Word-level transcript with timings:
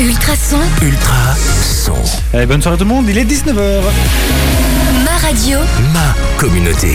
Ultrason, 0.00 0.56
Ultra 0.82 1.34
son. 1.62 1.92
Eh, 2.34 2.46
bonne 2.46 2.62
soirée 2.62 2.78
tout 2.78 2.84
le 2.84 2.88
monde, 2.90 3.06
il 3.08 3.18
est 3.18 3.24
19h. 3.24 3.80
ma 5.04 5.28
radio, 5.28 5.58
Ma 5.92 6.14
communauté. 6.38 6.88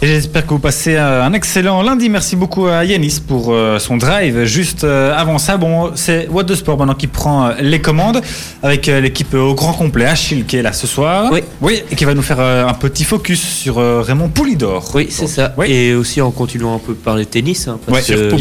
Et 0.00 0.06
j'espère 0.06 0.44
que 0.44 0.50
vous 0.50 0.58
passez 0.58 0.96
un 0.96 1.32
excellent 1.32 1.82
lundi. 1.82 2.08
Merci 2.08 2.34
beaucoup 2.34 2.66
à 2.66 2.84
Yanis 2.84 3.20
pour 3.26 3.52
euh, 3.52 3.78
son 3.78 3.96
drive. 3.98 4.44
Juste 4.44 4.82
euh, 4.82 5.14
avant 5.16 5.38
ça, 5.38 5.56
bon, 5.58 5.92
c'est 5.94 6.26
What 6.28 6.44
the 6.44 6.54
Sport 6.56 6.76
maintenant 6.78 6.94
qui 6.94 7.06
prend 7.06 7.46
euh, 7.48 7.52
les 7.60 7.80
commandes 7.80 8.20
avec 8.64 8.86
l'équipe 8.86 9.32
au 9.34 9.54
grand 9.54 9.74
complet. 9.74 10.06
Achille 10.06 10.44
qui 10.44 10.56
est 10.56 10.62
là 10.62 10.72
ce 10.72 10.86
soir. 10.88 11.28
Oui. 11.32 11.40
Oui, 11.60 11.82
et 11.90 11.94
qui 11.94 12.04
va 12.04 12.14
nous 12.14 12.22
faire 12.22 12.40
un 12.40 12.74
petit 12.74 13.04
focus 13.04 13.40
sur 13.40 13.76
Raymond 13.76 14.30
Poulidor. 14.30 14.90
Oui, 14.94 15.06
c'est 15.10 15.28
ça. 15.28 15.54
Oui. 15.56 15.66
Et 15.70 15.94
aussi 15.94 16.20
en 16.20 16.30
continuant 16.32 16.74
un 16.74 16.80
peu 16.80 16.94
par 16.94 17.14
les 17.16 17.26
tennis. 17.26 17.68
hein, 17.68 17.78
parce 17.86 18.08
Ouais, 18.08 18.14
que 18.16 18.34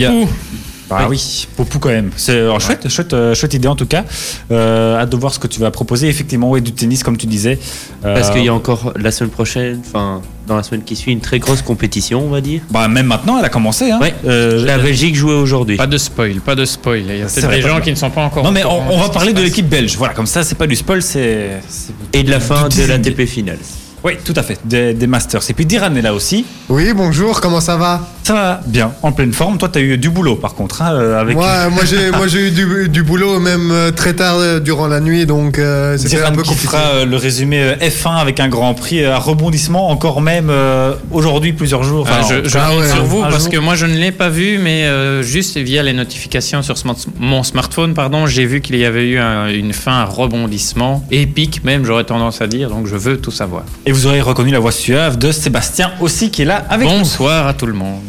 sur 0.92 0.98
il 1.00 1.02
y 1.02 1.04
a- 1.04 1.08
Poupou. 1.08 1.08
Ah 1.08 1.10
oui, 1.10 1.48
Poupou 1.56 1.80
quand 1.80 1.90
même. 1.90 2.12
C'est 2.16 2.32
euh, 2.34 2.60
chouette, 2.60 2.88
chouette, 2.90 3.14
euh, 3.14 3.34
chouette 3.36 3.54
idée 3.54 3.68
en 3.68 3.76
tout 3.76 3.86
cas. 3.86 4.04
Euh, 4.52 4.98
hâte 5.00 5.10
de 5.10 5.18
voir 5.18 5.34
ce 5.34 5.40
que 5.40 5.48
tu 5.48 5.60
vas 5.60 5.72
proposer. 5.72 6.08
Effectivement, 6.08 6.50
oui, 6.52 6.62
du 6.62 6.72
tennis 6.74 7.04
comme 7.04 7.18
tu 7.18 7.28
disais. 7.28 7.60
Euh, 8.06 8.16
Parce 8.16 8.30
qu'il 8.30 8.44
y 8.44 8.50
a 8.50 8.54
encore 8.54 8.94
la 8.96 9.12
semaine 9.12 9.30
prochaine, 9.32 9.82
enfin 9.86 10.22
dans 10.48 10.56
la 10.58 10.64
semaine 10.64 10.84
qui 10.84 10.96
suit, 10.96 11.12
une 11.14 11.22
très 11.22 11.40
grosse 11.40 11.62
compétition, 11.62 12.26
on 12.26 12.30
va 12.30 12.42
dire. 12.42 12.62
bah, 12.72 12.88
même 12.88 13.06
maintenant, 13.06 13.38
elle 13.40 13.46
a 13.46 13.50
commencé. 13.50 13.90
Hein. 13.92 14.00
Ouais. 14.02 14.14
Euh, 14.26 14.66
La 14.66 14.78
Belgique 14.78 15.16
jouait 15.16 15.34
aujourd'hui. 15.34 15.78
Pas 15.78 15.88
de 15.88 15.98
spoil, 15.98 16.42
pas 16.42 16.56
de 16.56 16.66
spoil. 16.66 17.04
Il 17.08 17.18
y 17.18 17.22
a 17.22 17.28
C'est 17.30 17.42
peut-être 17.42 17.46
vrai, 17.46 17.56
des 17.58 17.62
pas 17.64 17.70
gens 17.70 17.80
de- 17.80 17.84
qui 17.84 17.92
ne 17.92 17.96
sont 17.96 18.10
pas 18.10 18.22
encore. 18.24 18.44
Non 18.44 18.52
mais 18.52 18.66
on, 18.66 18.92
on 18.92 19.00
va 19.00 19.10
parler 19.10 19.34
de 19.34 19.42
l'équipe 19.42 19.70
belge. 19.70 19.96
Voilà, 19.98 20.14
comme 20.14 20.26
ça, 20.26 20.44
c'est 20.44 20.56
pas 20.56 20.68
du 20.68 20.76
spoil, 20.76 21.02
c'est. 21.02 21.52
c'est- 21.70 21.94
Et 22.14 22.24
de 22.24 22.32
la 22.32 22.40
fin 22.40 22.68
de 22.68 22.82
la 22.88 22.98
teasing. 22.98 23.02
TP 23.16 23.26
finale. 23.28 23.60
Oui, 24.04 24.14
tout 24.26 24.34
à 24.36 24.42
fait, 24.42 24.58
des, 24.66 24.94
des 24.96 25.06
masters. 25.08 25.42
Et 25.50 25.54
puis 25.54 25.66
Diran 25.66 25.94
est 25.96 26.02
là 26.02 26.14
aussi. 26.14 26.46
Oui, 26.70 26.92
bonjour, 26.96 27.40
comment 27.40 27.62
ça 27.62 27.78
va? 27.78 28.02
Ça 28.24 28.34
va 28.34 28.62
bien, 28.66 28.92
en 29.04 29.12
pleine 29.12 29.34
forme. 29.34 29.58
Toi, 29.58 29.70
tu 29.70 29.80
as 29.80 29.82
eu 29.82 29.98
du 29.98 30.10
boulot 30.10 30.36
par 30.36 30.54
contre, 30.56 30.82
hein, 30.82 30.94
euh, 30.94 31.20
avec 31.22 31.36
Moi, 31.36 31.70
moi 31.70 31.84
j'ai 31.86 32.12
moi 32.12 32.28
j'ai 32.28 32.48
eu 32.48 32.52
du, 32.52 32.88
du 32.90 33.04
boulot 33.04 33.40
même 33.40 33.70
euh, 33.72 33.92
très 33.92 34.14
tard 34.14 34.38
euh, 34.38 34.60
durant 34.60 34.88
la 34.88 35.00
nuit, 35.02 35.26
donc 35.26 35.58
euh, 35.60 35.98
c'était 35.98 36.18
Diran 36.18 36.30
un 36.30 36.32
peu 36.32 36.42
qui 36.44 36.50
compliqué. 36.50 36.68
fera 36.68 36.84
euh, 36.94 37.06
le 37.06 37.16
résumé 37.18 37.62
euh, 37.62 37.76
F1 37.76 38.18
avec 38.18 38.40
un 38.40 38.48
grand 38.48 38.74
prix 38.74 39.04
à 39.06 39.18
rebondissement, 39.18 39.90
encore 39.90 40.22
même 40.22 40.50
euh, 40.50 40.94
aujourd'hui, 41.12 41.54
plusieurs 41.54 41.84
jours. 41.84 42.08
Ah, 42.12 42.22
je 42.28 42.48
je 42.48 42.58
Ah 42.60 42.76
ouais, 42.76 42.88
sur 42.88 42.98
un 43.02 43.04
vous 43.04 43.22
parce 43.22 43.44
jour. 43.44 43.50
que 43.52 43.58
moi 43.58 43.76
je 43.76 43.86
ne 43.88 43.96
l'ai 43.96 44.12
pas 44.12 44.30
vu, 44.30 44.60
mais 44.60 44.84
euh, 44.86 45.22
juste 45.24 45.58
via 45.58 45.82
les 45.84 45.94
notifications 45.94 46.62
sur 46.62 46.78
smart- 46.78 46.96
mon 47.20 47.44
smartphone, 47.44 47.94
pardon, 47.96 48.26
j'ai 48.28 48.46
vu 48.46 48.62
qu'il 48.62 48.78
y 48.78 48.86
avait 48.86 49.08
eu 49.08 49.18
un- 49.20 49.48
une 49.50 49.74
fin 49.74 50.00
à 50.02 50.06
rebondissement 50.06 51.04
épique, 51.12 51.64
même 51.64 51.86
j'aurais 51.86 52.04
tendance 52.06 52.42
à 52.42 52.48
dire. 52.48 52.70
Donc 52.70 52.86
je 52.88 52.96
veux 52.96 53.18
tout 53.18 53.32
savoir. 53.32 53.64
Et 53.88 53.91
vous 53.92 54.06
aurez 54.08 54.22
reconnu 54.22 54.52
la 54.52 54.60
voix 54.60 54.72
suave 54.72 55.18
de 55.18 55.32
Sébastien 55.32 55.92
aussi 56.00 56.30
qui 56.32 56.42
est 56.44 56.46
là 56.46 56.64
avec 56.70 56.88
nous. 56.90 56.98
Bonsoir 57.00 57.48
à 57.48 57.54
tout 57.54 57.66
le 57.66 57.74
monde. 57.74 58.02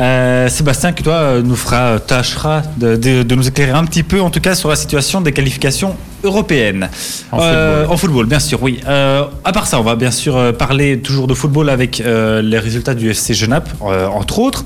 Euh, 0.00 0.48
Sébastien, 0.48 0.92
qui 0.92 1.02
toi 1.02 1.14
euh, 1.14 1.42
nous 1.42 1.54
fera, 1.56 1.76
euh, 1.76 1.98
tâchera 1.98 2.62
de, 2.76 2.96
de- 2.96 3.22
de 3.22 3.34
nous 3.34 3.46
éclairer 3.46 3.72
un 3.72 3.84
petit 3.84 4.02
peu, 4.02 4.20
en 4.20 4.30
tout 4.30 4.40
cas, 4.40 4.54
sur 4.54 4.68
la 4.68 4.76
situation 4.76 5.20
des 5.20 5.32
qualifications 5.32 5.96
européennes. 6.24 6.88
En 7.30 7.40
Euh, 7.40 7.80
football. 7.82 7.92
En 7.94 7.96
football, 7.98 8.26
bien 8.26 8.40
sûr, 8.40 8.62
oui. 8.62 8.80
Euh, 8.86 9.24
à 9.44 9.52
part 9.52 9.66
ça, 9.66 9.78
on 9.78 9.82
va 9.82 9.94
bien 9.96 10.10
sûr 10.10 10.56
parler 10.56 10.98
toujours 10.98 11.26
de 11.26 11.34
football 11.34 11.68
avec 11.70 11.98
les 12.04 12.58
résultats 12.58 12.94
du 12.94 13.10
FC 13.10 13.34
Genappe, 13.34 13.68
entre 13.80 14.38
autres. 14.38 14.64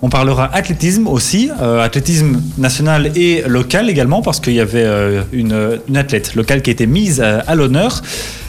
On 0.00 0.08
parlera 0.08 0.48
athlétisme 0.54 1.08
aussi, 1.08 1.50
euh, 1.60 1.82
athlétisme 1.82 2.40
national 2.56 3.10
et 3.16 3.42
local 3.46 3.90
également, 3.90 4.22
parce 4.22 4.38
qu'il 4.38 4.52
y 4.52 4.60
avait 4.60 4.84
euh, 4.84 5.22
une, 5.32 5.96
athlète 5.96 6.36
locale 6.36 6.62
qui 6.62 6.70
a 6.70 6.72
été 6.72 6.86
mise 6.86 7.20
euh, 7.20 7.40
à 7.46 7.54
l'honneur. 7.54 8.02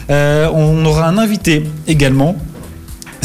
On 0.08 0.84
aura 0.84 1.06
un 1.06 1.18
invité 1.18 1.64
également 1.86 2.34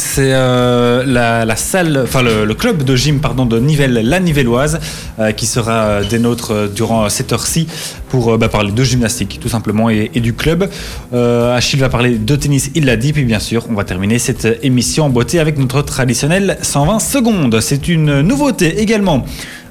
c'est 0.06 0.32
euh, 0.34 1.04
la, 1.06 1.56
salle, 1.56 2.00
enfin 2.04 2.22
le, 2.22 2.54
club 2.54 2.84
de 2.84 2.96
gym 2.96 3.20
pardon 3.20 3.46
de 3.46 3.60
Nivelles, 3.60 4.02
la 4.04 4.20
Nivelloise, 4.20 4.80
euh, 5.20 5.32
qui 5.32 5.46
sera 5.46 5.74
euh, 5.74 6.04
des 6.04 6.20
nôtres 6.20 6.70
durant 6.74 7.10
cette 7.10 7.34
heure-ci 7.34 7.68
pour 8.10 8.38
bah, 8.38 8.48
parler 8.48 8.72
de 8.72 8.84
gymnastique 8.84 9.40
tout 9.42 9.50
simplement 9.50 9.90
et, 9.90 10.12
et 10.14 10.22
du 10.22 10.34
club. 10.34 10.70
Achille 11.12 11.80
va 11.80 11.90
parler 11.90 12.18
de 12.18 12.36
tennis, 12.36 12.72
il 12.76 12.86
l'a 12.86 12.96
dit, 12.96 13.14
puis 13.14 13.26
bien 13.26 13.40
sûr 13.40 13.66
on 13.70 13.74
va 13.74 13.84
terminer 13.84 14.20
cette 14.20 14.48
émission 14.64 15.06
en 15.06 15.10
beauté 15.10 15.40
avec 15.40 15.58
notre 15.58 15.82
traditionnel 15.82 16.58
120 16.62 17.00
secondes. 17.00 17.60
C'est 17.60 17.88
une 17.88 18.22
nouveauté 18.22 18.80
également. 18.80 19.26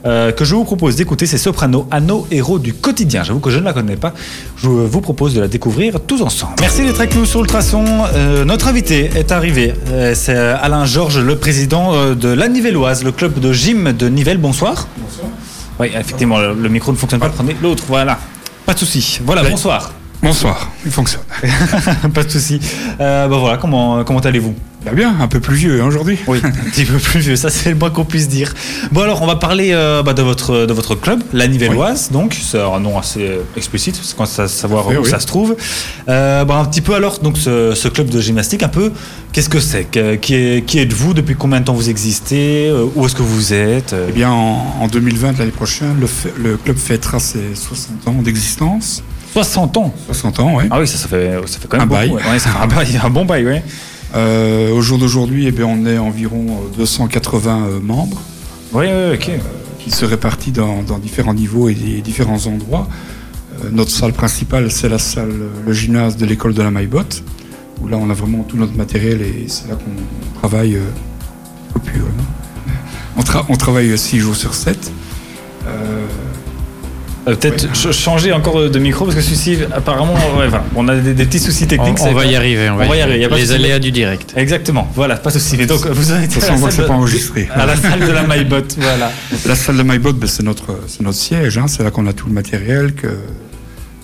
Euh, 0.06 0.32
que 0.32 0.44
je 0.44 0.54
vous 0.54 0.64
propose 0.64 0.96
d'écouter, 0.96 1.26
c'est 1.26 1.38
Soprano, 1.38 1.86
à 1.90 2.00
nos 2.00 2.26
héros 2.30 2.58
du 2.58 2.74
quotidien. 2.74 3.22
J'avoue 3.22 3.40
que 3.40 3.50
je 3.50 3.58
ne 3.58 3.64
la 3.64 3.72
connais 3.72 3.96
pas. 3.96 4.12
Je 4.56 4.68
vous 4.68 5.00
propose 5.00 5.34
de 5.34 5.40
la 5.40 5.48
découvrir 5.48 6.00
tous 6.00 6.22
ensemble. 6.22 6.54
Merci 6.60 6.82
d'être 6.82 7.00
avec 7.00 7.14
nous 7.14 7.24
sur 7.26 7.40
Ultrason. 7.40 7.84
Euh, 8.14 8.44
notre 8.44 8.68
invité 8.68 9.10
est 9.16 9.32
arrivé. 9.32 9.74
Euh, 9.90 10.14
c'est 10.14 10.36
Alain 10.36 10.84
Georges, 10.84 11.18
le 11.18 11.36
président 11.36 11.94
euh, 11.94 12.14
de 12.14 12.28
la 12.28 12.48
Nivelloise, 12.48 13.02
le 13.04 13.12
club 13.12 13.38
de 13.38 13.52
gym 13.52 13.92
de 13.92 14.08
Nivelles. 14.08 14.38
Bonsoir. 14.38 14.86
Bonsoir. 14.96 15.28
Oui, 15.80 15.88
effectivement, 15.98 16.38
le, 16.38 16.54
le 16.54 16.68
micro 16.68 16.92
ne 16.92 16.96
fonctionne 16.96 17.20
pas. 17.20 17.30
Prenez 17.30 17.56
l'autre, 17.62 17.84
voilà. 17.88 18.18
Pas 18.66 18.74
de 18.74 18.78
souci. 18.78 19.20
Voilà, 19.24 19.42
bonsoir. 19.42 19.92
Bonsoir, 20.24 20.70
il 20.86 20.90
fonctionne. 20.90 21.22
pas 22.14 22.24
de 22.24 22.30
souci. 22.30 22.58
Euh, 22.98 23.28
bah 23.28 23.36
voilà, 23.38 23.58
comment, 23.58 24.02
comment 24.04 24.20
allez-vous? 24.20 24.54
Bah 24.82 24.92
bien, 24.92 25.14
un 25.20 25.28
peu 25.28 25.38
plus 25.38 25.54
vieux 25.56 25.82
hein, 25.82 25.86
aujourd'hui. 25.86 26.18
Oui, 26.26 26.40
un 26.42 26.50
petit 26.50 26.84
peu 26.86 26.96
plus 26.98 27.20
vieux, 27.20 27.36
ça 27.36 27.50
c'est 27.50 27.70
le 27.70 27.76
moins 27.76 27.90
qu'on 27.90 28.06
puisse 28.06 28.26
dire. 28.28 28.52
Bon 28.90 29.02
alors, 29.02 29.20
on 29.22 29.26
va 29.26 29.36
parler 29.36 29.70
euh, 29.72 30.02
bah, 30.02 30.14
de, 30.14 30.22
votre, 30.22 30.64
de 30.66 30.72
votre 30.72 30.94
club, 30.94 31.22
la 31.34 31.46
Nivelloise, 31.46 32.10
donc 32.10 32.34
c'est 32.40 32.58
un 32.60 32.80
nom 32.80 32.98
assez 32.98 33.32
explicite, 33.56 33.98
c'est 34.02 34.16
quand 34.16 34.24
ça 34.26 34.48
savoir 34.48 34.86
Oui, 34.86 34.96
où 34.96 35.02
oui. 35.02 35.08
ça 35.10 35.20
se 35.20 35.26
trouve. 35.26 35.56
Euh, 36.08 36.44
bah, 36.46 36.56
un 36.56 36.64
petit 36.64 36.80
peu 36.82 36.94
alors, 36.94 37.18
donc 37.20 37.36
ce, 37.36 37.74
ce 37.74 37.88
club 37.88 38.08
de 38.08 38.20
gymnastique, 38.20 38.62
un 38.62 38.68
peu, 38.68 38.92
qu'est-ce 39.32 39.48
que 39.50 39.60
c'est? 39.60 39.86
Qui, 40.20 40.34
est, 40.34 40.64
qui 40.66 40.78
êtes-vous? 40.78 41.12
Depuis 41.14 41.34
combien 41.34 41.60
de 41.60 41.64
temps 41.66 41.74
vous 41.74 41.90
existez? 41.90 42.68
Euh, 42.68 42.84
Où 42.94 43.04
est-ce 43.06 43.14
que 43.14 43.22
vous 43.22 43.52
êtes? 43.52 43.94
Eh 44.08 44.12
bien, 44.12 44.30
en, 44.30 44.76
en 44.80 44.86
2020, 44.88 45.38
l'année 45.38 45.50
prochaine, 45.50 45.96
le, 46.00 46.08
le 46.42 46.56
club 46.56 46.76
fêtera 46.78 47.18
ses 47.20 47.54
60 47.54 48.08
ans 48.08 48.22
d'existence. 48.22 49.02
60 49.34 49.76
ans 49.78 49.92
60 50.06 50.40
ans, 50.40 50.54
oui. 50.56 50.64
Ah 50.70 50.78
oui, 50.80 50.86
ça, 50.86 50.96
ça, 50.96 51.08
fait, 51.08 51.38
ça 51.46 51.58
fait 51.58 51.66
quand 51.68 51.76
même 51.78 51.88
Un 51.88 51.90
bail. 51.90 52.08
beaucoup, 52.08 52.22
ouais. 52.22 52.30
Ouais, 52.30 52.38
ça 52.38 52.50
fait 52.50 52.58
un 52.62 52.66
bail, 52.66 53.00
un 53.02 53.10
bon 53.10 53.24
bail, 53.24 53.46
oui. 53.46 53.56
Euh, 54.14 54.70
au 54.72 54.80
jour 54.80 54.96
d'aujourd'hui, 54.98 55.46
eh 55.48 55.50
bien, 55.50 55.66
on 55.66 55.84
est 55.86 55.98
environ 55.98 56.46
euh, 56.72 56.76
280 56.78 57.62
euh, 57.66 57.80
membres 57.80 58.20
Oui, 58.72 58.86
oui, 58.86 59.14
ok. 59.14 59.30
qui 59.80 59.90
se 59.90 60.04
répartis 60.04 60.52
dans, 60.52 60.82
dans 60.84 60.98
différents 60.98 61.34
niveaux 61.34 61.68
et 61.68 61.74
différents 61.74 62.46
endroits. 62.46 62.86
Euh, 63.64 63.70
notre 63.72 63.90
salle 63.90 64.12
principale, 64.12 64.70
c'est 64.70 64.88
la 64.88 64.98
salle, 65.00 65.30
euh, 65.32 65.48
le 65.66 65.72
gymnase 65.72 66.16
de 66.16 66.26
l'école 66.26 66.54
de 66.54 66.62
la 66.62 66.70
Maillebotte, 66.70 67.24
où 67.80 67.88
là, 67.88 67.96
on 68.00 68.08
a 68.10 68.14
vraiment 68.14 68.44
tout 68.44 68.56
notre 68.56 68.76
matériel 68.76 69.20
et 69.20 69.46
c'est 69.48 69.68
là 69.68 69.74
qu'on 69.74 70.38
travaille 70.38 70.76
euh, 70.76 70.84
au 71.74 71.78
ouais, 71.80 71.92
non 71.98 72.24
on, 73.16 73.20
tra- 73.22 73.44
on 73.48 73.56
travaille 73.56 73.98
6 73.98 74.20
jours 74.20 74.36
sur 74.36 74.54
7. 74.54 74.92
Euh, 77.26 77.34
Peut-être 77.36 77.74
ch- 77.74 77.96
changer 77.96 78.32
encore 78.32 78.68
de 78.68 78.78
micro 78.78 79.06
parce 79.06 79.16
que 79.16 79.22
celui-ci, 79.22 79.56
apparemment, 79.72 80.12
ouais, 80.36 80.46
enfin, 80.46 80.62
on 80.76 80.86
a 80.88 80.96
des, 80.96 81.14
des 81.14 81.24
petits 81.24 81.38
soucis 81.38 81.64
On, 81.64 81.68
techniques. 81.68 81.98
on 82.02 82.12
va 82.12 82.26
y 82.26 82.36
arriver. 82.36 82.68
On 82.68 82.76
va, 82.76 82.84
On 82.84 82.88
va 82.88 82.96
y 82.96 83.00
arriver, 83.00 83.24
y 83.24 83.40
Les 83.40 83.52
aléas 83.52 83.78
du 83.78 83.90
direct. 83.92 84.34
Exactement, 84.36 84.86
voilà, 84.94 85.16
pas 85.16 85.30
de 85.30 85.38
souci. 85.38 85.56
Mais 85.56 85.64
donc, 85.66 85.86
vous 85.86 86.12
en 86.12 86.20
êtes 86.20 86.36
la 86.40 86.52
on 86.52 86.56
voit 86.56 86.68
que 86.68 86.74
salle 86.74 86.84
c'est 86.84 86.88
pas 86.88 86.94
de- 86.94 86.98
enregistré. 86.98 87.48
À 87.54 87.64
la 87.64 87.76
salle 87.76 88.00
de 88.00 88.12
la 88.12 88.22
MyBot, 88.24 88.64
voilà. 88.76 89.10
La 89.46 89.54
salle 89.54 89.78
de 89.78 89.82
MyBot, 89.82 90.12
ben, 90.12 90.26
c'est 90.28 90.42
notre, 90.42 90.78
siège. 91.12 91.56
hein. 91.56 91.64
C'est 91.66 91.82
là 91.82 91.90
qu'on 91.90 92.06
a 92.06 92.12
tout 92.12 92.26
le 92.26 92.34
matériel, 92.34 92.92
que 92.94 93.06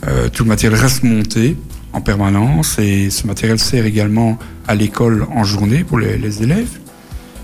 euh, 0.08 0.28
tout 0.32 0.44
le 0.44 0.48
matériel 0.48 0.78
reste 0.80 1.02
monté 1.02 1.56
en 1.92 2.00
permanence. 2.00 2.78
Et 2.78 3.10
ce 3.10 3.26
matériel 3.26 3.58
sert 3.58 3.84
également 3.84 4.38
à 4.66 4.74
l'école 4.74 5.26
en 5.34 5.44
journée 5.44 5.84
pour 5.84 5.98
les, 5.98 6.16
les 6.16 6.42
élèves. 6.42 6.70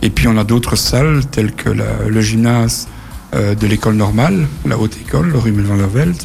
Et 0.00 0.08
puis 0.08 0.26
on 0.26 0.38
a 0.38 0.44
d'autres 0.44 0.76
salles 0.76 1.20
telles 1.30 1.52
que 1.52 1.68
la- 1.68 2.08
le 2.08 2.20
gymnase 2.22 2.88
de 3.36 3.66
l'école 3.66 3.96
normale, 3.96 4.46
la 4.66 4.78
haute 4.78 4.96
école, 5.00 5.34
rue 5.36 5.52
Mulvanderveld, 5.52 6.16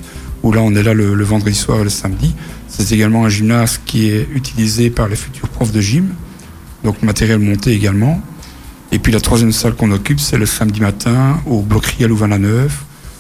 où 0.44 0.54
là 0.54 0.62
on 0.62 0.74
est 0.76 0.84
là 0.84 0.94
le, 0.94 1.14
le 1.14 1.24
vendredi 1.24 1.56
soir 1.56 1.82
et 1.82 1.84
le 1.84 1.90
samedi. 1.90 2.34
C'est 2.68 2.92
également 2.94 3.26
un 3.26 3.30
gymnase 3.30 3.80
qui 3.86 4.10
est 4.10 4.28
utilisé 4.34 4.90
par 4.90 5.08
les 5.08 5.16
futurs 5.16 5.50
profs 5.50 5.72
de 5.72 5.82
gym, 5.82 6.10
donc 6.84 7.04
matériel 7.04 7.40
monté 7.40 7.74
également. 7.74 8.22
Et 8.94 9.00
puis 9.00 9.12
la 9.12 9.20
troisième 9.20 9.52
salle 9.52 9.74
qu'on 9.76 9.92
occupe, 9.92 10.20
c'est 10.20 10.38
le 10.38 10.46
samedi 10.46 10.82
matin 10.82 11.40
au 11.46 11.62
Bloquerie 11.62 12.06
à 12.06 12.08
Louvain-la-Neuve, 12.08 12.74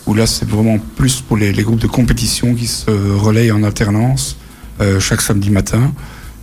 où 0.06 0.13
là 0.13 0.25
c'est 0.25 0.47
vraiment 0.47 0.78
plus 0.96 1.22
pour 1.22 1.38
les, 1.38 1.54
les 1.54 1.63
groupes 1.63 1.80
de 1.80 1.88
compétition 1.88 2.56
qui 2.56 2.68
se 2.68 2.89
relayent 2.89 3.51
en 3.51 3.63
alternance 3.63 4.38
euh, 4.80 5.00
chaque 5.00 5.21
samedi 5.21 5.50
matin. 5.50 5.94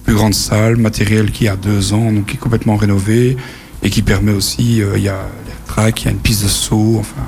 Plus 0.04 0.14
grande 0.14 0.34
salle, 0.34 0.76
matériel 0.76 1.30
qui 1.30 1.48
a 1.48 1.56
deux 1.56 1.92
ans, 1.92 2.12
donc 2.12 2.26
qui 2.26 2.36
est 2.36 2.38
complètement 2.38 2.76
rénové 2.76 3.36
et 3.82 3.90
qui 3.90 4.02
permet 4.02 4.32
aussi, 4.32 4.80
euh, 4.80 4.96
il 4.96 5.02
y 5.02 5.08
a 5.08 5.28
les 5.46 5.52
tracks, 5.66 6.02
il 6.02 6.04
y 6.06 6.08
a 6.08 6.12
une 6.12 6.18
piste 6.18 6.44
de 6.44 6.48
saut, 6.48 6.96
enfin, 6.98 7.22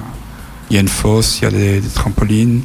il 0.70 0.74
y 0.74 0.76
a 0.78 0.80
une 0.80 0.88
fosse, 0.88 1.40
il 1.40 1.44
y 1.44 1.46
a 1.48 1.50
des, 1.50 1.80
des 1.80 1.88
trampolines, 1.88 2.60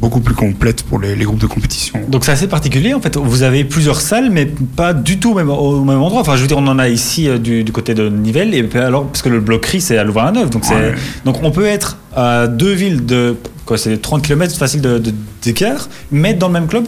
beaucoup 0.00 0.20
plus 0.20 0.34
complète 0.34 0.82
pour 0.84 0.98
les, 0.98 1.14
les 1.14 1.24
groupes 1.24 1.40
de 1.40 1.46
compétition. 1.46 2.00
Donc 2.08 2.24
c'est 2.24 2.32
assez 2.32 2.48
particulier 2.48 2.94
en 2.94 3.00
fait. 3.00 3.16
Vous 3.18 3.42
avez 3.42 3.64
plusieurs 3.64 4.00
salles, 4.00 4.30
mais 4.30 4.46
pas 4.46 4.94
du 4.94 5.18
tout 5.18 5.32
au 5.32 5.34
même, 5.34 5.50
au 5.50 5.84
même 5.84 6.00
endroit. 6.00 6.22
Enfin, 6.22 6.36
je 6.36 6.40
veux 6.42 6.46
dire, 6.48 6.56
on 6.58 6.66
en 6.66 6.78
a 6.78 6.88
ici 6.88 7.28
euh, 7.28 7.38
du, 7.38 7.64
du 7.64 7.72
côté 7.72 7.94
de 7.94 8.08
Nivelles, 8.08 8.54
et 8.54 8.66
alors 8.78 9.06
parce 9.06 9.20
que 9.22 9.28
le 9.28 9.40
bloquerie 9.40 9.80
c'est 9.82 9.98
à 9.98 10.04
Louvain-la-Neuve, 10.04 10.48
donc 10.50 10.64
Ouais. 10.70 10.94
donc 11.24 11.42
on 11.42 11.50
peut 11.50 11.66
être 11.66 11.98
à 12.16 12.46
deux 12.46 12.72
villes 12.72 13.04
de 13.04 13.36
quoi, 13.66 13.76
c'est 13.76 14.00
30 14.00 14.22
km 14.22 14.56
facile 14.56 14.80
de 14.80 14.98
de- 14.98 15.12
d'écart, 15.42 15.88
mais 16.10 16.32
dans 16.34 16.46
le 16.48 16.54
même 16.54 16.66
club. 16.66 16.84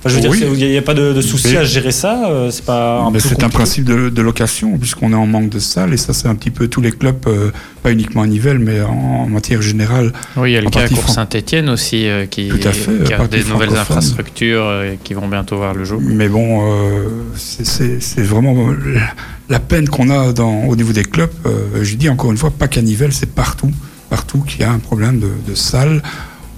Enfin, 0.00 0.10
je 0.10 0.14
veux 0.14 0.20
dire, 0.20 0.30
Oui. 0.30 0.38
c'est- 0.38 0.46
il 0.66 0.70
n'y 0.70 0.76
a, 0.76 0.82
pas 0.82 0.94
de, 0.94 1.12
de 1.12 1.20
souci 1.20 1.48
Mais- 1.52 1.56
à 1.58 1.64
gérer 1.64 1.90
ça. 1.90 2.28
euh, 2.28 2.50
c'est 2.50 2.64
pas 2.64 3.00
un 3.00 3.10
Mais 3.10 3.18
peu 3.18 3.28
c'est 3.28 3.42
un 3.42 3.48
principe 3.48 3.84
de, 3.84 4.08
de 4.08 4.22
location, 4.22 4.78
puisqu'on 4.78 5.12
est 5.12 5.16
en 5.16 5.26
manque 5.26 5.48
de 5.48 5.58
salles, 5.58 5.92
et 5.94 5.96
ça, 5.96 6.12
c'est 6.12 6.28
un 6.28 6.34
petit 6.34 6.50
peu 6.50 6.68
tous 6.68 6.80
les 6.80 6.92
clubs, 6.92 7.16
euh, 7.26 7.50
pas 7.82 7.90
uniquement 7.90 8.22
à 8.22 8.26
Nivelles, 8.26 8.58
mais 8.58 8.80
en, 8.82 8.90
en 8.92 9.26
matière 9.28 9.62
générale. 9.62 10.12
Oui, 10.36 10.50
il 10.50 10.54
y 10.54 10.56
a 10.56 10.60
le 10.60 10.70
cas 10.70 10.82
à 10.82 10.88
Cour 10.88 11.08
Saint-Etienne 11.08 11.68
aussi 11.68 12.06
euh, 12.08 12.26
qui, 12.26 12.48
Tout 12.48 12.68
à 12.68 12.72
fait, 12.72 13.04
qui 13.04 13.12
à 13.14 13.22
a 13.22 13.26
des 13.26 13.42
nouvelles 13.44 13.76
infrastructures 13.76 14.64
euh, 14.64 14.94
qui 15.02 15.14
vont 15.14 15.26
bientôt 15.28 15.56
voir 15.56 15.74
le 15.74 15.84
jour. 15.84 16.00
Mais 16.02 16.28
bon, 16.28 16.60
euh, 16.70 17.08
c'est- 17.34 18.20
vraiment 18.22 18.68
la- 18.70 19.00
la 19.48 19.60
peine 19.60 19.88
qu'on 19.88 20.10
a 20.10 20.32
dans, 20.32 20.64
au 20.64 20.76
niveau 20.76 20.92
des 20.92 21.04
clubs. 21.04 21.30
Euh, 21.46 21.82
je 21.82 21.94
dis 21.96 22.08
encore 22.08 22.30
une 22.30 22.36
fois, 22.38 22.50
pas 22.50 22.68
qu'à 22.68 22.82
Nivelles, 22.82 23.12
c'est 23.12 23.30
partout, 23.32 23.70
partout 24.10 24.38
qu'il 24.40 24.60
y 24.60 24.64
a 24.64 24.70
un 24.70 24.78
problème 24.78 25.18
de, 25.20 25.30
de 25.48 25.54
salles. 25.54 26.02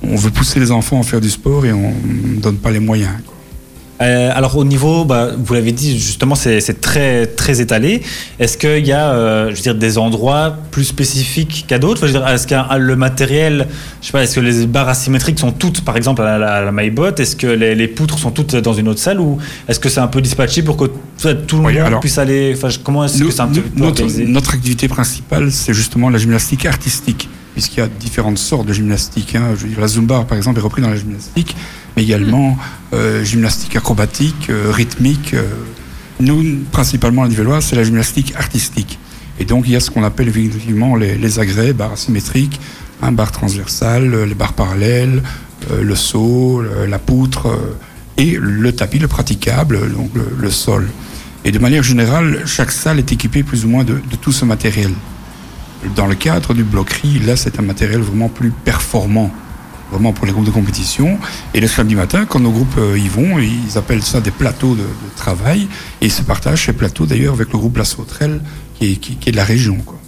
On 0.02 0.16
veut 0.16 0.30
pousser 0.30 0.60
les 0.60 0.70
enfants 0.70 1.00
à 1.00 1.02
faire 1.02 1.20
du 1.20 1.30
sport 1.30 1.66
et 1.66 1.72
on 1.72 1.92
ne 2.04 2.40
donne 2.40 2.56
pas 2.56 2.70
les 2.70 2.80
moyens. 2.80 3.10
quoi. 3.26 3.34
Euh, 4.00 4.30
alors 4.32 4.56
au 4.56 4.64
niveau, 4.64 5.04
bah, 5.04 5.30
vous 5.36 5.54
l'avez 5.54 5.72
dit 5.72 5.98
justement, 5.98 6.36
c'est 6.36 6.80
très 6.80 7.26
très 7.26 7.60
étalé. 7.60 8.00
Est-ce 8.38 8.56
qu'il 8.56 8.86
y 8.86 8.92
a, 8.92 9.10
euh, 9.10 9.50
je 9.50 9.56
veux 9.56 9.62
dire, 9.62 9.74
des 9.74 9.98
endroits 9.98 10.56
plus 10.70 10.84
spécifiques 10.84 11.64
qu'à 11.66 11.80
d'autres? 11.80 12.08
Enfin, 12.08 12.32
Est-ce 12.32 12.46
que 12.46 12.54
le 12.78 12.94
matériel, 12.94 13.66
je 14.00 14.06
sais 14.06 14.12
pas, 14.12 14.22
est-ce 14.22 14.36
que 14.36 14.40
les 14.40 14.66
barres 14.68 14.88
asymétriques 14.88 15.40
sont 15.40 15.50
toutes, 15.50 15.80
par 15.80 15.96
exemple, 15.96 16.22
à 16.22 16.38
la, 16.38 16.62
la 16.62 16.70
MyBot 16.70 17.16
Est-ce 17.16 17.34
que 17.34 17.48
les, 17.48 17.74
les 17.74 17.88
poutres 17.88 18.20
sont 18.20 18.30
toutes 18.30 18.54
dans 18.54 18.72
une 18.74 18.86
autre 18.86 19.00
salle? 19.00 19.18
Ou 19.18 19.38
est-ce 19.68 19.80
que 19.80 19.88
c'est 19.88 19.98
un 19.98 20.06
peu 20.06 20.20
dispatché 20.22 20.62
pour 20.62 20.76
que 20.76 20.84
tout 20.84 21.56
le 21.56 21.62
Oui, 21.64 21.74
monde 21.74 21.82
alors, 21.82 21.98
puisse 22.00 22.18
aller? 22.18 22.54
Enfin, 22.56 22.68
comment 22.84 23.04
est-ce 23.04 23.20
que 23.24 23.32
c'est 23.32 23.40
un 23.40 23.48
peu 23.48 23.62
notre, 23.74 24.04
notre 24.26 24.54
activité 24.54 24.86
principale, 24.86 25.50
c'est 25.50 25.74
justement 25.74 26.08
la 26.08 26.18
gymnastique 26.18 26.66
artistique, 26.66 27.28
puisqu'il 27.58 27.80
y 27.80 27.82
a 27.82 27.88
différentes 27.88 28.38
sortes 28.38 28.66
de 28.68 28.72
gymnastique. 28.72 29.34
hein. 29.34 29.48
Je 29.56 29.64
veux 29.64 29.68
dire, 29.68 29.80
la 29.80 29.88
Zumba, 29.88 30.22
par 30.22 30.36
exemple, 30.36 30.60
est 30.60 30.62
reprise 30.62 30.84
dans 30.84 30.90
la 30.92 30.96
gymnastique, 30.96 31.56
mais 31.96 32.04
également 32.04 32.56
euh, 32.92 33.24
gymnastique 33.24 33.74
acrobatique, 33.74 34.48
euh, 34.48 34.70
rythmique. 34.70 35.34
euh. 35.34 35.42
Nous, 36.20 36.60
principalement 36.70 37.24
à 37.24 37.28
Nivellois, 37.28 37.60
c'est 37.60 37.74
la 37.74 37.82
gymnastique 37.82 38.32
artistique. 38.36 39.00
Et 39.40 39.44
donc, 39.44 39.64
il 39.66 39.72
y 39.72 39.76
a 39.76 39.80
ce 39.80 39.90
qu'on 39.90 40.04
appelle 40.04 40.28
effectivement 40.28 40.94
les, 40.94 41.18
les 41.18 41.40
agrès, 41.40 41.72
barres 41.72 41.94
asymétriques, 41.94 42.60
un 43.02 43.10
barre 43.10 43.32
transversale, 43.32 44.14
euh, 44.14 44.24
les 44.24 44.34
barres 44.36 44.52
parallèles, 44.52 45.24
le 45.82 45.96
saut, 45.96 46.62
la 46.86 47.00
poutre, 47.00 47.48
et 48.16 48.38
le 48.40 48.70
tapis, 48.70 49.00
le 49.00 49.08
praticable, 49.08 49.92
donc 49.92 50.10
le, 50.14 50.22
le 50.38 50.50
sol. 50.50 50.88
Et 51.44 51.50
de 51.50 51.58
manière 51.58 51.82
générale, 51.82 52.42
chaque 52.46 52.70
salle 52.70 53.00
est 53.00 53.10
équipée 53.10 53.42
plus 53.42 53.64
ou 53.64 53.68
moins 53.68 53.82
de, 53.82 53.94
de 53.94 54.16
tout 54.20 54.30
ce 54.30 54.44
matériel. 54.44 54.92
Dans 55.94 56.06
le 56.06 56.14
cadre 56.16 56.54
du 56.54 56.64
bloquerie, 56.64 57.20
là, 57.20 57.36
c'est 57.36 57.58
un 57.58 57.62
matériel 57.62 58.00
vraiment 58.00 58.28
plus 58.28 58.50
performant, 58.50 59.30
vraiment 59.92 60.12
pour 60.12 60.26
les 60.26 60.32
groupes 60.32 60.44
de 60.46 60.50
compétition. 60.50 61.18
Et 61.54 61.60
le 61.60 61.68
samedi 61.68 61.94
matin, 61.94 62.24
quand 62.26 62.40
nos 62.40 62.50
groupes 62.50 62.76
euh, 62.78 62.98
y 62.98 63.08
vont, 63.08 63.38
ils 63.38 63.78
appellent 63.78 64.02
ça 64.02 64.20
des 64.20 64.32
plateaux 64.32 64.74
de, 64.74 64.80
de 64.82 65.16
travail, 65.16 65.68
et 66.00 66.06
ils 66.06 66.12
se 66.12 66.22
partagent 66.22 66.66
ces 66.66 66.72
plateaux 66.72 67.06
d'ailleurs 67.06 67.34
avec 67.34 67.52
le 67.52 67.58
groupe 67.58 67.76
La 67.76 67.84
Sauterelle, 67.84 68.40
qui 68.78 68.92
est, 68.92 68.96
qui, 68.96 69.16
qui 69.16 69.28
est 69.28 69.32
de 69.32 69.36
la 69.36 69.44
région. 69.44 69.76
Quoi. 69.86 69.98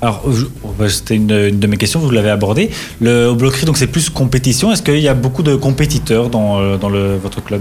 Alors, 0.00 0.24
je- 0.32 0.46
oh, 0.64 0.74
bah, 0.78 0.88
c'était 0.88 1.16
une, 1.16 1.30
une 1.30 1.60
de 1.60 1.66
mes 1.66 1.76
questions, 1.76 2.00
vous 2.00 2.10
l'avez 2.10 2.30
abordé. 2.30 2.70
Le 3.02 3.28
au 3.28 3.34
bloquerie, 3.34 3.66
donc 3.66 3.76
c'est 3.76 3.86
plus 3.88 4.08
compétition. 4.08 4.72
Est-ce 4.72 4.82
qu'il 4.82 4.98
y 5.00 5.08
a 5.08 5.14
beaucoup 5.14 5.42
de 5.42 5.54
compétiteurs 5.54 6.30
dans, 6.30 6.58
euh, 6.60 6.78
dans 6.78 6.88
le, 6.88 7.16
votre 7.18 7.44
club? 7.44 7.60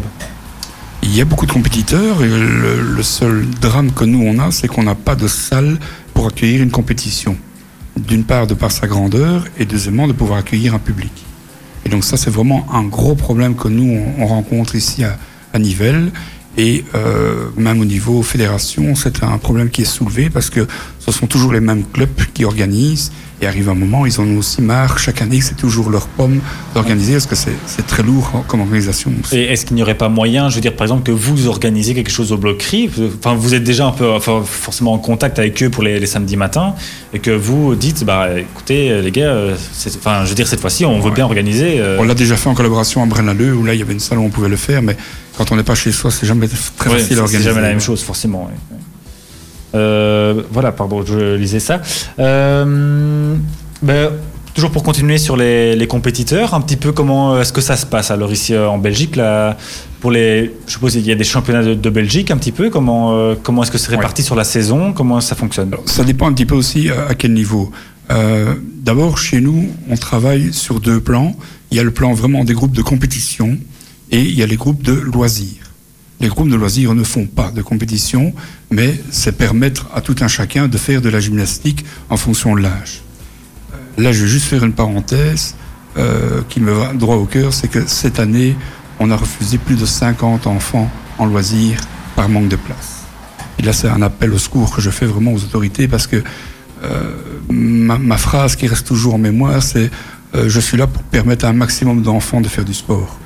Il 1.03 1.13
y 1.13 1.19
a 1.19 1.25
beaucoup 1.25 1.45
de 1.45 1.51
compétiteurs, 1.51 2.23
et 2.23 2.27
le, 2.29 2.81
le 2.81 3.03
seul 3.03 3.45
drame 3.61 3.91
que 3.91 4.05
nous 4.05 4.21
on 4.25 4.39
a, 4.39 4.51
c'est 4.51 4.69
qu'on 4.69 4.83
n'a 4.83 4.95
pas 4.95 5.15
de 5.15 5.27
salle 5.27 5.77
pour 6.13 6.27
accueillir 6.27 6.61
une 6.63 6.71
compétition. 6.71 7.35
D'une 8.07 8.23
part, 8.23 8.47
de 8.47 8.53
par 8.53 8.71
sa 8.71 8.87
grandeur, 8.87 9.45
et 9.57 9.65
deuxièmement, 9.65 10.07
de 10.07 10.13
pouvoir 10.13 10.39
accueillir 10.39 10.73
un 10.73 10.79
public. 10.79 11.11
Et 11.85 11.89
donc 11.89 12.03
ça, 12.03 12.17
c'est 12.17 12.29
vraiment 12.29 12.65
un 12.73 12.83
gros 12.83 13.15
problème 13.15 13.55
que 13.55 13.67
nous, 13.67 13.99
on, 14.17 14.23
on 14.23 14.27
rencontre 14.27 14.75
ici 14.75 15.03
à, 15.03 15.17
à 15.53 15.59
Nivelles. 15.59 16.11
Et 16.57 16.83
euh, 16.95 17.49
même 17.55 17.79
au 17.79 17.85
niveau 17.85 18.21
fédération, 18.21 18.95
c'est 18.95 19.23
un 19.23 19.37
problème 19.37 19.69
qui 19.69 19.83
est 19.83 19.85
soulevé 19.85 20.29
parce 20.29 20.49
que 20.49 20.67
ce 20.99 21.11
sont 21.11 21.27
toujours 21.27 21.53
les 21.53 21.61
mêmes 21.61 21.83
clubs 21.93 22.09
qui 22.33 22.43
organisent. 22.43 23.11
Et 23.41 23.47
arrive 23.47 23.69
un 23.69 23.73
moment, 23.73 24.05
ils 24.05 24.19
en 24.19 24.25
ont 24.25 24.37
aussi 24.39 24.61
marre 24.61 24.99
chaque 24.99 25.21
année 25.21 25.39
c'est 25.39 25.55
toujours 25.55 25.89
leur 25.89 26.07
pomme 26.07 26.41
d'organiser 26.75 27.13
parce 27.13 27.25
que 27.25 27.35
c'est 27.35 27.53
c'est 27.67 27.87
très 27.87 28.03
lourd 28.03 28.43
comme 28.47 28.59
organisation. 28.59 29.11
aussi. 29.23 29.37
Et 29.37 29.43
est-ce 29.53 29.65
qu'il 29.65 29.75
n'y 29.77 29.81
aurait 29.81 29.95
pas 29.97 30.09
moyen, 30.09 30.49
je 30.49 30.55
veux 30.55 30.61
dire, 30.61 30.75
par 30.75 30.83
exemple, 30.85 31.03
que 31.03 31.11
vous 31.13 31.47
organisez 31.47 31.93
quelque 31.93 32.11
chose 32.11 32.33
au 32.33 32.37
bloquerie 32.37 32.89
Enfin, 33.17 33.35
vous 33.35 33.53
êtes 33.53 33.63
déjà 33.63 33.85
un 33.85 33.91
peu, 33.91 34.11
enfin, 34.11 34.41
forcément 34.43 34.91
en 34.91 34.97
contact 34.97 35.39
avec 35.39 35.63
eux 35.63 35.69
pour 35.69 35.83
les, 35.83 36.01
les 36.01 36.05
samedis 36.05 36.35
matins, 36.35 36.75
et 37.13 37.19
que 37.19 37.31
vous 37.31 37.75
dites, 37.75 38.03
bah, 38.03 38.27
écoutez, 38.37 39.01
les 39.01 39.11
gars, 39.11 39.27
euh, 39.29 39.55
c'est- 39.73 39.95
enfin, 39.95 40.23
je 40.25 40.29
veux 40.29 40.35
dire, 40.35 40.47
cette 40.47 40.59
fois-ci, 40.59 40.83
on 40.85 40.99
veut 40.99 41.11
bien 41.11 41.23
organiser. 41.25 41.79
euh, 41.79 41.97
On 41.99 42.03
l'a 42.03 42.15
déjà 42.15 42.35
fait 42.35 42.49
en 42.49 42.53
collaboration 42.55 43.01
à 43.03 43.05
Brennaleux, 43.05 43.53
où 43.55 43.63
là, 43.63 43.73
il 43.73 43.79
y 43.79 43.83
avait 43.83 43.93
une 43.93 43.99
salle 44.01 44.17
où 44.19 44.23
on 44.23 44.29
pouvait 44.29 44.49
le 44.49 44.57
faire, 44.57 44.81
mais 44.81 44.97
quand 45.37 45.49
on 45.53 45.55
n'est 45.55 45.63
pas 45.63 45.75
chez 45.75 45.93
soi, 45.93 46.11
c'est 46.11 46.25
jamais 46.27 46.49
très 46.75 46.89
Ouais, 46.89 46.97
facile 46.99 47.07
c'est- 47.07 47.13
à 47.13 47.15
c'est 47.15 47.21
organiser. 47.21 47.49
jamais 47.49 47.61
la 47.61 47.69
même 47.69 47.79
chose, 47.79 48.01
forcément. 48.03 48.43
ouais. 48.51 48.77
Euh, 49.75 50.41
voilà, 50.51 50.71
pardon, 50.71 51.03
je 51.05 51.35
lisais 51.35 51.59
ça. 51.59 51.81
Euh, 52.19 53.35
ben, 53.81 54.11
toujours 54.55 54.71
pour 54.71 54.83
continuer 54.83 55.17
sur 55.17 55.37
les, 55.37 55.75
les 55.75 55.87
compétiteurs, 55.87 56.53
un 56.53 56.61
petit 56.61 56.75
peu 56.75 56.91
comment 56.91 57.39
est-ce 57.39 57.53
que 57.53 57.61
ça 57.61 57.77
se 57.77 57.85
passe 57.85 58.11
alors 58.11 58.31
ici 58.31 58.53
euh, 58.53 58.67
en 58.67 58.77
Belgique 58.77 59.15
là, 59.15 59.57
pour 60.01 60.11
les, 60.11 60.51
je 60.67 60.73
suppose 60.73 60.93
qu'il 60.93 61.05
y 61.05 61.11
a 61.11 61.15
des 61.15 61.23
championnats 61.23 61.63
de, 61.63 61.73
de 61.75 61.89
Belgique 61.89 62.31
un 62.31 62.37
petit 62.37 62.51
peu. 62.51 62.69
Comment 62.69 63.13
euh, 63.15 63.35
comment 63.41 63.63
est-ce 63.63 63.71
que 63.71 63.77
c'est 63.77 63.91
réparti 63.91 64.23
sur 64.23 64.35
la 64.35 64.43
saison 64.43 64.91
Comment 64.93 65.21
ça 65.21 65.35
fonctionne? 65.35 65.71
Ça 65.85 66.03
dépend 66.03 66.27
un 66.27 66.33
petit 66.33 66.45
peu 66.45 66.55
aussi 66.55 66.89
à 66.89 67.15
quel 67.15 67.33
niveau. 67.33 67.71
Euh, 68.11 68.55
D'abord, 68.81 69.17
chez 69.17 69.39
nous, 69.39 69.69
on 69.89 69.97
travaille 69.97 70.51
sur 70.51 70.79
deux 70.79 70.99
plans. 70.99 71.35
Il 71.69 71.77
y 71.77 71.79
a 71.79 71.83
le 71.83 71.91
plan 71.91 72.11
vraiment 72.13 72.43
des 72.43 72.53
groupes 72.53 72.75
de 72.75 72.81
compétition 72.81 73.57
et 74.09 74.19
il 74.21 74.33
y 74.33 74.41
a 74.41 74.47
les 74.47 74.55
groupes 74.55 74.81
de 74.81 74.93
loisirs. 74.93 75.68
Les 76.21 76.27
groupes 76.27 76.49
de 76.49 76.55
loisirs 76.55 76.93
ne 76.95 77.03
font 77.03 77.25
pas 77.25 77.49
de 77.49 77.61
compétition, 77.61 78.33
mais 78.71 78.99
c'est 79.09 79.31
permettre 79.31 79.87
à 79.93 80.01
tout 80.01 80.15
un 80.19 80.27
chacun 80.27 80.67
de 80.67 80.77
faire 80.77 81.01
de 81.01 81.07
la 81.07 81.21
gymnastique 81.21 81.85
en 82.09 82.17
fonction 82.17 82.55
de 82.55 82.61
l'âge. 82.61 83.03
Euh, 83.73 84.03
Là, 84.03 84.11
je 84.11 84.23
vais 84.23 84.29
juste 84.29 84.45
faire 84.45 84.65
une 84.65 84.73
parenthèse 84.73 85.55
euh, 85.97 86.41
qui 86.49 86.59
me 86.59 86.73
va 86.73 86.93
droit 86.93 87.15
au 87.15 87.25
cœur, 87.25 87.53
c'est 87.53 87.69
que 87.69 87.87
cette 87.87 88.19
année, 88.19 88.57
on 88.99 89.11
a 89.11 89.15
refusé 89.15 89.57
plus 89.57 89.75
de 89.75 89.85
50 89.85 90.45
enfants 90.45 90.91
en 91.17 91.25
loisirs 91.25 91.79
par 92.17 92.27
manque 92.27 92.49
de 92.49 92.57
place. 92.57 93.05
Et 93.57 93.61
là, 93.61 93.71
c'est 93.71 93.87
un 93.87 94.01
appel 94.01 94.33
au 94.33 94.37
secours 94.37 94.75
que 94.75 94.81
je 94.81 94.89
fais 94.89 95.05
vraiment 95.05 95.31
aux 95.31 95.43
autorités 95.43 95.87
parce 95.87 96.05
que 96.05 96.21
euh, 96.83 97.13
ma, 97.49 98.17
phrase 98.17 98.57
qui 98.57 98.67
reste 98.67 98.87
toujours 98.87 99.13
en 99.13 99.17
mémoire, 99.17 99.63
c'est 99.63 99.89
je 100.33 100.59
suis 100.59 100.77
là 100.77 100.85
pour 100.85 101.01
permettre 101.01 101.45
à 101.45 101.49
un 101.49 101.53
maximum 101.53 102.03
d'enfants 102.03 102.39
de 102.39 102.47
faire 102.47 102.63
du 102.63 102.75
sport. 102.75 103.17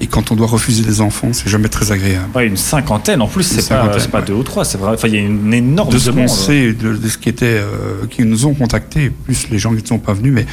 Et 0.00 0.06
quand 0.06 0.30
on 0.30 0.36
doit 0.36 0.46
refuser 0.46 0.82
des 0.82 1.00
enfants, 1.00 1.28
c'est 1.32 1.48
jamais 1.48 1.68
très 1.68 1.90
agréable. 1.90 2.28
Ouais, 2.34 2.46
Une 2.46 2.56
cinquantaine 2.58 3.22
en 3.22 3.28
plus, 3.28 3.42
c'est 3.44 3.66
pas, 3.68 3.86
pas 3.88 4.18
ouais. 4.18 4.24
deux 4.26 4.34
ou 4.34 4.42
trois, 4.42 4.64
c'est 4.64 4.76
vrai. 4.76 4.92
Enfin, 4.94 5.08
il 5.08 5.14
y 5.14 5.16
a 5.16 5.20
une 5.20 5.54
énorme 5.54 5.90
de 5.90 5.98
ce 5.98 6.10
qu'on 6.10 6.16
demande. 6.16 6.28
sait, 6.28 6.72
de, 6.74 6.96
de 6.96 7.08
ce 7.08 7.16
qui 7.16 7.30
était, 7.30 7.46
euh, 7.46 8.06
qui 8.10 8.22
nous 8.24 8.44
ont 8.44 8.52
contactés, 8.54 9.10
plus 9.10 9.48
les 9.50 9.58
gens 9.58 9.74
qui 9.74 9.82
ne 9.82 9.86
sont 9.86 9.98
pas 9.98 10.12
venus, 10.12 10.32
mais 10.34 10.44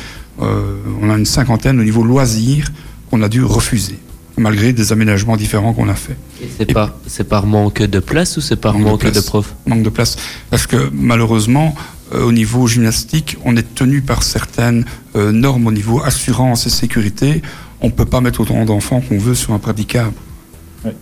euh, 0.42 0.78
on 1.02 1.10
a 1.10 1.18
une 1.18 1.26
cinquantaine 1.26 1.80
au 1.80 1.84
niveau 1.84 2.04
loisirs 2.04 2.68
qu'on 3.12 3.22
a 3.22 3.28
dû 3.28 3.44
refuser, 3.44 4.00
malgré 4.38 4.72
des 4.72 4.94
aménagements 4.94 5.36
différents 5.36 5.74
qu'on 5.74 5.90
a 5.90 5.94
fait. 5.96 6.16
Et 6.42 6.48
C'est 6.58 6.74
par, 6.74 6.94
c'est 7.06 7.28
par 7.28 7.46
manque 7.46 7.82
de 7.84 8.00
place 8.00 8.38
ou 8.38 8.42
c'est 8.42 8.56
par 8.56 8.74
Manque 8.76 8.84
de 8.84 8.90
manque 8.92 9.04
de, 9.04 9.10
place. 9.12 9.26
profs? 9.26 9.54
Manque 9.68 9.84
de 9.84 9.90
place. 9.90 10.16
Parce 10.52 10.68
que 10.68 10.90
malheureusement, 10.94 11.76
euh, 12.14 12.24
au 12.24 12.32
niveau 12.32 12.66
gymnastique, 12.68 13.38
on 13.44 13.56
est 13.58 13.76
tenu 13.76 14.02
par 14.02 14.24
certaines 14.24 14.86
euh, 15.18 15.32
normes 15.34 15.68
au 15.68 15.72
niveau 15.72 16.02
assurance 16.02 16.66
et 16.66 16.70
sécurité. 16.70 17.42
On 17.84 17.88
ne 17.88 17.92
peut 17.92 18.06
pas 18.06 18.22
mettre 18.22 18.40
autant 18.42 18.64
d'enfants 18.66 19.02
qu'on 19.02 19.18
veut 19.20 19.36
sur 19.36 19.54
un 19.54 19.60
praticable. 19.60 20.14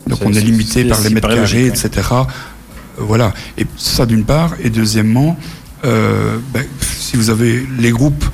Donc 0.08 0.20
on 0.26 0.34
est 0.34 0.42
limité 0.42 0.84
par 0.86 1.00
les 1.02 1.10
mètres 1.12 1.28
carrés, 1.28 1.40
logique, 1.42 1.68
etc. 1.86 2.08
Euh, 2.12 2.24
voilà. 2.98 3.34
Et 3.58 3.66
ça 3.78 4.06
d'une 4.06 4.26
part. 4.26 4.54
Et 4.64 4.70
deuxièmement, 4.70 5.38
euh, 5.86 6.38
ben, 6.54 6.64
si 6.82 7.16
vous 7.18 7.30
avez 7.30 7.66
les 7.80 7.92
groupes, 7.92 8.26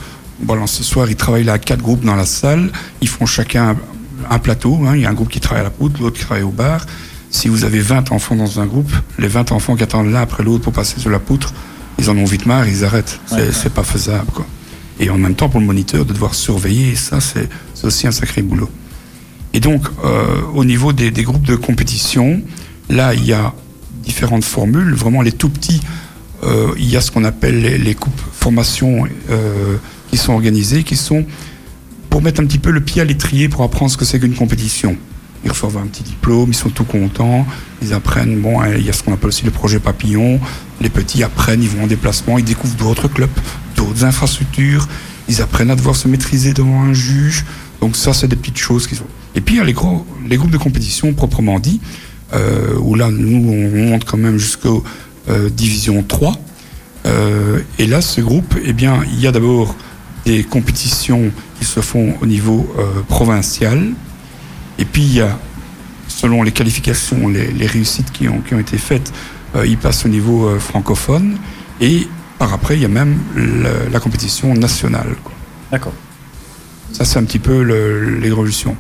voilà, 0.44 0.68
ce 0.68 0.84
soir 0.84 1.10
ils 1.10 1.16
travaillent 1.16 1.44
là 1.46 1.54
à 1.54 1.58
quatre 1.60 1.82
groupes 1.82 2.04
dans 2.06 2.16
la 2.16 2.26
salle, 2.26 2.72
ils 3.02 3.08
font 3.08 3.26
chacun 3.26 3.70
un, 3.70 3.78
un 4.36 4.40
plateau. 4.40 4.80
hein. 4.86 4.96
Il 4.96 5.02
y 5.02 5.06
a 5.06 5.10
un 5.10 5.14
groupe 5.14 5.30
qui 5.30 5.40
travaille 5.40 5.62
à 5.62 5.66
la 5.66 5.70
poutre, 5.70 6.02
l'autre 6.02 6.18
qui 6.18 6.26
travaille 6.26 6.44
au 6.44 6.50
bar. 6.52 6.86
Si 7.30 7.50
vous 7.50 7.66
avez 7.66 7.80
20 7.80 8.12
enfants 8.12 8.36
dans 8.36 8.60
un 8.60 8.66
groupe, 8.66 8.92
les 9.20 9.28
20 9.28 9.52
enfants 9.52 9.76
qui 9.76 9.84
attendent 9.84 10.12
l'un 10.12 10.22
après 10.22 10.44
l'autre 10.44 10.64
pour 10.64 10.74
passer 10.74 11.00
sur 11.00 11.10
la 11.10 11.20
poutre, 11.20 11.54
ils 12.00 12.10
en 12.10 12.18
ont 12.18 12.26
vite 12.26 12.46
marre, 12.46 12.68
ils 12.68 12.86
arrêtent. 12.86 13.20
C'est 13.26 13.36
Ouais. 13.36 13.70
pas 13.74 13.84
faisable. 13.84 14.32
Quoi. 14.34 14.46
Et 15.00 15.10
en 15.10 15.18
même 15.18 15.36
temps, 15.36 15.50
pour 15.50 15.60
le 15.60 15.66
moniteur, 15.66 16.06
de 16.06 16.14
devoir 16.14 16.34
surveiller, 16.34 16.96
ça, 16.96 17.20
c'est 17.20 17.50
c'est 17.78 17.86
aussi 17.86 18.08
un 18.08 18.12
sacré 18.12 18.42
boulot. 18.42 18.70
Et 19.54 19.60
donc, 19.60 19.84
euh, 20.04 20.42
au 20.56 20.66
niveau 20.66 20.94
des, 20.94 21.12
groupes 21.12 21.46
de 21.46 21.56
compétition, 21.56 22.42
là, 22.90 23.14
il 23.14 23.24
y 23.24 23.34
a 23.34 23.54
différentes 24.04 24.44
formules. 24.44 24.94
Vraiment, 24.96 25.22
les 25.22 25.32
tout 25.32 25.50
petits, 25.50 25.82
euh, 26.44 26.74
il 26.78 26.90
y 26.90 26.98
a 26.98 27.02
ce 27.02 27.12
qu'on 27.12 27.24
appelle 27.24 27.62
les, 27.62 27.78
les 27.78 27.94
coupes 27.94 28.20
formations 28.34 29.06
euh, 29.30 29.78
qui 30.10 30.18
sont 30.18 30.34
organisées, 30.34 30.84
qui 30.84 30.96
sont 30.96 31.26
pour 32.10 32.22
mettre 32.24 32.42
un 32.42 32.46
petit 32.46 32.58
peu 32.58 32.72
le 32.72 32.82
pied 32.82 33.02
à 33.02 33.06
l'étrier 33.06 33.48
pour 33.48 33.64
apprendre 33.64 33.92
ce 33.92 33.98
que 33.98 34.06
c'est 34.06 34.20
qu'une 34.20 34.34
compétition. 34.34 34.98
Ils 35.46 35.52
reçoivent 35.52 35.78
un 35.78 35.86
petit 35.86 36.04
diplôme, 36.04 36.50
ils 36.50 36.56
sont 36.56 36.70
tout 36.70 36.84
contents, 36.84 37.46
ils 37.84 37.94
apprennent, 37.94 38.42
bon, 38.42 38.60
hein, 38.60 38.70
il 38.76 38.86
y 38.86 38.90
a 38.90 38.94
ce 38.94 39.04
qu'on 39.04 39.14
appelle 39.14 39.28
aussi 39.28 39.46
le 39.46 39.52
projet 39.52 39.80
papillon, 39.80 40.40
les 40.82 40.90
petits 40.90 41.22
apprennent, 41.22 41.62
ils 41.62 41.70
vont 41.70 41.84
en 41.84 41.88
déplacement, 41.88 42.40
ils 42.40 42.44
découvrent 42.44 42.76
d'autres 42.76 43.08
clubs, 43.08 43.30
d'autres 43.76 44.04
infrastructures, 44.04 44.88
ils 45.30 45.42
apprennent 45.42 45.70
à 45.70 45.76
devoir 45.76 45.96
se 45.96 46.08
maîtriser 46.08 46.54
devant 46.54 46.82
un 46.82 46.94
juge, 46.94 47.46
donc 47.82 47.96
ça 47.96 48.14
c'est 48.14 48.28
des 48.28 48.36
petites 48.36 48.58
choses 48.58 48.88
qui 48.88 48.96
sont... 48.96 49.06
Et 49.36 49.42
puis 49.42 49.56
il 49.56 49.58
y 49.58 49.62
a 49.62 49.64
les, 49.64 49.74
gros, 49.74 50.06
les 50.28 50.38
groupes 50.38 50.52
de 50.52 50.58
compétition 50.58 51.14
proprement 51.14 51.60
dit, 51.60 51.80
euh, 52.34 52.76
où 52.80 52.96
là, 52.96 53.10
nous, 53.12 53.52
on 53.52 53.90
monte 53.90 54.06
quand 54.06 54.18
même 54.18 54.38
jusqu'au 54.38 54.84
euh, 55.30 55.50
division 55.50 56.04
3. 56.04 56.36
Euh, 57.06 57.60
et 57.80 57.86
là, 57.86 58.02
ce 58.02 58.22
groupe, 58.22 58.56
eh 58.64 58.72
bien, 58.72 59.02
il 59.12 59.20
y 59.20 59.28
a 59.28 59.32
d'abord 59.32 59.76
des 60.26 60.44
compétitions 60.44 61.32
qui 61.60 61.66
se 61.66 61.82
font 61.82 62.16
au 62.22 62.26
niveau 62.26 62.66
euh, 62.78 63.02
provincial. 63.10 63.92
Et 64.80 64.86
puis, 64.86 65.02
il 65.02 65.14
y 65.16 65.22
a, 65.22 65.38
selon 66.08 66.44
les 66.44 66.52
qualifications, 66.52 67.28
les, 67.28 67.68
réussites 67.68 68.12
qui 68.12 68.30
ont, 68.30 68.40
qui 68.40 68.54
ont 68.54 68.60
été 68.60 68.78
faites, 68.78 69.12
ils 69.66 69.78
passent 69.78 70.06
au 70.06 70.10
niveau 70.10 70.58
francophone. 70.60 71.38
Et 71.82 72.08
par 72.38 72.54
après, 72.54 72.76
il 72.76 72.82
y 72.82 72.86
a 72.86 72.90
même 72.90 73.18
la, 73.92 74.00
compétition 74.00 74.54
nationale. 74.54 75.16
D'accord. 75.72 75.94
Ça, 76.98 77.06
c'est 77.06 77.20
un 77.20 77.24
petit 77.26 77.38
peu 77.40 77.62
l'évolution. 78.22 78.76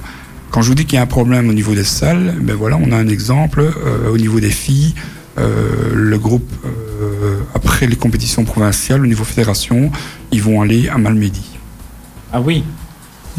Quand 0.49 0.63
je 0.63 0.69
vous 0.69 0.75
dis 0.75 0.85
qu'il 0.85 0.95
y 0.95 0.99
a 0.99 1.03
un 1.03 1.05
problème 1.05 1.49
au 1.49 1.53
niveau 1.53 1.75
des 1.75 1.83
salles, 1.83 2.33
ben 2.41 2.55
voilà, 2.55 2.79
on 2.81 2.91
a 2.91 2.95
un 2.95 3.09
exemple 3.09 3.59
euh, 3.61 4.09
au 4.09 4.17
niveau 4.17 4.39
des 4.39 4.49
filles. 4.49 4.95
euh, 5.37 5.91
le 5.93 6.17
groupe, 6.17 6.49
euh, 6.65 7.37
après 7.53 7.85
les 7.85 7.95
compétitions 7.95 8.43
provinciales, 8.43 9.01
au 9.01 9.05
niveau 9.05 9.23
fédération, 9.23 9.91
ils 10.31 10.41
vont 10.41 10.61
aller 10.63 10.89
à 10.89 10.97
Malmedy. 10.97 11.45
Ah 12.33 12.41
oui. 12.41 12.63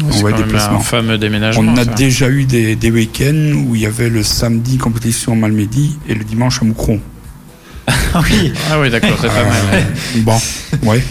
On 0.01 0.09
C'est 0.13 0.21
voit 0.21 0.31
quand 0.31 0.37
des 0.37 0.43
même 0.43 0.51
déplacements. 0.53 0.77
un 0.79 0.81
fameux 0.81 1.17
déménagement. 1.17 1.73
On 1.73 1.75
a 1.75 1.83
ça. 1.83 1.93
déjà 1.93 2.29
eu 2.29 2.45
des, 2.45 2.77
des 2.77 2.89
week-ends 2.89 3.51
où 3.67 3.75
il 3.75 3.81
y 3.81 3.85
avait 3.85 4.09
le 4.09 4.23
samedi 4.23 4.77
compétition 4.77 5.33
à 5.33 5.35
Malmedy 5.35 5.97
et 6.07 6.15
le 6.15 6.23
dimanche 6.23 6.61
à 6.61 6.65
Moucron. 6.65 7.01
Ah 8.13 8.21
oui. 8.23 8.53
Ah 8.71 8.79
oui, 8.79 8.89
d'accord, 8.89 9.17
c'est 9.21 9.27
pas 9.27 9.43
mal. 9.43 9.53
Euh, 9.73 9.81
bon, 10.21 10.37
ouais. 10.83 11.03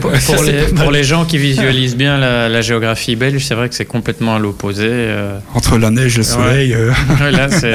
Pour, 0.00 0.10
les, 0.44 0.52
mal. 0.52 0.74
pour 0.74 0.90
les 0.90 1.04
gens 1.04 1.24
qui 1.24 1.38
visualisent 1.38 1.96
bien 1.96 2.18
la, 2.18 2.48
la 2.48 2.60
géographie 2.62 3.16
belge, 3.16 3.44
c'est 3.44 3.54
vrai 3.54 3.68
que 3.68 3.74
c'est 3.74 3.84
complètement 3.84 4.36
à 4.36 4.38
l'opposé. 4.38 4.86
euh. 4.88 5.38
Entre 5.54 5.78
la 5.78 5.90
neige 5.90 6.14
et 6.14 6.18
le 6.18 6.24
soleil, 6.24 6.72
euh, 6.74 6.90
Ouais, 7.20 7.30
là, 7.32 7.48
c'est. 7.50 7.74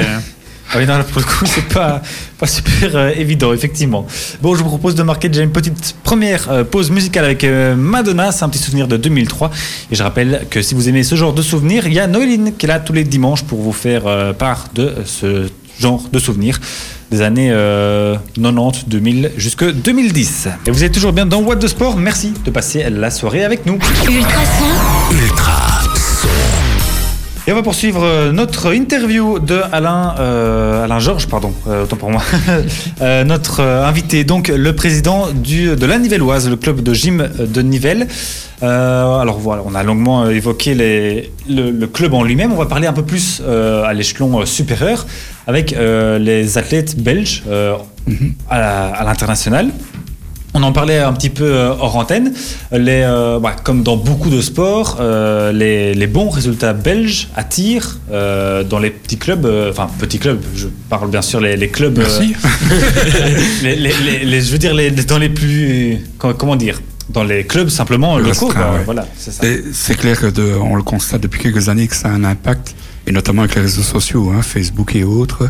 Ah 0.72 0.78
oui, 0.78 0.86
non, 0.86 0.98
là, 0.98 1.02
pour 1.04 1.18
le 1.20 1.26
coup, 1.26 1.44
c'est 1.46 1.64
pas, 1.66 2.00
pas 2.38 2.46
super 2.46 2.94
euh, 2.94 3.10
évident, 3.16 3.52
effectivement. 3.52 4.06
Bon, 4.40 4.54
je 4.54 4.62
vous 4.62 4.68
propose 4.68 4.94
de 4.94 5.02
marquer 5.02 5.28
déjà 5.28 5.42
une 5.42 5.50
petite 5.50 5.96
première 6.04 6.48
euh, 6.48 6.62
pause 6.62 6.92
musicale 6.92 7.24
avec 7.24 7.42
euh, 7.42 7.74
Madonna. 7.74 8.30
C'est 8.30 8.44
un 8.44 8.48
petit 8.48 8.60
souvenir 8.62 8.86
de 8.86 8.96
2003. 8.96 9.50
Et 9.90 9.96
je 9.96 10.02
rappelle 10.04 10.46
que 10.48 10.62
si 10.62 10.76
vous 10.76 10.88
aimez 10.88 11.02
ce 11.02 11.16
genre 11.16 11.32
de 11.32 11.42
souvenirs, 11.42 11.88
il 11.88 11.92
y 11.92 11.98
a 11.98 12.06
Noéline 12.06 12.52
qui 12.56 12.66
est 12.66 12.68
là 12.68 12.78
tous 12.78 12.92
les 12.92 13.02
dimanches 13.02 13.42
pour 13.42 13.60
vous 13.60 13.72
faire 13.72 14.06
euh, 14.06 14.32
part 14.32 14.66
de 14.72 14.94
ce 15.06 15.48
genre 15.80 16.04
de 16.12 16.18
souvenirs 16.20 16.60
des 17.10 17.22
années 17.22 17.50
euh, 17.52 18.16
90, 18.34 18.86
2000 18.88 19.32
jusque 19.36 19.64
2010. 19.64 20.48
Et 20.66 20.70
vous 20.70 20.84
êtes 20.84 20.92
toujours 20.92 21.12
bien 21.12 21.26
dans 21.26 21.42
What 21.42 21.56
de 21.56 21.66
Sport. 21.66 21.96
Merci 21.96 22.32
de 22.44 22.50
passer 22.50 22.88
la 22.90 23.10
soirée 23.10 23.44
avec 23.44 23.66
nous. 23.66 23.78
Ultra 24.06 24.44
son. 24.44 25.79
Et 27.50 27.52
on 27.52 27.56
va 27.56 27.62
poursuivre 27.64 28.04
euh, 28.04 28.30
notre 28.30 28.72
interview 28.72 29.40
de 29.40 29.60
Alain, 29.72 30.14
euh, 30.20 30.84
Alain 30.84 31.00
Georges, 31.00 31.26
pardon, 31.26 31.52
euh, 31.66 31.82
autant 31.82 31.96
pour 31.96 32.08
moi, 32.08 32.22
Euh, 33.02 33.24
notre 33.24 33.60
invité, 33.60 34.22
donc 34.22 34.46
le 34.46 34.72
président 34.76 35.32
du, 35.32 35.74
de 35.74 35.86
la 35.86 35.98
Nivelloise, 35.98 36.48
le 36.48 36.54
club 36.54 36.80
de 36.80 36.94
gym 36.94 37.28
de 37.36 37.60
Nivelles. 37.62 38.06
Alors 38.62 39.38
voilà, 39.40 39.62
on 39.66 39.74
a 39.74 39.82
longuement 39.82 40.28
évoqué 40.28 40.74
les, 40.74 41.32
le, 41.48 41.70
le 41.72 41.86
club 41.88 42.14
en 42.14 42.22
lui-même. 42.22 42.52
On 42.52 42.56
va 42.56 42.66
parler 42.66 42.86
un 42.86 42.92
peu 42.92 43.02
plus 43.02 43.42
à 43.42 43.92
l'échelon 43.94 44.46
supérieur 44.46 45.06
avec 45.48 45.74
les 45.76 46.56
athlètes 46.58 47.02
belges 47.02 47.42
à 48.48 48.58
la- 48.60 48.86
à 48.88 49.04
l'international. 49.04 49.70
On 50.52 50.64
en 50.64 50.72
parlait 50.72 50.98
un 50.98 51.12
petit 51.12 51.30
peu 51.30 51.44
euh, 51.44 51.68
hors 51.78 51.94
antenne. 51.96 52.32
Les, 52.72 53.02
euh, 53.04 53.38
bah, 53.38 53.54
comme 53.62 53.84
dans 53.84 53.96
beaucoup 53.96 54.30
de 54.30 54.40
sports, 54.40 54.96
euh, 55.00 55.52
les, 55.52 55.94
les 55.94 56.06
bons 56.08 56.28
résultats 56.28 56.72
belges 56.72 57.28
attirent 57.36 57.98
euh, 58.10 58.64
dans 58.64 58.80
les 58.80 58.90
petits 58.90 59.16
clubs, 59.16 59.46
euh, 59.46 59.70
enfin 59.70 59.88
petits 59.98 60.18
clubs, 60.18 60.40
je 60.56 60.66
parle 60.88 61.08
bien 61.08 61.22
sûr 61.22 61.40
les, 61.40 61.56
les 61.56 61.68
clubs. 61.68 61.96
euh, 61.98 62.02
merci. 62.02 62.34
les, 63.62 63.76
les- 63.76 63.92
les- 64.04 64.24
les- 64.24 64.40
je 64.40 64.50
veux 64.50 64.58
dire 64.58 64.74
les, 64.74 64.90
dans 64.90 65.18
les 65.18 65.28
plus, 65.28 65.98
comment, 66.18 66.56
dire, 66.56 66.80
dans 67.10 67.22
les 67.24 67.44
clubs 67.44 67.68
simplement 67.68 68.18
Le 68.18 68.24
locaux. 68.24 68.46
restreint, 68.48 68.62
quoi. 68.64 68.72
ouais. 68.78 68.84
Voilà, 68.84 69.06
c'est 69.16 69.32
ça. 69.32 69.46
Et 69.46 69.62
C'est 69.72 69.94
clair 69.96 70.18
que 70.18 70.26
de- 70.26 70.54
on 70.60 70.74
le 70.74 70.82
constate 70.82 71.20
depuis 71.20 71.40
quelques 71.40 71.68
années 71.68 71.86
que 71.86 71.94
ça 71.96 72.08
a 72.08 72.12
un 72.12 72.24
impact, 72.24 72.74
et 73.06 73.12
notamment 73.12 73.42
avec 73.42 73.54
les 73.54 73.62
réseaux 73.62 73.82
sociaux, 73.82 74.32
hein, 74.36 74.42
Facebook 74.42 74.96
et 74.96 75.04
autres. 75.04 75.48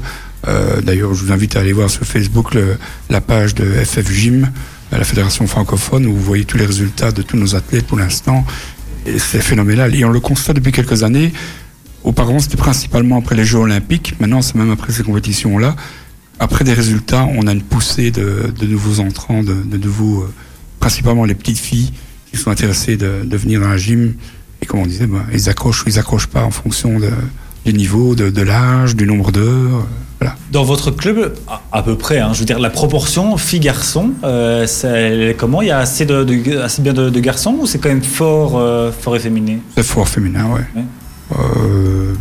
Euh, 0.49 0.80
D'ailleurs, 0.83 1.14
je 1.14 1.25
vous 1.25 1.33
invite 1.33 1.57
à 1.57 1.61
aller 1.61 1.73
voir 1.73 1.88
sur 1.90 2.04
Facebook 2.04 2.54
le- 2.54 2.76
la 3.09 3.21
page 3.23 3.54
de 3.54 3.64
FF 3.64 4.11
Gym, 4.12 4.50
euh, 4.93 4.99
la 4.99 5.05
fédération 5.05 5.47
francophone, 5.47 6.07
où 6.07 6.15
vous 6.15 6.23
voyez 6.23 6.45
tous 6.45 6.59
les 6.59 6.67
résultats 6.67 7.13
de 7.13 7.23
tous 7.23 7.37
nos 7.37 7.55
athlètes 7.55 7.87
pour 7.87 7.99
l'instant. 7.99 8.45
C'est 9.19 9.41
phénoménal. 9.41 9.95
Et 9.95 10.05
on 10.05 10.11
le 10.11 10.21
constate 10.21 10.57
depuis 10.57 10.73
quelques 10.73 11.03
années. 11.03 11.33
Auparavant, 12.05 12.39
c'était 12.39 12.57
principalement 12.57 13.19
après 13.19 13.35
les 13.35 13.45
Jeux 13.45 13.59
Olympiques. 13.59 14.15
Maintenant, 14.21 14.43
c'est 14.43 14.55
même 14.55 14.71
après 14.71 14.93
ces 14.93 15.03
compétitions-là. 15.03 15.77
Après 16.39 16.65
des 16.65 16.73
résultats, 16.73 17.27
on 17.35 17.47
a 17.47 17.53
une 17.53 17.63
poussée 17.63 18.11
de, 18.11 18.53
nouveaux 18.63 19.01
entrants, 19.01 19.43
de, 19.43 19.77
nouveaux, 19.77 20.23
euh, 20.23 20.33
principalement 20.79 21.25
les 21.25 21.35
petites 21.35 21.59
filles 21.59 21.93
qui 22.31 22.39
sont 22.39 22.51
intéressées 22.51 22.97
de, 22.97 23.37
venir 23.37 23.61
dans 23.61 23.69
la 23.69 23.77
gym. 23.77 24.15
Et 24.63 24.67
comme 24.67 24.81
on 24.81 24.87
disait, 24.87 25.07
ben, 25.07 25.25
ils 25.33 25.49
accrochent 25.49 25.85
ou 25.85 25.89
ils 25.89 25.99
accrochent 25.99 26.27
pas 26.27 26.45
en 26.45 26.51
fonction 26.51 26.99
de, 26.99 27.11
du 27.73 27.79
niveau, 27.79 28.15
de, 28.15 28.31
de 28.31 28.43
l'âge, 28.43 28.97
du 28.97 29.07
nombre 29.07 29.31
d'heures. 29.33 29.87
Voilà. 30.21 30.37
Dans 30.53 30.65
votre 30.65 30.91
club, 30.91 31.35
à, 31.49 31.62
à 31.73 31.83
peu 31.83 31.97
près, 31.97 32.19
hein, 32.19 32.31
je 32.35 32.41
veux 32.41 32.45
dire, 32.45 32.59
la 32.59 32.69
proportion 32.71 33.37
filles-garçons, 33.39 34.11
euh, 34.25 34.67
c'est 34.67 35.35
comment? 35.39 35.62
Il 35.62 35.69
y 35.69 35.71
a 35.71 35.79
assez, 35.79 36.05
de, 36.05 36.25
de- 36.25 36.59
assez 36.59 36.83
bien 36.83 36.93
de, 36.93 37.09
de 37.09 37.21
garçons 37.21 37.57
ou 37.61 37.67
c'est 37.67 37.79
quand 37.79 37.89
même 37.89 38.03
fort, 38.03 38.59
euh, 38.59 38.93
fort 38.93 39.17
efféminé 39.17 39.61
C'est 39.77 39.83
fort 39.83 40.09
féminin, 40.09 40.47
ouais. 40.53 40.61
Ouais. 40.77 40.85
Euh, 41.39 42.15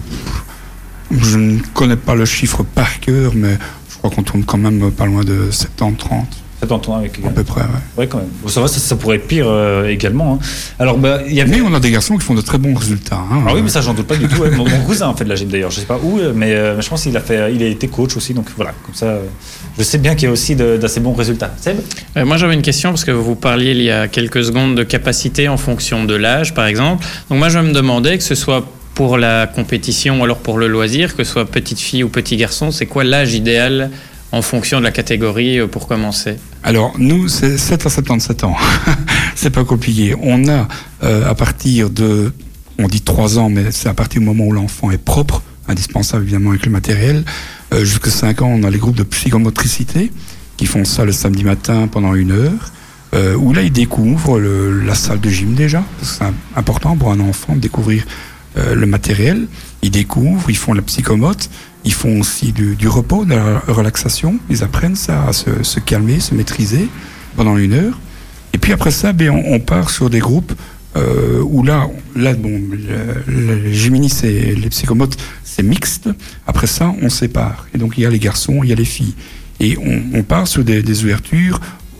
je 1.11 1.37
ne 1.37 1.59
connais 1.73 1.95
pas 1.97 2.15
le 2.15 2.25
chiffre 2.25 2.63
par 2.63 2.99
cœur, 2.99 3.31
mais 3.35 3.57
je 3.89 3.97
crois 3.97 4.09
qu'on 4.11 4.23
tourne 4.23 4.43
quand 4.45 4.57
même 4.59 4.91
pas 4.91 5.05
loin 5.05 5.23
de 5.23 5.49
70-30, 5.51 5.95
Ça 6.61 6.67
t'entend 6.67 6.97
avec 6.97 7.17
à 7.25 7.29
peu 7.29 7.43
près. 7.45 7.61
Ouais. 7.61 7.67
Ouais, 7.99 8.07
quand 8.07 8.17
même. 8.17 8.27
Bon, 8.43 8.49
ça 8.49 8.59
va, 8.59 8.67
ça, 8.67 8.79
ça 8.79 8.95
pourrait 8.97 9.15
être 9.15 9.27
pire 9.27 9.45
euh, 9.47 9.87
également. 9.87 10.33
hein. 10.33 10.45
Alors, 10.77 10.97
bah, 10.97 11.19
il 11.25 11.33
y 11.33 11.39
avait. 11.39 11.51
Mais 11.51 11.61
on 11.61 11.73
a 11.73 11.79
des 11.79 11.89
garçons 11.89 12.17
qui 12.17 12.25
font 12.25 12.33
de 12.33 12.41
très 12.41 12.57
bons 12.57 12.73
résultats. 12.73 13.15
hein. 13.31 13.43
Ah 13.47 13.51
oui, 13.55 13.61
mais 13.61 13.69
ça, 13.69 13.79
j'en 13.79 13.93
doute 13.93 14.07
pas 14.07 14.17
du 14.17 14.27
tout. 14.27 14.41
ouais. 14.41 14.51
Mon, 14.51 14.67
mon 14.67 14.81
cousin 14.81 15.13
fait 15.13 15.23
de 15.23 15.29
la 15.29 15.35
gym 15.35 15.47
d'ailleurs. 15.47 15.71
Je 15.71 15.79
sais 15.79 15.85
pas 15.85 15.97
où, 16.03 16.19
euh, 16.19 16.33
mais 16.35 16.51
euh, 16.53 16.81
je 16.81 16.89
pense 16.89 17.03
qu'il 17.03 17.15
a 17.15 17.21
fait, 17.21 17.53
il 17.53 17.63
a 17.63 17.67
été 17.67 17.87
coach 17.87 18.17
aussi. 18.17 18.33
Donc 18.33 18.47
voilà, 18.57 18.73
comme 18.85 18.93
ça, 18.93 19.05
euh, 19.05 19.21
je 19.77 19.83
sais 19.83 19.99
bien 19.99 20.15
qu'il 20.15 20.25
y 20.25 20.27
a 20.27 20.31
aussi 20.33 20.55
d'assez 20.57 20.99
bons 20.99 21.13
résultats. 21.13 21.51
Seb? 21.61 21.77
Euh, 22.17 22.25
moi, 22.25 22.35
j'avais 22.35 22.55
une 22.55 22.61
question 22.61 22.89
parce 22.89 23.05
que 23.05 23.11
vous 23.11 23.35
parliez 23.35 23.71
il 23.71 23.81
y 23.81 23.91
a 23.91 24.09
quelques 24.09 24.43
secondes 24.43 24.75
de 24.75 24.83
capacité 24.83 25.47
en 25.47 25.55
fonction 25.57 26.03
de 26.03 26.13
l'âge, 26.15 26.53
par 26.53 26.65
exemple. 26.65 27.05
Donc, 27.29 27.39
moi, 27.39 27.47
je 27.47 27.59
me 27.59 27.71
demandais 27.71 28.17
que 28.17 28.23
ce 28.25 28.35
soit 28.35 28.65
pour 28.95 29.17
la 29.17 29.47
compétition 29.47 30.19
ou 30.19 30.25
alors 30.25 30.39
pour 30.39 30.57
le 30.57 30.67
loisir, 30.67 31.15
que 31.15 31.23
ce 31.23 31.31
soit 31.31 31.45
petite 31.45 31.79
fille 31.79 32.03
ou 32.03 32.09
petit 32.09 32.35
garçon, 32.35 32.69
c'est 32.71 32.85
quoi 32.85 33.05
l'âge 33.05 33.33
idéal 33.33 33.91
en 34.31 34.41
fonction 34.41 34.79
de 34.79 34.83
la 34.83 34.91
catégorie 34.91 35.59
euh, 35.59 35.67
pour 35.67 35.87
commencer 35.87 36.35
Alors, 36.63 36.93
nous, 36.97 37.27
c'est 37.27 37.57
7 37.57 37.85
à 37.85 37.89
77 37.89 38.43
ans. 38.43 38.55
c'est 39.35 39.49
pas 39.49 39.63
compliqué. 39.63 40.15
On 40.21 40.47
a, 40.47 40.67
euh, 41.03 41.29
à 41.29 41.35
partir 41.35 41.89
de, 41.89 42.31
on 42.77 42.87
dit 42.87 43.01
3 43.01 43.39
ans, 43.39 43.49
mais 43.49 43.71
c'est 43.71 43.89
à 43.89 43.93
partir 43.93 44.21
du 44.21 44.27
moment 44.27 44.45
où 44.45 44.51
l'enfant 44.51 44.91
est 44.91 44.97
propre, 45.03 45.41
indispensable 45.67 46.23
évidemment 46.23 46.51
avec 46.51 46.65
le 46.65 46.71
matériel, 46.71 47.23
euh, 47.73 47.83
jusqu'à 47.83 48.11
5 48.11 48.41
ans, 48.41 48.47
on 48.47 48.63
a 48.63 48.69
les 48.69 48.79
groupes 48.79 48.97
de 48.97 49.03
psychomotricité 49.03 50.11
qui 50.57 50.65
font 50.65 50.85
ça 50.85 51.05
le 51.05 51.11
samedi 51.11 51.43
matin 51.43 51.87
pendant 51.87 52.13
une 52.15 52.31
heure, 52.31 52.73
où 53.39 53.53
là, 53.53 53.63
ils 53.63 53.71
découvrent 53.71 54.39
la 54.39 54.93
salle 54.93 55.19
de 55.19 55.29
gym 55.29 55.55
déjà. 55.55 55.83
C'est 56.03 56.25
important 56.55 56.95
pour 56.95 57.11
un 57.11 57.19
enfant 57.21 57.55
de 57.55 57.59
découvrir 57.59 58.05
le 58.55 58.85
matériel. 58.85 59.47
Ils 59.81 59.89
découvrent, 59.89 60.49
ils 60.49 60.57
font 60.57 60.73
la 60.73 60.83
psychomote, 60.83 61.49
ils 61.85 61.93
font 61.93 62.19
aussi 62.19 62.51
du, 62.51 62.87
repos, 62.87 63.25
de 63.25 63.35
la 63.35 63.59
relaxation. 63.67 64.37
Ils 64.49 64.63
apprennent 64.63 64.95
ça, 64.95 65.25
à 65.27 65.33
se, 65.33 65.79
calmer, 65.79 66.19
se 66.19 66.33
maîtriser 66.35 66.87
pendant 67.35 67.57
une 67.57 67.73
heure. 67.73 67.99
Et 68.53 68.57
puis 68.57 68.73
après 68.73 68.91
ça, 68.91 69.13
ben, 69.13 69.29
on, 69.29 69.59
part 69.59 69.89
sur 69.89 70.09
des 70.09 70.19
groupes 70.19 70.53
euh, 70.97 71.41
où 71.41 71.63
là, 71.63 71.87
là 72.15 72.33
bon, 72.33 72.49
le, 72.71 73.31
le- 73.31 73.55
les 73.55 73.73
géminis 73.73 74.11
et 74.23 74.55
les 74.55 74.69
psychomotes, 74.69 75.17
c'est 75.43 75.63
mixte. 75.63 76.09
Après 76.47 76.67
ça, 76.67 76.93
on 77.01 77.09
sépare. 77.09 77.67
Et 77.73 77.77
donc 77.77 77.93
il 77.97 78.01
y 78.01 78.05
a 78.05 78.09
les 78.09 78.19
garçons, 78.19 78.61
il 78.63 78.69
y 78.69 78.73
a 78.73 78.75
les 78.75 78.85
filles. 78.85 79.15
Et 79.59 79.77
on, 80.13 80.23
part 80.23 80.47
sur 80.47 80.63
des, 80.63 80.81
des 80.81 81.03
ouvertures 81.03 81.59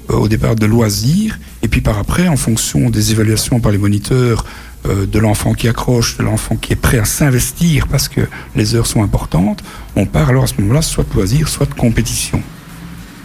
euh, 0.10 0.16
au 0.16 0.28
départ 0.28 0.56
de 0.56 0.66
loisirs, 0.66 1.40
et 1.62 1.68
puis 1.68 1.82
par 1.82 2.00
après, 2.00 2.28
en 2.28 2.38
fonction 2.38 2.90
des 2.90 3.12
évaluations 3.12 3.60
par 3.60 3.72
les 3.72 3.78
moniteurs, 3.78 4.46
euh, 4.88 5.06
de 5.06 5.20
l'enfant 5.20 5.54
qui 5.54 5.68
accroche, 5.68 6.18
de 6.18 6.24
l'enfant 6.24 6.56
qui 6.56 6.74
est 6.74 6.78
prêt 6.78 7.00
à 7.00 7.06
s'investir 7.06 7.88
parce 7.88 8.08
que 8.08 8.22
les 8.56 8.76
heures 8.76 8.88
sont 8.88 9.04
importantes, 9.04 9.64
on 9.96 10.06
part 10.06 10.30
alors 10.30 10.44
à 10.46 10.48
ce 10.48 10.54
moment-là 10.60 10.82
soit 10.82 11.04
de 11.10 11.14
loisirs, 11.16 11.48
soit 11.50 11.66
de 11.68 11.74
compétition. 11.74 12.42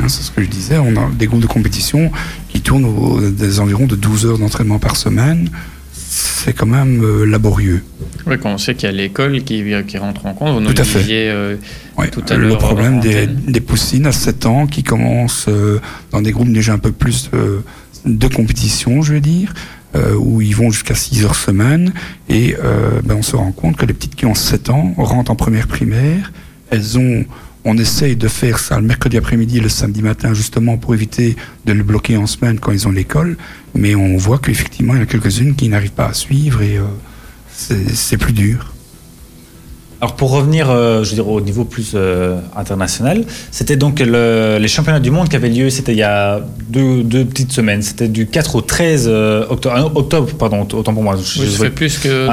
Hein, 0.00 0.08
c'est 0.08 0.23
ce 0.23 0.30
que 0.30 0.42
je 0.42 0.49
disais, 0.49 0.78
on 0.78 0.96
a 0.96 1.08
des 1.16 1.26
groupes 1.26 1.42
de 1.42 1.46
compétition 1.46 2.11
qui 2.49 2.61
tournent 2.61 2.84
aux, 2.84 3.20
des 3.30 3.61
environs 3.61 3.87
de 3.87 3.96
12 3.96 4.26
heures 4.26 4.38
d'entraînement 4.38 4.78
par 4.78 4.96
semaine. 4.96 5.49
C'est 5.92 6.52
quand 6.52 6.66
même 6.66 7.02
euh, 7.02 7.25
laborieux. 7.25 7.82
Oui, 8.26 8.37
quand 8.40 8.50
on 8.50 8.58
sait 8.58 8.75
qu'il 8.75 8.88
y 8.88 8.92
a 8.92 8.94
l'école 8.94 9.42
qui, 9.44 9.64
qui 9.87 9.99
rentre 9.99 10.26
en 10.26 10.34
compte, 10.34 10.54
vous 10.54 10.61
nous 10.61 10.73
Tout 10.73 10.82
à 10.82 10.84
fait. 10.84 10.99
disiez, 11.00 11.30
euh, 11.30 11.56
Ouais, 11.96 12.08
Tout 12.11 12.23
à 12.28 12.37
le 12.37 12.49
problème 12.56 13.00
des, 13.00 13.26
des 13.26 13.61
poussines 13.61 14.06
à 14.06 14.12
7 14.12 14.46
ans 14.46 14.66
qui 14.66 14.82
commencent 14.82 15.46
euh, 15.49 15.80
dans 16.11 16.20
des 16.23 16.32
groupes 16.32 16.52
déjà 16.52 16.73
un 16.73 16.78
peu 16.78 16.92
plus 16.92 17.30
euh, 17.34 17.61
de 18.04 18.26
compétition, 18.28 19.00
je 19.02 19.14
vais 19.14 19.20
dire, 19.20 19.54
euh, 19.95 20.15
où 20.15 20.41
ils 20.41 20.57
vont 20.57 20.71
jusqu'à 20.71 20.95
6 20.95 21.25
heures 21.25 21.37
semaine. 21.37 21.93
Et 22.29 22.57
euh, 22.63 23.01
ben, 23.05 23.17
on 23.17 23.23
se 23.23 23.37
rend 23.37 23.53
compte 23.53 23.77
que 23.77 23.87
les 23.87 23.95
petites 23.95 24.15
qui 24.15 24.27
ont 24.27 24.35
7 24.35 24.71
ans 24.71 24.95
rentrent 24.97 25.31
en 25.31 25.37
première 25.37 25.69
primaire. 25.69 26.33
Elles 26.71 26.99
ont, 26.99 27.25
on 27.65 27.79
essaye 27.79 28.17
de 28.17 28.29
faire 28.29 28.59
ça 28.59 28.79
le 28.81 28.87
mercredi 28.87 29.17
après-midi 29.17 29.59
et 29.59 29.61
le 29.61 29.69
samedi 29.69 30.03
matin, 30.03 30.35
justement 30.35 30.77
pour 30.77 30.95
éviter 30.95 31.37
de 31.65 31.73
les 31.73 31.83
bloquer 31.83 32.17
en 32.17 32.27
semaine 32.27 32.59
quand 32.59 32.73
ils 32.73 32.89
ont 32.89 32.93
l'école. 32.93 33.37
Mais 33.75 33.95
on 33.95 34.17
voit 34.17 34.39
qu'effectivement, 34.39 34.95
il 34.95 34.97
y 34.97 35.01
en 35.01 35.05
a 35.05 35.07
quelques-unes 35.07 35.55
qui 35.55 35.69
n'arrivent 35.69 35.93
pas 35.93 36.07
à 36.07 36.15
suivre 36.15 36.63
et 36.63 36.77
euh, 36.77 36.85
c'est 37.53 37.95
c'est 37.95 38.19
plus 38.19 38.33
dur. 38.33 38.74
Alors 40.01 40.17
pour 40.17 40.31
revenir, 40.33 40.69
euh, 40.71 41.03
je 41.03 41.11
veux 41.11 41.15
dire, 41.15 41.29
au 41.29 41.41
niveau 41.41 41.65
plus 41.65 41.93
euh, 41.95 42.37
international, 42.57 43.25
c'était 43.51 43.77
donc 43.77 44.01
le- 44.01 44.59
les 44.61 44.69
championnats 44.69 45.01
du 45.01 45.11
monde 45.11 45.29
qui 45.29 45.37
avaient 45.37 45.49
lieu, 45.49 45.71
c'était 45.71 45.93
il 45.93 45.99
y 45.99 46.03
a 46.03 46.41
deux, 46.69 47.03
deux 47.03 47.25
petites 47.25 47.53
semaines, 47.53 47.81
c'était 47.81 48.09
du 48.09 48.27
4 48.27 48.57
au 48.57 48.61
13 48.61 49.07
euh, 49.09 49.47
octobre, 49.49 49.93
octobre, 49.95 50.29
pardon, 50.39 50.67
autant 50.73 50.93
pour 50.93 51.03
moi. 51.03 51.17
Je- 51.17 51.41
Oui, 51.41 51.47
je- 51.51 51.57
fait 51.63 51.71
plus 51.71 51.99
que 51.99 52.29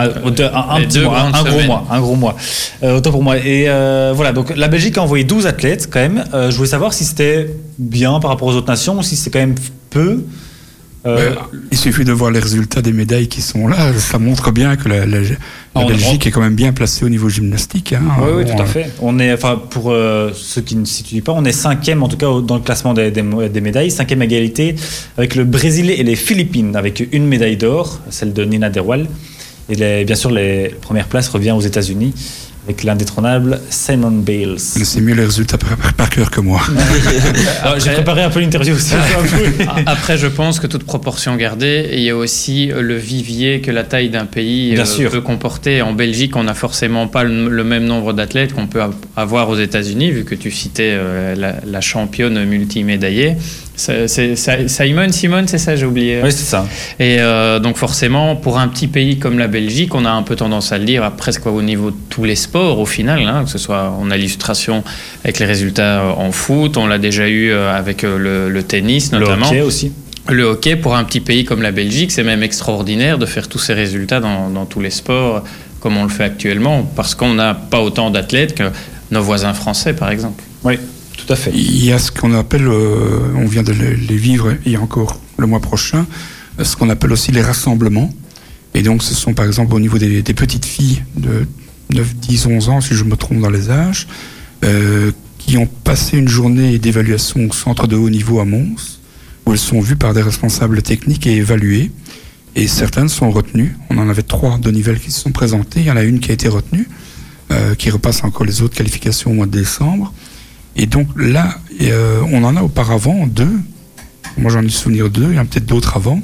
un, 0.53 0.81
petit 0.87 0.99
mois, 1.05 1.19
gros 1.43 1.57
mois, 1.67 1.85
un 1.89 2.01
gros 2.01 2.15
mois. 2.15 2.35
Euh, 2.83 2.97
autant 2.97 3.11
pour 3.11 3.23
moi. 3.23 3.37
Et 3.37 3.65
voilà, 4.13 4.33
donc 4.33 4.53
la 4.55 4.67
Belgique 4.67 4.97
a 4.97 5.01
envoyé 5.03 5.23
12 5.23 5.45
athlètes 5.47 5.87
quand 5.89 5.99
même. 6.01 6.23
Je 6.33 6.55
voulais 6.55 6.67
savoir 6.69 6.93
si 6.93 7.05
c'était 7.05 7.49
bien 7.79 8.19
par 8.19 8.31
rapport 8.31 8.47
aux 8.49 8.53
autres 8.55 8.67
nations 8.69 8.97
ou 8.99 9.03
si 9.03 9.15
c'est 9.15 9.29
quand 9.29 9.39
même 9.39 9.55
peu. 9.89 10.23
Euh, 11.07 11.33
il 11.71 11.77
suffit 11.79 12.03
de 12.05 12.11
voir 12.11 12.29
les 12.29 12.39
résultats 12.39 12.83
des 12.83 12.93
médailles 12.93 13.27
qui 13.27 13.41
sont 13.41 13.67
là. 13.67 13.91
Ça 13.97 14.19
montre 14.19 14.51
bien 14.51 14.75
que 14.75 14.87
la, 14.87 15.07
la- 15.07 15.21
la 15.21 15.27
on- 15.73 15.87
Belgique 15.87 16.27
est 16.27 16.31
quand 16.31 16.41
même 16.41 16.53
bien 16.53 16.73
placée 16.73 17.03
au 17.05 17.09
niveau 17.09 17.27
gymnastique. 17.27 17.93
hein. 17.93 18.01
Oui, 18.37 18.45
tout 18.45 18.61
à 18.61 18.65
fait. 18.65 18.91
On 19.01 19.17
est, 19.17 19.33
enfin, 19.33 19.59
pour 19.69 19.91
euh, 19.91 20.31
ceux 20.35 20.61
qui 20.61 20.75
ne 20.75 20.85
se 20.85 20.93
situent 20.93 21.23
pas, 21.23 21.31
on 21.31 21.43
est 21.43 21.51
cinquième 21.51 22.03
en 22.03 22.07
tout 22.07 22.17
cas 22.17 22.27
dans 22.45 22.55
le 22.55 22.61
classement 22.61 22.93
des, 22.93 23.09
des, 23.09 23.23
des 23.49 23.61
médailles, 23.61 23.89
cinquième 23.89 24.21
égalité 24.21 24.75
avec 25.17 25.33
le 25.35 25.43
Brésil 25.43 25.89
et 25.89 26.03
les 26.03 26.15
Philippines, 26.15 26.75
avec 26.75 27.07
une 27.11 27.25
médaille 27.25 27.57
d'or, 27.57 27.99
celle 28.11 28.33
de 28.33 28.43
Nina 28.45 28.69
Derwal. 28.69 29.07
Et 29.69 29.75
les- 29.75 30.05
bien 30.05 30.15
sûr, 30.15 30.29
les 30.29 30.69
premières 30.81 31.07
places 31.07 31.29
revient 31.29 31.51
aux 31.51 31.61
États-Unis 31.61 32.13
avec 32.67 32.83
l'indétrônable 32.83 33.59
Simon 33.71 34.11
Bales. 34.11 34.57
Mais 34.77 34.85
c'est 34.85 35.01
mieux 35.01 35.15
les 35.15 35.25
résultats 35.25 35.57
par, 35.57 35.75
par- 35.77 35.93
par 35.93 36.09
cœur 36.09 36.29
que 36.29 36.41
moi. 36.41 36.61
Alors, 37.63 37.79
J'ai 37.83 37.91
préparé 37.91 38.21
un 38.23 38.29
peu 38.29 38.39
l'interview 38.39 38.75
aussi. 38.75 38.93
Après, 39.87 40.17
je 40.17 40.27
pense 40.27 40.59
que 40.59 40.67
toute 40.67 40.83
proportion 40.83 41.35
gardée, 41.37 41.89
il 41.93 42.01
y 42.01 42.09
a 42.11 42.15
aussi 42.15 42.71
euh, 42.71 42.81
le 42.81 42.95
vivier 42.97 43.61
que 43.61 43.71
la 43.71 43.83
taille 43.83 44.09
d'un 44.09 44.25
pays 44.25 44.73
Bien 44.73 44.83
euh, 44.83 44.85
sûr. 44.85 45.09
peut 45.11 45.21
comporter. 45.21 45.81
En 45.81 45.93
Belgique, 45.93 46.35
on 46.35 46.43
n'a 46.43 46.53
forcément 46.53 47.07
pas 47.07 47.23
le, 47.23 47.49
le 47.49 47.63
même 47.63 47.85
nombre 47.85 48.13
d'athlètes 48.13 48.53
qu'on 48.53 48.67
peut 48.67 48.81
avoir 49.17 49.49
aux 49.49 49.57
États-Unis, 49.57 50.11
vu 50.11 50.23
que 50.23 50.35
tu 50.35 50.51
citais 50.51 50.91
euh, 50.93 51.35
la, 51.35 51.55
la 51.65 51.81
championne 51.81 52.43
multimédaillée. 52.45 53.37
C'est- 53.81 54.07
c'est- 54.07 54.35
c'est- 54.35 54.67
Simon, 54.67 55.11
Simone, 55.11 55.47
c'est 55.47 55.57
ça, 55.57 55.75
j'ai 55.75 55.87
oublié. 55.87 56.19
oui, 56.23 56.31
c'est 56.31 56.45
ça. 56.45 56.67
Et 56.99 57.17
euh, 57.19 57.57
donc 57.59 57.77
forcément, 57.77 58.35
pour 58.35 58.59
un 58.59 58.67
petit 58.67 58.87
pays 58.87 59.17
comme 59.17 59.39
la 59.39 59.47
Belgique, 59.47 59.95
on 59.95 60.05
a 60.05 60.11
un 60.11 60.21
peu 60.21 60.35
tendance 60.35 60.71
à 60.71 60.77
le 60.77 60.85
dire, 60.85 61.03
à 61.03 61.09
presque 61.09 61.47
au 61.47 61.61
niveau 61.63 61.89
de 61.89 61.95
tous 62.09 62.23
les 62.23 62.35
sports 62.35 62.77
au 62.79 62.85
final, 62.85 63.21
hein, 63.25 63.41
que 63.43 63.49
ce 63.49 63.57
soit, 63.57 63.91
on 63.99 64.11
a 64.11 64.17
l'illustration 64.17 64.83
avec 65.23 65.39
les 65.39 65.47
résultats 65.47 66.01
euh, 66.01 66.11
en 66.15 66.31
foot, 66.31 66.77
on 66.77 66.85
l'a 66.85 66.99
déjà 66.99 67.27
eu 67.27 67.49
euh, 67.49 67.73
avec 67.75 68.03
le, 68.03 68.49
le 68.49 68.63
tennis 68.63 69.11
notamment. 69.11 69.47
Le 69.49 69.57
hockey 69.57 69.61
aussi. 69.61 69.91
Le 70.29 70.43
hockey, 70.43 70.75
pour 70.75 70.95
un 70.95 71.03
petit 71.03 71.19
pays 71.19 71.43
comme 71.45 71.63
la 71.63 71.71
Belgique, 71.71 72.11
c'est 72.11 72.23
même 72.23 72.43
extraordinaire 72.43 73.17
de 73.17 73.25
faire 73.25 73.47
tous 73.47 73.57
ces 73.57 73.73
résultats 73.73 74.19
dans, 74.19 74.51
dans 74.51 74.65
tous 74.65 74.79
les 74.79 74.91
sports 74.91 75.43
comme 75.79 75.97
on 75.97 76.03
le 76.03 76.09
fait 76.09 76.25
actuellement, 76.25 76.83
parce 76.95 77.15
qu'on 77.15 77.33
n'a 77.33 77.55
pas 77.55 77.81
autant 77.81 78.11
d'athlètes 78.11 78.53
que 78.53 78.65
nos 79.09 79.23
voisins 79.23 79.53
français, 79.55 79.93
par 79.93 80.11
exemple. 80.11 80.43
Oui, 80.63 80.77
Il 81.53 81.85
y 81.85 81.91
a 81.91 81.99
ce 81.99 82.11
qu'on 82.11 82.33
appelle, 82.33 82.67
euh, 82.67 83.19
on 83.35 83.45
vient 83.45 83.63
de 83.63 83.71
les 83.73 84.17
vivre 84.17 84.53
il 84.65 84.71
y 84.71 84.75
a 84.75 84.81
encore 84.81 85.19
le 85.37 85.47
mois 85.47 85.59
prochain, 85.59 86.05
ce 86.61 86.75
qu'on 86.75 86.89
appelle 86.89 87.11
aussi 87.11 87.31
les 87.31 87.41
rassemblements. 87.41 88.13
Et 88.73 88.83
donc 88.83 89.03
ce 89.03 89.13
sont 89.13 89.33
par 89.33 89.45
exemple 89.45 89.73
au 89.75 89.79
niveau 89.79 89.97
des, 89.97 90.21
des 90.21 90.33
petites 90.33 90.65
filles 90.65 91.03
de 91.15 91.45
9, 91.93 92.15
10, 92.15 92.45
11 92.47 92.69
ans, 92.69 92.81
si 92.81 92.95
je 92.95 93.03
me 93.03 93.15
trompe 93.15 93.41
dans 93.41 93.49
les 93.49 93.69
âges, 93.69 94.07
euh, 94.63 95.11
qui 95.37 95.57
ont 95.57 95.67
passé 95.67 96.17
une 96.17 96.27
journée 96.27 96.77
d'évaluation 96.77 97.47
au 97.49 97.53
centre 97.53 97.87
de 97.87 97.95
haut 97.95 98.09
niveau 98.09 98.39
à 98.39 98.45
Mons, 98.45 98.99
où 99.45 99.51
elles 99.51 99.57
sont 99.57 99.81
vues 99.81 99.95
par 99.95 100.13
des 100.13 100.21
responsables 100.21 100.81
techniques 100.81 101.27
et 101.27 101.37
évaluées. 101.37 101.91
Et 102.55 102.67
certaines 102.67 103.09
sont 103.09 103.31
retenues. 103.31 103.77
On 103.89 103.97
en 103.97 104.09
avait 104.09 104.23
trois 104.23 104.57
de 104.57 104.69
Nivelles 104.71 104.99
qui 104.99 105.09
se 105.09 105.21
sont 105.21 105.31
présentées. 105.31 105.79
Il 105.79 105.85
y 105.85 105.91
en 105.91 105.97
a 105.97 106.03
une 106.03 106.19
qui 106.19 106.31
a 106.31 106.33
été 106.33 106.47
retenue, 106.47 106.87
euh, 107.51 107.75
qui 107.75 107.89
repasse 107.89 108.23
encore 108.23 108.45
les 108.45 108.61
autres 108.61 108.75
qualifications 108.75 109.31
au 109.31 109.33
mois 109.33 109.45
de 109.45 109.51
décembre. 109.51 110.13
Et 110.75 110.85
donc 110.85 111.07
là, 111.15 111.57
euh, 111.81 112.21
on 112.31 112.43
en 112.43 112.55
a 112.55 112.63
auparavant 112.63 113.27
deux. 113.27 113.59
Moi, 114.37 114.51
j'en 114.51 114.63
ai 114.63 114.69
souvenir 114.69 115.09
deux. 115.09 115.27
Il 115.29 115.35
y 115.35 115.39
en 115.39 115.43
a 115.43 115.45
peut-être 115.45 115.65
d'autres 115.65 115.97
avant. 115.97 116.21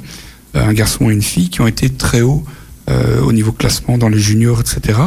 Euh, 0.56 0.66
un 0.66 0.72
garçon 0.72 1.10
et 1.10 1.12
une 1.12 1.22
fille 1.22 1.50
qui 1.50 1.60
ont 1.60 1.66
été 1.66 1.90
très 1.90 2.22
hauts 2.22 2.44
euh, 2.88 3.20
au 3.20 3.32
niveau 3.32 3.52
classement 3.52 3.98
dans 3.98 4.08
les 4.08 4.18
juniors, 4.18 4.60
etc. 4.60 4.98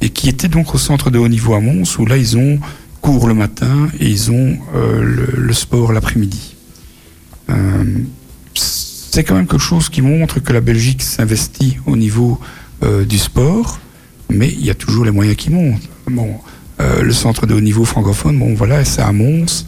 Et 0.00 0.08
qui 0.08 0.28
étaient 0.28 0.48
donc 0.48 0.74
au 0.74 0.78
centre 0.78 1.10
de 1.10 1.18
haut 1.18 1.28
niveau 1.28 1.54
à 1.54 1.60
Mons, 1.60 1.98
où 1.98 2.06
là, 2.06 2.16
ils 2.16 2.36
ont 2.38 2.58
cours 3.02 3.28
le 3.28 3.34
matin 3.34 3.88
et 3.98 4.08
ils 4.08 4.30
ont 4.30 4.58
le, 4.74 5.26
le 5.34 5.52
sport 5.54 5.92
l'après-midi. 5.92 6.54
C'est 8.54 9.24
quand 9.24 9.34
même 9.34 9.46
quelque 9.46 9.58
chose 9.58 9.88
qui 9.88 10.02
montre 10.02 10.38
que 10.40 10.52
la 10.52 10.60
Belgique 10.60 11.02
s'investit 11.02 11.78
au 11.86 11.96
niveau 11.96 12.38
du 13.08 13.18
sport, 13.18 13.80
mais 14.28 14.48
il 14.48 14.64
y 14.64 14.68
a 14.68 14.74
toujours 14.74 15.06
les 15.06 15.10
moyens 15.10 15.36
qui 15.36 15.48
montent. 15.48 15.88
Bon, 16.10 16.36
euh, 16.80 17.02
le 17.02 17.12
centre 17.12 17.46
de 17.46 17.54
haut 17.54 17.60
niveau 17.60 17.84
francophone, 17.84 18.38
bon 18.38 18.54
voilà, 18.54 18.84
c'est 18.84 19.02
à 19.02 19.12
Mons. 19.12 19.66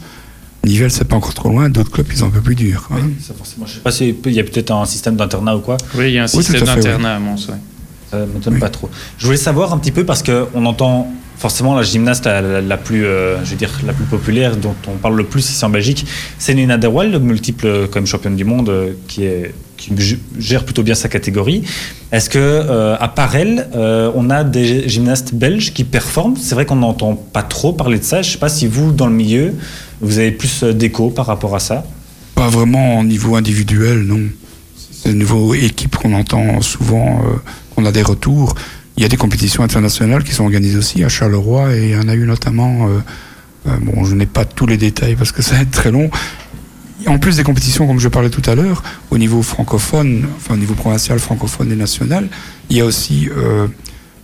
Nivelles, 0.65 0.91
c'est 0.91 1.03
pas 1.03 1.17
encore 1.17 1.33
trop 1.33 1.49
loin. 1.49 1.69
D'autres 1.69 1.91
clubs, 1.91 2.07
ils 2.09 2.17
sont 2.17 2.27
un 2.27 2.31
peu 2.31 2.39
plus 2.41 2.55
durs. 2.55 2.87
hein. 2.91 2.97
Ça, 3.21 3.33
forcément, 3.37 3.65
je 3.65 3.73
sais 3.73 3.79
pas 3.81 3.91
s'il 3.91 4.15
y 4.27 4.39
a 4.39 4.43
peut-être 4.43 4.71
un 4.71 4.85
système 4.85 5.15
d'internat 5.17 5.57
ou 5.57 5.59
quoi. 5.59 5.75
Oui, 5.95 6.05
il 6.07 6.13
y 6.13 6.17
a 6.19 6.23
un 6.23 6.27
Oui, 6.33 6.43
système 6.43 6.61
d'internat 6.63 7.15
à 7.15 7.19
Mons. 7.19 7.47
ouais. 7.49 7.55
Ça 8.09 8.17
m'étonne 8.33 8.53
Oui. 8.53 8.59
pas 8.59 8.69
trop. 8.69 8.89
Je 9.17 9.25
voulais 9.25 9.37
savoir 9.37 9.73
un 9.73 9.77
petit 9.77 9.91
peu 9.91 10.05
parce 10.05 10.23
que 10.23 10.45
on 10.53 10.65
entend 10.65 11.11
forcément 11.37 11.75
la 11.75 11.83
gymnaste 11.83 12.25
la, 12.25 12.41
la- 12.41 12.61
la 12.61 12.77
plus, 12.77 13.03
euh, 13.05 13.43
je 13.43 13.49
veux 13.49 13.55
dire, 13.57 13.71
la 13.85 13.91
plus 13.91 14.05
populaire 14.05 14.55
dont 14.55 14.75
on 14.87 14.91
parle 14.97 15.17
le 15.17 15.25
plus 15.25 15.49
ici 15.49 15.65
en 15.65 15.69
Belgique, 15.69 16.05
c'est 16.37 16.53
Nina 16.53 16.77
Derwal, 16.77 17.11
le 17.11 17.19
multiple 17.19 17.87
quand 17.91 17.95
même 17.99 18.05
championne 18.07 18.35
du 18.37 18.45
monde 18.45 18.69
euh, 18.69 18.93
qui 19.07 19.25
est 19.25 19.53
qui 19.83 20.17
gère 20.39 20.63
plutôt 20.63 20.83
bien 20.83 20.95
sa 20.95 21.09
catégorie. 21.09 21.63
Est-ce 22.11 22.29
que 22.29 22.39
euh, 22.39 22.95
à 22.99 23.07
part 23.07 23.35
elle, 23.35 23.67
euh, 23.75 24.11
on 24.15 24.29
a 24.29 24.43
des 24.43 24.87
gymnastes 24.87 25.33
belges 25.33 25.73
qui 25.73 25.83
performent? 25.83 26.35
C'est 26.37 26.55
vrai 26.55 26.65
qu'on 26.65 26.77
n'entend 26.77 27.15
pas 27.15 27.43
trop 27.43 27.73
parler 27.73 27.99
de 27.99 28.03
ça. 28.03 28.21
Je 28.21 28.31
sais 28.31 28.37
pas 28.37 28.49
si 28.49 28.67
vous 28.67 28.91
dans 28.91 29.07
le 29.07 29.13
milieu 29.13 29.53
vous 30.01 30.19
avez 30.19 30.31
plus 30.31 30.63
euh, 30.63 30.73
d'écho 30.73 31.09
par 31.09 31.25
rapport 31.25 31.55
à 31.55 31.59
ça. 31.59 31.85
Pas 32.35 32.49
vraiment 32.49 32.99
au 32.99 33.03
niveau 33.03 33.35
individuel, 33.35 33.99
non. 34.03 34.21
C'est 34.91 35.09
au 35.09 35.13
niveau 35.13 35.53
équipe 35.53 35.95
qu'on 35.95 36.13
entend 36.13 36.61
souvent, 36.61 37.21
qu'on 37.75 37.85
a 37.85 37.91
des 37.91 38.01
retours. 38.01 38.55
Il 38.95 39.03
y 39.03 39.05
a 39.05 39.09
des 39.09 39.17
compétitions 39.17 39.61
internationales 39.63 40.23
qui 40.23 40.31
sont 40.31 40.45
organisées 40.45 40.77
aussi 40.77 41.03
à 41.03 41.09
Charleroi 41.09 41.75
et 41.75 41.89
il 41.89 41.89
y 41.89 41.97
en 41.97 42.07
a 42.07 42.15
eu 42.15 42.25
notamment. 42.25 42.87
bon, 43.65 44.05
je 44.05 44.15
n'ai 44.15 44.25
pas 44.25 44.45
tous 44.45 44.65
les 44.65 44.77
détails 44.77 45.15
parce 45.15 45.33
que 45.33 45.41
ça 45.41 45.55
va 45.55 45.61
être 45.61 45.71
très 45.71 45.91
long. 45.91 46.09
En 47.07 47.19
plus 47.19 47.37
des 47.37 47.43
compétitions, 47.43 47.87
comme 47.87 47.99
je 47.99 48.07
parlais 48.07 48.29
tout 48.29 48.47
à 48.49 48.55
l'heure, 48.55 48.83
au 49.11 49.17
niveau 49.17 49.41
francophone, 49.41 50.25
enfin 50.37 50.53
au 50.53 50.57
niveau 50.57 50.73
provincial, 50.73 51.19
francophone 51.19 51.71
et 51.71 51.75
national, 51.75 52.29
il 52.69 52.77
y 52.77 52.81
a 52.81 52.85
aussi 52.85 53.29
euh, 53.35 53.67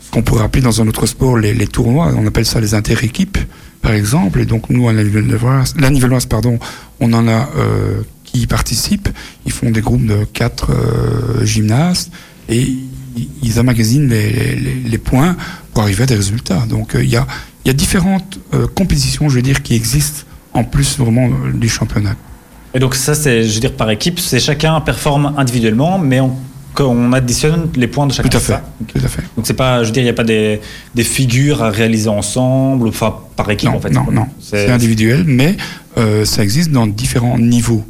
ce 0.02 0.12
qu'on 0.12 0.22
pourrait 0.22 0.44
appeler 0.44 0.64
dans 0.64 0.82
un 0.82 0.88
autre 0.88 1.06
sport 1.06 1.38
les, 1.38 1.68
tournois. 1.68 2.14
On 2.18 2.26
appelle 2.26 2.46
ça 2.46 2.60
les 2.62 2.74
inter-équipes, 2.74 3.38
par 3.82 3.92
exemple. 3.94 4.40
Et 4.40 4.46
donc 4.46 4.70
nous, 4.70 4.88
à 4.88 4.94
la 4.94 5.04
Nivelloise, 5.04 6.26
pardon, 6.26 6.58
on 7.00 7.14
en 7.14 7.28
a 7.28 7.50
euh, 7.58 8.02
qui 8.24 8.48
participent. 8.48 9.10
Ils 9.46 9.52
font 9.52 9.72
des 9.72 9.82
groupes 9.82 10.06
de 10.06 10.26
quatre 10.26 10.72
euh, 10.72 11.46
gymnastes 11.46 12.12
et 12.48 12.68
ils- 13.42 13.60
amagasinent 13.60 14.10
les, 14.10 14.98
points 14.98 15.36
pour 15.74 15.84
arriver 15.84 16.04
à 16.04 16.06
des 16.06 16.16
résultats. 16.16 16.66
Donc 16.68 16.96
euh, 16.96 17.04
il 17.04 17.10
y, 17.10 17.18
a, 17.18 17.26
différentes 17.74 18.40
euh, 18.54 18.68
compétitions, 18.68 19.30
je 19.30 19.36
veux 19.36 19.42
dire, 19.42 19.62
qui 19.62 19.76
existent 19.76 20.24
en 20.54 20.64
plus 20.64 20.98
vraiment 20.98 21.28
euh, 21.28 21.52
du 21.54 21.70
championnat. 21.70 22.16
Et 22.74 22.80
donc 22.80 22.96
ça, 22.96 23.16
c'est, 23.16 23.44
je 23.44 23.54
veux 23.54 23.60
dire, 23.60 23.74
par 23.74 23.90
équipe, 23.90 24.20
c'est 24.20 24.40
chacun 24.40 24.80
performe 24.82 25.34
individuellement, 25.38 25.98
mais 25.98 26.20
on, 26.20 27.12
additionne 27.12 27.68
les 27.76 27.88
points 27.88 28.08
de 28.08 28.14
chacun. 28.14 28.30
Tout 28.30 28.38
à 28.38 28.40
fait. 28.40 28.54
ça 28.54 28.64
Tout 28.88 29.00
à 29.04 29.08
fait. 29.10 29.24
Donc 29.36 29.46
c'est 29.46 29.54
pas, 29.54 29.82
je 29.84 29.88
veux 29.88 29.92
dire, 29.92 30.02
il 30.02 30.06
n'y 30.06 30.12
a 30.12 30.14
pas 30.14 30.24
des, 30.24 30.62
des 30.96 31.04
figures 31.04 31.62
à 31.62 31.72
réaliser 31.72 32.08
ensemble, 32.08 32.88
enfin 32.88 33.16
par 33.36 33.50
équipe 33.52 33.70
Non, 33.70 33.78
en 33.78 33.82
fait. 33.82 33.90
non, 33.90 34.06
non. 34.12 34.28
C'est 34.40 34.70
individuel, 34.70 35.24
mais 35.26 35.58
euh, 35.98 36.24
ça 36.24 36.42
existe 36.44 36.72
dans 36.72 36.88
différents 36.88 37.38
niveaux. 37.38 37.84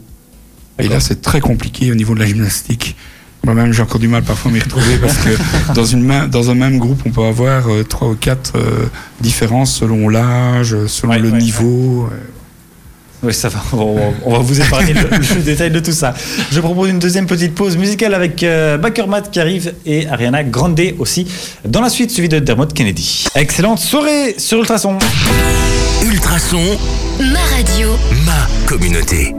Et 0.79 0.87
là, 0.87 0.99
c'est 0.99 1.21
très 1.21 1.39
compliqué 1.41 1.91
au 1.91 1.95
niveau 1.95 2.15
de 2.15 2.19
la 2.19 2.25
gymnastique. 2.25 2.95
Moi-même, 3.43 3.73
j'ai 3.73 3.83
encore 3.83 3.99
du 3.99 4.07
mal 4.07 4.23
parfois 4.23 4.49
à 4.49 4.53
m'y 4.53 4.59
retrouver 4.59 4.97
parce 4.97 5.17
que 5.17 5.29
dans, 5.75 5.85
une 5.85 6.27
dans 6.31 6.49
un 6.49 6.55
même 6.55 6.79
groupe, 6.79 7.01
on 7.05 7.11
peut 7.11 7.23
avoir 7.23 7.67
euh, 7.69 7.83
trois 7.83 8.07
ou 8.09 8.15
quatre 8.15 8.53
euh, 8.55 8.87
différences 9.21 9.73
selon 9.73 10.09
l'âge, 10.09 10.75
selon 10.87 11.13
Ouais, 11.13 11.19
le 11.19 11.31
ouais, 11.31 11.37
niveau. 11.37 12.09
Oui, 13.21 13.33
ça 13.33 13.49
va. 13.49 13.59
On, 13.73 14.31
va- 14.31 14.39
vous 14.39 14.61
épargner 14.61 14.93
le, 14.93 15.01
le 15.35 15.41
détail 15.41 15.71
de 15.71 15.79
tout 15.79 15.91
ça. 15.91 16.13
Je 16.51 16.59
propose 16.61 16.89
une 16.89 16.99
deuxième 16.99 17.25
petite 17.25 17.53
pause 17.53 17.75
musicale 17.77 18.13
avec 18.13 18.43
euh, 18.43 18.77
Bakermat 18.77 19.23
qui 19.23 19.39
arrive 19.39 19.73
et 19.85 20.07
Ariana 20.07 20.43
Grande 20.43 20.79
aussi. 20.99 21.27
Dans 21.65 21.81
la 21.81 21.89
suite, 21.89 22.11
suivi 22.11 22.29
de 22.29 22.39
Dermot 22.39 22.67
Kennedy. 22.67 23.25
Excellente 23.35 23.79
soirée 23.79 24.35
sur 24.37 24.59
Ultrason. 24.59 24.97
Ultrason, 26.05 26.61
Ma 27.19 27.39
radio. 27.57 27.89
ma 28.25 28.47
communauté. 28.65 29.33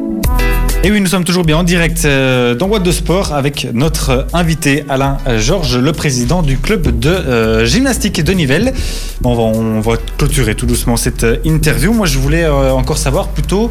Et 0.82 0.90
oui, 0.90 0.98
nous 1.02 1.08
sommes 1.08 1.24
toujours 1.24 1.44
bien 1.44 1.58
en 1.58 1.62
direct 1.62 2.06
euh, 2.06 2.54
dans 2.54 2.66
What 2.66 2.78
de 2.78 2.90
Sport 2.90 3.34
avec 3.34 3.68
notre 3.74 4.26
invité 4.32 4.84
Alain 4.88 5.18
Georges, 5.36 5.76
le 5.76 5.92
président 5.92 6.40
du 6.40 6.56
club 6.56 6.98
de 6.98 7.10
euh, 7.10 7.66
gymnastique 7.66 8.24
de 8.24 8.32
Nivelles. 8.32 8.72
Bon, 9.20 9.32
on, 9.32 9.34
va, 9.34 9.42
on 9.42 9.80
va 9.80 9.98
clôturer 10.16 10.54
tout 10.54 10.64
doucement 10.64 10.96
cette 10.96 11.24
euh, 11.24 11.36
interview. 11.44 11.92
Moi, 11.92 12.06
je 12.06 12.18
voulais 12.18 12.44
euh, 12.44 12.72
encore 12.72 12.96
savoir 12.96 13.28
plutôt 13.28 13.70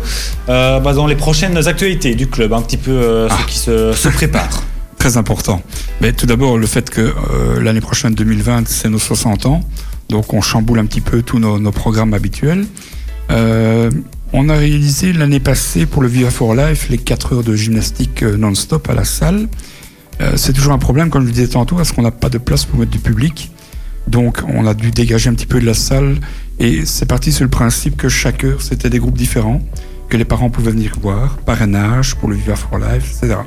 euh, 0.50 0.80
bah, 0.80 0.94
dans 0.94 1.08
les 1.08 1.16
prochaines 1.16 1.68
actualités 1.68 2.14
du 2.14 2.28
club, 2.28 2.54
un 2.54 2.62
petit 2.62 2.78
peu 2.78 3.28
ce 3.28 3.46
qui 3.48 3.58
se, 3.58 3.92
se 3.94 4.10
prépare. 4.10 4.62
Très 5.00 5.18
important. 5.18 5.64
Mais 6.02 6.14
tout 6.14 6.28
d'abord, 6.28 6.60
le 6.60 6.68
fait 6.68 6.92
que 6.92 7.12
l'année 7.60 7.82
prochaine, 7.82 8.14
2020, 8.14 8.68
c'est 8.68 8.90
nos 8.90 9.00
60 9.00 9.48
ans. 9.48 9.62
Donc, 10.10 10.32
on 10.34 10.42
chamboule 10.42 10.78
un 10.78 10.86
petit 10.86 11.02
peu 11.02 11.24
tous 11.24 11.40
nos, 11.40 11.58
nos 11.58 11.72
programmes 11.72 12.14
habituels. 12.14 12.66
Euh, 14.34 14.38
on 14.40 14.50
a 14.50 14.56
réalisé 14.56 15.14
l'année 15.14 15.40
passée 15.40 15.86
pour 15.86 16.02
le 16.02 16.08
Viva 16.08 16.32
for 16.32 16.56
Life 16.56 16.90
les 16.90 16.98
4 16.98 17.34
heures 17.34 17.44
de 17.44 17.56
gymnastique 17.56 18.24
euh, 18.24 18.38
non-stop 18.38 18.90
à 18.90 18.94
la 18.94 19.04
salle. 19.04 19.48
Euh, 20.22 20.34
c'est 20.36 20.54
toujours 20.54 20.74
un 20.74 20.78
problème, 20.78 21.10
comme 21.10 21.24
je 21.24 21.28
le 21.28 21.34
disais 21.34 21.48
tantôt, 21.48 21.76
parce 21.76 21.92
qu'on 21.92 22.02
n'a 22.02 22.12
pas 22.12 22.30
de 22.30 22.38
place 22.38 22.66
pour 22.66 22.80
mettre 22.80 22.92
du 22.92 23.00
public. 23.00 23.52
Donc, 24.08 24.40
on 24.48 24.66
a 24.66 24.74
dû 24.74 24.92
dégager 24.92 25.30
un 25.30 25.34
petit 25.34 25.46
peu 25.46 25.60
de 25.60 25.66
la 25.66 25.74
salle. 25.74 26.18
Et 26.60 26.86
c'est 26.86 27.06
parti 27.06 27.32
sur 27.32 27.44
le 27.44 27.50
principe 27.50 27.96
que 27.96 28.10
chaque 28.10 28.44
heure, 28.44 28.62
c'était 28.62 28.90
des 28.90 29.00
groupes 29.00 29.18
différents, 29.18 29.62
que 30.10 30.18
les 30.18 30.26
parents 30.26 30.50
pouvaient 30.50 30.72
venir 30.72 30.94
voir, 31.02 31.38
parrainage 31.38 32.16
pour 32.16 32.30
le 32.30 32.36
Viva 32.36 32.56
for 32.56 32.80
Life, 32.80 33.22
etc. 33.22 33.40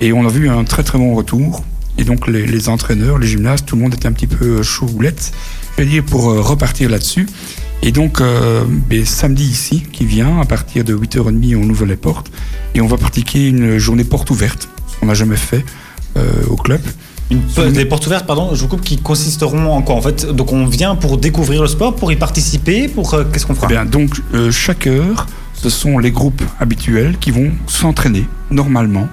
Et 0.00 0.12
on 0.12 0.26
a 0.26 0.28
vu 0.28 0.50
un 0.50 0.64
très 0.64 0.82
très 0.82 0.98
bon 0.98 1.14
retour. 1.14 1.64
Et 1.96 2.04
donc, 2.04 2.26
les, 2.26 2.68
entraîneurs, 2.68 3.18
les 3.18 3.28
gymnastes, 3.28 3.66
tout 3.66 3.76
le 3.76 3.82
monde 3.82 3.94
était 3.94 4.08
un 4.08 4.12
petit 4.12 4.26
peu 4.26 4.62
chaud 4.62 4.86
roulette, 4.86 5.32
je 5.78 6.00
pour 6.00 6.30
euh, 6.30 6.40
repartir 6.40 6.90
là-dessus. 6.90 7.26
Et 7.82 7.92
donc, 7.92 8.20
euh, 8.20 8.64
ben, 8.66 9.04
samedi 9.04 9.44
ici, 9.44 9.82
qui 9.92 10.04
vient, 10.06 10.40
à 10.40 10.44
partir 10.46 10.84
de 10.84 10.94
8h30, 10.94 11.56
on 11.56 11.68
ouvre 11.68 11.84
les 11.84 11.96
portes 11.96 12.30
et 12.74 12.80
on 12.80 12.86
va 12.86 12.96
pratiquer 12.96 13.48
une 13.48 13.78
journée 13.78 14.04
porte 14.04 14.30
ouverte, 14.30 14.68
ce 14.86 14.98
qu'on 14.98 15.06
n'a 15.06 15.14
jamais 15.14 15.36
fait 15.36 15.64
euh, 16.16 16.46
au 16.48 16.56
club. 16.56 16.80
Une, 17.30 17.72
des 17.72 17.86
portes 17.86 18.06
ouvertes, 18.06 18.26
pardon, 18.26 18.54
je 18.54 18.60
vous 18.60 18.68
coupe, 18.68 18.82
qui 18.82 18.98
consisteront 18.98 19.72
en 19.72 19.82
quoi 19.82 19.94
en 19.94 20.02
fait? 20.02 20.26
Donc 20.26 20.52
on 20.52 20.66
vient 20.66 20.94
pour 20.94 21.16
découvrir 21.16 21.62
le 21.62 21.68
sport, 21.68 21.96
pour 21.96 22.12
y 22.12 22.16
participer, 22.16 22.86
pour 22.88 23.14
euh, 23.14 23.24
qu'est-ce 23.24 23.46
qu'on 23.46 23.54
fera? 23.54 23.66
Eh 23.70 23.72
bien, 23.72 23.84
donc, 23.86 24.20
euh, 24.34 24.50
chaque 24.50 24.86
heure, 24.86 25.26
ce 25.54 25.70
sont 25.70 25.98
les 25.98 26.10
groupes 26.10 26.42
habituels 26.60 27.16
qui 27.18 27.30
vont 27.30 27.50
s'entraîner 27.66 28.26
normalement, 28.50 29.08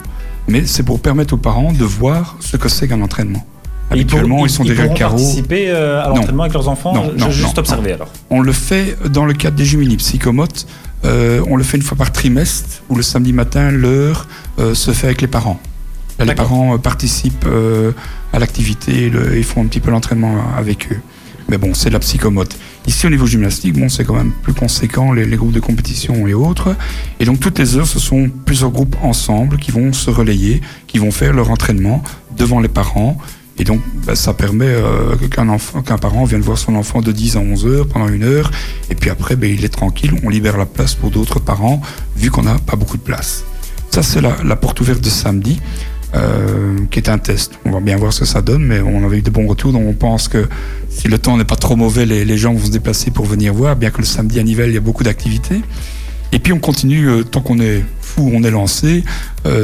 mais 0.47 0.65
c'est 0.65 0.83
pour 0.83 0.99
permettre 0.99 1.35
aux 1.35 1.37
parents 1.37 1.71
de 1.71 1.85
voir 1.85 2.35
ce 2.41 2.57
que 2.57 2.67
c'est 2.67 2.87
qu'un 2.87 3.01
entraînement. 3.01 3.45
Pour- 3.91 3.99
Habituellement, 3.99 4.45
ils, 4.45 4.49
sont 4.49 4.63
déjà 4.63 4.83
pourront 4.83 4.93
le 4.93 4.97
carreau. 4.99 5.17
participer 5.17 5.69
euh, 5.69 6.01
à 6.03 6.07
l'entraînement 6.09 6.43
avec 6.43 6.53
leurs 6.53 6.69
enfants 6.69 6.93
Non, 6.93 7.11
non, 7.17 7.29
juste 7.29 7.55
non, 7.55 7.59
observer 7.59 7.93
alors. 7.93 8.09
On 8.29 8.39
le 8.41 8.51
fait 8.53 8.95
dans 9.09 9.25
le 9.25 9.33
cadre 9.33 9.57
des 9.57 9.65
Jumini 9.65 9.97
psychomotes. 9.97 10.65
Euh, 11.03 11.43
on 11.49 11.55
le 11.57 11.63
fait 11.63 11.77
une 11.77 11.83
fois 11.83 11.97
par 11.97 12.11
trimestre, 12.11 12.83
où 12.89 12.95
le 12.95 13.01
samedi 13.03 13.33
matin, 13.33 13.69
l'heure 13.71 14.27
euh, 14.59 14.73
se 14.73 14.91
fait 14.91 15.07
avec 15.07 15.21
les 15.21 15.27
parents. 15.27 15.59
Là, 16.19 16.25
les 16.25 16.35
parents 16.35 16.75
euh, 16.75 16.77
participent 16.77 17.45
à 18.33 18.39
l'activité 18.39 19.11
et 19.33 19.43
font 19.43 19.61
un 19.63 19.65
petit 19.65 19.79
peu 19.79 19.91
l'entraînement 19.91 20.35
avec 20.57 20.91
eux. 20.91 20.99
Mais 21.49 21.57
bon, 21.57 21.73
c'est 21.73 21.89
de 21.89 21.93
la 21.93 21.99
psychomote. 21.99 22.55
Ici, 22.87 23.05
au 23.07 23.09
niveau 23.09 23.25
gymnastique, 23.25 23.77
bon, 23.77 23.89
c'est 23.89 24.05
quand 24.05 24.13
même 24.13 24.31
plus 24.41 24.53
conséquent, 24.53 25.11
les, 25.11 25.25
les 25.25 25.35
groupes 25.35 25.51
de 25.51 25.59
compétition 25.59 26.27
et 26.27 26.33
autres. 26.33 26.75
Et 27.19 27.25
donc, 27.25 27.39
toutes 27.41 27.59
les 27.59 27.75
heures, 27.75 27.87
ce 27.87 27.99
sont 27.99 28.29
plusieurs 28.45 28.69
groupes 28.71 28.95
ensemble 29.03 29.57
qui 29.57 29.71
vont 29.71 29.91
se 29.91 30.09
relayer, 30.09 30.61
qui 30.87 30.97
vont 30.97 31.11
faire 31.11 31.33
leur 31.33 31.49
entraînement 31.51 32.01
devant 32.37 32.59
les 32.61 32.69
parents. 32.69 33.17
Et 33.61 33.63
donc, 33.63 33.79
bah, 34.07 34.15
ça 34.15 34.33
permet 34.33 34.65
euh, 34.65 35.15
qu'un 35.29 35.97
parent 35.99 36.23
vienne 36.23 36.41
voir 36.41 36.57
son 36.57 36.75
enfant 36.75 36.99
de 37.01 37.11
10 37.11 37.37
à 37.37 37.39
11 37.41 37.67
heures 37.67 37.87
pendant 37.87 38.07
une 38.07 38.23
heure. 38.23 38.49
Et 38.89 38.95
puis 38.95 39.11
après, 39.11 39.35
bah, 39.35 39.45
il 39.45 39.63
est 39.63 39.69
tranquille, 39.69 40.13
on 40.23 40.29
libère 40.29 40.57
la 40.57 40.65
place 40.65 40.95
pour 40.95 41.11
d'autres 41.11 41.39
parents, 41.39 41.79
vu 42.17 42.31
qu'on 42.31 42.41
n'a 42.41 42.57
pas 42.57 42.75
beaucoup 42.75 42.97
de 42.97 43.03
place. 43.03 43.45
Ça, 43.91 44.01
c'est 44.01 44.19
la, 44.19 44.55
porte 44.55 44.81
ouverte 44.81 45.01
de 45.01 45.09
samedi, 45.09 45.61
euh, 46.15 46.75
qui 46.89 46.97
est 46.97 47.07
un 47.07 47.19
test. 47.19 47.59
On 47.63 47.69
va 47.69 47.81
bien 47.81 47.97
voir 47.97 48.11
ce 48.11 48.21
que 48.21 48.25
ça 48.25 48.41
donne, 48.41 48.63
mais 48.63 48.79
on 48.81 49.05
avait 49.05 49.19
eu 49.19 49.21
de 49.21 49.29
bons 49.29 49.45
retours, 49.45 49.73
donc 49.73 49.83
on 49.85 49.93
pense 49.93 50.27
que 50.27 50.49
si 50.89 51.07
le 51.07 51.19
temps 51.19 51.37
n'est 51.37 51.45
pas 51.45 51.55
trop 51.55 51.75
mauvais, 51.75 52.07
les, 52.07 52.37
gens 52.39 52.53
vont 52.55 52.65
se 52.65 52.71
déplacer 52.71 53.11
pour 53.11 53.27
venir 53.27 53.53
voir, 53.53 53.75
bien 53.75 53.91
que 53.91 53.99
le 53.99 54.05
samedi 54.05 54.39
à 54.39 54.43
Nivelles, 54.43 54.71
il 54.71 54.75
y 54.75 54.77
a 54.77 54.81
beaucoup 54.81 55.03
d'activités. 55.03 55.61
Et 56.31 56.39
puis 56.39 56.51
on 56.51 56.59
continue, 56.59 57.07
euh, 57.07 57.23
tant 57.23 57.41
qu'on 57.41 57.59
est 57.59 57.83
fou, 58.01 58.31
on 58.33 58.41
est 58.41 58.49
lancé, 58.49 59.03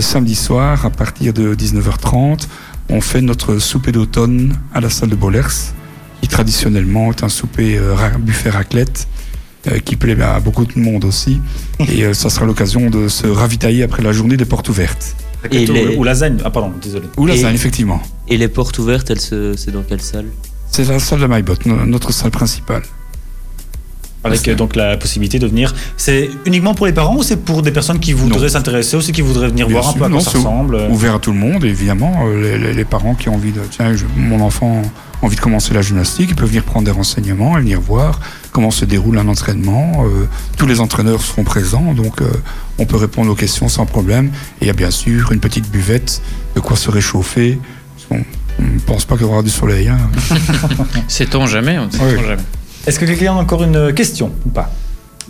samedi 0.02 0.36
soir, 0.36 0.86
à 0.86 0.90
partir 0.92 1.34
de 1.34 1.56
19h30, 1.56 2.48
on 2.90 3.02
fait 3.02 3.22
notre 3.22 3.58
souper 3.60 3.92
d'automne 3.92 4.54
à 4.74 4.80
la 4.82 4.90
salle 4.90 5.10
de 5.10 5.16
Bollers, 5.16 5.74
qui 6.22 6.28
traditionnellement 6.28 7.12
est 7.12 7.24
un 7.24 7.30
souper 7.30 7.78
euh, 7.78 7.96
buffet 8.20 8.50
raclette, 8.50 9.08
euh, 9.68 9.80
qui 9.80 9.96
plaît 9.96 10.20
à 10.22 10.40
beaucoup 10.40 10.66
de 10.66 10.80
monde 10.80 11.06
aussi. 11.06 11.40
Et 11.80 12.04
euh, 12.04 12.14
ça 12.14 12.30
sera 12.30 12.46
l'occasion 12.46 12.90
de 12.90 13.08
se 13.08 13.28
ravitailler 13.28 13.84
après 13.84 14.02
la 14.04 14.12
journée 14.14 14.38
des 14.38 14.46
portes 14.46 14.70
ouvertes. 14.70 15.16
Et 15.52 15.70
Ou- 15.70 15.74
les- 15.74 15.96
Ou 15.98 16.04
lasagne. 16.04 16.38
Ah 16.44 16.50
pardon, 16.50 16.72
désolé. 16.82 17.06
Ou 17.18 17.26
la 17.26 17.36
Et- 17.36 17.42
salle, 17.42 17.56
effectivement. 17.56 18.02
Et 18.28 18.38
les 18.38 18.48
portes 18.48 18.78
ouvertes, 18.80 19.10
elles 19.12 19.20
se- 19.22 19.54
c'est 19.56 19.72
dans 19.72 19.84
quelle 19.84 20.02
salle? 20.02 20.26
C'est 20.70 20.86
la 20.88 21.00
salle 21.00 21.20
de 21.22 21.28
MyBot, 21.28 21.56
no- 21.66 21.86
notre 21.86 22.12
salle 22.12 22.32
principale. 22.32 22.84
Avec 24.28 24.48
euh, 24.48 24.56
donc 24.56 24.76
la 24.76 24.98
possibilité 24.98 25.40
de 25.40 25.48
venir. 25.48 25.74
C'est 25.98 26.30
uniquement 26.46 26.74
pour 26.74 26.86
les 26.86 26.94
parents 26.94 27.16
ou 27.18 27.24
c'est 27.24 27.38
pour 27.44 27.62
des 27.62 27.72
personnes 27.72 28.00
qui 28.00 28.14
voudraient 28.14 28.50
s'intéresser 28.50 28.96
aussi, 28.98 29.12
qui 29.12 29.22
voudraient 29.22 29.48
venir 29.50 29.68
Bien 29.68 29.80
voir 29.80 29.90
un 29.90 29.94
peu 29.94 30.04
à 30.06 30.10
quoi 30.10 30.22
ça 30.22 30.32
c'est 30.32 30.38
ressemble 30.38 30.76
euh. 30.76 30.90
Ouvert 30.90 31.16
à 31.16 31.20
tout 31.20 31.32
le 31.32 31.38
monde, 31.40 31.64
évidemment. 31.64 32.26
euh, 32.28 32.42
Les, 32.42 32.58
les- 32.58 32.74
les 32.74 32.86
parents 32.86 33.16
qui 33.16 33.30
ont 33.30 33.36
envie 33.36 33.52
de. 33.52 33.62
Tiens, 33.70 33.94
je- 33.96 34.06
mon 34.16 34.40
enfant 34.42 34.82
a 35.22 35.26
envie 35.26 35.36
de 35.36 35.42
commencer 35.42 35.74
la 35.74 35.82
gymnastique, 35.82 36.28
ils 36.30 36.36
peuvent 36.36 36.48
venir 36.48 36.64
prendre 36.64 36.86
des 36.86 36.92
renseignements 36.92 37.58
et 37.58 37.62
venir 37.62 37.82
voir 37.82 38.20
comment 38.52 38.70
se 38.72 38.86
déroule 38.86 39.18
un 39.18 39.28
entraînement. 39.28 40.06
euh, 40.06 40.26
tous 40.58 40.68
les 40.68 40.80
entraîneurs 40.80 41.22
seront 41.22 41.44
présents, 41.44 41.94
donc 41.94 42.22
euh, 42.22 42.26
on 42.78 42.86
peut 42.86 42.98
répondre 42.98 43.32
aux 43.32 43.36
questions 43.36 43.68
sans 43.68 43.86
problème. 43.86 44.28
Et 44.62 44.66
il 44.66 44.68
y 44.68 44.70
a 44.70 44.74
bien 44.74 44.92
sûr 44.92 45.32
une 45.32 45.40
petite 45.40 45.70
buvette, 45.72 46.22
de 46.56 46.60
quoi 46.60 46.76
se 46.78 46.90
réchauffer. 46.92 47.60
On 48.12 48.18
ne 48.64 48.80
pense 48.86 49.06
pas 49.06 49.16
qu'il 49.18 49.26
y 49.26 49.30
aura 49.30 49.42
du 49.44 49.50
soleil. 49.50 49.88
hein. 49.88 49.98
Sait-on 51.08 51.46
jamais, 51.46 51.78
on 51.80 51.86
ne 51.88 51.92
sait 51.92 51.98
Oui. 52.02 52.12
jamais. 52.22 52.38
Est-ce 52.88 53.00
que 53.00 53.06
quelqu'un 53.06 53.34
a 53.34 53.36
encore 53.36 53.64
une 53.64 53.94
question 53.94 54.32
ou 54.46 54.50
pas? 54.50 54.72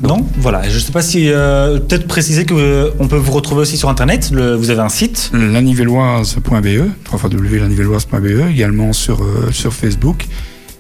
Non. 0.01 0.23
Voilà, 0.37 0.61
je 0.69 0.75
ne 0.75 0.79
sais 0.79 0.91
pas 0.91 1.01
si. 1.01 1.29
euh, 1.31 1.79
Peut-être 1.79 2.07
préciser 2.07 2.45
qu'on 2.45 3.07
peut 3.07 3.15
vous 3.17 3.31
retrouver 3.31 3.61
aussi 3.61 3.77
sur 3.77 3.89
Internet. 3.89 4.31
Vous 4.31 4.69
avez 4.69 4.81
un 4.81 4.89
site. 4.89 5.31
lanivelloise.be, 5.33 6.91
www.lanivelloise.be, 7.11 8.49
également 8.51 8.93
sur, 8.93 9.23
euh, 9.23 9.49
sur 9.51 9.73
Facebook. 9.73 10.25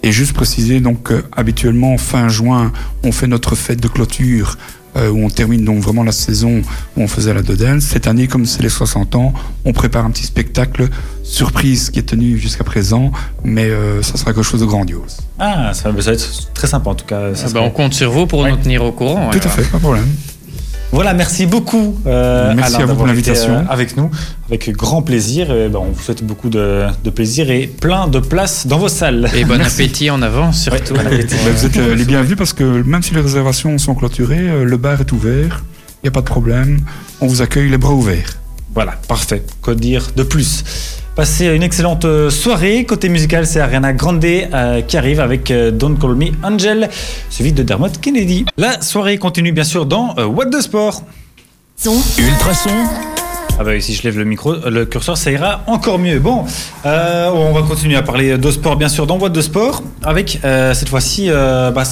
Et 0.03 0.11
juste 0.11 0.33
préciser 0.33 0.79
donc 0.79 1.11
habituellement 1.35 1.97
fin 1.97 2.29
juin, 2.29 2.71
on 3.03 3.11
fait 3.11 3.25
notre 3.27 3.55
fête 3.55 3.81
de 3.81 3.87
clôture 3.87 4.57
euh, 4.95 5.09
où 5.09 5.23
on 5.25 5.29
termine 5.29 5.63
donc 5.65 5.79
vraiment 5.79 6.03
la 6.03 6.11
saison 6.11 6.61
où 6.95 7.01
on 7.01 7.07
faisait 7.07 7.33
la 7.33 7.41
Dodane. 7.41 7.81
Cette 7.81 8.07
année, 8.07 8.27
comme 8.27 8.45
c'est 8.45 8.61
les 8.63 8.69
60 8.69 9.15
ans, 9.15 9.33
on 9.65 9.73
prépare 9.73 10.05
un 10.05 10.11
petit 10.11 10.23
spectacle 10.25 10.87
surprise 11.23 11.89
qui 11.89 11.99
est 11.99 12.03
tenu 12.03 12.37
jusqu'à 12.37 12.63
présent, 12.63 13.11
mais 13.43 13.65
euh, 13.65 14.01
ça 14.01 14.17
sera 14.17 14.33
quelque 14.33 14.43
chose 14.43 14.61
de 14.61 14.65
grandiose. 14.65 15.17
Ah, 15.39 15.71
ça, 15.73 15.83
ça 15.83 15.91
va 15.91 16.13
être 16.13 16.53
très 16.53 16.67
sympa 16.67 16.89
en 16.89 16.95
tout 16.95 17.05
cas. 17.05 17.35
ça 17.35 17.43
Ah 17.45 17.49
sera- 17.49 17.59
bah, 17.59 17.65
on 17.65 17.69
compte 17.71 17.93
sur 17.93 18.11
vous 18.11 18.25
pour 18.27 18.39
Ouais. 18.39 18.51
nous 18.51 18.57
tenir 18.57 18.83
au 18.83 18.91
courant. 18.91 19.29
Tout 19.31 19.39
à 19.43 19.49
fait, 19.49 19.63
pas 19.63 19.77
de 19.77 19.81
problème. 19.83 20.07
Voilà, 20.91 21.13
merci 21.13 21.45
beaucoup. 21.45 21.99
euh, 22.07 22.53
Merci 22.55 22.75
Alain, 22.75 22.83
à 22.85 22.87
vous 22.87 22.95
pour 22.95 23.05
l'invitation. 23.07 23.53
euh, 23.57 23.63
avec 23.69 23.97
nous, 23.97 24.09
avec 24.47 24.71
grand 24.71 25.01
plaisir. 25.01 25.51
Et, 25.51 25.67
ben, 25.69 25.79
on 25.79 25.91
vous 25.91 26.01
souhaite 26.01 26.23
beaucoup 26.23 26.49
de, 26.49 26.85
de 27.03 27.09
plaisir 27.09 27.51
et 27.51 27.67
plein 27.67 28.07
de 28.07 28.19
place 28.19 28.65
dans 28.67 28.77
vos 28.79 28.87
salles. 28.87 29.29
Et 29.35 29.43
bon 29.43 29.61
appétit 29.61 30.09
en 30.09 30.21
avant, 30.21 30.51
surtout. 30.53 30.93
Ouais, 30.93 31.03
bon 31.03 31.05
appétit. 31.07 31.35
Ben, 31.45 31.51
vous 31.53 31.65
êtes 31.65 31.77
euh, 31.77 31.93
les 31.95 32.05
bienvenus 32.05 32.37
parce 32.37 32.53
que 32.53 32.63
même 32.63 33.03
si 33.03 33.13
les 33.13 33.21
réservations 33.21 33.77
sont 33.77 33.95
clôturées, 33.95 34.39
euh, 34.49 34.63
le 34.63 34.77
bar 34.77 34.99
est 35.01 35.11
ouvert, 35.11 35.63
il 36.03 36.05
n'y 36.05 36.09
a 36.09 36.11
pas 36.11 36.21
de 36.21 36.25
problème, 36.25 36.79
on 37.21 37.27
vous 37.27 37.41
accueille 37.41 37.69
les 37.69 37.77
bras 37.77 37.93
ouverts. 37.93 38.37
Voilà, 38.73 38.93
parfait. 39.07 39.43
Que 39.61 39.71
dire 39.71 40.07
de 40.15 40.23
plus? 40.23 40.63
Passez 41.17 41.47
une 41.47 41.63
excellente 41.63 42.05
euh, 42.05 42.29
soirée. 42.29 42.85
Côté 42.85 43.09
musical, 43.09 43.47
c'est 43.47 43.59
Ariana 43.59 43.91
Grande 43.91 44.23
euh, 44.23 44.83
qui 44.83 44.97
arrive 44.97 45.19
avec 45.19 45.49
euh, 45.49 45.71
Don't 45.71 45.97
Call 45.99 46.13
Me 46.13 46.27
Angel, 46.43 46.91
suivi 47.31 47.53
de 47.53 47.63
Dermot 47.63 47.89
Kennedy. 47.99 48.45
La 48.55 48.81
soirée 48.83 49.17
continue 49.17 49.51
bien 49.51 49.63
sûr 49.63 49.87
dans 49.87 50.13
euh, 50.19 50.25
What 50.25 50.51
the 50.51 50.61
Sport. 50.61 51.01
Son, 51.75 51.95
Ultrason, 52.19 52.69
Ah 53.59 53.63
bah 53.63 53.71
oui, 53.73 53.81
si 53.81 53.95
je 53.95 54.03
lève 54.03 54.15
le 54.19 54.23
micro, 54.23 54.53
euh, 54.53 54.69
le 54.69 54.85
curseur, 54.85 55.17
ça 55.17 55.31
ira 55.31 55.63
encore 55.65 55.97
mieux. 55.97 56.19
Bon, 56.19 56.45
euh, 56.85 57.29
on 57.33 57.53
va 57.53 57.63
continuer 57.63 57.95
à 57.95 58.03
parler 58.03 58.37
de 58.37 58.51
sport, 58.51 58.75
bien 58.75 58.87
sûr, 58.87 59.07
dans 59.07 59.17
What 59.17 59.29
de 59.29 59.41
Sport, 59.41 59.81
avec 60.03 60.39
euh, 60.45 60.75
cette 60.75 60.89
fois-ci, 60.89 61.25
euh, 61.29 61.71
bah, 61.71 61.83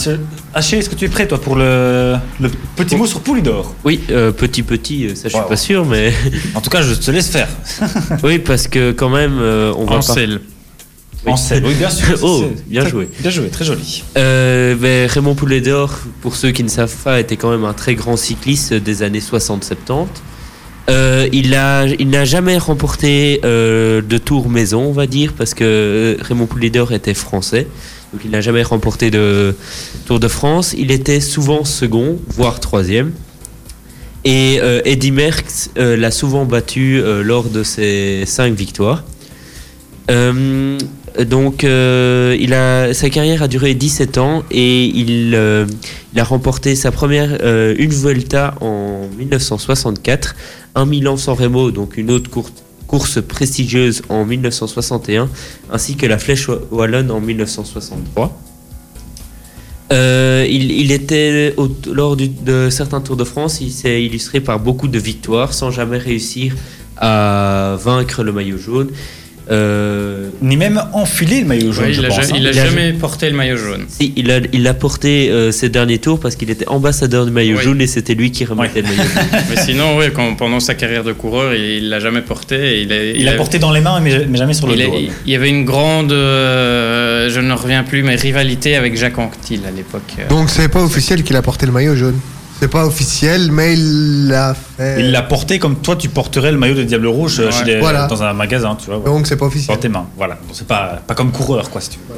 Haché, 0.53 0.77
est-ce 0.77 0.89
que 0.91 0.95
tu 0.95 1.05
es 1.05 1.07
prêt, 1.09 1.27
toi, 1.27 1.41
pour 1.41 1.55
le, 1.55 2.17
le 2.39 2.51
petit 2.75 2.95
mot 2.95 3.07
sur 3.07 3.21
Poulidor? 3.21 3.73
Oui, 3.83 3.99
euh, 4.11 4.31
petit 4.31 4.61
petit, 4.61 5.09
ça 5.15 5.23
je 5.23 5.29
suis 5.29 5.39
Wow. 5.39 5.47
pas 5.49 5.55
sûr, 5.57 5.85
mais 5.85 6.13
En 6.53 6.61
tout 6.61 6.69
cas, 6.69 6.83
je 6.83 6.93
te 6.93 7.09
laisse 7.09 7.29
faire. 7.29 7.47
oui, 8.23 8.37
parce 8.37 8.67
que 8.67 8.91
quand 8.91 9.09
même, 9.09 9.39
euh, 9.39 9.73
on 9.75 9.85
va 9.85 9.93
En 9.93 9.95
pas- 9.95 10.01
selle. 10.03 10.41
Oui. 11.25 11.31
En 11.31 11.35
scène, 11.37 11.63
oui, 11.65 11.73
bien 11.73 11.89
sûr. 11.89 12.19
Oh, 12.21 12.43
bien 12.67 12.81
très- 12.81 12.91
joué. 12.91 13.09
Bien 13.19 13.31
joué, 13.31 13.47
très 13.47 13.65
joli. 13.65 14.03
Euh, 14.17 14.75
ben, 14.75 15.09
Raymond 15.09 15.33
Poulet 15.33 15.61
d'Or, 15.61 15.91
pour 16.21 16.35
ceux 16.35 16.51
qui 16.51 16.63
ne 16.63 16.69
savent 16.69 16.95
pas, 17.03 17.19
était 17.19 17.35
quand 17.37 17.49
même 17.49 17.65
un 17.65 17.73
très 17.73 17.95
grand 17.95 18.15
cycliste 18.17 18.75
des 18.75 19.01
années 19.01 19.19
60-70. 19.21 20.05
Euh, 20.89 21.27
il 21.31 21.49
n'a 21.49 22.25
jamais 22.25 22.57
remporté 22.57 23.41
euh, 23.43 24.01
de 24.01 24.17
tour 24.17 24.49
maison, 24.49 24.83
on 24.83 24.91
va 24.91 25.07
dire, 25.07 25.33
parce 25.33 25.53
que 25.53 25.63
euh, 25.63 26.15
Raymond 26.21 26.45
Poulet 26.45 26.69
d'Or 26.69 26.91
était 26.93 27.13
français. 27.13 27.67
Donc 28.13 28.21
il 28.23 28.31
n'a 28.31 28.41
jamais 28.41 28.63
remporté 28.63 29.09
de 29.11 29.55
Tour 30.05 30.19
de 30.19 30.27
France. 30.27 30.75
Il 30.77 30.91
était 30.91 31.19
souvent 31.19 31.65
second, 31.65 32.17
voire 32.27 32.59
troisième. 32.59 33.11
Et 34.23 34.59
euh, 34.61 34.81
Eddy 34.85 35.11
Merckx 35.11 35.71
l'a 35.75 36.11
souvent 36.11 36.45
battu 36.45 37.01
lors 37.23 37.45
de 37.45 37.63
ses 37.63 38.23
cinq 38.25 38.53
victoires. 38.53 39.03
Donc, 40.07 41.61
sa 41.61 43.09
carrière 43.09 43.43
a 43.43 43.47
duré 43.47 43.73
17 43.73 44.17
ans 44.17 44.43
et 44.49 44.85
il, 44.85 45.37
il 46.13 46.19
a 46.19 46.23
remporté 46.23 46.75
sa 46.75 46.91
première 46.91 47.37
une 47.77 47.91
Vuelta 47.91 48.55
en 48.61 49.07
1964, 49.17 50.35
un 50.75 50.85
Milan 50.85 51.17
San 51.17 51.35
Remo, 51.35 51.71
donc 51.71 51.97
une 51.97 52.11
autre 52.11 52.29
course, 52.87 53.21
prestigieuse 53.21 54.03
en 54.09 54.25
1961, 54.25 55.29
ainsi 55.71 55.95
que 55.95 56.05
la 56.05 56.17
Flèche 56.17 56.49
Wallonne 56.71 57.11
en 57.11 57.19
1963. 57.19 58.37
Euh, 59.91 60.47
il, 60.49 60.91
était 60.91 61.55
lors 61.91 62.15
de 62.15 62.69
certains 62.69 63.01
Tours 63.01 63.17
de 63.17 63.23
France, 63.23 63.59
il 63.61 63.71
s'est 63.71 64.03
illustré 64.03 64.39
par 64.39 64.59
beaucoup 64.59 64.87
de 64.87 64.97
victoires 64.97 65.53
sans 65.53 65.71
jamais 65.71 65.97
réussir 65.97 66.55
à 66.97 67.77
vaincre 67.79 68.23
le 68.23 68.31
maillot 68.31 68.57
jaune. 68.57 68.89
Euh, 69.51 70.29
Ni 70.41 70.57
même 70.57 70.81
enfiler 70.93 71.41
le 71.41 71.45
maillot 71.45 71.71
jaune, 71.71 71.85
Ouais, 71.85 71.93
je 71.93 71.99
il 72.01 72.05
a, 72.05 72.09
pense. 72.09 72.17
ja- 72.17 72.23
hein. 72.33 72.37
il 72.39 72.47
a 72.47 72.51
Il 72.51 72.59
a 72.59 72.65
jamais 72.65 72.93
porté 72.93 73.29
le 73.29 73.35
maillot 73.35 73.57
jaune. 73.57 73.85
si, 73.87 74.11
il 74.15 74.31
a, 74.31 74.39
il 74.53 74.67
a 74.67 74.73
porté 74.73 75.29
euh, 75.29 75.51
ces 75.51 75.69
derniers 75.69 75.99
tours 75.99 76.19
parce 76.19 76.35
qu'il 76.35 76.49
était 76.49 76.67
ambassadeur 76.67 77.25
du 77.25 77.31
maillot 77.31 77.57
Oui. 77.57 77.63
jaune 77.63 77.81
et 77.81 77.87
c'était 77.87 78.15
lui 78.15 78.31
qui 78.31 78.43
remettait 78.45 78.81
le 78.81 78.87
maillot 78.87 79.03
jaune. 79.03 79.41
Mais 79.49 79.61
sinon, 79.61 79.97
ouais, 79.97 80.11
quand- 80.11 80.33
pendant 80.35 80.59
sa 80.59 80.73
carrière 80.73 81.03
de 81.03 81.13
coureur, 81.13 81.53
il 81.53 81.89
l'a 81.89 81.99
jamais 81.99 82.21
porté. 82.21 82.79
et 82.79 82.81
Il, 82.81 82.91
a- 82.91 83.11
Il 83.11 83.27
a 83.29 83.33
porté 83.33 83.59
dans 83.59 83.71
les 83.71 83.81
mains, 83.81 83.99
mais, 83.99 84.25
mais 84.27 84.37
jamais 84.37 84.53
sur 84.53 84.67
le 84.67 84.73
il, 84.75 84.81
a- 84.81 84.85
dos. 84.87 84.93
il 85.25 85.31
y 85.31 85.35
avait 85.35 85.49
une 85.49 85.63
grande, 85.65 86.11
euh, 86.11 87.29
je 87.29 87.39
ne 87.39 87.53
reviens 87.53 87.83
plus, 87.83 88.01
mais 88.03 88.15
rivalité 88.15 88.75
avec 88.75 88.97
Jacques 88.97 89.17
Anquetil 89.19 89.61
à 89.67 89.71
l'époque. 89.71 90.01
Euh, 90.19 90.27
Donc 90.27 90.49
c'est 90.49 90.69
pas 90.69 90.81
officiel 90.83 91.23
qu'il 91.23 91.35
a 91.35 91.41
porté 91.41 91.65
le 91.65 91.71
maillot 91.71 91.95
jaune. 91.95 92.19
C'est 92.61 92.69
pas 92.69 92.85
officiel, 92.85 93.51
mais 93.51 93.73
il 93.73 94.27
l'a 94.27 94.55
fait. 94.55 94.99
Il 95.01 95.11
l'a 95.11 95.21
porté 95.21 95.59
comme 95.59 95.75
toi, 95.77 95.95
tu 95.95 96.09
porterais 96.09 96.51
le 96.51 96.57
maillot 96.57 96.75
de 96.75 96.83
Diable 96.83 97.07
Rouge 97.07 97.39
euh, 97.39 97.47
Ouais. 97.47 97.51
chez 97.51 97.65
les- 97.65 97.79
Voilà. 97.79 98.07
dans 98.07 98.23
un 98.23 98.33
magasin, 98.33 98.75
tu 98.79 98.85
vois. 98.87 98.97
voilà. 98.97 99.13
Donc 99.17 99.27
c'est 99.27 99.35
pas 99.35 99.41
Dans 99.45 99.47
officiel. 99.47 99.77
tes 99.79 99.89
mains, 99.89 100.07
voilà. 100.17 100.35
Donc 100.35 100.51
c'est 100.53 100.67
pas, 100.67 101.01
pas 101.05 101.15
comme 101.15 101.31
coureur, 101.31 101.69
quoi, 101.69 101.81
si 101.81 101.89
tu 101.91 101.99
veux. 102.09 102.15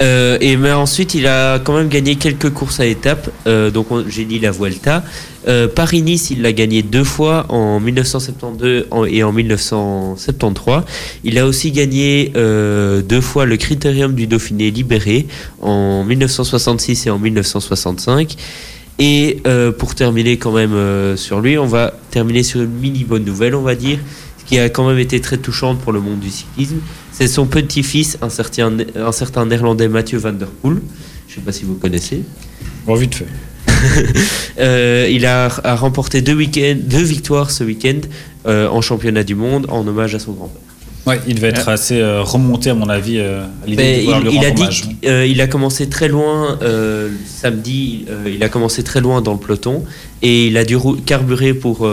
Euh, 0.00 0.38
et 0.40 0.56
mais 0.56 0.70
ensuite, 0.72 1.14
il 1.14 1.26
a 1.26 1.58
quand 1.58 1.76
même 1.76 1.88
gagné 1.88 2.14
quelques 2.16 2.50
courses 2.50 2.78
à 2.78 2.86
étapes. 2.86 3.30
Euh, 3.48 3.70
donc, 3.70 3.90
on- 3.90 4.04
j'ai 4.08 4.24
dit 4.24 4.38
la 4.38 4.52
Vuelta. 4.52 5.02
Euh, 5.48 5.66
Paris-Nice, 5.66 6.30
il 6.30 6.42
l'a 6.42 6.52
gagné 6.52 6.82
deux 6.82 7.02
fois 7.02 7.46
en 7.48 7.80
1972 7.80 8.86
en- 8.92 9.04
et 9.06 9.24
en 9.24 9.32
1973. 9.32 10.82
Il 11.24 11.36
a 11.38 11.46
aussi 11.46 11.72
gagné 11.72 12.32
euh, 12.36 13.02
deux 13.02 13.20
fois 13.20 13.44
le 13.44 13.56
Critérium 13.56 14.14
du 14.14 14.26
Dauphiné 14.28 14.70
libéré 14.70 15.26
en 15.62 16.04
1966 16.04 17.06
et 17.06 17.10
en 17.10 17.18
1965. 17.18 18.36
Et 18.98 19.40
euh, 19.46 19.70
pour 19.70 19.94
terminer 19.94 20.38
quand 20.38 20.52
même 20.52 20.72
euh, 20.72 21.16
sur 21.16 21.40
lui, 21.40 21.56
on 21.56 21.66
va 21.66 21.94
terminer 22.10 22.42
sur 22.42 22.60
une 22.60 22.70
mini 22.70 23.04
bonne 23.04 23.24
nouvelle, 23.24 23.54
on 23.54 23.62
va 23.62 23.76
dire, 23.76 23.98
qui 24.46 24.58
a 24.58 24.68
quand 24.68 24.88
même 24.88 24.98
été 24.98 25.20
très 25.20 25.36
touchante 25.36 25.78
pour 25.78 25.92
le 25.92 26.00
monde 26.00 26.18
du 26.18 26.30
cyclisme. 26.30 26.78
C'est 27.12 27.28
son 27.28 27.46
petit-fils, 27.46 28.18
un 28.22 28.28
certain, 28.28 28.76
un 28.96 29.12
certain 29.12 29.46
néerlandais 29.46 29.88
Mathieu 29.88 30.18
Van 30.18 30.32
Der 30.32 30.48
Poel. 30.48 30.78
Je 31.28 31.34
ne 31.34 31.34
sais 31.36 31.44
pas 31.44 31.52
si 31.52 31.64
vous 31.64 31.74
connaissez. 31.74 32.22
Bon, 32.86 32.94
vite 32.94 33.14
fait. 33.14 33.26
Euh, 34.58 35.06
il 35.08 35.24
a, 35.24 35.48
a 35.62 35.76
remporté 35.76 36.20
deux, 36.20 36.34
deux 36.34 37.02
victoires 37.02 37.52
ce 37.52 37.62
week-end 37.62 38.00
en 38.44 38.80
championnat 38.80 39.22
du 39.22 39.36
monde 39.36 39.66
en 39.68 39.86
hommage 39.86 40.16
à 40.16 40.18
son 40.18 40.32
grand-père. 40.32 40.67
Ouais, 41.08 41.20
il 41.26 41.34
devait 41.36 41.48
être 41.48 41.68
assez 41.68 42.00
euh, 42.00 42.22
remonté, 42.22 42.70
à 42.70 42.74
mon 42.74 42.88
avis, 42.88 43.18
euh, 43.18 43.44
à 43.44 43.66
l'idée 43.66 43.96
de 43.96 44.00
il, 44.02 44.34
il 44.34 44.44
a 44.44 44.48
rendre 44.50 44.68
dit 44.68 44.68
qu'il 44.68 45.08
euh, 45.08 45.26
il 45.26 45.40
a 45.40 45.46
commencé 45.46 45.88
très 45.88 46.08
loin 46.08 46.58
euh, 46.62 47.08
samedi. 47.26 48.04
euh, 48.10 48.30
il 48.32 48.42
a 48.44 48.48
commencé 48.48 48.82
très 48.82 49.00
loin 49.00 49.20
dans 49.22 49.32
le 49.32 49.38
peloton 49.38 49.84
et 50.22 50.46
il 50.48 50.56
a 50.56 50.64
dû 50.64 50.76
carburer 51.06 51.54
pour 51.54 51.88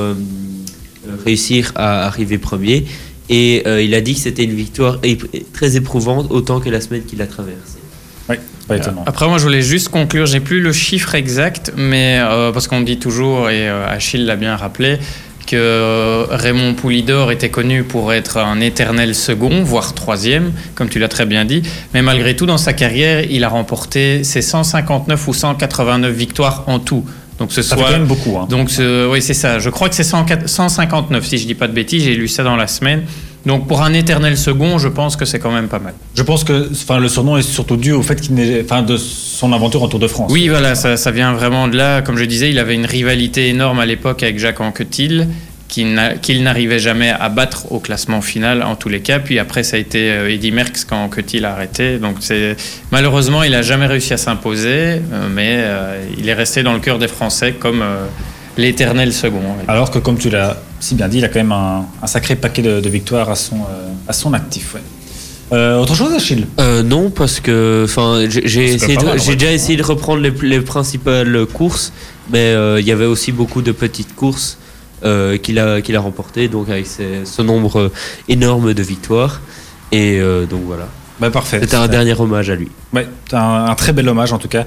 réussir 1.26 1.72
à 1.76 2.06
arriver 2.06 2.38
premier. 2.38 2.86
Et 3.30 3.64
euh, 3.66 3.82
il 3.82 3.94
a 3.96 4.02
dit 4.02 4.14
que 4.14 4.20
c'était 4.20 4.44
une 4.44 4.54
victoire 4.54 5.00
très 5.54 5.76
éprouvante 5.78 6.28
autant 6.30 6.60
que 6.60 6.70
la 6.70 6.80
semaine 6.82 7.04
qu'il 7.04 7.22
a 7.22 7.28
traversée. 7.28 7.80
Ouais, 8.30 8.40
pas 8.68 8.78
étonnant. 8.78 9.04
Après, 9.08 9.28
moi, 9.28 9.38
je 9.38 9.44
voulais 9.44 9.62
juste 9.62 9.90
conclure. 9.90 10.26
J'ai 10.28 10.40
plus 10.40 10.60
le 10.62 10.72
chiffre 10.72 11.16
exact, 11.16 11.74
mais 11.76 12.20
euh, 12.20 12.52
parce 12.52 12.68
qu'on 12.68 12.82
dit 12.82 12.98
toujours, 13.00 13.50
et 13.50 13.68
euh, 13.68 13.88
Achille 13.88 14.26
l'a 14.26 14.36
bien 14.36 14.56
rappelé, 14.56 14.98
que 15.46 15.56
euh, 15.56 16.26
Raymond 16.30 16.74
Poulidor 16.74 17.32
était 17.32 17.50
connu 17.50 17.84
pour 17.84 18.14
être 18.14 18.38
un 18.38 18.60
éternel 18.62 19.14
second, 19.16 19.64
voire 19.64 19.94
troisième, 19.94 20.52
comme 20.76 20.90
tu 20.90 21.00
l'as 21.00 21.08
très 21.08 21.26
bien 21.26 21.46
dit. 21.46 21.62
Mais 21.94 22.02
malgré 22.02 22.36
tout, 22.36 22.46
dans 22.46 22.58
sa 22.58 22.74
carrière, 22.74 23.24
il 23.30 23.44
a 23.44 23.50
remporté 23.50 24.24
ses 24.24 24.42
159 24.42 25.28
ou 25.28 25.34
189 25.34 26.12
victoires 26.14 26.64
en 26.68 26.80
tout. 26.80 27.04
Donc 27.40 27.52
ce 27.52 27.62
Ça 27.62 27.76
fait 27.76 27.82
soit 27.82 27.92
quand 27.92 27.98
même 27.98 28.08
beaucoup. 28.08 28.38
Hein. 28.38 28.48
donc, 28.50 28.70
ce- 28.70 29.10
oui, 29.12 29.22
c'est 29.22 29.34
ça. 29.34 29.60
Je 29.60 29.70
crois 29.70 29.90
que 29.90 29.96
c'est 29.96 30.04
104 30.04 30.48
159, 30.48 31.26
si 31.26 31.38
je 31.38 31.46
dis 31.46 31.54
pas 31.56 31.68
de 31.68 31.74
bêtises. 31.74 32.04
J'ai 32.04 32.16
lu 32.16 32.28
ça 32.28 32.44
dans 32.44 32.56
la 32.56 32.68
semaine. 32.68 33.04
Donc, 33.46 33.68
pour 33.68 33.82
un 33.84 33.94
éternel 33.94 34.38
second, 34.38 34.78
je 34.80 34.88
pense 34.88 35.16
que 35.16 35.26
c'est 35.26 35.40
quand 35.40 35.52
même 35.52 35.68
pas 35.68 35.80
mal. 35.80 35.94
Je 36.16 36.24
pense 36.24 36.44
que 36.44 36.70
enfin, 36.72 37.00
le 37.00 37.08
surnom 37.08 37.38
est 37.38 37.44
surtout 37.44 37.78
dû 37.78 37.92
au 37.92 38.02
fait 38.02 38.20
qu'il 38.20 38.34
n'est, 38.34 38.62
enfin, 38.64 38.82
de 38.82 38.98
son 38.98 39.54
aventure 39.54 39.84
en 39.84 39.88
Tour 39.88 40.00
de 40.00 40.08
France. 40.08 40.32
Oui, 40.34 40.48
voilà, 40.48 40.74
ça, 40.76 40.98
ça 40.98 41.12
vient 41.12 41.34
vraiment 41.34 41.68
de 41.68 41.76
là. 41.78 42.02
Comme 42.02 42.18
je 42.18 42.26
disais, 42.26 42.50
il 42.50 42.58
avait 42.58 42.76
une 42.76 42.86
rivalité 42.88 43.50
énorme 43.50 43.80
à 43.80 43.86
l'époque 43.86 44.24
avec 44.24 44.40
Jacques 44.40 44.62
Anquetil, 44.62 45.28
qu'il 45.68 45.94
n'a- 45.94 46.16
qu'il 46.16 46.42
n'arrivait 46.44 46.80
jamais 46.80 47.10
à 47.10 47.28
battre 47.30 47.72
au 47.72 47.80
classement 47.80 48.22
final, 48.22 48.64
en 48.64 48.76
tous 48.76 48.90
les 48.90 49.02
cas. 49.02 49.20
Puis 49.20 49.38
après, 49.40 49.64
ça 49.64 49.78
a 49.78 49.80
été 49.80 50.12
euh, 50.12 50.32
Eddy 50.32 50.52
Merckx 50.52 50.86
quand 50.88 51.04
Anquetil 51.04 51.44
a 51.46 51.52
arrêté. 51.54 51.98
Donc, 52.00 52.18
malheureusement, 52.92 53.44
il 53.44 53.52
n'a 53.52 53.62
jamais 53.62 53.86
réussi 53.88 54.14
à 54.14 54.18
s'imposer, 54.18 54.70
euh, 54.70 55.28
mais 55.34 55.58
euh, 55.58 56.04
il 56.18 56.28
est 56.30 56.34
resté 56.34 56.64
dans 56.64 56.74
le 56.74 56.80
cœur 56.80 56.98
des 57.00 57.08
Français 57.08 57.54
comme 57.60 57.84
l'éternel 58.58 59.14
second. 59.14 59.42
Alors 59.68 59.92
que, 59.92 60.00
comme 60.00 60.18
tu 60.18 60.30
l'as 60.30 60.58
si 60.80 60.96
bien 60.96 61.08
dit, 61.08 61.18
il 61.18 61.26
a 61.26 61.30
quand 61.30 61.40
même 61.40 61.52
un, 61.52 61.86
un 62.02 62.08
sacré 62.08 62.36
paquet 62.36 62.62
de, 62.62 62.80
de 62.80 62.90
victoires 62.90 63.30
à 63.30 63.36
son, 63.36 63.56
euh, 63.58 63.90
à 64.08 64.14
son 64.14 64.34
actif. 64.34 64.76
ouais. 64.76 64.82
Euh, 65.54 65.78
autre 65.78 65.96
chose, 65.96 66.12
Achille? 66.14 66.48
Euh, 66.60 66.82
non, 66.84 67.10
parce 67.12 67.40
que 67.40 67.86
enfin, 67.88 68.26
j'ai 68.30 68.78
ouais. 68.78 69.36
déjà 69.36 69.52
essayé 69.52 69.78
de 69.78 69.84
reprendre 69.84 70.22
les, 70.22 70.34
les 70.42 70.60
principales 70.62 71.46
courses, 71.46 71.94
mais 72.32 72.40
euh, 72.54 72.80
il 72.80 72.88
y 72.88 72.92
avait 72.92 73.06
aussi 73.06 73.32
beaucoup 73.32 73.62
de 73.62 73.72
petites 73.72 74.16
courses 74.16 74.58
euh, 75.04 75.38
qu'il 75.38 75.60
a, 75.60 75.82
qu'il 75.82 75.96
a 75.96 76.00
remportées, 76.00 76.48
donc 76.48 76.70
avec 76.70 76.88
ce 76.88 77.42
nombre 77.42 77.92
énorme 78.28 78.74
de 78.74 78.82
victoires. 78.84 79.42
Et 79.92 80.20
euh, 80.20 80.46
donc 80.48 80.62
voilà. 80.66 80.88
bah, 81.20 81.30
Parfait. 81.30 81.60
C'était 81.62 81.76
un 81.76 81.88
dernier 81.88 82.20
hommage 82.20 82.50
à 82.50 82.56
lui. 82.56 82.70
Ouais, 82.92 83.08
un, 83.32 83.66
un 83.70 83.76
très 83.76 83.94
bel 83.94 84.10
hommage 84.10 84.34
en 84.34 84.40
tout 84.40 84.48
cas. 84.48 84.66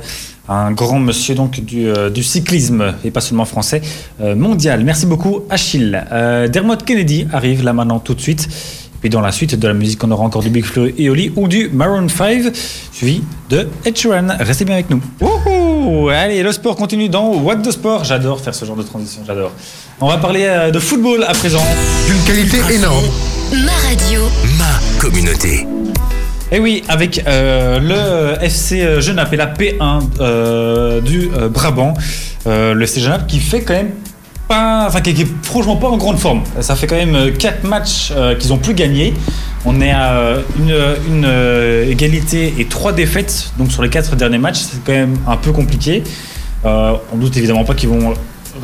Un 0.48 0.72
grand 0.72 0.98
monsieur 0.98 1.34
donc 1.34 1.61
du, 1.61 1.88
euh, 1.88 2.08
du 2.08 2.22
cyclisme 2.22 2.94
et 3.04 3.11
pas 3.11 3.20
seulement 3.20 3.44
français, 3.44 3.82
euh, 4.20 4.34
mondial. 4.34 4.82
Merci 4.82 5.04
beaucoup 5.04 5.42
Achille. 5.50 6.02
Euh, 6.11 6.48
Dermot 6.48 6.76
Kennedy 6.76 7.26
arrive 7.32 7.62
là 7.62 7.72
maintenant 7.72 7.98
tout 7.98 8.14
de 8.14 8.20
suite. 8.20 8.44
Et 8.46 9.00
puis 9.00 9.11
dans 9.11 9.20
la 9.20 9.30
suite 9.30 9.54
de 9.54 9.68
la 9.68 9.74
musique, 9.74 10.02
on 10.02 10.11
aura 10.11 10.24
encore 10.24 10.42
du 10.42 10.50
Big 10.50 10.64
Flo 10.64 10.87
et 10.96 11.11
Oli 11.11 11.32
ou 11.37 11.46
du 11.46 11.68
Maroon 11.68 12.08
5, 12.08 12.52
suivi 12.92 13.22
de 13.50 13.68
Ed 13.84 13.96
Sheeran. 13.96 14.28
Restez 14.40 14.64
bien 14.64 14.74
avec 14.74 14.90
nous. 14.90 15.00
Wouhou 15.20 16.08
Allez, 16.08 16.42
le 16.42 16.50
sport 16.50 16.76
continue 16.76 17.08
dans 17.08 17.34
What 17.34 17.56
the 17.56 17.70
Sport. 17.70 18.04
J'adore 18.04 18.40
faire 18.40 18.54
ce 18.54 18.64
genre 18.64 18.76
de 18.76 18.82
transition, 18.82 19.22
j'adore. 19.26 19.52
On 20.00 20.08
va 20.08 20.16
parler 20.16 20.70
de 20.72 20.78
football 20.78 21.24
à 21.24 21.34
présent. 21.34 21.62
D'une 22.06 22.22
qualité 22.24 22.74
énorme. 22.74 23.04
Ma 23.52 23.72
radio. 23.88 24.22
Ma 24.58 25.00
communauté. 25.00 25.66
Et 26.50 26.58
oui, 26.61 26.82
avec 26.88 27.22
euh, 27.26 27.78
le 27.78 28.42
FC 28.42 29.00
Genappe 29.00 29.32
et 29.34 29.37
la 29.37 29.46
P1 29.46 30.00
euh, 30.20 31.00
du 31.02 31.28
euh, 31.37 31.48
Brabant, 31.50 31.92
euh, 32.46 32.72
le 32.72 32.84
FC 32.84 33.00
Genappe 33.00 33.26
qui 33.26 33.38
fait 33.38 33.61
quand 33.61 33.74
même 33.74 33.90
pas, 34.48 34.87
enfin 34.88 35.02
qui, 35.02 35.11
est 35.11 35.26
franchement 35.42 35.76
pas 35.76 35.88
en 35.88 35.98
grande 35.98 36.18
forme. 36.18 36.42
Ça 36.61 36.74
fait 36.74 36.87
quand 36.87 36.96
même 36.96 37.32
4 37.37 37.64
matchs 37.64 38.12
euh, 38.16 38.34
qu'ils 38.34 38.52
ont 38.54 38.56
plus 38.56 38.72
gagné. 38.72 39.12
On 39.66 39.80
est 39.82 39.90
à 39.90 40.12
euh, 40.12 40.42
une, 40.58 41.24
euh, 41.26 41.90
égalité 41.90 42.54
et 42.58 42.64
3 42.64 42.92
défaites, 42.92 43.52
donc 43.58 43.70
sur 43.70 43.82
les 43.82 43.90
4 43.90 44.16
derniers 44.16 44.38
matchs, 44.38 44.61
c'est 44.61 44.82
quand 44.84 44.92
même 44.92 45.18
un 45.26 45.37
peu 45.37 45.52
compliqué. 45.52 46.02
Euh, 46.64 46.94
on 47.12 47.18
doute 47.18 47.37
évidemment 47.37 47.64
pas 47.64 47.74
qu'ils 47.74 47.90
vont 47.90 48.14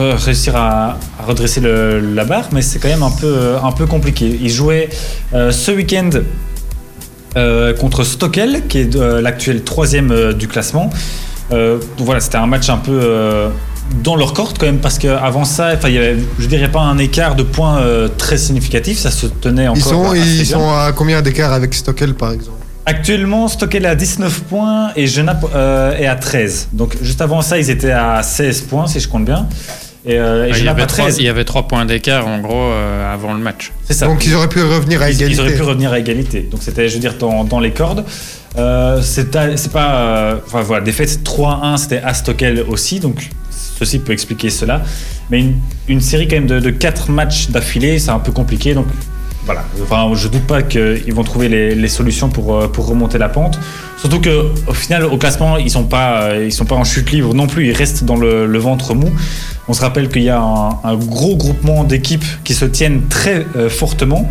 euh, 0.00 0.16
réussir 0.16 0.56
à, 0.56 0.98
redresser 1.26 1.60
la 1.60 2.24
barre, 2.24 2.48
mais 2.52 2.62
c'est 2.62 2.78
quand 2.78 2.88
même 2.88 3.02
un 3.02 3.10
peu, 3.10 3.26
euh, 3.26 3.60
un 3.62 3.70
peu 3.70 3.86
compliqué. 3.86 4.38
Ils 4.40 4.50
jouaient 4.50 4.88
euh, 5.34 5.52
ce 5.52 5.70
week-end 5.70 6.10
euh, 6.14 6.22
contre 7.78 8.04
Stockel, 8.04 8.66
qui 8.68 8.78
est 8.78 8.96
euh, 8.96 9.20
l'actuel 9.20 9.62
troisième 9.64 10.10
euh, 10.12 10.32
du 10.32 10.48
classement. 10.48 10.90
Euh, 11.52 11.78
voilà, 11.98 12.20
c'était 12.20 12.36
un 12.38 12.46
match 12.46 12.68
un 12.70 12.78
peu 12.78 12.98
euh, 13.02 13.48
dans 14.02 14.16
leur 14.16 14.32
corde 14.32 14.56
quand 14.58 14.66
même, 14.66 14.78
parce 14.78 14.98
qu'avant 14.98 15.44
ça, 15.44 15.74
il 15.84 15.90
y 15.94 15.98
avait, 15.98 16.16
je 16.38 16.46
dirais 16.46 16.70
pas 16.70 16.80
un 16.80 16.96
écart 16.98 17.34
de 17.36 17.42
points 17.42 17.78
euh, 17.78 18.08
très 18.16 18.38
significatif, 18.38 18.98
ça 18.98 19.10
se 19.10 19.26
tenait 19.26 19.68
encore. 19.68 19.76
Ils 19.78 19.82
sont, 19.82 20.10
assez 20.10 20.20
ils 20.20 20.42
bien. 20.44 20.58
sont 20.58 20.70
à 20.70 20.92
combien 20.96 21.20
d'écart 21.22 21.52
avec 21.52 21.74
Stockel 21.74 22.14
par 22.14 22.32
exemple? 22.32 22.58
Actuellement, 22.86 23.48
Stockel 23.48 23.84
est 23.84 23.88
à 23.88 23.94
19 23.94 24.40
points 24.42 24.90
et 24.94 25.06
Genappe 25.06 25.46
euh, 25.54 25.96
est 25.98 26.06
à 26.06 26.16
13. 26.16 26.68
Donc 26.72 26.96
juste 27.02 27.20
avant 27.20 27.40
ça, 27.42 27.58
ils 27.58 27.70
étaient 27.70 27.90
à 27.92 28.22
16 28.22 28.62
points, 28.62 28.86
si 28.86 29.00
je 29.00 29.08
compte 29.08 29.24
bien. 29.24 29.46
Et, 30.06 30.18
euh, 30.18 30.46
et 30.46 30.50
Ah, 30.52 30.58
il, 30.58 30.64
y 30.64 30.68
avait 30.68 30.82
à 30.82 30.86
trois, 30.86 31.04
13. 31.04 31.18
il 31.18 31.24
y 31.24 31.28
avait 31.28 31.44
trois 31.44 31.66
points 31.66 31.86
d'écart 31.86 32.26
en 32.26 32.38
gros 32.40 32.54
euh, 32.70 33.12
avant 33.14 33.32
le 33.32 33.38
match. 33.40 33.72
C'est 33.84 33.94
ça. 33.94 34.06
Donc 34.06 34.26
ils 34.26 34.34
auraient 34.34 34.48
pu 34.48 34.62
revenir 34.62 35.00
à 35.00 35.10
égalité. 35.10 35.32
Ils 35.32 35.40
auraient 35.40 35.56
pu 35.56 35.62
revenir 35.62 35.92
à 35.92 35.98
égalité. 35.98 36.40
Donc 36.50 36.62
c'était, 36.62 36.88
je 36.88 36.94
veux 36.94 37.00
dire, 37.00 37.14
dans, 37.18 37.44
dans 37.44 37.58
les 37.60 37.70
cordes. 37.70 38.04
Euh, 38.58 39.00
c'est 39.02 39.30
pas. 39.32 39.46
euh, 39.96 40.36
Enfin 40.46 40.60
voilà, 40.62 40.84
défaite 40.84 41.20
3-1, 41.24 41.76
c'était 41.78 42.00
à 42.02 42.12
Stockel 42.14 42.64
aussi. 42.68 43.00
Donc 43.00 43.30
ceci 43.78 43.98
peut 43.98 44.12
expliquer 44.12 44.50
cela. 44.50 44.82
Mais 45.30 45.40
une, 45.40 45.54
une 45.88 46.00
série 46.02 46.28
quand 46.28 46.36
même 46.36 46.46
de, 46.46 46.60
de 46.60 46.70
4 46.70 47.10
matchs 47.10 47.48
d'affilée, 47.48 47.98
c'est 47.98 48.10
un 48.10 48.18
peu 48.18 48.30
compliqué. 48.32 48.74
Donc 48.74 48.86
voilà. 49.44 49.64
Enfin, 49.83 50.11
je 50.14 50.28
doute 50.28 50.46
pas 50.46 50.62
qu'ils 50.62 51.12
vont 51.12 51.24
trouver 51.24 51.48
les, 51.48 51.88
solutions 51.88 52.30
pour, 52.30 52.54
euh, 52.54 52.68
pour 52.68 52.87
remonter 52.87 53.18
la 53.18 53.28
pente. 53.28 53.59
Surtout 53.98 54.20
que 54.20 54.50
au 54.66 54.72
final, 54.72 55.04
au 55.04 55.18
classement, 55.18 55.59
ils 55.59 55.70
sont 55.70 55.85
pas, 55.85 56.22
euh, 56.22 56.44
ils 56.46 56.52
sont 56.52 56.64
pas 56.64 56.74
en 56.74 56.85
chute 56.85 57.11
libre 57.11 57.35
non 57.35 57.46
plus. 57.46 57.66
Ils 57.68 57.72
restent 57.72 58.04
dans 58.04 58.16
le, 58.16 58.59
ventre 58.59 58.94
mou. 58.94 59.11
On 59.68 59.72
se 59.72 59.83
rappelle 59.83 60.09
qu'il 60.09 60.22
y 60.22 60.30
a 60.30 60.40
un, 60.40 60.96
gros 60.96 61.37
groupement 61.37 61.85
d'équipes 61.85 62.24
qui 62.44 62.54
se 62.54 62.64
tiennent 62.64 63.02
très 63.09 63.46
euh, 63.57 63.68
fortement. 63.68 64.28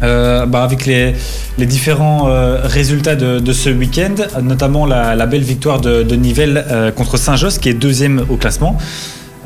Bah, 0.00 0.64
avec 0.64 0.86
les, 0.86 1.14
les 1.58 1.66
différents 1.66 2.24
résultats 2.64 3.14
de, 3.14 3.52
ce 3.52 3.70
week-end, 3.70 4.16
notamment 4.42 4.84
la, 4.84 5.26
belle 5.26 5.44
victoire 5.44 5.80
de, 5.80 6.02
de 6.02 6.16
Nivelles 6.16 6.92
contre 6.96 7.16
Saint-Josse, 7.16 7.58
qui 7.58 7.68
est 7.68 7.74
deuxième 7.74 8.24
au 8.28 8.36
classement. 8.36 8.76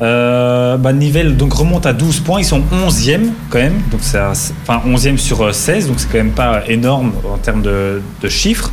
Euh, 0.01 0.77
bah, 0.77 0.93
Nivelles 0.93 1.37
donc, 1.37 1.53
remonte 1.53 1.85
à 1.85 1.93
12 1.93 2.19
points, 2.19 2.39
ils 2.39 2.45
sont 2.45 2.61
11e 2.71 3.29
quand 3.49 3.57
même, 3.57 3.81
enfin 3.93 4.81
11e 4.85 5.17
sur 5.17 5.41
euh, 5.41 5.51
16, 5.51 5.87
donc 5.87 5.99
c'est 5.99 6.07
quand 6.07 6.19
même 6.19 6.31
pas 6.31 6.61
énorme 6.67 7.13
en 7.31 7.37
termes 7.37 7.63
de, 7.63 8.01
chiffres. 8.27 8.71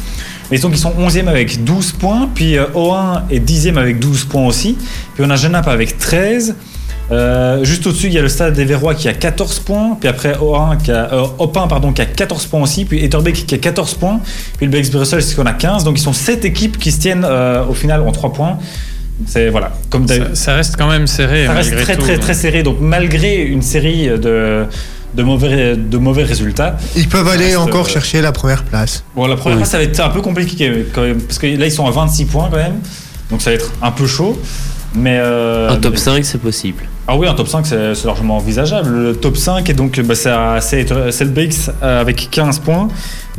Mais 0.51 0.59
ils 0.59 0.77
sont 0.77 0.93
11e 0.93 1.27
avec 1.27 1.65
12 1.65 1.93
points, 1.93 2.29
puis 2.35 2.59
euh, 2.59 2.67
O1 2.75 3.23
est 3.31 3.41
10e 3.41 3.79
avec 3.79 3.99
12 3.99 4.25
points 4.25 4.47
aussi, 4.47 4.77
puis 5.15 5.25
on 5.27 5.31
a 5.31 5.37
Genappe 5.37 5.69
avec 5.69 5.97
13. 5.99 6.55
Euh, 7.11 7.63
juste 7.65 7.87
au-dessus, 7.87 8.07
il 8.07 8.15
y 8.15 8.19
a 8.19 8.23
le 8.23 8.29
Stade 8.29 8.55
des 8.55 8.65
Verrois 8.65 8.95
qui 8.95 9.09
a 9.09 9.13
14 9.13 9.61
points, 9.61 9.97
puis 9.99 10.09
après 10.09 10.33
O1 10.33 10.79
qui 10.83 10.91
a, 10.91 11.13
euh, 11.13 11.27
Opin 11.39 11.67
pardon, 11.67 11.93
qui 11.93 12.01
a 12.01 12.07
14 12.07 12.47
points 12.47 12.63
aussi, 12.63 12.85
puis 12.85 13.05
Etterbeek 13.05 13.47
qui 13.47 13.55
a 13.55 13.59
14 13.59 13.95
points, 13.95 14.21
puis 14.57 14.67
le 14.67 14.73
BX 14.73 14.91
Brussels 14.91 15.25
qui 15.25 15.39
en 15.39 15.47
a 15.47 15.53
15. 15.53 15.85
Donc 15.85 15.99
ils 15.99 16.03
sont 16.03 16.13
7 16.13 16.45
équipes 16.45 16.79
qui 16.79 16.91
se 16.91 17.01
tiennent 17.01 17.27
euh, 17.29 17.65
au 17.67 17.75
final 17.75 18.01
en 18.01 18.13
3 18.13 18.33
points. 18.33 18.59
C'est 19.27 19.49
voilà, 19.49 19.73
comme 19.91 20.07
Ça, 20.35 20.55
reste 20.57 20.77
quand 20.77 20.89
même 20.89 21.07
serré. 21.07 21.47
ça 21.47 21.53
reste 21.53 21.71
malgré 21.71 21.85
très 21.85 21.97
tout. 21.97 22.03
très 22.03 22.19
très 22.19 22.35
serré. 22.35 22.63
Donc 22.63 22.79
malgré 22.81 23.43
une 23.45 23.63
série 23.63 24.09
de 24.09 24.65
de 25.15 25.23
mauvais 25.23 25.77
de 25.77 25.99
mauvais 25.99 26.25
résultats, 26.25 26.77
Ils 26.97 27.09
peuvent 27.09 27.29
aller 27.29 27.45
reste, 27.47 27.59
encore 27.59 27.87
euh, 27.87 27.89
chercher 27.89 28.21
la 28.21 28.33
première 28.33 28.65
place. 28.65 29.05
Bon, 29.15 29.27
la 29.29 29.37
première 29.37 29.59
Oui. 29.59 29.63
fois, 29.65 29.71
ça 29.71 29.77
va 29.79 29.85
être 29.85 30.01
un 30.01 30.09
peu 30.09 30.21
compliqué 30.21 30.87
quand 30.93 31.03
même, 31.03 31.21
parce 31.21 31.39
que 31.39 31.47
là, 31.47 31.67
ils 31.67 31.71
sont 31.73 31.87
à 31.87 31.93
26 31.93 32.25
points 32.25 32.49
quand 32.51 32.57
même, 32.57 32.81
donc 33.31 33.41
ça 33.41 33.51
va 33.51 33.55
être 33.57 33.71
un 33.81 33.93
peu 33.93 34.07
chaud. 34.09 34.37
Mais 34.97 35.19
euh, 35.21 35.71
Un 35.71 35.77
top 35.77 35.93
mais- 35.95 35.99
5, 36.01 36.25
c'est 36.25 36.39
possible. 36.41 36.83
Ah 37.07 37.17
oui, 37.17 37.27
un 37.29 37.35
top 37.35 37.47
5, 37.49 37.65
c'est 37.67 38.05
largement 38.05 38.37
envisageable. 38.39 38.89
Le 38.91 39.15
top 39.17 39.37
5 39.37 39.69
est 39.71 39.75
donc, 39.75 40.01
bah, 40.01 40.15
c'est 40.17 40.31
à- 40.31 40.59
c'est 40.61 40.85
c'est 41.13 41.25
le 41.25 41.31
BX 41.31 41.71
euh, 41.83 42.01
avec 42.01 42.29
15 42.31 42.59
points, 42.61 42.89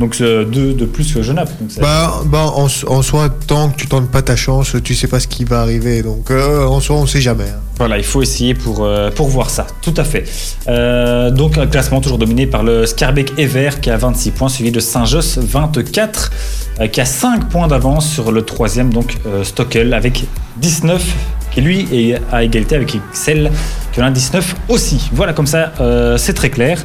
donc 0.00 0.18
2 0.18 0.44
de 0.74 0.84
plus 0.84 1.12
que 1.14 1.22
Genappe. 1.22 1.50
Bah, 1.80 2.20
bah 2.26 2.44
en, 2.54 2.66
en 2.86 3.02
soi, 3.02 3.28
tant 3.46 3.70
que 3.70 3.76
tu 3.76 3.86
tentes 3.86 4.10
pas 4.10 4.22
ta 4.22 4.36
chance, 4.36 4.76
tu 4.84 4.94
sais 4.94 5.08
pas 5.08 5.20
ce 5.20 5.26
qui 5.28 5.44
va 5.44 5.60
arriver. 5.60 6.02
Donc 6.02 6.30
euh, 6.30 6.66
en 6.66 6.80
soi, 6.80 6.96
on 6.96 7.06
sait 7.06 7.20
jamais. 7.20 7.44
hein. 7.44 7.60
Voilà, 7.78 7.98
il 7.98 8.04
faut 8.04 8.22
essayer 8.22 8.54
pour, 8.54 8.84
euh, 8.84 9.10
pour 9.10 9.28
voir 9.28 9.50
ça, 9.50 9.66
tout 9.82 9.92
à 9.98 10.04
fait. 10.04 10.24
Euh, 10.66 11.30
donc 11.30 11.58
un 11.58 11.66
classement 11.66 12.00
toujours 12.00 12.16
dominé 12.18 12.46
par 12.46 12.62
le 12.62 12.86
Scarbeck 12.86 13.32
Ever 13.38 13.70
qui 13.82 13.90
a 13.90 13.96
26 13.98 14.30
points, 14.30 14.48
suivi 14.48 14.70
de 14.70 14.80
Saint-Josse 14.80 15.38
24, 15.38 16.30
euh, 16.80 16.86
qui 16.88 17.00
a 17.02 17.04
5 17.04 17.48
points 17.50 17.68
d'avance 17.68 18.08
sur 18.10 18.32
le 18.32 18.42
troisième, 18.42 18.92
donc 18.92 19.16
euh, 19.26 19.44
Stockel 19.44 19.92
avec 19.92 20.24
19, 20.56 21.02
qui 21.52 21.60
lui 21.60 21.86
est 21.92 22.18
à 22.32 22.44
égalité 22.44 22.76
avec 22.76 22.94
Excel 23.10 23.50
qui 23.92 24.00
en 24.00 24.04
a 24.06 24.10
19 24.10 24.56
aussi. 24.68 25.10
Voilà, 25.12 25.32
comme 25.34 25.46
ça, 25.46 25.72
euh, 25.80 26.16
c'est 26.16 26.34
très 26.34 26.50
clair. 26.50 26.82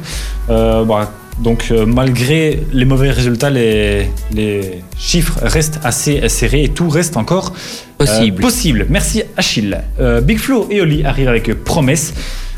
Euh, 0.50 0.84
bah, 0.84 1.10
donc 1.40 1.68
euh, 1.70 1.86
malgré 1.86 2.62
les 2.72 2.84
mauvais 2.84 3.10
résultats, 3.10 3.50
les, 3.50 4.10
les 4.32 4.82
chiffres 4.98 5.38
restent 5.42 5.80
assez 5.82 6.28
serrés 6.28 6.64
et 6.64 6.68
tout 6.68 6.88
reste 6.88 7.16
encore 7.16 7.52
Possible. 7.98 8.38
euh, 8.38 8.42
possible. 8.42 8.86
Merci 8.90 9.22
Achille. 9.36 9.80
Euh, 10.00 10.20
Big 10.20 10.38
Flo 10.38 10.66
et 10.70 10.80
Oli 10.80 11.04
arrivent 11.04 11.28
avec 11.28 11.52
promesse. 11.64 12.12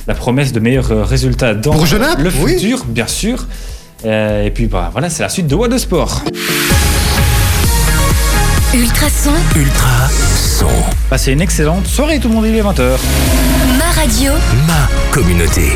La 0.07 0.15
promesse 0.15 0.53
de 0.53 0.61
meilleurs 0.61 1.09
résultats 1.09 1.55
dans 1.55 1.73
Pour 1.73 1.87
le 1.87 2.31
oui. 2.43 2.55
futur, 2.55 2.85
bien 2.87 3.07
sûr. 3.07 3.47
Euh, 4.05 4.45
et 4.45 4.51
puis 4.51 4.67
bah, 4.67 4.91
voilà, 4.93 5.09
c'est 5.09 5.23
la 5.23 5.31
suite 5.31 5.47
de 5.47 5.55
What 5.55 5.69
de 5.69 5.79
Sport. 5.79 6.23
Ultrason, 8.75 9.31
Ultra 9.57 10.09
son. 10.37 10.67
Passez 11.09 11.33
une 11.33 11.41
excellente 11.41 11.87
soirée 11.87 12.19
tout 12.19 12.29
le 12.29 12.35
monde, 12.35 12.45
il 12.47 12.55
est 12.57 12.63
20h. 12.63 12.99
ma 13.79 14.01
radio, 14.01 14.33
Ma 14.67 14.89
communauté. 15.13 15.73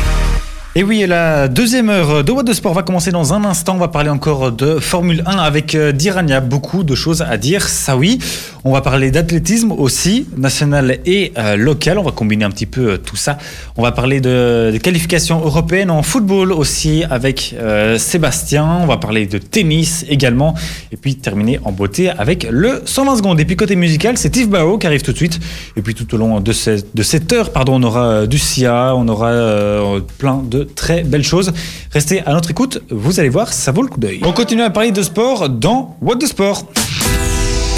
Et 0.75 0.83
oui, 0.83 1.03
la 1.07 1.47
deuxième 1.47 1.89
heure 1.89 2.23
de 2.23 2.31
What 2.31 2.43
de 2.43 2.53
Sport 2.53 2.75
va 2.75 2.83
commencer 2.83 3.09
dans 3.09 3.33
un 3.33 3.43
instant. 3.43 3.73
On 3.75 3.79
va 3.79 3.87
parler 3.87 4.11
encore 4.11 4.51
de 4.51 4.77
Formule 4.79 5.23
1 5.25 5.37
avec 5.39 5.73
euh, 5.73 5.91
Diran. 5.91 6.21
Il 6.23 6.29
y 6.29 6.33
a 6.33 6.41
beaucoup 6.41 6.83
de 6.83 6.93
choses 6.93 7.23
à 7.23 7.37
dire, 7.37 7.67
ça 7.67 7.97
oui. 7.97 8.19
On 8.63 8.71
va 8.71 8.81
parler 8.81 9.09
d'athlétisme 9.09 9.71
aussi, 9.71 10.27
national 10.37 10.99
et 11.07 11.33
euh, 11.39 11.57
local. 11.57 11.97
On 11.97 12.03
va 12.03 12.11
combiner 12.11 12.45
un 12.45 12.51
petit 12.51 12.67
peu 12.67 12.91
euh, 12.91 12.97
tout 12.97 13.15
ça. 13.15 13.39
On 13.77 13.81
va 13.81 13.91
parler 13.91 14.21
de, 14.21 14.77
qualifications 14.81 15.39
européennes 15.43 15.89
en 15.89 16.03
football 16.03 16.51
aussi 16.51 17.03
avec 17.09 17.55
Sébastien. 17.97 18.79
On 18.81 18.85
va 18.85 18.97
parler 18.97 19.25
de 19.25 19.39
tennis 19.39 20.05
également. 20.07 20.53
Et 20.91 20.97
puis 20.97 21.15
terminer 21.15 21.59
en 21.63 21.71
beauté 21.71 22.09
avec 22.11 22.47
le 22.49 22.83
120 22.85 23.17
secondes. 23.17 23.39
Et 23.39 23.45
puis 23.45 23.55
côté 23.55 23.75
musical, 23.75 24.17
c'est 24.19 24.27
Steve 24.29 24.49
Barrow 24.49 24.77
qui 24.77 24.85
arrive 24.85 25.01
tout 25.01 25.13
de 25.13 25.17
suite. 25.17 25.39
Et 25.75 25.81
puis 25.81 25.95
tout 25.95 26.13
au 26.13 26.17
long 26.17 26.39
de, 26.39 26.51
ce- 26.51 26.83
de 26.93 27.03
cette 27.03 27.33
heure, 27.33 27.51
pardon, 27.51 27.81
on 27.81 27.83
aura 27.83 28.27
du 28.27 28.37
SIA, 28.37 28.93
on 28.95 29.07
aura 29.07 29.99
plein 30.19 30.43
de 30.45 30.58
très 30.63 31.03
belles 31.03 31.23
choses. 31.23 31.51
Restez 31.91 32.21
à 32.25 32.33
notre 32.33 32.51
écoute, 32.51 32.81
vous 32.89 33.19
allez 33.19 33.29
voir, 33.29 33.51
ça 33.53 33.71
vaut 33.71 33.81
le 33.81 33.87
coup 33.89 33.99
d'œil. 33.99 34.19
On 34.23 34.31
continue 34.33 34.61
à 34.63 34.69
parler 34.69 34.91
de 34.91 35.01
sport 35.03 35.49
dans 35.49 35.97
What 36.01 36.15
de 36.15 36.25
Sport. 36.25 36.65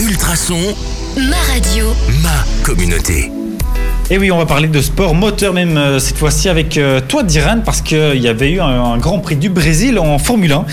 Ultra 0.01 0.35
son. 0.35 0.57
ma 1.17 1.37
radio, 1.53 1.85
Ma 2.23 2.43
communauté. 2.63 3.31
Et 4.09 4.17
oui, 4.17 4.31
on 4.31 4.37
va 4.37 4.45
parler 4.45 4.67
de 4.67 4.81
sport 4.81 5.15
moteur 5.15 5.53
même 5.53 5.77
euh, 5.77 5.99
cette 5.99 6.17
fois-ci 6.17 6.49
avec 6.49 6.77
euh, 6.77 6.99
toi 7.07 7.23
Diran 7.23 7.59
parce 7.63 7.81
qu'il 7.81 8.17
y 8.21 8.27
avait 8.27 8.51
eu 8.51 8.59
un, 8.59 8.65
un 8.65 8.97
Grand 8.97 9.19
Prix 9.19 9.37
du 9.37 9.49
Brésil 9.49 9.97
en 9.99 10.17
Formule 10.17 10.51
1 10.51 10.65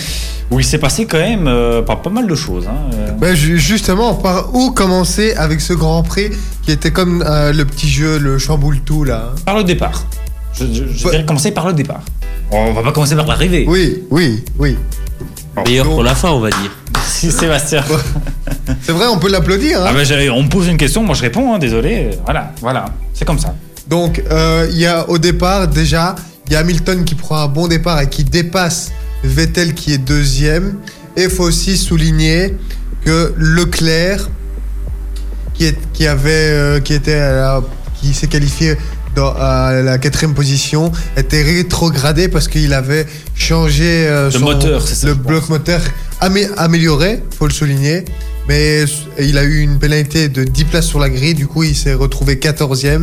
où 0.51 0.59
il 0.59 0.65
s'est 0.65 0.79
passé 0.79 1.05
quand 1.07 1.19
même 1.19 1.47
euh, 1.47 1.83
pas, 1.83 1.95
pas 1.97 2.11
mal 2.11 2.27
de 2.27 2.35
choses. 2.35 2.67
hein, 2.67 2.91
euh. 2.95 3.11
Bah, 3.13 3.35
ju- 3.35 3.59
justement, 3.59 4.15
par 4.15 4.55
où 4.55 4.71
commencer 4.73 5.35
avec 5.35 5.61
ce 5.61 5.73
Grand 5.75 6.03
Prix 6.03 6.31
qui 6.65 6.73
était 6.73 6.91
comme 6.91 7.23
euh, 7.25 7.53
le 7.53 7.65
petit 7.65 7.89
jeu, 7.89 8.19
le 8.19 8.39
chamboule 8.39 8.81
tout 8.81 9.05
là. 9.05 9.31
hein 9.33 9.41
Par 9.45 9.57
le 9.59 9.63
départ. 9.65 10.05
Je, 10.61 10.67
je, 10.67 10.73
je 10.93 11.05
Ouais. 11.05 11.11
dirais 11.13 11.25
commencer 11.25 11.51
par 11.53 11.67
le 11.67 11.73
départ. 11.73 12.01
On 12.51 12.73
va 12.73 12.83
pas 12.83 12.93
commencer 12.93 13.15
par 13.17 13.27
l'arrivée. 13.27 13.65
Oui, 13.69 14.03
oui, 14.11 14.45
oui. 14.59 14.77
Meilleur 15.67 15.85
donc- 15.87 15.95
pour 15.95 16.03
la 16.03 16.15
fin, 16.15 16.31
on 16.31 16.41
va 16.41 16.51
dire. 16.51 16.71
Si 17.07 17.31
Sébastien. 17.31 17.85
C'est 18.83 18.93
vrai, 18.93 19.07
on 19.07 19.19
peut 19.19 19.31
l'applaudir. 19.31 19.81
hein. 19.83 19.87
Ah 19.89 19.93
bah, 19.93 20.05
j'avais- 20.05 20.31
on 20.31 20.43
me 20.43 20.49
pose 20.49 20.67
une 20.69 20.77
question, 20.77 21.03
moi 21.03 21.15
je 21.15 21.23
réponds, 21.23 21.55
hein, 21.55 21.59
désolé. 21.59 22.11
Voilà, 22.25 22.53
voilà, 22.61 22.87
c'est 23.15 23.25
comme 23.25 23.39
ça. 23.39 23.55
Donc, 23.89 24.23
euh, 24.31 24.69
il 24.71 24.79
y 24.79 24.87
a 24.87 25.09
au 25.09 25.19
départ, 25.19 25.69
déjà, 25.69 26.15
il 26.47 26.53
y 26.53 26.57
a 26.57 26.61
Hamilton 26.61 27.05
qui 27.05 27.15
prend 27.15 27.39
un 27.39 27.49
bon 27.49 27.67
départ 27.69 28.01
et 28.01 28.09
qui 28.09 28.25
dépasse 28.25 28.93
Vettel 29.25 29.75
qui 29.75 29.93
est 29.95 29.99
deuxième. 29.99 30.77
Et 31.17 31.25
il 31.25 31.31
faut 31.31 31.45
aussi 31.45 31.77
souligner 31.77 32.55
que 33.05 33.33
Leclerc, 33.37 34.29
qui, 35.55 35.65
est, 35.65 35.77
qui, 35.93 36.07
avait, 36.07 36.31
euh, 36.51 36.81
qui, 36.81 36.93
était 36.95 37.15
à 37.15 37.33
la- 37.33 37.63
qui 38.01 38.13
s'est 38.15 38.27
qualifié 38.29 38.77
dans, 39.19 39.35
à 39.37 39.73
la 39.83 39.99
quatrième 39.99 40.35
position, 40.35 40.93
était 41.17 41.43
rétrogradé 41.43 42.29
parce 42.29 42.47
qu'il 42.49 42.73
avait 42.73 43.07
changé 43.35 44.07
euh, 44.09 44.31
Le 44.33 44.39
moteur, 44.39 44.83
c'est 44.87 44.95
ça, 44.95 45.07
le 45.09 45.15
pense. 45.15 45.27
bloc 45.27 45.49
moteur 45.49 45.81
amé- 46.21 46.49
amélioré, 46.57 47.23
faut 47.37 47.47
le 47.47 47.53
souligner. 47.53 48.05
Mais 48.49 48.85
il 49.19 49.37
a 49.37 49.45
eu 49.45 49.59
une 49.61 49.79
pénalité 49.79 50.29
de 50.29 50.43
10 50.45 50.65
places 50.65 50.87
sur 50.87 51.01
la 51.01 51.11
grille, 51.11 51.35
du 51.35 51.47
coup 51.47 51.65
il 51.65 51.77
s'est 51.77 51.93
retrouvé 51.95 52.37
14e. 52.37 53.03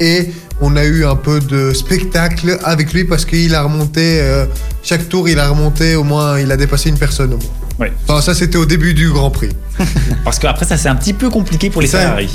Et 0.00 0.30
on 0.60 0.76
a 0.76 0.84
eu 0.84 1.06
un 1.06 1.16
peu 1.16 1.40
de 1.40 1.72
spectacle 1.72 2.58
avec 2.62 2.92
lui 2.92 3.04
parce 3.04 3.24
qu'il 3.24 3.54
a 3.54 3.62
remonté, 3.62 4.20
euh, 4.20 4.44
chaque 4.82 5.08
tour 5.08 5.28
il 5.30 5.38
a 5.38 5.48
remonté 5.48 5.94
au 5.94 6.04
moins, 6.04 6.38
il 6.38 6.50
a 6.52 6.56
dépassé 6.58 6.90
une 6.90 6.98
personne 6.98 7.32
au 7.32 7.38
moins. 7.38 7.88
Enfin 8.06 8.20
ça 8.20 8.34
c'était 8.34 8.58
au 8.58 8.66
début 8.66 8.92
du 8.94 9.08
Grand 9.10 9.30
Prix. 9.30 9.48
Parce 10.24 10.38
qu'après 10.38 10.66
ça 10.66 10.76
c'est 10.76 10.88
un 10.90 10.94
petit 10.96 11.14
peu 11.14 11.30
compliqué 11.30 11.70
pour 11.70 11.80
les 11.80 11.88
Ferrari. 11.88 12.28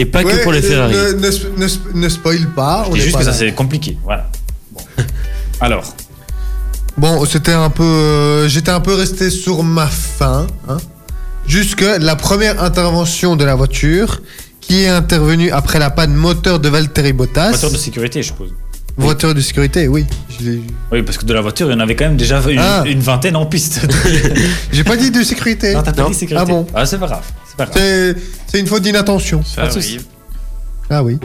Et 0.00 0.06
pas 0.06 0.22
Ouais, 0.22 0.32
que 0.38 0.42
pour 0.42 0.52
les 0.52 0.62
Ferrari. 0.62 0.94
Ne, 0.94 1.12
ne, 1.12 1.30
sp- 1.30 1.56
ne 1.56 1.66
sp- 1.66 1.92
ne 1.94 2.08
spoil 2.08 2.46
pas. 2.54 2.84
Je 2.86 2.90
on 2.90 2.94
dis 2.94 3.00
juste 3.00 3.12
pas 3.12 3.18
que 3.20 3.24
ça 3.26 3.32
c'est 3.32 3.52
compliqué, 3.52 3.98
voilà. 4.04 4.30
Bon. 4.72 4.80
Alors, 5.60 5.84
Bon, 6.96 7.24
c'était 7.24 7.52
un 7.52 7.70
peu. 7.70 7.82
euh, 7.84 8.48
J'étais 8.48 8.70
un 8.70 8.80
peu 8.80 8.94
resté 8.94 9.30
sur 9.30 9.62
ma 9.62 9.86
faim. 9.86 10.46
Hein, 10.68 10.78
jusque 11.46 11.84
la 12.00 12.16
première 12.16 12.62
intervention 12.62 13.36
de 13.36 13.44
la 13.44 13.54
voiture, 13.54 14.20
qui 14.60 14.82
est 14.82 14.88
intervenue 14.88 15.50
après 15.50 15.78
la 15.78 15.90
panne 15.90 16.14
moteur 16.14 16.60
de 16.60 16.68
Valtteri 16.68 17.12
Bottas. 17.12 17.50
voiture 17.50 17.70
de 17.72 17.76
sécurité 17.76 18.22
je 18.22 18.28
suppose. 18.28 18.52
Voiture 18.96 19.34
de 19.34 19.40
sécurité, 19.40 19.88
oui. 19.88 20.04
Oui, 20.92 21.02
parce 21.02 21.16
que 21.18 21.24
de 21.24 21.32
la 21.32 21.40
voiture, 21.40 21.68
il 21.68 21.72
y 21.72 21.76
en 21.76 21.80
avait 21.80 21.94
quand 21.96 22.04
même 22.06 22.16
déjà 22.16 22.40
une, 22.48 22.58
Ah. 22.58 22.82
une 22.86 23.00
vingtaine 23.00 23.36
en 23.36 23.46
piste. 23.46 23.80
J'ai 24.72 24.84
pas 24.84 24.96
dit 24.96 25.10
de 25.10 25.22
sécurité. 25.22 25.74
non, 25.74 25.82
t'as 25.82 25.92
pas 25.92 26.02
Non. 26.02 26.08
dit 26.10 26.14
sécurité. 26.14 26.44
Ah 26.46 26.50
bon 26.50 26.66
Ah, 26.74 26.86
c'est 26.86 26.98
pas 26.98 27.06
grave. 27.06 27.24
C'est 27.48 27.56
pas 27.56 27.64
grave. 27.66 27.76
C'est 27.78 28.16
c'est 28.46 28.60
une 28.60 28.66
faute 28.66 28.82
d'inattention. 28.82 29.42
Ça 29.44 29.62
Pas 29.62 29.68
de 29.68 29.72
souci. 29.72 29.94
arrive. 29.96 30.04
Ah 30.90 31.02
oui. 31.04 31.18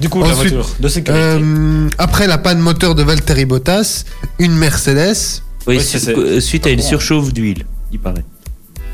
Du 0.00 0.08
coup, 0.08 0.20
la 0.22 0.26
Ensuite, 0.30 0.52
voiture 0.54 0.74
de 0.80 0.88
sécurité. 0.88 1.22
Euh, 1.24 1.88
après 1.98 2.26
la 2.26 2.38
panne 2.38 2.58
moteur 2.58 2.94
de 2.94 3.02
Valtteri 3.02 3.44
Bottas, 3.44 4.04
une 4.40 4.54
Mercedes. 4.56 5.42
Oui, 5.66 5.80
su- 5.80 5.98
euh, 6.10 6.40
suite 6.40 6.66
à 6.66 6.70
une 6.70 6.76
courant. 6.78 6.88
surchauffe 6.88 7.32
d'huile, 7.32 7.64
il 7.92 7.98
paraît. 8.00 8.24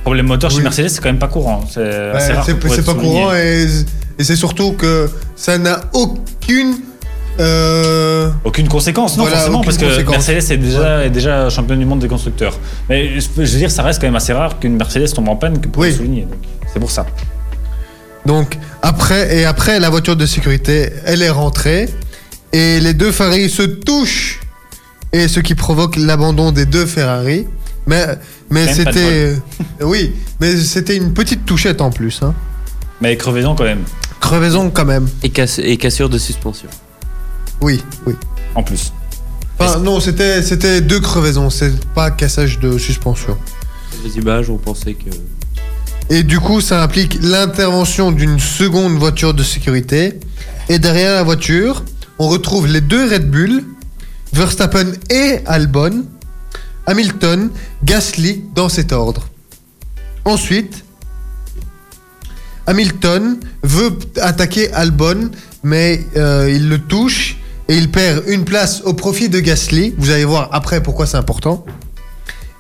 Problème 0.03 0.27
moteur 0.27 0.51
chez 0.51 0.59
oui. 0.59 0.63
Mercedes, 0.63 0.89
c'est 0.89 1.01
quand 1.01 1.09
même 1.09 1.19
pas 1.19 1.29
courant. 1.29 1.65
C'est 1.73 1.81
Ouais, 1.81 2.13
pas 2.13 2.45
souligné. 2.45 2.83
courant 2.95 3.35
et, 3.35 3.67
et 4.19 4.25
c'est 4.25 4.37
surtout 4.37 4.73
que 4.73 5.09
ça 5.37 5.57
n'a 5.59 5.81
aucune. 5.93 6.75
Euh, 7.39 8.31
Aucune 8.45 8.69
conséquence, 8.69 9.17
non, 9.17 9.25
Voilà, 9.25 9.37
forcément, 9.39 9.63
parce 9.63 9.77
que. 9.79 10.11
Mercedes 10.11 10.51
est 10.53 10.57
déjà, 10.59 11.05
est 11.05 11.11
déjà 11.11 11.49
champion 11.49 11.77
du 11.77 11.85
monde 11.85 12.01
des 12.01 12.09
constructeurs. 12.09 12.59
Mais 12.89 13.21
je 13.21 13.27
je 13.37 13.41
veux 13.53 13.59
dire, 13.59 13.71
ça 13.71 13.83
reste 13.83 14.01
quand 14.01 14.07
même 14.07 14.17
assez 14.17 14.33
rare 14.33 14.59
qu'une 14.59 14.77
Mercedes 14.77 15.13
tombe 15.15 15.29
en 15.29 15.37
panne 15.37 15.61
que 15.61 15.69
pour 15.69 15.83
Oui. 15.83 15.91
le 15.91 15.97
souligner. 15.97 16.27
C'est 16.73 16.81
pour 16.81 16.91
ça. 16.91 17.07
Donc 18.27 18.59
après 18.83 19.39
et 19.39 19.45
après 19.47 19.81
la 19.81 19.89
voiture 19.91 20.17
de 20.17 20.27
sécurité, 20.27 20.93
elle 21.07 21.23
est 21.23 21.31
rentrée 21.31 21.89
et 22.53 22.79
les 22.81 22.93
deux 22.93 23.13
Ferrari 23.13 23.49
se 23.49 23.63
touchent 23.63 24.41
et 25.13 25.27
ce 25.27 25.41
qui 25.41 25.55
provoque 25.55 25.97
l'abandon 25.97 26.53
des 26.53 26.67
deux 26.67 26.85
Ferrari. 26.85 27.47
Mais 27.87 28.07
mais 28.51 28.73
c'était 28.75 29.37
oui, 29.81 30.13
mais 30.41 30.55
c'était 30.57 30.97
une 30.97 31.15
petite 31.15 31.47
touchette 31.47 31.81
en 31.81 31.91
plus. 31.91 32.21
Hein. 32.23 32.35
Mais 33.01 33.17
crevaison 33.17 33.55
quand 33.55 33.65
même, 33.65 33.85
Crevaison 34.21 34.69
quand 34.69 34.85
même. 34.85 35.09
Et, 35.23 35.31
casse- 35.31 35.59
et 35.59 35.79
cassure 35.79 36.11
de 36.11 36.19
suspension. 36.19 36.69
Oui, 37.61 37.83
oui. 38.07 38.15
en 38.55 38.63
plus. 38.63 38.93
Enfin 39.59 39.79
non, 39.79 40.01
c'était 40.01 40.43
c'était 40.43 40.81
deux 40.81 41.01
crevaisons, 41.01 41.51
c'est 41.51 41.85
pas 41.95 42.11
cassage 42.11 42.59
de 42.59 42.79
suspension. 42.79 43.37
Les 44.05 44.17
images, 44.17 44.49
on 44.49 44.57
pensait 44.57 44.95
que. 44.95 45.11
Et 46.09 46.23
du 46.23 46.41
coup, 46.41 46.61
ça 46.61 46.83
implique 46.83 47.19
l'intervention 47.21 48.11
d'une 48.11 48.41
seconde 48.41 48.95
voiture 48.95 49.35
de 49.35 49.43
sécurité. 49.43 50.19
Et 50.69 50.79
derrière 50.79 51.15
la 51.15 51.23
voiture, 51.23 51.85
on 52.19 52.29
retrouve 52.29 52.67
les 52.67 52.81
deux 52.81 53.05
Red 53.09 53.31
Bull, 53.31 53.65
Verstappen 54.33 54.93
et 55.11 55.41
Albon, 55.47 56.05
Hamilton, 56.87 57.51
Gasly 57.85 58.45
dans 58.55 58.69
cet 58.69 58.93
ordre. 58.93 59.29
Ensuite, 60.25 60.85
Hamilton 62.67 63.39
veut 63.63 63.99
attaquer 64.21 64.73
Albon, 64.73 65.31
mais 65.63 66.05
euh, 66.17 66.51
il 66.51 66.69
le 66.69 66.79
touche 66.79 67.37
et 67.71 67.77
il 67.77 67.91
perd 67.91 68.25
une 68.27 68.45
place 68.45 68.83
au 68.85 68.93
profit 68.95 69.29
de 69.29 69.39
Gasly. 69.41 69.95
Vous 69.97 70.11
allez 70.11 70.25
voir 70.25 70.49
après 70.53 70.83
pourquoi 70.83 71.07
c'est 71.07 71.17
important. 71.17 71.65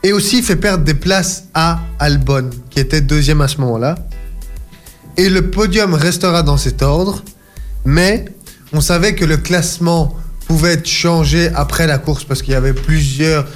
Et 0.02 0.12
aussi 0.12 0.38
il 0.38 0.42
fait 0.44 0.56
perdre 0.56 0.84
des 0.84 0.94
places 0.94 1.44
à 1.52 1.80
Albon, 1.98 2.48
qui 2.70 2.78
était 2.80 3.00
deuxième 3.02 3.40
à 3.42 3.48
ce 3.48 3.58
moment-là. 3.58 3.96
Et 5.16 5.28
le 5.28 5.50
podium 5.50 5.92
restera 5.94 6.42
dans 6.42 6.56
cet 6.56 6.80
ordre, 6.82 7.22
mais 7.84 8.24
on 8.72 8.80
savait 8.80 9.14
que 9.14 9.24
le 9.24 9.36
classement 9.36 10.16
pouvait 10.46 10.74
être 10.74 10.86
changé 10.88 11.50
après 11.54 11.86
la 11.86 11.98
course 11.98 12.24
parce 12.24 12.40
qu'il 12.42 12.52
y 12.52 12.56
avait 12.56 12.72
plusieurs, 12.72 13.46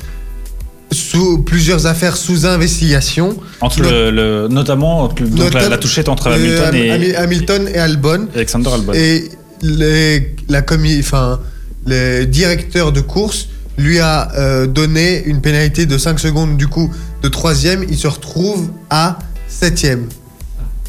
sous, 0.93 1.43
plusieurs 1.43 1.87
affaires 1.87 2.17
sous 2.17 2.47
investigation. 2.47 3.37
Entre 3.61 3.81
Not- 3.81 3.91
le, 3.91 4.11
le- 4.11 4.49
notamment 4.49 5.09
donc 5.09 5.21
la, 5.21 5.27
Notam- 5.27 5.69
la 5.71 5.79
touchette 5.79 6.09
entre 6.09 6.29
Euh, 6.29 6.35
Hamilton 6.35 6.75
et 6.75 6.91
Hami- 6.91 7.15
Hamilton 7.17 7.69
et 7.73 7.79
Albon. 7.79 8.29
Alexander 8.35 8.71
Albon. 8.75 8.93
Et 8.93 9.31
les, 9.65 10.35
la 10.49 10.61
commi- 10.63 11.01
enfin, 11.01 11.41
le 11.87 12.25
directeur 12.25 12.93
de 12.93 13.01
course 13.01 13.49
lui 13.79 13.99
a 13.99 14.31
euh, 14.37 14.67
donné 14.67 15.25
une 15.25 15.41
pénalité 15.41 15.87
de 15.87 15.99
5 15.99 16.19
secondes 16.21 16.57
du 16.57 16.69
coup 16.69 16.93
de 17.23 17.29
troisième. 17.29 17.85
Il 17.89 17.97
se 17.99 18.07
retrouve 18.07 18.69
à 18.91 19.19
septième. 19.49 20.07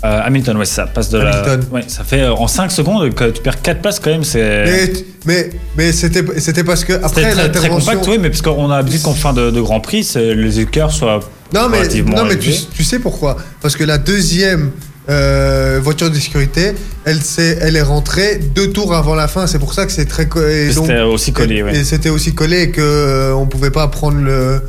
Euh, 0.04 0.20
Hamilton, 0.24 0.58
ouais, 0.58 0.66
ça 0.66 0.86
passe 0.86 1.10
de 1.10 1.20
Hamilton. 1.20 1.62
la. 1.72 1.74
Ouais, 1.74 1.84
ça 1.88 2.04
fait 2.04 2.22
euh, 2.22 2.34
en 2.36 2.48
5 2.48 2.70
secondes 2.72 3.12
que 3.16 3.32
tu 3.32 3.42
perds 3.42 3.62
4 3.62 3.82
places 3.82 4.00
quand 4.00 4.12
même, 4.12 4.24
c'est. 4.24 4.66
Mais, 4.66 4.94
mais, 5.26 5.50
mais 5.78 5.92
c'était, 5.94 6.24
c'était 6.40 6.64
parce 6.64 6.84
que 6.84 6.94
après 6.94 7.22
très, 7.24 7.32
très 7.32 7.44
l'intervention. 7.48 7.94
compact, 7.94 8.08
oui, 8.10 8.18
mais 8.22 8.30
parce 8.30 8.42
qu'on 8.44 8.70
a 8.70 8.78
l'habitude 8.78 9.02
qu'en 9.02 9.14
fin 9.16 9.34
de, 9.34 9.50
de 9.50 9.62
Grand 9.62 9.80
Prix, 9.80 10.08
les 10.16 10.60
écarts 10.60 10.92
soient 10.92 11.22
non 11.54 11.70
mais, 11.70 11.78
relativement 11.80 12.18
non, 12.18 12.26
mais 12.26 12.38
tu 12.38 12.84
sais 12.84 13.00
pourquoi 13.00 13.38
Parce 13.62 13.76
que 13.76 13.84
la 13.84 13.98
deuxième 13.98 14.72
euh, 15.10 15.80
voiture 15.84 16.10
de 16.10 16.16
sécurité, 16.16 16.74
elle, 17.06 17.22
s'est- 17.22 17.58
elle 17.62 17.76
est 17.76 17.82
rentrée 17.82 18.38
deux 18.56 18.72
tours 18.72 18.94
avant 18.96 19.16
la 19.16 19.28
fin. 19.28 19.48
C'est 19.48 19.60
pour 19.60 19.74
ça 19.74 19.86
que 19.86 19.92
c'est 19.92 20.06
très. 20.06 20.28
C'était 20.72 21.02
aussi 21.02 21.32
collé, 21.34 21.58
et, 21.58 21.64
ouais. 21.64 21.76
et 21.78 21.84
c'était 21.84 22.10
aussi 22.10 22.34
collé 22.34 22.64
et 22.64 22.72
que 22.72 22.82
euh, 22.82 23.34
on 23.36 23.46
pouvait 23.48 23.72
pas 23.72 23.88
prendre 23.88 24.20
le 24.20 24.62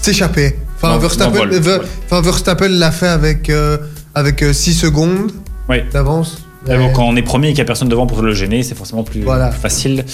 s'échapper. 0.00 0.56
Enfin, 0.76 0.96
Verstappen, 0.98 1.48
ouais. 1.50 1.78
enfin, 2.10 2.68
l'a 2.68 2.90
fait 2.90 3.08
avec 3.08 3.50
euh, 3.50 3.76
avec 4.14 4.42
6 4.52 4.74
secondes 4.74 5.30
Ouais. 5.68 5.84
d'avance. 5.92 6.38
Mais 6.66 6.76
quand 6.94 7.04
on 7.04 7.16
est 7.16 7.22
premier 7.22 7.48
et 7.48 7.50
qu'il 7.52 7.58
n'y 7.58 7.62
a 7.62 7.66
personne 7.66 7.88
devant 7.88 8.06
pour 8.06 8.22
le 8.22 8.34
gêner, 8.34 8.62
c'est 8.62 8.74
forcément 8.74 9.02
plus, 9.02 9.22
Voilà. 9.22 9.48
plus 9.48 9.60
facile 9.60 10.04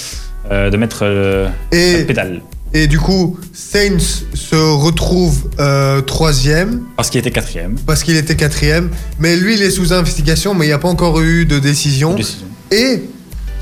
euh, 0.50 0.70
de 0.70 0.76
mettre 0.76 1.00
euh, 1.02 1.48
et, 1.72 1.98
la 1.98 2.04
pédale. 2.04 2.40
Et 2.74 2.86
du 2.86 2.98
coup, 2.98 3.38
Sainz 3.52 4.24
se 4.34 4.56
retrouve 4.56 5.48
euh, 5.60 6.00
troisième 6.02 6.82
Parce 6.96 7.10
qu'il 7.10 7.20
était 7.20 7.30
quatrième. 7.30 7.76
parce 7.86 8.02
qu'il 8.02 8.16
était 8.16 8.36
quatrième. 8.36 8.90
Mais 9.18 9.36
lui, 9.36 9.54
il 9.54 9.62
est 9.62 9.70
sous 9.70 9.92
investigation, 9.92 10.54
mais 10.54 10.66
il 10.66 10.68
n'y 10.68 10.74
a 10.74 10.78
pas 10.78 10.88
encore 10.88 11.20
eu 11.20 11.46
de 11.46 11.58
décision. 11.58 12.14
Décision. 12.14 12.46
Et 12.70 13.02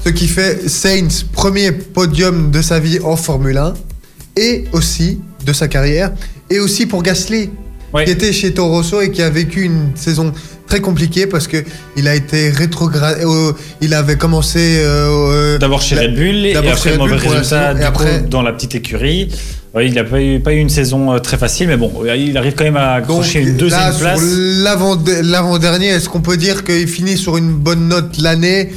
ce 0.05 0.09
qui 0.11 0.27
fait 0.27 0.69
Sainz 0.69 1.23
premier 1.33 1.73
podium 1.73 2.51
de 2.51 2.61
sa 2.63 2.81
vie 2.81 2.99
en 3.05 3.17
Formule 3.17 3.59
1 3.59 3.75
et 4.37 4.65
aussi 4.73 5.21
de 5.47 5.53
sa 5.53 5.69
carrière 5.69 6.13
et 6.51 6.59
aussi 6.61 6.87
pour 6.87 7.03
Gasly 7.03 7.51
Ouais. 7.93 8.05
qui 8.07 8.11
était 8.11 8.33
chez 8.33 8.53
Toro 8.53 8.71
Rosso 8.79 9.01
et 9.03 9.13
qui 9.13 9.23
a 9.23 9.31
vécu 9.31 9.63
une 9.63 9.93
saison 9.95 10.33
très 10.75 10.81
compliquée 10.81 11.29
parce 11.29 11.47
que 11.47 11.59
il 11.97 12.09
a 12.09 12.16
été 12.16 12.51
rétrogradé 12.51 13.20
euh, 13.25 13.53
il 13.81 13.95
avait 13.95 14.16
commencé 14.16 14.59
euh, 14.81 15.55
euh, 15.55 15.59
D'abord 15.59 15.81
chez 15.81 15.95
la- 15.95 16.03
Red 16.03 16.14
Bull 16.16 16.47
et 16.47 16.57
après 16.57 16.91
Red 16.91 16.99
mauvais 16.99 17.11
Bull 17.16 17.20
résultat 17.29 17.68
saison, 17.68 17.81
et 17.81 17.85
après- 17.85 18.20
dans 18.29 18.43
la 18.43 18.53
petite 18.53 18.75
écurie. 18.75 19.29
Ouais, 19.72 19.87
il 19.89 19.95
n'a 19.95 20.05
pas 20.05 20.20
eu, 20.20 20.39
pas 20.41 20.53
eu 20.53 20.59
une 20.59 20.68
saison 20.68 21.18
très 21.18 21.37
facile, 21.37 21.66
mais 21.68 21.77
bon, 21.77 21.93
il 22.16 22.37
arrive 22.37 22.55
quand 22.55 22.62
même 22.64 22.77
à 22.77 23.01
donc 23.01 23.18
accrocher 23.20 23.41
une 23.43 23.57
deuxième 23.57 23.81
là, 23.81 23.93
place. 23.99 24.20
l'avant-dernier 25.22 25.89
est-ce 25.89 26.09
qu'on 26.09 26.20
peut 26.20 26.37
dire 26.37 26.62
qu'il 26.64 26.87
finit 26.89 27.16
sur 27.16 27.37
une 27.37 27.53
bonne 27.53 27.89
note 27.89 28.16
l'année? 28.20 28.72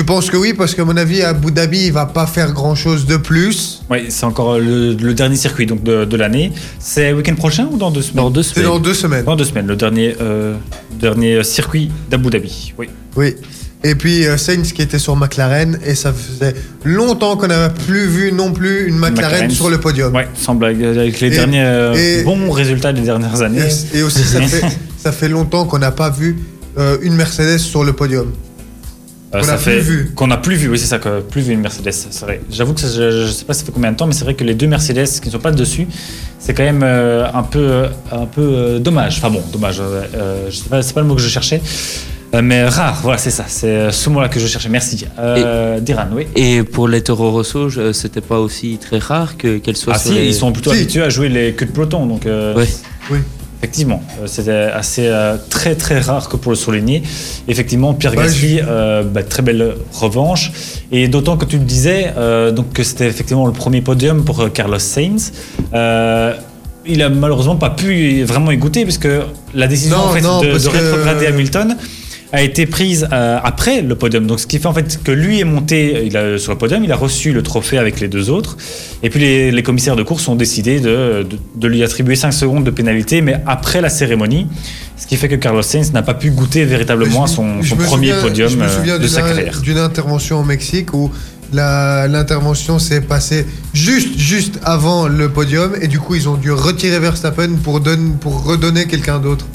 Je 0.00 0.04
pense 0.06 0.30
que 0.30 0.36
oui 0.38 0.54
parce 0.54 0.74
qu'à 0.74 0.82
mon 0.86 0.96
avis 0.96 1.20
à 1.20 1.28
Abu 1.28 1.52
Dhabi 1.52 1.86
il 1.88 1.92
va 1.92 2.06
pas 2.06 2.26
faire 2.26 2.52
grand 2.52 2.74
chose 2.74 3.04
de 3.04 3.18
plus 3.18 3.82
Ouais, 3.90 4.06
c'est 4.08 4.24
encore 4.24 4.58
le, 4.58 4.94
le 4.94 5.12
dernier 5.14 5.36
circuit 5.36 5.66
donc 5.66 5.82
de, 5.82 6.06
de 6.06 6.16
l'année. 6.16 6.52
C'est 6.78 7.12
week-end 7.12 7.34
prochain 7.34 7.68
ou 7.70 7.76
dans 7.76 7.90
deux 7.90 8.00
semaines? 8.00 8.24
Dans 8.24 8.30
deux 8.30 8.42
c'est 8.42 8.54
semaines. 8.54 8.66
dans 8.70 8.78
deux 8.80 8.94
semaines 8.94 9.24
Dans 9.26 9.36
deux 9.36 9.44
semaines, 9.44 9.66
le 9.66 9.76
dernier, 9.76 10.16
euh, 10.22 10.54
dernier 10.98 11.44
circuit 11.44 11.90
d'Abu 12.10 12.30
Dhabi. 12.30 12.72
Oui. 12.78 12.88
Oui. 13.14 13.34
Et 13.84 13.94
puis 13.94 14.26
euh, 14.26 14.38
Sainz 14.38 14.72
qui 14.72 14.80
était 14.80 14.98
sur 14.98 15.16
McLaren 15.16 15.78
et 15.84 15.94
ça 15.94 16.14
faisait 16.14 16.54
longtemps 16.84 17.36
qu'on 17.36 17.48
n'avait 17.48 17.74
plus 17.74 18.06
vu 18.06 18.32
non 18.32 18.52
plus 18.52 18.88
une 18.88 18.96
McLaren, 18.96 19.32
McLaren. 19.32 19.50
sur 19.50 19.68
le 19.68 19.78
podium. 19.80 20.14
Ouais, 20.14 20.28
sans 20.34 20.54
blague, 20.54 20.82
avec 20.82 21.20
les 21.20 21.26
Et- 21.26 21.30
derniers 21.30 21.62
euh, 21.62 21.92
et- 21.94 22.22
bons 22.24 22.50
résultats 22.50 22.94
des 22.94 23.02
dernières 23.02 23.42
années. 23.42 23.68
Et, 23.94 23.98
et 23.98 24.02
aussi 24.02 24.22
ça 24.22 24.40
fait, 24.52 24.64
ça 24.96 25.12
fait 25.12 25.28
longtemps 25.28 25.66
qu'on 25.66 25.78
n'a 25.78 25.90
pas 25.92 26.08
vu 26.08 26.38
euh, 26.78 26.96
une 27.02 27.14
Mercedes 27.16 27.58
sur 27.58 27.84
le 27.84 27.92
podium. 27.92 28.32
Euh, 29.32 29.38
qu'on 29.40 29.46
ça 29.46 29.54
a 29.54 29.58
fait 29.58 29.76
plus 29.76 29.80
vu. 29.82 30.10
qu'on 30.16 30.30
a 30.32 30.36
plus 30.38 30.56
vu, 30.56 30.68
oui 30.68 30.78
c'est 30.78 30.86
ça, 30.86 30.98
qu'on 30.98 31.22
plus 31.22 31.42
vu 31.42 31.52
une 31.52 31.60
Mercedes. 31.60 31.92
C'est 31.92 32.20
vrai. 32.24 32.40
J'avoue 32.50 32.74
que 32.74 32.80
ça, 32.80 32.88
je, 32.88 33.26
je 33.26 33.30
sais 33.30 33.44
pas 33.44 33.52
ça 33.54 33.64
fait 33.64 33.70
combien 33.72 33.92
de 33.92 33.96
temps, 33.96 34.06
mais 34.06 34.12
c'est 34.12 34.24
vrai 34.24 34.34
que 34.34 34.42
les 34.42 34.54
deux 34.54 34.66
Mercedes 34.66 35.06
qui 35.20 35.28
ne 35.28 35.32
sont 35.32 35.38
pas 35.38 35.52
dessus, 35.52 35.86
c'est 36.40 36.52
quand 36.52 36.64
même 36.64 36.82
euh, 36.82 37.26
un 37.32 37.42
peu 37.44 37.58
euh, 37.60 37.88
un 38.10 38.26
peu 38.26 38.40
euh, 38.42 38.78
dommage. 38.80 39.18
Enfin 39.18 39.30
bon, 39.30 39.42
dommage. 39.52 39.78
euh, 39.80 40.02
euh, 40.16 40.46
je 40.50 40.56
sais 40.56 40.68
pas, 40.68 40.82
c'est 40.82 40.92
pas 40.94 41.00
le 41.00 41.06
mot 41.06 41.14
que 41.14 41.20
je 41.22 41.28
cherchais, 41.28 41.60
Euh, 42.34 42.42
mais 42.42 42.64
rare. 42.64 43.00
Voilà, 43.02 43.18
c'est 43.18 43.30
ça. 43.30 43.44
C'est 43.48 43.90
ce 43.90 44.08
mot-là 44.08 44.28
que 44.28 44.38
je 44.40 44.46
cherchais. 44.46 44.68
Merci. 44.68 45.04
Euh, 45.18 45.80
Diran, 45.80 46.06
oui. 46.12 46.26
Et 46.36 46.62
pour 46.62 46.86
les 46.88 47.02
Toro 47.02 47.30
Rosso, 47.32 47.68
je- 47.68 47.92
c'était 47.92 48.20
pas 48.20 48.38
aussi 48.40 48.78
très 48.80 48.98
rare 48.98 49.36
que- 49.36 49.58
qu'elles 49.58 49.76
soient 49.76 49.94
Ah 49.96 49.98
sur 49.98 50.12
si, 50.12 50.18
les- 50.18 50.26
ils 50.26 50.34
sont 50.34 50.52
plutôt 50.52 50.72
Si. 50.72 50.78
habitués 50.78 51.02
à 51.02 51.08
jouer 51.08 51.28
les 51.28 51.54
queues 51.54 51.66
de 51.66 51.72
peloton, 51.72 52.06
donc. 52.06 52.26
euh, 52.26 52.54
Ouais. 52.56 52.68
Oui. 53.10 53.18
Effectivement, 53.62 54.02
euh, 54.22 54.26
c'était 54.26 54.50
assez 54.52 55.06
euh, 55.06 55.36
très 55.50 55.74
très 55.74 56.00
rare 56.00 56.28
que 56.30 56.36
pour 56.36 56.50
le 56.52 56.56
souligner. 56.56 57.02
Effectivement, 57.46 57.92
Pierre 57.92 58.12
Ouais, 58.16 58.24
Gasly, 58.24 58.58
euh, 58.66 59.02
bah, 59.02 59.22
très 59.22 59.42
belle 59.42 59.74
revanche. 59.92 60.50
Et 60.90 61.08
d'autant 61.08 61.36
que 61.36 61.44
tu 61.44 61.58
le 61.58 61.64
disais, 61.64 62.12
euh, 62.16 62.52
donc 62.52 62.72
que 62.72 62.82
c'était 62.82 63.06
effectivement 63.06 63.46
le 63.46 63.52
premier 63.52 63.82
podium 63.82 64.24
pour 64.24 64.40
euh, 64.40 64.48
Carlos 64.48 64.78
Sainz. 64.78 65.32
Euh, 65.74 66.34
il 66.86 67.02
a 67.02 67.10
malheureusement 67.10 67.56
pas 67.56 67.68
pu 67.68 68.22
vraiment 68.24 68.50
y 68.50 68.56
goûter 68.56 68.84
puisque 68.84 69.08
la 69.54 69.66
décision 69.68 69.98
Non, 69.98 70.04
en 70.04 70.12
fait, 70.14 70.20
non, 70.22 70.40
de, 70.40 70.46
que- 70.46 70.68
rétrograder 70.70 71.26
Hamilton 71.26 71.76
a 72.32 72.42
été 72.42 72.66
prise 72.66 73.08
euh, 73.12 73.38
après 73.42 73.82
le 73.82 73.94
podium. 73.96 74.26
Donc 74.26 74.38
ce 74.40 74.46
qui 74.46 74.58
fait 74.58 74.66
en 74.66 74.72
fait 74.74 75.00
que 75.02 75.10
lui 75.10 75.40
est 75.40 75.44
monté 75.44 76.02
il 76.06 76.16
a, 76.16 76.38
sur 76.38 76.52
le 76.52 76.58
podium, 76.58 76.84
il 76.84 76.92
a 76.92 76.96
reçu 76.96 77.32
le 77.32 77.42
trophée 77.42 77.76
avec 77.78 77.98
les 78.00 78.08
deux 78.08 78.30
autres. 78.30 78.56
Et 79.02 79.10
puis 79.10 79.18
les, 79.20 79.50
les 79.50 79.62
commissaires 79.62 79.96
de 79.96 80.02
course 80.02 80.28
ont 80.28 80.36
décidé 80.36 80.78
de, 80.80 81.26
de- 81.28 81.38
de 81.56 81.66
lui 81.68 81.82
attribuer 81.82 82.14
5 82.16 82.30
secondes 82.32 82.64
de 82.64 82.70
pénalité, 82.70 83.20
mais 83.20 83.40
après 83.46 83.80
la 83.80 83.88
cérémonie. 83.88 84.46
Ce 84.96 85.06
qui 85.06 85.16
fait 85.16 85.28
que 85.28 85.34
Carlos 85.34 85.62
Sainz 85.62 85.92
n'a 85.92 86.02
pas 86.02 86.12
pu 86.14 86.30
goûter 86.30 86.64
véritablement 86.66 87.26
son, 87.26 87.62
premier 87.74 88.08
souviens- 88.10 88.20
podium 88.20 88.48
je 88.50 88.56
me 88.58 88.62
euh, 88.64 88.68
souviens 88.76 88.98
de 88.98 89.06
sa 89.08 89.22
d'une- 89.22 89.30
carrière. 89.34 89.60
D'une 89.62 89.78
intervention 89.78 90.40
au 90.40 90.44
Mexique 90.44 90.92
où 90.94 91.10
l'intervention 91.52 92.78
s'est 92.78 93.00
passée 93.00 93.44
juste, 93.72 94.16
juste 94.18 94.60
avant 94.62 95.08
le 95.08 95.28
podium 95.30 95.72
et 95.80 95.88
du 95.88 95.98
coup 95.98 96.14
ils 96.14 96.28
ont 96.28 96.36
dû 96.36 96.52
retirer 96.52 96.98
Verstappen 96.98 97.50
pour, 97.62 97.82
pour 98.20 98.44
redonner 98.44 98.86
quelqu'un 98.86 99.18
d'autre. 99.18 99.46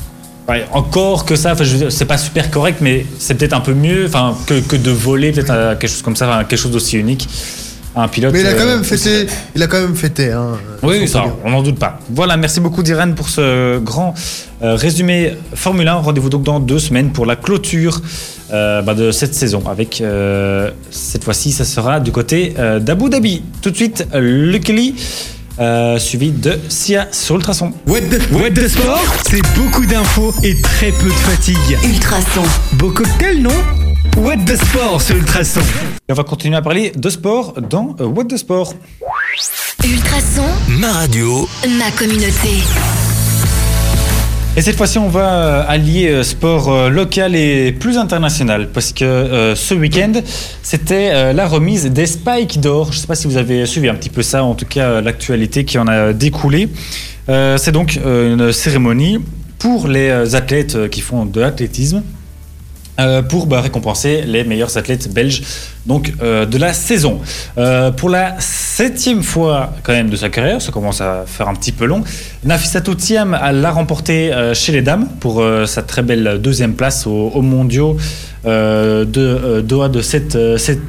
Ouais, 0.47 0.65
encore 0.71 1.25
que 1.25 1.35
ça, 1.35 1.55
c'est 1.89 2.05
pas 2.05 2.17
super 2.17 2.51
correct, 2.51 2.77
mais 2.81 3.05
c'est 3.17 3.33
peut-être 3.33 3.53
un 3.53 3.61
peu 3.61 3.73
mieux 3.73 4.05
enfin, 4.05 4.37
que, 4.45 4.59
que 4.59 4.75
de 4.75 4.91
voler 4.91 5.31
peut-être 5.31 5.79
quelque 5.79 5.89
chose 5.89 6.03
comme 6.03 6.15
ça, 6.15 6.43
quelque 6.47 6.59
chose 6.59 6.71
d'aussi 6.71 6.97
unique 6.97 7.27
un 7.95 8.07
pilote. 8.07 8.33
Mais 8.33 8.41
il 8.41 8.47
a 8.47 8.53
quand 8.53 8.63
euh, 8.63 8.75
même 8.75 8.83
fêté. 8.83 9.27
Il 9.55 9.63
a 9.63 9.67
quand 9.67 9.79
même 9.79 9.95
fêté. 9.95 10.31
Hein, 10.31 10.57
Oui, 10.83 11.07
ça, 11.07 11.23
on 11.43 11.51
n'en 11.51 11.63
doute 11.63 11.79
pas. 11.79 11.99
Voilà, 12.09 12.37
merci 12.37 12.59
beaucoup 12.59 12.83
Diren 12.83 13.15
pour 13.15 13.29
ce 13.29 13.79
grand 13.79 14.13
euh, 14.61 14.75
résumé 14.75 15.35
Formule 15.53 15.87
1. 15.87 15.95
Rendez-vous 15.95 16.29
donc 16.29 16.43
dans 16.43 16.59
deux 16.59 16.79
semaines 16.79 17.11
pour 17.11 17.25
la 17.25 17.35
clôture 17.35 18.01
euh, 18.51 18.81
bah, 18.81 18.93
de 18.93 19.11
cette 19.11 19.33
saison. 19.33 19.63
Avec 19.69 20.01
euh, 20.01 20.71
cette 20.91 21.23
fois-ci, 21.23 21.51
ça 21.51 21.65
sera 21.65 21.99
du 21.99 22.11
côté 22.11 22.53
d'Abu 22.81 23.09
Dhabi. 23.09 23.43
Tout 23.61 23.71
de 23.71 23.75
suite, 23.75 24.05
Luckily, 24.13 24.95
euh, 25.59 25.97
suivi 25.99 26.31
de 26.31 26.59
Sia 26.69 27.07
sur 27.11 27.35
Ultrason. 27.35 27.71
What 27.87 28.01
the, 28.01 28.31
what 28.31 28.51
the 28.51 28.67
sport 28.67 29.01
C'est 29.29 29.41
beaucoup 29.55 29.85
d'infos 29.85 30.33
et 30.43 30.59
très 30.61 30.91
peu 30.91 31.07
de 31.07 31.13
fatigue. 31.13 31.77
Ultrason. 31.83 32.43
Beau 32.73 32.91
cocktail, 32.91 33.41
non 33.41 33.51
What 34.17 34.37
the 34.45 34.55
sport 34.55 35.01
sur 35.01 35.15
Ultrason. 35.15 35.61
Et 36.07 36.11
on 36.11 36.15
va 36.15 36.23
continuer 36.23 36.55
à 36.57 36.61
parler 36.61 36.91
de 36.95 37.09
sport 37.09 37.53
dans 37.61 37.95
euh, 37.99 38.05
What 38.05 38.25
the 38.25 38.37
Sport. 38.37 38.73
Ultrason. 39.83 40.45
Ma 40.69 40.91
radio, 40.93 41.47
Ma 41.77 41.91
communauté. 41.91 42.63
Et 44.57 44.61
cette 44.61 44.77
fois-ci, 44.77 44.97
on 44.99 45.09
va 45.09 45.33
euh, 45.33 45.63
allier 45.67 46.07
euh, 46.07 46.23
sport 46.23 46.71
euh, 46.71 46.89
local 46.89 47.35
et 47.35 47.73
plus 47.73 47.97
international 47.97 48.69
parce 48.71 48.93
que 48.93 49.53
ce 49.53 49.73
week-end, 49.73 50.13
c'était 50.63 51.33
la 51.33 51.45
remise 51.45 51.85
des 51.87 52.05
Spikes 52.05 52.61
d'or. 52.61 52.91
Je 52.91 52.97
ne 52.97 53.01
sais 53.01 53.07
pas 53.07 53.15
si 53.15 53.27
vous 53.27 53.35
avez 53.35 53.65
suivi 53.65 53.89
un 53.89 53.95
petit 53.95 54.09
peu 54.09 54.21
ça, 54.21 54.45
en 54.45 54.55
tout 54.55 54.65
cas 54.65 55.01
l'actualité 55.01 55.65
qui 55.65 55.77
en 55.77 55.87
a 55.87 56.13
découlé. 56.13 56.69
C'est 57.27 57.71
donc 57.71 57.99
une 58.05 58.51
cérémonie 58.51 59.19
pour 59.59 59.87
les 59.87 60.35
athlètes 60.35 60.89
qui 60.89 61.01
font 61.01 61.25
de 61.25 61.41
l'athlétisme. 61.41 62.01
Euh, 62.99 63.21
pour 63.21 63.47
bah, 63.47 63.61
récompenser 63.61 64.23
les 64.25 64.43
meilleurs 64.43 64.77
athlètes 64.77 65.13
belges 65.13 65.41
donc 65.85 66.13
euh, 66.21 66.45
de 66.45 66.57
la 66.57 66.73
saison. 66.73 67.19
Euh, 67.57 67.91
pour 67.91 68.09
la 68.09 68.35
septième 68.39 69.23
fois 69.23 69.73
quand 69.83 69.93
même 69.93 70.09
de 70.09 70.15
sa 70.15 70.29
carrière, 70.29 70.61
ça 70.61 70.71
commence 70.71 71.01
à 71.01 71.25
faire 71.25 71.47
un 71.47 71.55
petit 71.55 71.71
peu 71.71 71.85
long. 71.85 72.03
Nafissatou 72.43 72.95
Thiam 72.95 73.37
l'a 73.51 73.71
remporté 73.71 74.31
chez 74.53 74.71
les 74.71 74.81
dames 74.81 75.07
pour 75.19 75.43
sa 75.65 75.81
très 75.81 76.01
belle 76.01 76.39
deuxième 76.41 76.73
place 76.73 77.05
aux, 77.07 77.29
aux 77.29 77.41
mondiaux 77.41 77.97
de 78.45 79.61
Doha 79.61 79.89
de 79.89 80.01
cet, 80.01 80.35
euh, 80.35 80.57
cet 80.57 80.79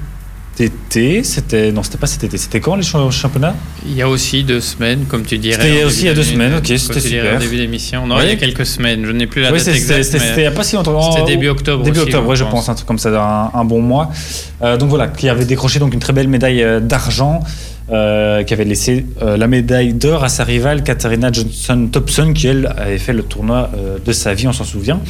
été. 0.61 1.23
C'était 1.25 1.73
non, 1.73 1.83
c'était 1.83 1.99
pas 1.99 2.07
cet 2.07 2.25
été. 2.25 2.37
C'était 2.39 2.61
quand 2.61 2.77
les 2.77 2.83
champ- 2.83 3.11
championnats? 3.11 3.55
Il 3.87 3.95
y 3.95 4.03
a 4.03 4.09
aussi 4.09 4.45
deux 4.45 4.61
semaines, 4.61 5.05
comme 5.07 5.23
tu 5.25 5.39
dirais. 5.39 5.63
C'était 5.63 5.85
aussi 5.85 6.01
il 6.03 6.07
y 6.07 6.09
a 6.09 6.15
deux 6.15 6.23
semaines, 6.23 6.55
ok, 6.55 6.67
comme 6.67 6.77
c'était 6.79 7.01
super. 7.01 7.37
En 7.37 7.39
début 7.39 7.57
d'émission. 7.57 8.07
Non, 8.07 8.17
Oui. 8.17 8.23
il 8.25 8.29
y 8.31 8.33
a 8.33 8.37
quelques 8.37 8.67
semaines. 8.67 9.05
Je 9.05 9.13
n'ai 9.13 9.27
plus 9.27 9.43
la 9.43 9.53
Oui, 9.53 9.59
date 9.59 9.69
exacte. 9.75 10.03
c'était- 10.05 10.25
il 10.37 10.41
n'y 10.41 10.47
a 10.47 10.51
pas 10.51 10.65
si 10.65 10.77
longtemps. 10.77 11.13
C'était 11.13 11.27
début 11.27 11.49
octobre 11.49 11.85
Début 11.85 11.99
aussi, 11.99 12.07
octobre, 12.09 12.25
je 12.25 12.31
ouais, 12.31 12.37
je 12.37 12.45
pense. 12.45 12.69
un 12.69 12.75
truc 12.75 12.87
comme 12.87 12.99
ça, 12.99 13.11
un, 13.55 13.59
un 13.59 13.65
bon 13.65 13.81
mois. 13.83 14.11
Euh, 14.63 14.77
donc 14.77 14.89
voilà, 14.89 15.09
qui 15.09 15.29
avait 15.29 15.45
décroché 15.45 15.79
donc 15.79 15.93
une 15.95 16.01
très 16.01 16.13
belle 16.13 16.29
médaille 16.29 16.63
euh, 16.63 16.81
d'argent, 16.81 17.41
euh, 17.89 18.43
qui 18.43 18.53
avait 18.53 18.65
laissé 18.65 19.07
euh, 19.23 19.37
la 19.37 19.47
médaille 19.47 19.95
d'or 19.95 20.25
à 20.25 20.29
sa 20.29 20.43
rivale 20.43 20.83
Katharina 20.83 21.31
Johnson 21.31 21.89
Thompson, 21.93 22.33
qui 22.35 22.49
elle 22.49 22.67
avait 22.77 22.99
fait 22.99 23.13
le 23.13 23.23
tournoi 23.23 23.71
euh, 23.77 23.99
de 24.05 24.11
sa 24.11 24.35
vie, 24.35 24.49
on 24.49 24.53
s'en 24.53 24.65
souvient. 24.65 25.01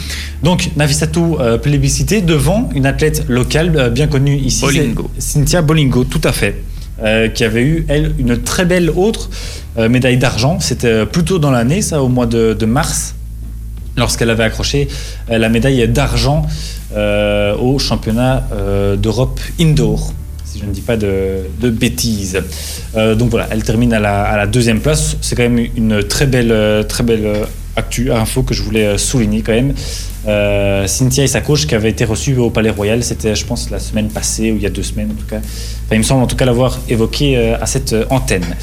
Donc 0.43 0.68
Navisatou 0.77 1.39
plébiscité 1.62 2.20
devant 2.20 2.68
une 2.74 2.85
athlète 2.85 3.24
locale 3.29 3.91
bien 3.95 4.09
connue 4.09 4.37
ici, 4.37 4.61
Bolingo. 4.61 5.11
Cynthia 5.16 5.62
Bolingo, 5.62 6.05
tout 6.05 6.20
à 6.22 6.33
fait. 6.33 6.62
qui 7.35 7.45
avait 7.45 7.62
eu, 7.62 7.87
elle, 7.89 8.12
une 8.18 8.43
très 8.43 8.66
belle 8.66 8.91
autre 8.91 9.31
médaille 9.79 10.18
d'argent. 10.18 10.61
C'était 10.61 10.89
euh, 10.89 11.07
plus 11.07 11.24
tôt 11.24 11.39
dans 11.39 11.51
l'année, 11.51 11.81
ça, 11.81 12.03
au 12.03 12.09
mois 12.09 12.27
de, 12.27 12.53
de 12.53 12.66
mars, 12.66 13.14
lorsqu'elle 13.97 14.29
avait 14.29 14.45
accroché 14.45 14.89
la 15.31 15.49
médaille 15.49 15.89
d'argent 15.89 16.45
au 16.95 17.79
championnat 17.79 18.47
d'Europe 18.99 19.41
indoor, 19.59 20.12
si 20.57 20.63
je 20.63 20.67
ne 20.67 20.73
dis 20.73 20.81
pas 20.81 20.97
de, 20.97 21.43
de 21.61 21.71
bêtises. 21.71 22.41
Euh, 22.97 23.15
donc 23.15 23.31
voilà, 23.31 23.47
elle 23.51 23.63
termine 23.63 23.93
à 23.93 24.01
la, 24.01 24.23
à 24.23 24.37
la 24.37 24.47
deuxième 24.47 24.81
place. 24.81 25.17
C'est 25.21 25.37
quand 25.37 25.43
même 25.43 25.67
une 25.77 26.03
très 26.03 26.27
belle, 26.27 26.53
euh, 26.53 26.83
très 26.83 27.03
belle 27.03 27.27
euh, 27.27 27.45
actu, 27.77 28.11
info 28.11 28.43
que 28.43 28.55
je 28.55 28.63
voulais 28.63 28.87
euh, 28.87 28.99
souligner 28.99 29.43
quand 29.43 29.53
même. 29.53 29.75
Euh, 30.27 30.87
Cynthia 30.87 31.25
et 31.25 31.29
sa 31.29 31.41
coach 31.41 31.67
qui 31.67 31.75
avait 31.75 31.91
été 31.91 32.05
reçue 32.05 32.37
au 32.37 32.51
Palais 32.51 32.71
Royal, 32.71 33.03
c'était 33.05 33.35
je 33.37 33.45
pense 33.45 33.71
la 33.71 33.79
semaine 33.79 34.09
passée 34.09 34.51
ou 34.51 34.57
il 34.57 34.63
y 34.63 34.67
a 34.67 34.71
deux 34.71 34.83
semaines 34.83 35.11
en 35.13 35.15
tout 35.15 35.27
cas. 35.27 35.39
Enfin, 35.39 35.93
il 35.93 35.99
me 35.99 36.03
semble 36.03 36.25
en 36.25 36.27
tout 36.27 36.37
cas 36.37 36.47
l'avoir 36.47 36.81
évoqué 36.89 37.37
euh, 37.37 37.57
à 37.61 37.67
cette 37.67 37.93
euh, 37.93 38.05
antenne. 38.11 38.57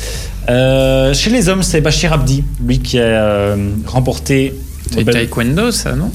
Euh, 0.49 1.13
chez 1.13 1.29
les 1.29 1.47
hommes, 1.47 1.63
c'est 1.63 1.79
Bachir 1.79 2.11
Abdi, 2.11 2.43
lui 2.65 2.79
qui 2.79 2.99
a 2.99 3.03
euh, 3.03 3.55
remporté. 3.85 4.53
C'est 4.91 5.05
taekwondo, 5.05 5.71
ça, 5.71 5.95
non? 5.95 6.11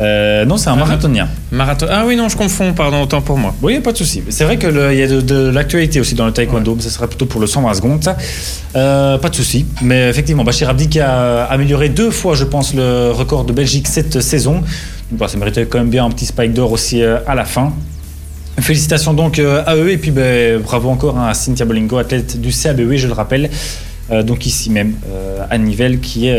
Euh, 0.00 0.44
non, 0.44 0.56
c'est 0.58 0.68
un 0.68 0.74
Ah, 0.74 0.76
marathonien. 0.76 1.26
Marathon. 1.50 1.86
Ah 1.90 2.04
oui, 2.06 2.16
non, 2.16 2.28
je 2.28 2.36
confonds, 2.36 2.72
pardon, 2.74 3.02
autant 3.02 3.22
pour 3.22 3.38
moi. 3.38 3.54
Oui, 3.62 3.80
pas 3.80 3.92
de 3.92 3.96
souci. 3.96 4.22
C'est 4.28 4.44
vrai 4.44 4.58
qu'il 4.58 4.68
y 4.70 5.02
a 5.02 5.06
de, 5.08 5.20
de 5.22 5.48
l'actualité 5.50 6.00
aussi 6.00 6.14
dans 6.14 6.26
le 6.26 6.32
taekwondo, 6.32 6.74
mais 6.74 6.82
ça 6.82 6.90
sera 6.90 7.06
plutôt 7.06 7.24
pour 7.26 7.40
le 7.40 7.46
120 7.46 7.74
secondes. 7.74 8.04
ça. 8.04 8.16
Euh, 8.76 9.16
pas 9.16 9.30
de 9.30 9.34
souci. 9.34 9.64
Mais 9.80 10.08
effectivement, 10.10 10.44
Bachir 10.44 10.68
Abdi 10.68 10.88
qui 10.88 11.00
a 11.00 11.44
amélioré 11.44 11.88
deux 11.88 12.10
fois, 12.10 12.34
je 12.34 12.44
pense, 12.44 12.74
le 12.74 13.10
record 13.10 13.44
de 13.44 13.52
Belgique 13.54 13.88
cette 13.88 14.20
saison. 14.20 14.56
Donc, 15.10 15.18
bah, 15.18 15.28
ça 15.28 15.38
méritait 15.38 15.64
quand 15.66 15.78
même 15.78 15.88
bien 15.90 16.04
un 16.04 16.10
petit 16.10 16.26
spike 16.26 16.52
d'or 16.52 16.72
aussi 16.72 17.02
euh, 17.02 17.18
à 17.26 17.34
la 17.34 17.44
fin. 17.46 17.72
Félicitations 18.58 19.12
donc 19.12 19.38
euh, 19.38 19.62
à 19.66 19.76
eux 19.76 19.90
et 19.90 19.98
puis 19.98 20.10
ben, 20.10 20.60
bravo 20.62 20.88
encore 20.88 21.18
hein, 21.18 21.28
à 21.28 21.34
Cynthia 21.34 21.66
Bolingo, 21.66 21.98
athlète 21.98 22.40
du 22.40 22.50
CABE, 22.50 22.94
je 22.96 23.06
le 23.06 23.12
rappelle, 23.12 23.50
euh, 24.10 24.22
donc 24.22 24.46
ici 24.46 24.70
même 24.70 24.94
euh, 25.08 25.44
à 25.50 25.58
qui 25.96 26.30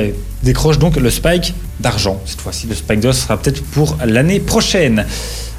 décroche 0.44 0.80
donc 0.80 0.96
le 0.96 1.10
spike 1.10 1.54
d'argent. 1.80 2.22
Cette 2.26 2.42
fois-ci, 2.42 2.68
le 2.68 2.76
spike 2.76 3.00
d'or 3.00 3.14
sera 3.14 3.38
peut-être 3.38 3.64
pour 3.64 3.98
l'année 4.06 4.40
prochaine. 4.40 5.06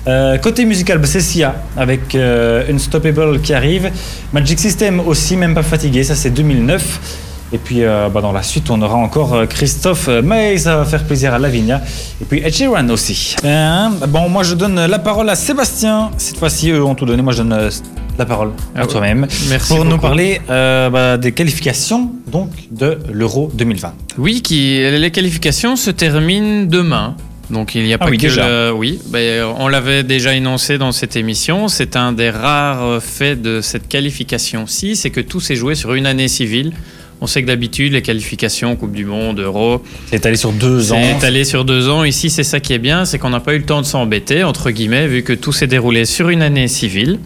Euh, 0.06 0.38
côté 0.38 0.64
musical, 0.64 0.98
bah, 0.98 1.06
c'est 1.06 1.20
Sia 1.20 1.54
avec 1.76 2.14
euh, 2.14 2.72
Unstoppable 2.72 3.40
qui 3.40 3.52
arrive. 3.52 3.90
Magic 4.32 4.58
System 4.58 5.00
aussi, 5.00 5.36
même 5.36 5.54
pas 5.54 5.62
fatigué, 5.62 6.02
ça 6.02 6.14
c'est 6.14 6.30
2009. 6.30 7.26
Et 7.52 7.58
puis 7.58 7.82
euh, 7.82 8.08
bah, 8.10 8.20
dans 8.20 8.32
la 8.32 8.42
suite, 8.42 8.68
on 8.70 8.80
aura 8.82 8.96
encore 8.96 9.34
euh, 9.34 9.46
Christophe 9.46 10.08
mais 10.22 10.58
ça 10.58 10.76
va 10.76 10.84
faire 10.84 11.04
plaisir 11.04 11.32
à 11.32 11.38
Lavinia. 11.38 11.80
Et 12.20 12.24
puis 12.24 12.40
Ed 12.44 12.52
Sheeran 12.54 12.88
aussi. 12.90 13.36
Euh, 13.44 13.88
bon, 14.08 14.28
moi 14.28 14.42
je 14.42 14.54
donne 14.54 14.84
la 14.84 14.98
parole 14.98 15.30
à 15.30 15.34
Sébastien. 15.34 16.10
Cette 16.18 16.36
fois-ci, 16.36 16.70
eux 16.70 16.84
ont 16.84 16.94
tout 16.94 17.06
donné. 17.06 17.22
Moi 17.22 17.32
je 17.32 17.38
donne 17.38 17.52
euh, 17.54 17.70
la 18.18 18.26
parole 18.26 18.50
à 18.74 18.80
Ah 18.82 18.86
toi-même 18.86 19.26
Merci 19.48 19.74
pour 19.74 19.84
nous 19.86 19.96
parler 19.98 20.40
euh, 20.50 20.90
bah, 20.90 21.16
des 21.16 21.32
qualifications 21.32 22.10
donc 22.26 22.50
de 22.70 22.98
l'Euro 23.12 23.50
2020. 23.54 23.94
Oui, 24.18 24.42
qui, 24.42 24.80
les 24.80 25.10
qualifications 25.10 25.76
se 25.76 25.90
terminent 25.90 26.64
demain. 26.66 27.16
Donc 27.48 27.74
il 27.74 27.84
n'y 27.84 27.94
a 27.94 27.96
Ah 27.98 28.04
pas 28.04 28.10
oui, 28.10 28.18
que 28.18 28.22
déjà. 28.26 28.46
le- 28.46 28.72
oui, 28.74 29.00
ben, 29.06 29.46
on 29.58 29.68
l'avait 29.68 30.02
déjà 30.02 30.34
énoncé 30.34 30.76
dans 30.76 30.92
cette 30.92 31.16
émission. 31.16 31.68
C'est 31.68 31.96
un 31.96 32.12
des 32.12 32.28
rares 32.28 33.02
faits 33.02 33.40
de 33.40 33.62
cette 33.62 33.88
qualification-ci, 33.88 34.96
c'est 34.96 35.08
que 35.08 35.22
tout 35.22 35.40
s'est 35.40 35.56
joué 35.56 35.74
sur 35.74 35.94
une 35.94 36.04
année 36.04 36.28
civile. 36.28 36.72
On 37.20 37.26
sait 37.26 37.42
que 37.42 37.48
d'habitude 37.48 37.92
les 37.92 38.02
qualifications 38.02 38.76
Coupe 38.76 38.92
du 38.92 39.04
Monde, 39.04 39.40
Euro, 39.40 39.82
C'est 40.06 40.24
allé 40.24 40.36
sur 40.36 40.52
deux 40.52 40.92
ans. 40.92 41.00
c'est 41.02 41.16
étalé 41.16 41.44
sur 41.44 41.64
deux 41.64 41.88
ans. 41.88 42.04
Ici, 42.04 42.30
c'est 42.30 42.44
ça 42.44 42.60
qui 42.60 42.72
est 42.72 42.78
bien, 42.78 43.04
c'est 43.04 43.18
qu'on 43.18 43.30
n'a 43.30 43.40
pas 43.40 43.54
eu 43.54 43.58
le 43.58 43.64
temps 43.64 43.80
de 43.80 43.86
s'embêter 43.86 44.44
entre 44.44 44.70
guillemets, 44.70 45.06
vu 45.08 45.22
que 45.22 45.32
tout 45.32 45.52
s'est 45.52 45.66
déroulé 45.66 46.04
sur 46.04 46.28
une 46.28 46.42
année 46.42 46.68
civile. 46.68 47.18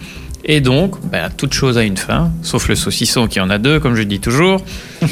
Et 0.45 0.61
donc, 0.61 0.97
ben, 1.05 1.31
toute 1.37 1.53
chose 1.53 1.79
a 1.79 1.83
une 1.83 1.97
fin, 1.97 2.33
sauf 2.43 2.69
le 2.69 2.75
saucisson 2.75 3.29
qui 3.29 3.39
en 3.39 3.49
a 3.49 3.59
deux, 3.59 3.79
comme 3.79 3.95
je 3.95 4.03
dis 4.03 4.19
toujours. 4.19 4.65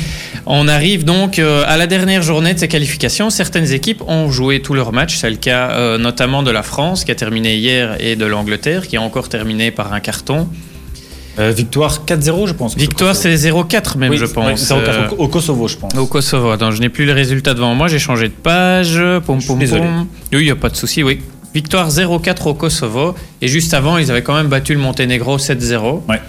On 0.47 0.67
arrive 0.67 1.05
donc 1.05 1.39
euh, 1.39 1.63
à 1.67 1.77
la 1.77 1.87
dernière 1.87 2.23
journée 2.23 2.55
de 2.55 2.59
ces 2.59 2.67
qualifications. 2.67 3.31
Certaines 3.31 3.71
équipes 3.73 4.03
ont 4.09 4.31
joué 4.31 4.61
tous 4.61 4.75
leurs 4.75 4.93
matchs. 4.93 5.17
C'est 5.19 5.31
le 5.31 5.37
cas 5.37 5.71
euh, 5.71 5.99
notamment 5.99 6.43
de 6.43 6.51
la 6.51 6.63
France 6.63 7.05
qui 7.05 7.13
a 7.13 7.15
terminé 7.15 7.57
hier 7.57 7.97
et 8.01 8.17
de 8.17 8.25
l'Angleterre 8.25 8.89
qui 8.89 8.97
a 8.97 9.03
encore 9.03 9.29
terminé 9.29 9.71
par 9.71 9.93
un 9.93 10.01
carton. 10.01 10.49
Euh, 11.39 11.53
victoire 11.53 12.05
4-0, 12.07 12.49
je 12.49 12.53
pense. 12.53 12.77
Victoire, 12.77 13.15
c'est 13.15 13.35
0-4 13.35 13.97
même, 13.97 14.11
Oui, 14.11 14.19
je 14.19 14.27
pense. 14.27 14.61
0-4 14.61 14.73
Euh, 14.73 15.09
au, 15.17 15.25
au 15.25 15.29
Kosovo, 15.29 15.69
je 15.69 15.77
pense. 15.77 15.95
au 15.95 16.07
Kosovo. 16.07 16.51
Attends, 16.51 16.71
je 16.73 16.81
n'ai 16.81 16.89
plus 16.89 17.05
les 17.07 17.13
résultats 17.13 17.55
devant 17.55 17.75
moi. 17.75 17.89
J'ai 17.89 17.99
changé 17.99 18.29
de 18.29 18.33
page. 18.35 19.01
Pom, 19.25 19.41
pom, 19.43 19.59
désolé. 19.59 19.83
pom. 19.83 20.07
Oui, 20.33 20.39
il 20.41 20.45
n'y 20.45 20.51
a 20.51 20.57
pas 20.57 20.69
de 20.69 20.77
souci, 20.77 21.03
oui. 21.03 21.21
Victoire 21.55 21.89
0-4 21.89 22.49
au 22.49 22.55
Kosovo. 22.55 23.15
Et 23.41 23.49
juste 23.49 23.75
avant, 23.75 23.97
ils 23.99 24.11
avaient 24.11 24.23
quand 24.23 24.35
même 24.35 24.49
battu 24.49 24.75
le 24.75 24.81
Monténégro 24.81 25.39
7-0. 25.39 26.03
Ouais. 26.09 26.21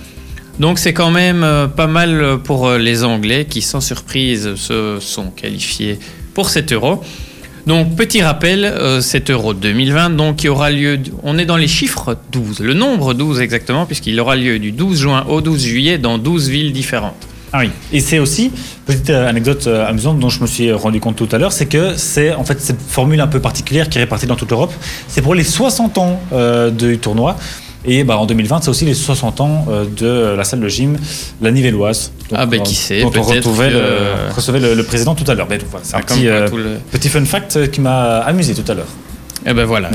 Donc 0.60 0.78
c'est 0.80 0.93
quand 0.93 1.12
même 1.12 1.43
euh, 1.43 1.68
pas 1.68 1.88
mal 1.88 2.38
pour 2.43 2.70
les 2.72 3.04
Anglais 3.04 3.45
qui, 3.49 3.62
sans 3.62 3.82
surprise, 3.82 4.56
se 4.56 4.97
sont 4.99 5.32
qualifiés 5.32 5.97
pour 6.34 6.49
cet 6.49 6.72
euro. 6.72 7.02
Donc 7.68 7.95
petit 7.95 8.22
rappel, 8.22 8.66
euh, 8.66 9.01
cet 9.01 9.30
euro 9.30 9.53
2020, 9.53 10.12
donc 10.12 10.38
qui 10.38 10.49
aura 10.49 10.72
lieu, 10.72 10.99
on 11.24 11.38
est 11.38 11.45
dans 11.45 11.57
les 11.57 11.68
chiffres 11.68 12.18
12, 12.32 12.59
le 12.59 12.74
nombre 12.74 13.14
12 13.14 13.39
exactement, 13.39 13.86
puisqu'il 13.86 14.20
aura 14.20 14.36
lieu 14.36 14.57
du 14.57 14.72
12 14.72 14.99
juin 14.99 15.26
au 15.30 15.41
12 15.41 15.64
juillet 15.64 15.97
dans 15.97 16.18
12 16.18 16.49
villes 16.49 16.74
différentes. 16.74 17.28
Ah 17.53 17.59
oui. 17.59 17.70
Et 17.91 17.99
c'est 17.99 18.18
aussi, 18.18 18.51
petite 18.86 19.09
euh, 19.09 19.28
anecdote 19.28 19.68
euh, 19.68 19.86
amusante 19.86 20.20
dont 20.20 20.30
je 20.30 20.41
me 20.41 20.47
suis 20.47 20.72
rendu 20.72 20.99
compte 20.99 21.18
tout 21.18 21.28
à 21.32 21.38
l'heure, 21.38 21.51
c'est 21.51 21.66
que 21.68 21.95
c'est 21.97 22.34
en 22.34 22.45
fait 22.45 22.59
cette 22.62 22.82
formule 22.82 23.20
un 23.22 23.28
peu 23.28 23.39
particulière 23.41 23.89
qui 23.89 23.97
est 23.97 24.01
répartie 24.01 24.26
dans 24.26 24.38
toute 24.38 24.49
l'Europe. 24.49 24.74
C'est 25.07 25.22
pour 25.22 25.36
les 25.36 25.43
60 25.43 25.97
ans 25.97 26.20
du 26.72 26.97
tournoi. 26.97 27.36
Et 27.86 28.03
bah, 28.03 28.17
en 28.17 28.25
2020, 28.27 28.61
c'est 28.61 28.69
aussi 28.69 28.86
les 28.86 28.93
60 28.93 29.41
ans 29.41 29.65
euh, 29.69 29.86
de 29.97 30.36
la 30.38 30.43
salle 30.43 30.59
de 30.59 30.67
gym, 30.67 30.97
la 31.41 31.51
Nivelloise. 31.51 32.11
Donc, 32.29 32.39
Ah, 32.41 32.45
bah, 32.45 32.57
euh, 32.57 32.59
qui 32.61 32.75
sait, 32.75 33.01
dont 33.01 33.11
on 33.17 33.21
retrouvait, 33.23 33.69
que- 33.69 33.73
le, 33.73 34.34
recevait 34.36 34.59
le, 34.59 34.75
le 34.75 34.84
président 34.84 35.15
tout 35.15 35.29
à 35.29 35.34
l'heure. 35.34 35.47
Voilà, 35.47 35.63
C'est 35.84 35.95
un 35.95 35.99
Ah, 35.99 36.03
petit, 36.03 36.27
euh, 36.27 36.47
le- 36.49 36.77
petit 36.91 37.09
fun 37.09 37.25
fact 37.25 37.71
qui 37.71 37.82
m'a 37.82 38.19
amusé 38.19 38.53
tout 38.53 38.69
à 38.71 38.75
l'heure. 38.75 38.88
Eh 39.43 39.53
ben 39.55 39.65
voilà, 39.65 39.89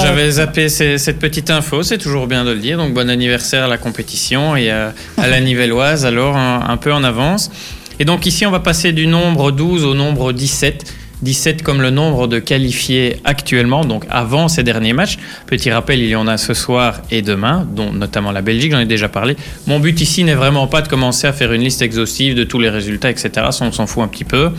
j'avais 0.00 0.30
zappé 0.30 0.68
ces- 0.68 0.96
cette 0.98 1.18
petite 1.18 1.50
info, 1.50 1.82
c'est 1.82 1.98
toujours 1.98 2.28
bien 2.28 2.44
de 2.44 2.52
le 2.52 2.58
dire. 2.60 2.78
Donc 2.78 2.94
bon 2.94 3.10
anniversaire 3.10 3.64
à 3.64 3.66
la 3.66 3.78
compétition 3.78 4.54
et 4.54 4.70
à, 4.70 4.94
à 5.18 5.26
la 5.26 5.40
Nivelloise, 5.40 6.06
alors 6.06 6.36
un, 6.36 6.64
un 6.68 6.76
peu 6.76 6.92
en 6.92 7.02
avance. 7.02 7.50
Et 7.98 8.04
donc 8.04 8.26
ici, 8.26 8.46
on 8.46 8.52
va 8.52 8.60
passer 8.60 8.92
du 8.92 9.08
nombre 9.08 9.50
12 9.50 9.84
au 9.84 9.94
nombre 9.94 10.32
17. 10.32 10.84
17 11.22 11.62
comme 11.62 11.82
le 11.82 11.90
nombre 11.90 12.26
de 12.26 12.38
qualifiés 12.38 13.16
actuellement, 13.24 13.84
donc 13.84 14.04
avant 14.10 14.48
ces 14.48 14.62
derniers 14.62 14.92
matchs. 14.92 15.18
Petit 15.46 15.70
rappel, 15.70 15.98
il 16.00 16.08
y 16.08 16.16
en 16.16 16.26
a 16.26 16.36
ce 16.38 16.54
soir 16.54 17.00
et 17.10 17.22
demain, 17.22 17.66
dont 17.74 17.92
notamment 17.92 18.32
la 18.32 18.42
Belgique, 18.42 18.72
j'en 18.72 18.80
ai 18.80 18.86
déjà 18.86 19.08
parlé. 19.08 19.36
Mon 19.66 19.80
but 19.80 20.00
ici 20.00 20.24
n'est 20.24 20.34
vraiment 20.34 20.66
pas 20.66 20.82
de 20.82 20.88
commencer 20.88 21.26
à 21.26 21.32
faire 21.32 21.52
une 21.52 21.62
liste 21.62 21.82
exhaustive 21.82 22.34
de 22.34 22.44
tous 22.44 22.58
les 22.58 22.68
résultats, 22.70 23.10
etc. 23.10 23.30
Ça, 23.50 23.64
on 23.64 23.72
s'en 23.72 23.86
fout 23.86 24.02
un 24.02 24.08
petit 24.08 24.24
peu. 24.24 24.50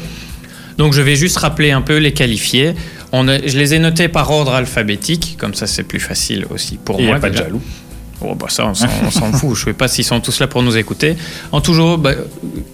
Donc 0.78 0.94
je 0.94 1.02
vais 1.02 1.16
juste 1.16 1.38
rappeler 1.38 1.72
un 1.72 1.82
peu 1.82 1.98
les 1.98 2.14
qualifiés. 2.14 2.74
On 3.12 3.28
a- 3.28 3.46
je 3.46 3.58
les 3.58 3.74
ai 3.74 3.80
notés 3.80 4.08
par 4.08 4.32
ordre 4.32 4.54
alphabétique, 4.54 5.36
comme 5.38 5.54
ça 5.54 5.68
c'est 5.68 5.84
plus 5.84 6.00
facile 6.00 6.46
aussi 6.50 6.78
pour 6.84 6.96
Et 6.98 7.00
il 7.00 7.06
n'y 7.06 7.10
moi. 7.10 7.18
a 7.18 7.20
pas 7.20 7.30
de 7.30 7.38
jaloux. 7.38 7.62
Oh, 8.24 8.36
bah 8.36 8.48
ça, 8.50 8.68
on 8.68 8.74
s'en 9.12 9.32
fout. 9.32 9.56
Je 9.56 9.62
ne 9.62 9.66
sais 9.66 9.74
pas 9.74 9.88
s'ils 9.88 10.06
sont 10.06 10.20
tous 10.20 10.40
là 10.40 10.48
pour 10.48 10.62
nous 10.62 10.78
écouter. 10.78 11.16
En 11.52 11.62
toujours, 11.62 11.98
bah, 11.98 12.14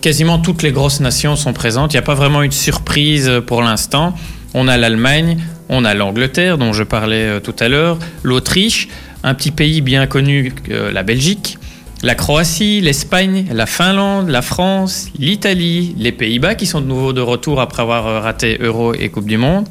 quasiment 0.01 0.39
toutes 0.39 0.63
les 0.63 0.71
grosses 0.71 0.99
nations 0.99 1.35
sont 1.35 1.53
présentes. 1.53 1.93
Il 1.93 1.95
n'y 1.95 1.99
a 1.99 2.03
pas 2.03 2.15
vraiment 2.15 2.43
eu 2.43 2.49
de 2.49 2.53
surprise 2.53 3.31
pour 3.45 3.61
l'instant. 3.61 4.13
On 4.53 4.67
a 4.67 4.77
l'Allemagne, 4.77 5.37
on 5.69 5.85
a 5.85 5.93
l'Angleterre, 5.93 6.57
dont 6.57 6.73
je 6.73 6.83
parlais 6.83 7.23
euh, 7.23 7.39
tout 7.39 7.55
à 7.59 7.67
l'heure, 7.67 7.97
l'Autriche, 8.23 8.87
un 9.23 9.33
petit 9.33 9.51
pays 9.51 9.81
bien 9.81 10.07
connu, 10.07 10.53
euh, 10.69 10.91
la 10.91 11.03
Belgique, 11.03 11.57
la 12.03 12.15
Croatie, 12.15 12.79
l'Espagne, 12.81 13.47
la 13.51 13.65
Finlande, 13.65 14.29
la 14.29 14.41
France, 14.41 15.07
l'Italie, 15.17 15.95
les 15.97 16.11
Pays-Bas 16.11 16.55
qui 16.55 16.65
sont 16.65 16.81
de 16.81 16.85
nouveau 16.85 17.11
de 17.13 17.21
retour 17.21 17.59
après 17.59 17.81
avoir 17.81 18.07
euh, 18.07 18.19
raté 18.19 18.57
Euro 18.61 18.93
et 18.93 19.09
Coupe 19.09 19.27
du 19.27 19.37
Monde. 19.37 19.67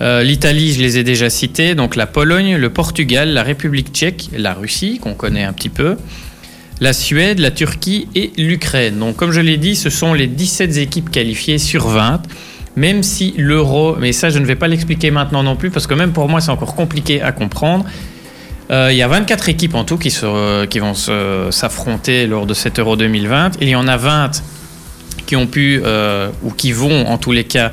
Euh, 0.00 0.22
L'Italie, 0.22 0.72
je 0.72 0.80
les 0.80 0.98
ai 0.98 1.04
déjà 1.04 1.30
cités, 1.30 1.74
donc 1.74 1.96
la 1.96 2.06
Pologne, 2.06 2.56
le 2.56 2.70
Portugal, 2.70 3.30
la 3.30 3.42
République 3.42 3.92
tchèque, 3.92 4.28
la 4.36 4.52
Russie, 4.52 4.98
qu'on 4.98 5.14
connaît 5.14 5.44
un 5.44 5.52
petit 5.52 5.70
peu, 5.70 5.96
la 6.80 6.92
Suède, 6.92 7.38
la 7.38 7.50
Turquie 7.50 8.08
et 8.14 8.32
l'Ukraine. 8.36 8.98
Donc 8.98 9.16
comme 9.16 9.32
je 9.32 9.40
l'ai 9.40 9.56
dit, 9.56 9.74
ce 9.74 9.88
sont 9.88 10.12
les 10.12 10.26
17 10.26 10.76
équipes 10.76 11.10
qualifiées 11.10 11.58
sur 11.58 11.88
20, 11.88 12.22
même 12.76 13.02
si 13.02 13.32
l'euro, 13.38 13.96
mais 13.98 14.12
ça 14.12 14.28
je 14.28 14.38
ne 14.38 14.44
vais 14.44 14.56
pas 14.56 14.68
l'expliquer 14.68 15.10
maintenant 15.10 15.42
non 15.42 15.56
plus, 15.56 15.70
parce 15.70 15.86
que 15.86 15.94
même 15.94 16.12
pour 16.12 16.28
moi 16.28 16.40
c'est 16.42 16.50
encore 16.50 16.74
compliqué 16.74 17.22
à 17.22 17.32
comprendre. 17.32 17.86
Euh, 18.70 18.88
il 18.90 18.96
y 18.96 19.02
a 19.02 19.08
24 19.08 19.48
équipes 19.48 19.74
en 19.74 19.84
tout 19.84 19.96
qui, 19.96 20.10
vont 20.10 20.94
s'affronter 20.94 22.26
lors 22.26 22.46
de 22.46 22.54
cet 22.54 22.78
Euro 22.78 22.96
2020. 22.96 23.52
Il 23.60 23.68
y 23.68 23.76
en 23.76 23.86
a 23.86 23.96
20 23.96 24.42
qui 25.26 25.36
ont 25.36 25.46
pu, 25.46 25.80
euh, 25.84 26.30
ou 26.42 26.50
qui 26.50 26.72
vont 26.72 27.06
en 27.06 27.16
tous 27.16 27.32
les 27.32 27.44
cas, 27.44 27.72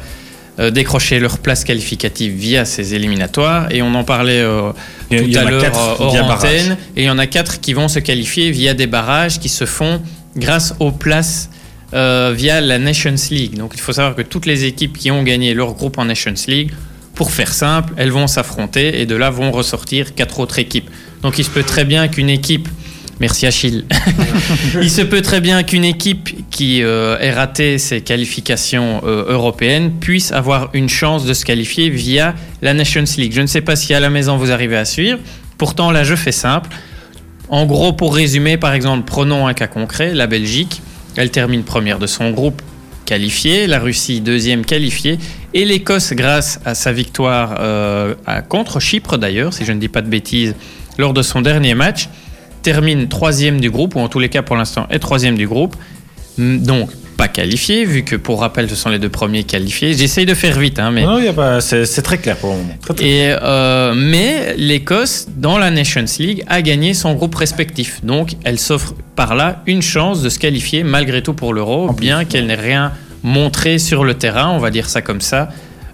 décrocher 0.60 1.20
leur 1.20 1.40
place 1.40 1.64
qualificative 1.64 2.34
via 2.34 2.66
ces 2.66 2.94
éliminatoires. 2.94 3.72
Et 3.72 3.82
on 3.82 3.94
en 3.96 4.04
parlait 4.04 4.42
euh, 4.42 4.72
tout 4.72 4.78
il 5.10 5.32
y 5.32 5.38
en 5.38 5.48
à 5.48 5.52
l'heure 5.52 5.64
euh, 5.64 5.96
hors 6.00 6.32
antenne. 6.32 6.78
Et 6.96 7.04
il 7.04 7.06
y 7.06 7.10
en 7.10 7.18
a 7.18 7.28
quatre 7.28 7.60
qui 7.60 7.74
vont 7.74 7.88
se 7.88 8.00
qualifier 8.00 8.52
via 8.52 8.74
des 8.74 8.88
barrages 8.88 9.40
qui 9.40 9.50
se 9.50 9.66
font 9.66 10.02
grâce 10.36 10.76
aux 10.80 10.92
places 10.92 11.50
euh, 11.94 12.34
via 12.36 12.62
la 12.62 12.80
Nations 12.80 13.16
League. 13.32 13.58
Donc 13.58 13.72
il 13.76 13.80
faut 13.80 13.94
savoir 13.94 14.16
que 14.16 14.22
toutes 14.22 14.46
les 14.46 14.66
équipes 14.66 14.98
qui 14.98 15.12
ont 15.12 15.24
gagné 15.24 15.54
leur 15.54 15.74
groupe 15.74 15.98
en 15.98 16.06
Nations 16.06 16.34
League, 16.48 16.72
pour 17.16 17.32
faire 17.32 17.54
simple, 17.54 17.94
elles 17.98 18.12
vont 18.12 18.28
s'affronter 18.28 19.02
et 19.02 19.06
de 19.06 19.16
là 19.16 19.30
vont 19.30 19.52
ressortir 19.52 20.16
quatre 20.16 20.40
autres 20.40 20.60
équipes. 20.60 20.90
Donc 21.22 21.38
il 21.38 21.46
se 21.46 21.50
peut 21.50 21.64
très 21.64 21.86
bien 21.86 22.08
qu'une 22.08 22.30
équipe 22.30 22.68
Merci 23.24 23.48
Achille. 23.48 23.86
Il 24.82 24.90
se 24.92 25.02
peut 25.02 25.22
très 25.22 25.40
bien 25.40 25.64
qu'une 25.64 25.86
équipe 25.86 26.50
qui 26.50 26.84
euh, 26.84 27.18
ait 27.22 27.32
raté 27.32 27.78
ses 27.78 28.02
qualifications 28.02 29.02
euh, 29.06 29.24
européennes 29.32 29.94
puisse 30.02 30.34
avoir 30.34 30.70
une 30.74 30.90
chance 30.90 31.24
de 31.24 31.34
se 31.34 31.46
qualifier 31.46 31.90
via 31.90 32.36
la 32.62 32.74
Nations 32.74 33.06
League. 33.18 33.32
Je 33.34 33.40
ne 33.40 33.48
sais 33.48 33.62
pas 33.62 33.78
si 33.78 33.94
à 33.94 34.02
la 34.02 34.10
maison 34.10 34.36
vous 34.36 34.52
arrivez 34.52 34.76
à 34.76 34.84
suivre. 34.84 35.20
Pourtant, 35.58 35.90
là, 35.90 36.04
je 36.04 36.16
fais 36.16 36.34
simple. 36.34 36.70
En 37.48 37.66
gros, 37.66 37.94
pour 37.94 38.14
résumer, 38.14 38.58
par 38.58 38.74
exemple, 38.74 39.04
prenons 39.06 39.48
un 39.48 39.54
cas 39.54 39.68
concret, 39.68 40.14
la 40.14 40.28
Belgique, 40.28 40.82
elle 41.16 41.32
termine 41.32 41.64
première 41.64 42.00
de 42.00 42.08
son 42.08 42.32
groupe 42.32 42.62
qualifiée, 43.06 43.68
la 43.68 43.80
Russie 43.80 44.20
deuxième 44.20 44.66
qualifiée, 44.66 45.18
et 45.54 45.64
l'Écosse, 45.64 46.12
grâce 46.12 46.60
à 46.66 46.76
sa 46.76 46.92
victoire 46.92 47.56
euh, 47.62 48.16
à- 48.26 48.42
contre 48.42 48.82
Chypre 48.82 49.18
d'ailleurs, 49.18 49.54
si 49.54 49.64
je 49.64 49.72
ne 49.72 49.80
dis 49.80 49.88
pas 49.88 50.02
de 50.02 50.10
bêtises, 50.10 50.56
lors 50.98 51.14
de 51.14 51.22
son 51.22 51.40
dernier 51.42 51.74
match, 51.74 52.10
termine 52.64 53.08
troisième 53.08 53.62
du 53.62 53.70
groupe, 53.70 53.96
ou 53.96 54.00
en 54.00 54.08
tous 54.10 54.20
les 54.20 54.30
cas 54.30 54.42
pour 54.42 54.56
l'instant 54.56 54.88
est 54.90 55.00
troisième 55.00 55.38
du 55.38 55.48
groupe, 55.48 55.76
Mm, 56.40 56.64
donc 56.64 56.90
pas 57.16 57.28
qualifié, 57.28 57.86
vu 57.86 58.02
que 58.04 58.16
pour 58.16 58.40
rappel 58.40 58.68
ce 58.68 58.76
sont 58.76 58.90
les 58.90 58.98
deux 58.98 59.08
premiers 59.10 59.44
qualifiés. 59.44 59.94
J'essaye 59.94 60.26
de 60.26 60.34
faire 60.34 60.58
vite, 60.58 60.80
hein, 60.80 60.90
mais... 60.90 61.04
Non, 61.04 61.20
y 61.20 61.28
a 61.28 61.34
pas- 61.34 61.62
c'est 61.62 61.86
c'est 61.86 62.02
très 62.02 62.18
clair 62.18 62.36
pour 62.38 62.50
le 62.54 62.58
moment. 62.58 62.76
Très, 62.82 62.94
très 62.96 63.06
Et, 63.06 63.36
euh, 63.40 63.94
mais 63.96 64.56
l'Écosse, 64.58 65.28
dans 65.38 65.60
la 65.60 65.70
Nations 65.70 66.06
League, 66.18 66.44
a 66.48 66.64
gagné 66.64 66.96
son 66.96 67.14
groupe 67.14 67.36
respectif. 67.36 68.00
Donc, 68.04 68.30
elle 68.46 68.58
s'offre 68.58 68.96
par 69.16 69.36
là 69.36 69.62
une 69.68 69.84
chance 69.84 70.24
de 70.24 70.30
se 70.30 70.40
qualifier 70.40 70.82
malgré 70.84 71.22
tout 71.22 71.36
pour 71.36 71.54
l'Euro, 71.54 71.90
En 71.90 71.94
plus, 71.94 72.02
bien 72.08 72.26
qu'elle 72.26 72.48
n'ait 72.48 72.56
rien 72.56 72.94
montré 73.22 73.78
sur 73.78 74.04
le 74.06 74.16
terrain, 74.16 74.50
on 74.50 74.58
va 74.58 74.72
dire 74.72 74.90
ça 74.90 75.04
comme 75.04 75.22
ça, 75.22 75.50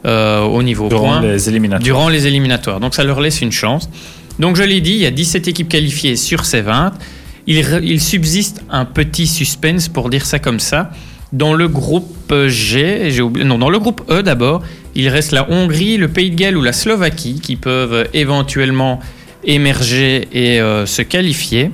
euh, 0.05 0.39
au 0.43 0.63
niveau 0.63 0.87
Durant 0.87 1.19
points, 1.19 1.21
les 1.21 1.49
éliminatoires. 1.49 1.83
durant 1.83 2.07
les 2.07 2.27
éliminatoires. 2.27 2.79
Donc, 2.79 2.95
ça 2.95 3.03
leur 3.03 3.19
laisse 3.19 3.41
une 3.41 3.51
chance. 3.51 3.89
Donc, 4.39 4.55
je 4.55 4.63
l'ai 4.63 4.81
dit, 4.81 4.91
il 4.93 4.99
y 4.99 5.05
a 5.05 5.11
17 5.11 5.47
équipes 5.47 5.69
qualifiées 5.69 6.15
sur 6.15 6.45
ces 6.45 6.61
20. 6.61 6.93
Il, 7.47 7.99
subsiste 7.99 8.61
un 8.69 8.85
petit 8.85 9.27
suspense, 9.27 9.87
pour 9.87 10.09
dire 10.09 10.25
ça 10.25 10.39
comme 10.39 10.59
ça. 10.59 10.91
Dans 11.33 11.53
le 11.53 11.67
groupe 11.67 12.33
G, 12.47 13.11
dans 13.43 13.69
le 13.69 13.79
groupe 13.79 14.01
E 14.09 14.21
d'abord, 14.21 14.63
il 14.95 15.09
reste 15.09 15.31
la 15.31 15.49
Hongrie, 15.49 15.97
le 15.97 16.07
Pays 16.07 16.31
de 16.31 16.35
Galles 16.35 16.57
ou 16.57 16.61
la 16.61 16.73
Slovaquie 16.73 17.39
qui 17.41 17.55
peuvent 17.55 18.07
éventuellement 18.13 18.99
émerger 19.43 20.27
et 20.31 20.59
euh, 20.59 20.85
se 20.85 21.01
qualifier. 21.01 21.71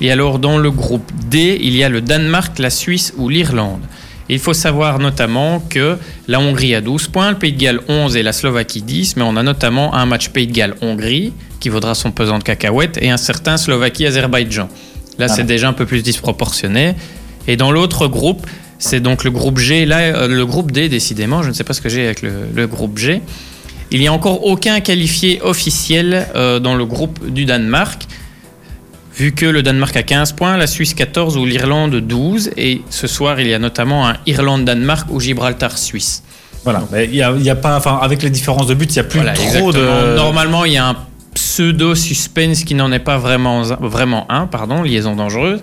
Et 0.00 0.10
alors 0.10 0.38
dans 0.38 0.58
le 0.58 0.70
groupe 0.70 1.10
D, 1.30 1.58
il 1.60 1.76
y 1.76 1.84
a 1.84 1.88
le 1.88 2.00
Danemark, 2.00 2.58
la 2.58 2.70
Suisse 2.70 3.14
ou 3.16 3.28
l'Irlande. 3.28 3.82
Et 4.28 4.34
il 4.34 4.38
faut 4.38 4.54
savoir 4.54 4.98
notamment 4.98 5.60
que 5.60 5.98
la 6.28 6.40
Hongrie 6.40 6.74
a 6.74 6.80
12 6.80 7.08
points, 7.08 7.30
le 7.30 7.38
Pays 7.38 7.52
de 7.52 7.58
Galles 7.58 7.80
11 7.88 8.16
et 8.16 8.22
la 8.22 8.32
Slovaquie 8.32 8.82
10, 8.82 9.16
mais 9.16 9.22
on 9.22 9.36
a 9.36 9.42
notamment 9.42 9.94
un 9.94 10.06
match 10.06 10.30
Pays 10.30 10.46
de 10.46 10.52
Galles-Hongrie 10.52 11.32
qui 11.60 11.68
vaudra 11.68 11.94
son 11.94 12.10
pesant 12.10 12.38
de 12.38 12.42
cacahuètes 12.44 12.98
et 13.02 13.10
un 13.10 13.16
certain 13.16 13.56
Slovaquie-Azerbaïdjan. 13.56 14.68
Là, 15.18 15.28
c'est 15.28 15.42
ouais. 15.42 15.44
déjà 15.44 15.68
un 15.68 15.72
peu 15.72 15.86
plus 15.86 16.02
disproportionné. 16.02 16.94
Et 17.46 17.56
dans 17.56 17.70
l'autre 17.70 18.06
groupe, 18.08 18.46
c'est 18.78 19.00
donc 19.00 19.24
le 19.24 19.30
groupe 19.30 19.58
G. 19.58 19.84
Là, 19.86 19.98
euh, 19.98 20.28
le 20.28 20.46
groupe 20.46 20.72
D, 20.72 20.88
décidément, 20.88 21.42
je 21.42 21.48
ne 21.48 21.54
sais 21.54 21.64
pas 21.64 21.74
ce 21.74 21.80
que 21.80 21.88
j'ai 21.88 22.04
avec 22.06 22.22
le, 22.22 22.48
le 22.54 22.66
groupe 22.66 22.98
G. 22.98 23.20
Il 23.90 24.00
n'y 24.00 24.08
a 24.08 24.12
encore 24.12 24.44
aucun 24.44 24.80
qualifié 24.80 25.40
officiel 25.42 26.26
euh, 26.34 26.58
dans 26.58 26.74
le 26.74 26.84
groupe 26.84 27.30
du 27.30 27.44
Danemark, 27.44 28.06
vu 29.16 29.32
que 29.32 29.46
le 29.46 29.62
Danemark 29.62 29.96
a 29.96 30.02
15 30.02 30.32
points, 30.32 30.56
la 30.56 30.66
Suisse 30.66 30.94
14 30.94 31.36
ou 31.36 31.44
l'Irlande 31.46 31.96
12. 31.96 32.50
Et 32.56 32.82
ce 32.90 33.06
soir, 33.06 33.40
il 33.40 33.48
y 33.48 33.54
a 33.54 33.58
notamment 33.58 34.08
un 34.08 34.16
Irlande-Danemark 34.26 35.08
ou 35.10 35.20
Gibraltar-Suisse. 35.20 36.22
Voilà. 36.64 36.82
Il 37.02 37.14
y 37.14 37.22
a, 37.22 37.54
pas, 37.56 37.76
enfin, 37.76 37.98
avec 38.00 38.22
les 38.22 38.30
différences 38.30 38.66
de 38.66 38.74
buts, 38.74 38.86
il 38.88 38.96
y 38.96 39.00
a 39.00 39.04
plus 39.04 39.20
Voilà, 39.20 39.34
trop 39.34 39.44
exactement. 39.44 39.72
de. 39.72 40.16
Normalement, 40.16 40.64
il 40.64 40.72
y 40.72 40.78
a 40.78 40.88
un 40.88 40.96
pseudo 41.34 41.94
suspense 41.94 42.64
qui 42.64 42.74
n'en 42.74 42.90
est 42.92 43.00
pas 43.00 43.18
vraiment, 43.18 43.62
vraiment 43.62 44.26
un, 44.30 44.46
pardon, 44.46 44.82
liaison 44.82 45.14
dangereuse. 45.14 45.60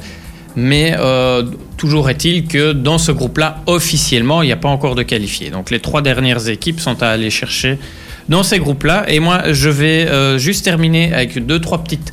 Mais 0.55 0.95
euh, 0.99 1.43
toujours 1.77 2.09
est-il 2.09 2.45
que 2.45 2.73
dans 2.73 2.97
ce 2.97 3.11
groupe-là, 3.11 3.61
officiellement, 3.67 4.41
il 4.41 4.47
n'y 4.47 4.51
a 4.51 4.57
pas 4.57 4.69
encore 4.69 4.95
de 4.95 5.03
qualifiés. 5.03 5.49
Donc 5.49 5.71
les 5.71 5.79
trois 5.79 6.01
dernières 6.01 6.49
équipes 6.49 6.79
sont 6.79 7.01
à 7.01 7.07
aller 7.07 7.29
chercher 7.29 7.79
dans 8.27 8.43
ces 8.43 8.59
groupes-là. 8.59 9.05
Et 9.07 9.19
moi, 9.19 9.53
je 9.53 9.69
vais 9.69 10.07
euh, 10.07 10.37
juste 10.37 10.65
terminer 10.65 11.13
avec 11.13 11.45
deux, 11.45 11.59
trois 11.59 11.83
petites 11.83 12.11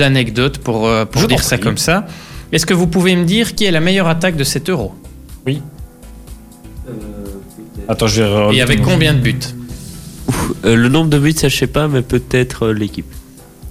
anecdotes 0.00 0.58
pour, 0.58 0.86
euh, 0.86 1.04
pour 1.04 1.26
dire 1.26 1.42
ça 1.42 1.56
prie. 1.56 1.64
comme 1.64 1.78
ça. 1.78 2.06
Est-ce 2.52 2.66
que 2.66 2.74
vous 2.74 2.86
pouvez 2.86 3.14
me 3.16 3.24
dire 3.24 3.54
qui 3.54 3.64
est 3.64 3.70
la 3.70 3.80
meilleure 3.80 4.08
attaque 4.08 4.36
de 4.36 4.44
cet 4.44 4.68
euro? 4.70 4.94
Attends, 7.88 8.06
je 8.06 8.22
vais. 8.22 8.56
Et 8.56 8.60
avec 8.62 8.82
combien 8.82 9.14
de 9.14 9.18
buts? 9.20 9.38
Euh, 10.64 10.76
le 10.76 10.88
nombre 10.88 11.08
de 11.08 11.18
buts, 11.18 11.32
ça 11.32 11.48
je 11.48 11.56
sais 11.56 11.66
pas, 11.66 11.88
mais 11.88 12.02
peut-être 12.02 12.66
euh, 12.66 12.72
l'équipe. 12.74 13.06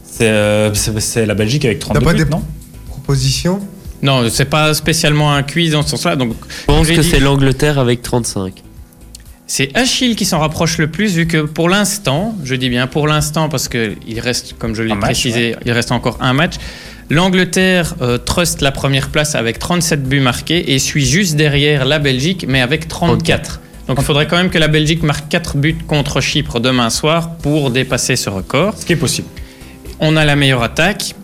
C'est 0.04 0.28
euh, 0.30 0.72
la 1.28 1.34
Belgique 1.36 1.66
avec 1.66 1.80
32 1.80 2.00
pas 2.04 2.14
buts, 2.14 2.24
des- 2.24 2.30
non? 2.30 2.42
Proposition 2.90 3.60
Non, 4.02 4.28
c'est 4.30 4.46
pas 4.46 4.74
spécialement 4.74 5.34
un 5.34 5.44
quiz 5.44 5.72
dans 5.74 5.84
ce 5.84 5.90
sens-là. 5.92 6.16
Donc, 6.16 6.34
Je 6.50 6.66
pense 6.66 6.88
que 6.88 7.00
dit- 7.02 7.08
c'est 7.10 7.20
l'Angleterre 7.20 7.78
avec 7.78 8.02
35. 8.02 8.64
C'est 9.50 9.76
Achille 9.78 10.16
qui 10.18 10.26
s'en 10.26 10.40
rapproche 10.40 10.78
le 10.78 10.88
plus, 10.88 11.16
vu 11.16 11.26
que 11.26 11.38
pour 11.38 11.70
l'instant, 11.70 12.36
je 12.44 12.54
dis 12.56 12.70
bien 12.70 12.86
pour 12.86 13.08
l'instant, 13.08 13.48
parce 13.48 13.70
qu'il 13.70 14.20
reste, 14.20 14.56
comme 14.60 14.76
je 14.76 14.84
l'ai 14.84 14.90
match, 14.94 15.00
précisé, 15.02 15.56
il 15.66 15.72
reste 15.72 15.92
encore 15.94 16.18
un 16.20 16.34
match. 16.34 16.56
L'Angleterre 17.10 17.96
euh, 18.02 18.18
trust 18.18 18.62
la 18.62 18.74
première 18.74 19.08
place 19.08 19.36
avec 19.36 19.58
37 19.60 20.04
buts 20.04 20.20
marqués 20.20 20.74
et 20.74 20.80
suit 20.80 21.06
juste 21.06 21.38
derrière 21.38 21.86
la 21.86 22.00
Belgique, 22.00 22.46
mais 22.48 22.60
avec 22.60 22.90
34. 22.90 23.62
Donc 23.88 23.98
il 24.02 24.04
faudrait 24.04 24.28
quand 24.28 24.36
même 24.36 24.50
que 24.50 24.58
la 24.58 24.68
Belgique 24.68 25.02
marque 25.04 25.30
4 25.30 25.56
buts 25.56 25.78
contre 25.88 26.20
Chypre 26.20 26.60
demain 26.60 26.90
soir 26.90 27.38
pour 27.38 27.72
dépasser 27.72 28.18
ce 28.18 28.30
record. 28.30 28.74
Ce 28.78 28.86
qui 28.86 28.92
est 28.92 28.98
possible. 28.98 29.30
On 30.02 30.18
a 30.18 30.26
la 30.26 30.36
meilleure 30.36 30.62
attaque. 30.64 31.16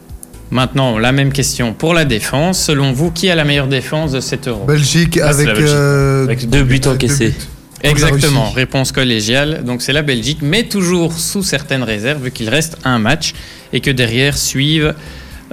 Maintenant, 0.50 0.98
la 0.98 1.12
même 1.12 1.34
question 1.34 1.74
pour 1.74 1.94
la 1.94 2.06
défense. 2.06 2.60
Selon 2.64 2.94
vous, 2.94 3.12
qui 3.12 3.30
a 3.30 3.36
la 3.36 3.44
meilleure 3.44 3.68
défense 3.68 4.14
de 4.14 4.22
cet 4.22 4.48
euro 4.48 4.64
Belgique 4.66 5.20
Ah, 5.22 5.30
avec, 5.30 5.48
Belgique. 5.48 5.66
euh, 5.68 6.24
Avec 6.24 6.50
Deux 6.50 6.64
buts 6.64 6.80
deux 6.80 6.92
encaissés. 6.92 7.30
buts. 7.32 7.36
Exactement, 7.84 8.50
réponse 8.50 8.92
collégiale. 8.92 9.64
Donc 9.66 9.82
c'est 9.82 9.94
la 9.94 10.02
Belgique, 10.02 10.40
mais 10.42 10.64
toujours 10.64 11.14
sous 11.14 11.44
certaines 11.44 11.84
réserves, 11.84 12.24
vu 12.24 12.32
qu'il 12.32 12.50
reste 12.50 12.78
un 12.84 12.98
match 12.98 13.34
et 13.74 13.82
que 13.82 13.92
derrière 13.92 14.38
suivent 14.38 14.94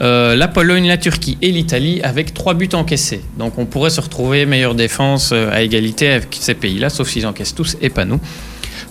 euh, 0.01 0.35
la 0.37 0.49
Pologne, 0.49 0.87
la 0.87 0.97
Turquie 0.97 1.37
et 1.43 1.51
l'Italie 1.51 2.01
avec 2.03 2.33
trois 2.33 2.55
buts 2.55 2.69
encaissés. 2.73 3.21
Donc 3.39 3.59
on 3.59 3.67
pourrait 3.67 3.91
se 3.91 4.01
retrouver 4.01 4.47
meilleure 4.47 4.75
défense 4.75 5.31
euh, 5.33 5.51
à 5.53 5.61
égalité 5.63 6.09
avec 6.09 6.29
ces 6.39 6.55
pays-là, 6.55 6.89
sauf 6.89 7.09
s'ils 7.09 7.27
encaissent 7.27 7.55
tous 7.55 7.77
et 7.83 7.91
pas 7.91 8.05
nous. 8.05 8.21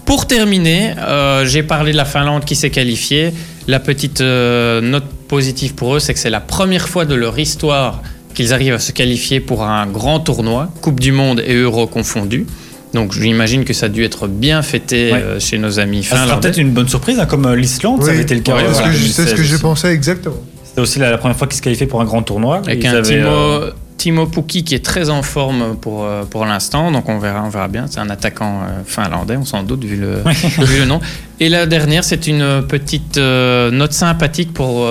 Pour 0.10 0.26
terminer, 0.26 0.96
euh, 0.98 1.46
j'ai 1.46 1.62
parlé 1.62 1.92
de 1.92 1.98
la 1.98 2.04
Finlande 2.04 2.44
qui 2.44 2.56
s'est 2.56 2.72
qualifiée. 2.72 3.32
La 3.68 3.80
petite 3.80 4.22
euh, 4.22 4.82
note 4.82 5.06
positive 5.28 5.76
pour 5.76 5.96
eux, 5.96 6.00
c'est 6.00 6.16
que 6.16 6.20
c'est 6.20 6.32
la 6.32 6.40
première 6.40 6.90
fois 6.90 7.06
de 7.06 7.14
leur 7.14 7.38
histoire 7.38 8.02
qu'ils 8.34 8.52
arrivent 8.52 8.74
à 8.74 8.80
se 8.80 8.92
qualifier 8.92 9.40
pour 9.40 9.64
un 9.64 9.86
grand 9.86 10.20
tournoi, 10.20 10.72
Coupe 10.82 11.00
du 11.00 11.12
Monde 11.12 11.44
et 11.46 11.54
Euro 11.54 11.86
confondus. 11.86 12.48
Donc 12.94 13.14
j'imagine 13.14 13.66
que 13.66 13.74
ça 13.74 13.86
a 13.86 13.90
dû 13.90 14.04
être 14.04 14.28
bien 14.28 14.62
fêté 14.64 15.12
Ouais. 15.12 15.22
euh, 15.22 15.40
chez 15.40 15.58
nos 15.60 15.80
amis 15.80 16.04
Ça 16.04 16.12
sera 16.16 16.22
finlandais. 16.24 16.42
peut-être 16.42 16.58
une 16.58 16.72
bonne 16.72 16.88
surprise, 16.90 17.20
hein, 17.20 17.26
comme 17.28 17.46
euh, 17.46 17.56
l'Islande, 17.56 18.02
ça 18.02 18.08
Oui, 18.08 18.14
avait 18.14 18.24
été 18.24 18.34
le 18.36 18.42
cas. 18.42 18.56
Ouais, 18.56 18.64
euh, 18.64 18.74
c'est 18.74 18.80
ce 18.82 18.84
que 18.84 18.92
je- 18.92 18.98
c'est 18.98 19.12
ce 19.12 19.18
2016 19.22 19.34
que 19.36 19.44
je 19.44 19.54
aussi. 19.54 19.62
pensais 19.62 19.94
exactement. 19.94 20.36
C'était 20.64 20.82
aussi 20.82 20.98
la, 21.00 21.12
la 21.12 21.18
première 21.20 21.38
fois 21.38 21.48
qu'ils 21.48 21.58
se 21.58 21.62
qualifiaient 21.62 21.86
pour 21.88 22.02
un 22.02 22.06
grand 22.06 22.24
tournoi. 22.24 22.58
Avec 22.66 22.84
un 22.86 22.94
avaient, 22.96 23.04
Timo, 23.20 23.28
euh, 23.30 23.72
Timo 23.98 24.26
Pukki 24.26 24.64
qui 24.64 24.74
est 24.76 24.84
très 24.84 25.10
en 25.12 25.22
forme 25.22 25.76
pour, 25.80 26.08
pour 26.32 26.46
l'instant, 26.46 26.92
donc 26.92 27.08
on 27.10 27.20
verra, 27.20 27.44
on 27.46 27.50
verra 27.50 27.68
bien. 27.68 27.86
C'est 27.90 28.00
un 28.00 28.10
attaquant 28.10 28.62
euh, 28.62 28.82
finlandais, 28.86 29.36
on 29.38 29.46
s'en 29.46 29.62
doute 29.62 29.84
vu 29.84 29.96
le, 29.98 30.24
vu 30.66 30.80
le 30.80 30.86
nom. 30.86 31.00
Et 31.40 31.50
la 31.50 31.68
dernière, 31.68 32.04
c'est 32.04 32.26
une 32.26 32.64
petite 32.68 33.18
note 33.18 33.94
sympathique 33.94 34.52
pour 34.54 34.88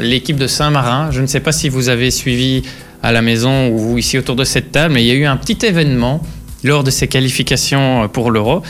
l'équipe 0.00 0.36
de 0.38 0.46
Saint-Marin. 0.46 1.10
Je 1.10 1.20
ne 1.20 1.26
sais 1.26 1.40
pas 1.40 1.52
si 1.52 1.68
vous 1.68 1.88
avez 1.90 2.10
suivi 2.10 2.62
à 3.02 3.12
la 3.12 3.20
maison 3.20 3.68
ou 3.68 3.98
ici 3.98 4.16
autour 4.16 4.34
de 4.34 4.44
cette 4.44 4.72
table, 4.72 4.94
mais 4.94 5.02
il 5.04 5.06
y 5.08 5.10
a 5.10 5.14
eu 5.14 5.26
un 5.26 5.36
petit 5.36 5.58
événement 5.66 6.22
lors 6.64 6.82
de 6.82 6.90
ces 6.90 7.06
qualifications 7.06 8.04
euh, 8.04 8.08
pour 8.08 8.30
l'Euro. 8.30 8.62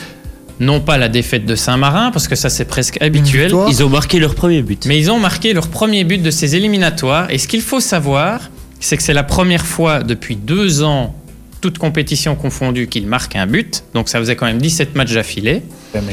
Non 0.61 0.81
pas 0.81 0.99
la 0.99 1.09
défaite 1.09 1.47
de 1.47 1.57
Saint-Marin, 1.57 2.11
parce 2.13 2.29
que 2.29 2.37
ça 2.37 2.49
c'est 2.49 2.67
presque 2.67 3.01
habituel. 3.03 3.53
Ils 3.69 3.83
ont 3.83 3.89
marqué 3.89 4.21
leur 4.21 4.35
premier 4.35 4.63
but. 4.63 4.87
Mais 4.87 4.99
ils 4.99 5.11
ont 5.11 5.19
marqué 5.19 5.53
leur 5.53 5.69
premier 5.69 6.05
but 6.05 6.23
de 6.23 6.31
ces 6.31 6.55
éliminatoires. 6.55 7.29
Et 7.31 7.39
ce 7.39 7.49
qu'il 7.49 7.63
faut 7.63 7.81
savoir, 7.81 8.51
c'est 8.79 8.97
que 8.97 9.03
c'est 9.03 9.15
la 9.15 9.25
première 9.25 9.67
fois 9.67 10.03
depuis 10.05 10.37
deux 10.37 10.83
ans, 10.85 11.15
toutes 11.61 11.79
compétitions 11.79 12.37
confondues, 12.37 12.87
qu'ils 12.87 13.07
marquent 13.07 13.35
un 13.35 13.49
but. 13.49 13.83
Donc 13.95 14.09
ça 14.09 14.21
faisait 14.21 14.37
quand 14.37 14.47
même 14.47 14.61
17 14.61 14.95
matchs 14.95 15.15
d'affilée. 15.15 15.63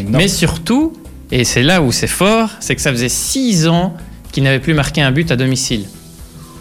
Mais 0.07 0.27
surtout, 0.27 0.93
et 1.31 1.43
c'est 1.43 1.63
là 1.63 1.81
où 1.81 1.91
c'est 1.91 2.07
fort, 2.07 2.49
c'est 2.59 2.75
que 2.75 2.81
ça 2.81 2.91
faisait 2.91 3.09
six 3.09 3.67
ans 3.67 3.93
qu'ils 4.31 4.43
n'avaient 4.43 4.59
plus 4.59 4.73
marqué 4.73 5.01
un 5.01 5.11
but 5.11 5.29
à 5.31 5.35
domicile. 5.35 5.85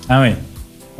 Ah 0.09 0.21
oui. 0.21 0.31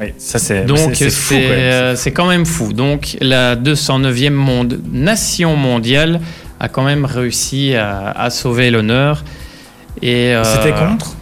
Oui, 0.01 0.15
ça 0.19 0.39
c'est 0.39 0.65
Donc 0.65 0.79
c'est- 0.79 0.95
c'est 0.95 1.11
c'est 1.11 1.11
fou, 1.11 1.35
quand 1.35 1.41
même. 1.41 1.51
euh, 1.59 1.97
c'est 1.97 2.13
quand 2.13 2.27
même 2.29 2.47
fou. 2.47 2.73
Donc 2.73 3.17
la 3.21 3.55
209e 3.57 4.31
monde, 4.31 4.81
nation 4.91 5.57
mondiale 5.57 6.21
a 6.59 6.69
quand 6.69 6.83
même 6.85 7.05
réussi 7.05 7.75
à, 7.75 8.11
à 8.11 8.31
sauver 8.31 8.71
l'honneur. 8.71 9.25
Et 10.03 10.35
euh, 10.35 10.43
C'était 10.45 10.73
contre? 10.73 11.15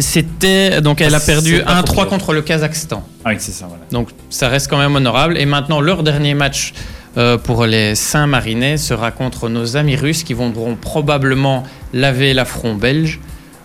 C'était 0.00 0.80
donc 0.80 1.00
elle 1.00 1.14
a 1.14 1.20
perdu 1.20 1.60
pas 1.60 1.72
1-3 1.80 1.84
populaire. 1.84 2.06
contre 2.08 2.32
le 2.32 2.42
Kazakhstan. 2.42 3.04
Ah 3.24 3.30
oui, 3.30 3.36
c'est 3.38 3.52
ça, 3.52 3.66
voilà. 3.66 3.82
Donc 3.90 4.10
ça 4.30 4.48
reste 4.48 4.68
quand 4.68 4.78
même 4.78 4.94
honorable. 4.94 5.36
Et 5.38 5.46
maintenant 5.46 5.80
leur 5.80 6.02
dernier 6.02 6.34
match 6.34 6.72
euh, 7.16 7.36
pour 7.36 7.66
les 7.66 7.94
Saint-Marinais 7.94 8.76
sera 8.76 9.10
contre 9.10 9.48
nos 9.48 9.76
amis 9.76 9.96
russes 9.96 10.22
qui 10.22 10.34
vont 10.34 10.52
probablement 10.80 11.64
laver 11.92 12.32
l'affront 12.34 12.74
belge. 12.74 13.18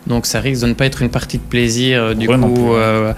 Donc 0.08 0.26
ça 0.26 0.40
risque 0.40 0.62
de 0.64 0.68
ne 0.68 0.74
pas 0.74 0.86
être 0.86 1.02
une 1.02 1.10
partie 1.10 1.38
de 1.38 1.44
plaisir 1.44 2.02
euh, 2.02 2.14
du 2.16 2.28
coup 2.28 2.74
euh, 2.74 3.14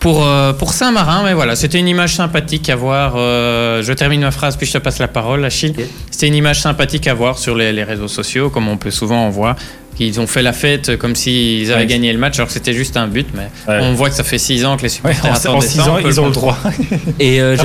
pour, 0.00 0.24
euh, 0.24 0.52
pour 0.52 0.72
Saint-Marin. 0.72 1.22
Mais 1.24 1.34
voilà, 1.34 1.56
c'était 1.56 1.78
une 1.78 1.88
image 1.88 2.14
sympathique 2.14 2.68
à 2.70 2.76
voir. 2.76 3.14
Euh, 3.16 3.82
je 3.82 3.92
termine 3.92 4.20
ma 4.20 4.30
phrase 4.30 4.56
puis 4.56 4.66
je 4.66 4.72
te 4.72 4.78
passe 4.78 4.98
la 4.98 5.08
parole, 5.08 5.44
Achille. 5.44 5.74
Ok. 5.78 5.84
C'était 6.10 6.28
une 6.28 6.34
image 6.34 6.60
sympathique 6.60 7.06
à 7.06 7.14
voir 7.14 7.38
sur 7.38 7.54
les, 7.54 7.72
les 7.72 7.84
réseaux 7.84 8.08
sociaux, 8.08 8.50
comme 8.50 8.68
on 8.68 8.76
peut 8.76 8.90
souvent 8.90 9.26
en 9.26 9.30
voir. 9.30 9.56
Ils 10.00 10.20
ont 10.20 10.28
fait 10.28 10.42
la 10.42 10.52
fête 10.52 10.96
comme 10.96 11.16
s'ils 11.16 11.72
avaient 11.72 11.80
Ouais. 11.80 11.86
gagné 11.86 12.12
le 12.12 12.20
match, 12.20 12.36
alors 12.36 12.46
que 12.46 12.52
c'était 12.52 12.72
juste 12.72 12.96
un 12.96 13.08
but. 13.08 13.26
Mais 13.34 13.48
Ouais. 13.66 13.80
on 13.82 13.94
voit 13.94 14.08
que 14.10 14.14
ça 14.14 14.22
fait 14.22 14.38
6 14.38 14.64
ans 14.64 14.76
que 14.76 14.82
les 14.82 14.88
Ouais, 14.88 15.12
supporters 15.12 15.24
en, 15.32 15.34
attendaient 15.34 15.56
en 15.56 15.60
ça, 15.60 15.68
6 15.68 15.80
on 15.80 15.90
ans, 15.90 15.98
ils 15.98 16.06
le 16.06 16.18
ont 16.20 16.26
le 16.26 16.32
droit. 16.32 16.56
Et 17.18 17.40
euh, 17.40 17.56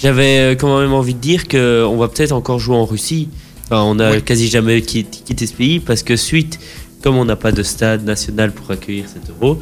j'avais 0.00 0.56
quand 0.56 0.78
même 0.80 0.92
envie 0.92 1.14
de 1.14 1.18
dire 1.20 1.48
qu'on 1.48 1.96
va 1.96 2.06
peut-être 2.08 2.30
encore 2.32 2.60
jouer 2.60 2.76
en 2.76 2.84
Russie. 2.84 3.28
Enfin, 3.70 3.82
on 3.82 3.96
n'a 3.96 4.12
Oui. 4.12 4.22
quasi 4.22 4.48
jamais 4.48 4.80
qui- 4.82 5.04
quitté 5.04 5.46
ce 5.46 5.52
pays 5.52 5.80
parce 5.80 6.02
que 6.04 6.14
suite, 6.16 6.58
comme 7.02 7.16
on 7.16 7.24
n'a 7.24 7.36
pas 7.36 7.50
de 7.52 7.62
stade 7.62 8.04
national 8.04 8.52
pour 8.52 8.70
accueillir 8.70 9.04
cet 9.12 9.28
euro, 9.30 9.58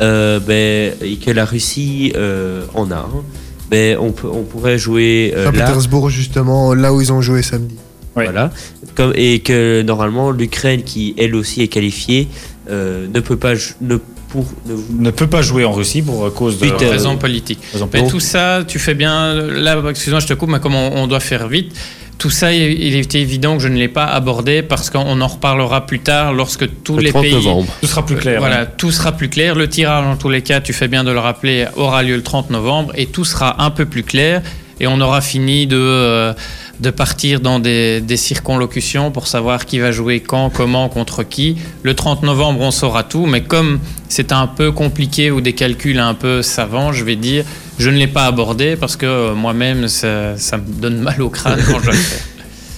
euh, 0.00 0.40
ben, 0.40 0.92
et 1.02 1.16
que 1.16 1.30
la 1.30 1.44
Russie 1.44 2.12
euh, 2.16 2.64
en 2.74 2.90
a, 2.90 2.96
un, 2.96 3.24
ben, 3.70 3.96
on, 4.00 4.12
peut, 4.12 4.28
on 4.28 4.42
pourrait 4.42 4.78
jouer 4.78 5.32
euh, 5.36 5.44
là. 5.44 5.52
Saint-Pétersbourg, 5.52 6.10
justement, 6.10 6.74
là 6.74 6.92
où 6.92 7.00
ils 7.00 7.12
ont 7.12 7.20
joué 7.22 7.42
samedi. 7.42 7.76
Ouais. 8.16 8.24
Voilà. 8.24 8.50
Comme, 8.94 9.12
et 9.16 9.40
que 9.40 9.82
normalement, 9.82 10.30
l'Ukraine, 10.30 10.82
qui 10.84 11.14
elle 11.18 11.34
aussi 11.34 11.62
est 11.62 11.68
qualifiée, 11.68 12.28
euh, 12.70 13.06
ne 13.12 13.20
peut 13.20 13.36
pas. 13.36 13.54
Ne, 13.80 13.98
pour, 14.28 14.44
ne- 14.66 15.04
ne 15.04 15.10
peut 15.10 15.26
pas 15.28 15.42
jouer 15.42 15.64
en 15.64 15.72
Russie 15.72 16.02
pour 16.02 16.32
cause 16.34 16.58
de 16.58 16.66
Suite 16.66 16.82
à- 16.82 16.90
raison 16.90 17.16
politique. 17.16 17.60
Mais 17.92 18.06
tout 18.06 18.20
ça, 18.20 18.62
tu 18.66 18.78
fais 18.78 18.94
bien. 18.94 19.34
Là, 19.34 19.80
excuse-moi, 19.90 20.20
je 20.20 20.26
te 20.26 20.34
coupe, 20.34 20.48
mais 20.50 20.60
comme 20.60 20.74
on, 20.74 20.92
on 20.96 21.06
doit 21.06 21.20
faire 21.20 21.46
vite, 21.48 21.72
tout 22.18 22.30
ça, 22.30 22.52
il, 22.52 22.96
était 22.96 23.20
évident 23.20 23.56
que 23.56 23.62
je 23.62 23.68
ne 23.68 23.76
l'ai 23.76 23.88
pas 23.88 24.04
abordé 24.04 24.62
parce 24.62 24.90
qu'on 24.90 25.20
en 25.20 25.26
reparlera 25.26 25.86
plus 25.86 26.00
tard 26.00 26.32
lorsque 26.32 26.66
tous 26.82 26.96
le 26.96 27.02
les 27.02 27.10
30 27.10 27.22
pays. 27.22 27.34
novembre. 27.34 27.72
Tout 27.80 27.86
sera 27.86 28.06
plus 28.06 28.16
clair. 28.16 28.40
Voilà, 28.40 28.62
hein. 28.62 28.68
tout 28.78 28.90
sera 28.90 29.12
plus 29.12 29.28
clair. 29.28 29.54
Le 29.54 29.68
tirage, 29.68 30.06
en 30.06 30.16
tous 30.16 30.28
les 30.28 30.42
cas, 30.42 30.60
tu 30.60 30.72
fais 30.72 30.88
bien 30.88 31.04
de 31.04 31.10
le 31.10 31.18
rappeler, 31.18 31.66
aura 31.76 32.02
lieu 32.02 32.16
le 32.16 32.22
30 32.22 32.50
novembre 32.50 32.92
et 32.96 33.06
tout 33.06 33.24
sera 33.24 33.62
un 33.62 33.70
peu 33.70 33.84
plus 33.84 34.02
clair. 34.02 34.42
Et 34.80 34.86
on 34.86 35.00
aura 35.00 35.20
fini 35.20 35.66
de, 35.66 35.76
euh, 35.76 36.32
de 36.80 36.90
partir 36.90 37.40
dans 37.40 37.58
des, 37.58 38.02
circonlocutions 38.16 39.10
pour 39.10 39.26
savoir 39.26 39.66
qui 39.66 39.78
va 39.78 39.92
jouer 39.92 40.20
quand, 40.20 40.50
comment, 40.50 40.88
contre 40.88 41.22
qui. 41.22 41.56
Le 41.82 41.94
30 41.94 42.22
novembre, 42.22 42.60
on 42.60 42.70
saura 42.70 43.02
tout. 43.04 43.26
Mais 43.26 43.42
comme 43.42 43.80
c'est 44.08 44.32
un 44.32 44.46
peu 44.46 44.72
compliqué 44.72 45.30
ou 45.30 45.40
des 45.40 45.52
calculs 45.52 45.98
un 45.98 46.14
peu 46.14 46.42
savants, 46.42 46.92
je 46.92 47.04
vais 47.04 47.16
dire, 47.16 47.44
je 47.78 47.90
ne 47.90 47.96
l'ai 47.96 48.06
pas 48.06 48.26
abordé 48.26 48.76
parce 48.76 48.96
que 48.96 49.06
euh, 49.06 49.34
moi-même, 49.34 49.88
ça, 49.88 50.36
ça 50.36 50.58
me 50.58 50.64
donne 50.66 50.98
mal 50.98 51.20
au 51.22 51.30
crâne 51.30 51.60
quand 51.66 51.80
je 51.80 51.90
le 51.90 51.96
fais. 51.96 52.24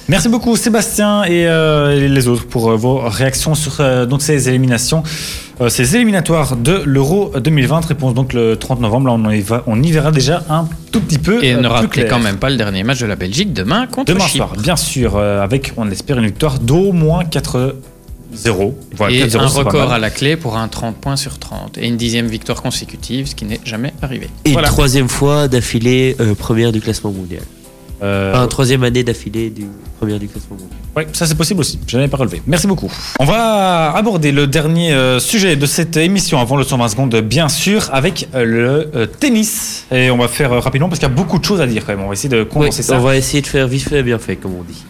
Merci 0.09 0.28
beaucoup 0.28 0.54
Sébastien 0.54 1.24
et 1.24 1.46
euh, 1.48 2.09
les 2.09 2.28
autres 2.28 2.46
pour 2.46 2.70
euh, 2.70 2.76
vos 2.76 2.98
réactions 2.98 3.57
sur 3.57 3.80
euh, 3.80 4.07
donc 4.07 4.22
ces 4.22 4.48
éliminations, 4.48 5.02
euh, 5.61 5.68
ces 5.68 5.96
éliminatoires 5.96 6.54
de 6.57 6.80
l'Euro 6.84 7.32
2020. 7.36 7.86
Réponse 7.86 8.14
donc 8.14 8.32
le 8.32 8.54
30 8.57 8.80
novembre. 8.80 9.09
Là, 9.09 9.12
on 9.14 9.30
y, 9.30 9.40
va, 9.40 9.64
on 9.66 9.82
y 9.82 9.90
verra 9.90 10.12
déjà 10.12 10.44
un 10.48 10.68
tout 10.92 11.00
petit 11.00 11.18
peu. 11.18 11.42
Et 11.42 11.54
euh, 11.54 11.57
ne 11.57 11.62
plus 11.62 11.68
rappelez 11.68 11.88
clair. 11.88 12.09
quand 12.09 12.20
même 12.20 12.36
pas 12.36 12.50
le 12.50 12.57
dernier 12.57 12.84
match 12.84 13.00
de 13.00 13.07
la 13.07 13.16
Belgique 13.16 13.52
demain 13.52 13.88
contre 13.88 14.12
Demain 14.12 14.26
Chypre. 14.28 14.46
soir, 14.50 14.57
bien 14.62 14.76
sûr, 14.76 15.16
euh, 15.16 15.42
avec, 15.42 15.72
on 15.76 15.90
espère, 15.90 16.18
une 16.18 16.26
victoire 16.26 16.61
d'au 16.61 16.92
moins 16.92 17.24
4-0. 17.24 17.72
Voilà, 18.96 19.12
et 19.12 19.24
4-0, 19.26 19.38
un 19.40 19.46
record 19.48 19.90
à 19.92 19.98
la 19.98 20.11
clé 20.11 20.36
pour 20.36 20.57
un 20.57 20.68
30 20.68 20.98
points 20.98 21.16
sur 21.16 21.40
30 21.40 21.78
et 21.78 21.88
une 21.88 21.96
dixième 21.96 22.28
victoire 22.28 22.62
consécutive, 22.62 23.26
ce 23.26 23.34
qui 23.34 23.44
n'est 23.44 23.61
jamais 23.64 23.92
arrivé. 24.02 24.28
Et 24.44 24.52
Voilà. 24.52 24.68
une 24.68 24.72
troisième 24.72 25.09
fois 25.09 25.48
d'affilée 25.48 26.14
euh, 26.20 26.36
première 26.36 26.70
du 26.70 26.80
classement 26.80 27.11
mondial. 27.11 27.42
Euh, 28.03 28.32
Enfin, 28.34 28.47
troisième 28.47 28.82
année 28.84 29.03
d'affilée 29.03 29.51
du 29.51 29.66
première 29.99 30.18
du 30.18 30.28
classement 30.28 30.57
mondial. 30.57 30.78
Ouais, 30.94 31.07
ça 31.12 31.26
c'est 31.26 31.34
possible 31.34 31.61
aussi. 31.61 31.78
Je 31.86 31.97
n'avais 31.97 32.09
pas 32.09 32.16
relevé. 32.18 32.42
Merci 32.47 32.66
beaucoup. 32.66 32.92
On 33.18 33.24
va 33.24 33.92
aborder 33.94 34.32
le 34.32 34.47
dernier 34.47 34.92
euh, 34.92 35.18
sujet 35.18 35.57
de 35.57 35.66
cette 35.66 35.97
émission 35.97 36.40
avant 36.40 36.57
le 36.57 36.64
120 36.64 36.88
secondes, 36.88 37.16
bien 37.20 37.49
sûr, 37.49 37.88
avec 37.92 38.28
euh, 38.34 38.44
le 38.44 38.90
euh, 38.94 39.07
tennis. 39.07 39.86
Et 39.90 40.11
on 40.11 40.18
va 40.18 40.28
faire 40.28 40.51
rapidement 40.62 40.88
parce 40.88 40.99
qu'il 40.99 41.09
y 41.09 41.12
a 41.12 41.14
beaucoup 41.14 41.38
de 41.38 41.44
choses 41.44 41.61
à 41.61 41.66
dire 41.66 41.84
quand 41.86 41.92
même. 41.92 42.05
On 42.05 42.09
va 42.09 42.12
essayer 42.12 42.28
de 42.28 42.42
condenser 42.42 42.82
ça. 42.82 42.97
On 42.99 43.01
va 43.01 43.16
essayer 43.16 43.40
de 43.40 43.47
faire 43.47 43.66
vite 43.68 43.88
fait, 43.88 44.03
bien 44.03 44.18
fait, 44.18 44.36
comme 44.36 44.55
on 44.55 44.62
dit. 44.62 44.84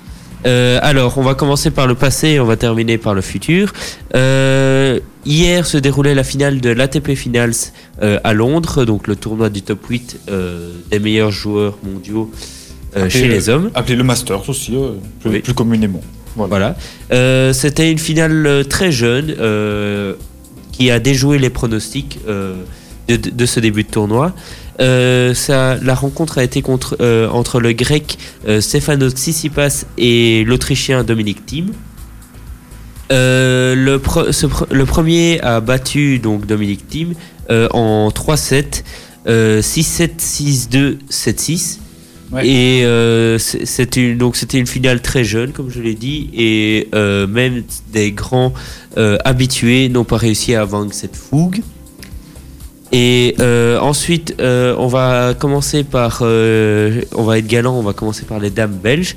Alors, 0.81 1.19
on 1.19 1.23
va 1.23 1.35
commencer 1.35 1.73
par 1.73 1.89
le 1.89 1.97
passé 1.97 2.29
et 2.29 2.41
on 2.41 2.45
va 2.45 2.57
terminer 2.57 2.99
par 2.99 3.15
le 3.15 3.21
futur. 3.21 3.73
Hier 4.15 5.67
se 5.67 5.77
déroulait 5.77 6.15
la 6.15 6.23
finale 6.23 6.61
de 6.61 6.71
l'ATP 6.71 7.15
Finals 7.15 7.73
à 8.01 8.33
Londres, 8.33 8.85
donc 8.85 9.09
le 9.09 9.17
tournoi 9.17 9.49
du 9.51 9.63
top 9.63 9.85
8 9.89 10.21
euh, 10.29 10.71
des 10.91 11.01
meilleurs 11.01 11.33
joueurs 11.33 11.77
mondiaux 11.83 12.31
euh, 12.97 13.09
chez 13.09 13.25
Et, 13.25 13.29
les 13.29 13.49
hommes. 13.49 13.71
Appelé 13.75 13.97
le 13.97 14.05
Masters 14.05 14.49
aussi, 14.49 14.75
euh, 14.77 14.93
plus, 15.21 15.31
Oui. 15.31 15.39
plus 15.41 15.55
communément. 15.55 16.01
Voilà. 16.37 16.77
Euh, 17.13 17.53
C'était 17.53 17.91
une 17.91 17.99
finale 17.99 18.65
très 18.69 18.93
jeune 18.93 19.35
qui 20.73 20.91
a 20.91 20.99
déjoué 21.01 21.39
les 21.39 21.49
pronostics 21.51 22.19
de, 22.27 23.17
de- 23.17 23.47
ce 23.47 23.61
début 23.61 23.85
de 23.85 23.89
tournoi. 23.91 24.33
Euh, 24.79 25.33
ça, 25.33 25.77
la 25.83 25.95
rencontre 25.95 26.37
a 26.37 26.45
été 26.45 26.61
contre, 26.61 26.99
euh, 27.01 27.29
entre 27.31 27.61
le 27.61 27.73
grec 27.73 28.19
euh, 28.47 28.61
Stefanos 28.61 29.13
Tsitsipas 29.15 29.87
et 29.97 30.45
l'autrichien 30.45 31.03
Dominic 31.05 31.47
Thiem. 31.47 31.69
Le, 33.11 33.97
pre- 33.97 34.33
ce 34.33 34.47
pre- 34.47 34.67
le 34.71 34.85
premier 34.85 35.41
a 35.41 35.61
battu 35.61 36.19
donc 36.19 36.47
Dominic 36.47 36.87
Thiem 36.89 37.15
en 37.49 38.09
3-7, 38.11 38.83
euh, 39.29 39.63
6-7, 39.63 40.11
6-2, 40.19 40.99
7-6. 41.11 41.79
Et 42.43 42.85
euh, 42.85 43.39
c'était 43.39 44.11
une, 44.11 44.19
donc 44.19 44.37
c'était 44.37 44.59
une 44.59 44.67
finale 44.67 45.01
très 45.01 45.25
jeune, 45.25 45.53
comme 45.53 45.71
je 45.71 45.81
l'ai 45.81 45.95
dit, 45.95 46.29
et 46.35 46.89
euh, 46.95 47.27
même 47.27 47.63
des 47.93 48.13
grands 48.13 48.53
euh, 48.97 49.17
habitués 49.25 49.89
n'ont 49.89 50.05
pas 50.05 50.17
réussi 50.17 50.55
à 50.55 50.65
vaincre 50.65 50.95
cette 50.95 51.17
fougue. 51.17 51.63
Et 52.93 53.35
ensuite, 53.81 54.37
on 54.41 54.87
va 54.87 55.35
commencer 55.35 55.85
par, 55.85 56.23
on 56.23 57.23
va 57.25 57.39
être 57.39 57.47
galant, 57.47 57.75
on 57.75 57.83
va 57.83 57.93
commencer 57.93 58.25
par 58.25 58.39
les 58.39 58.51
dames 58.51 58.79
belges. 58.83 59.17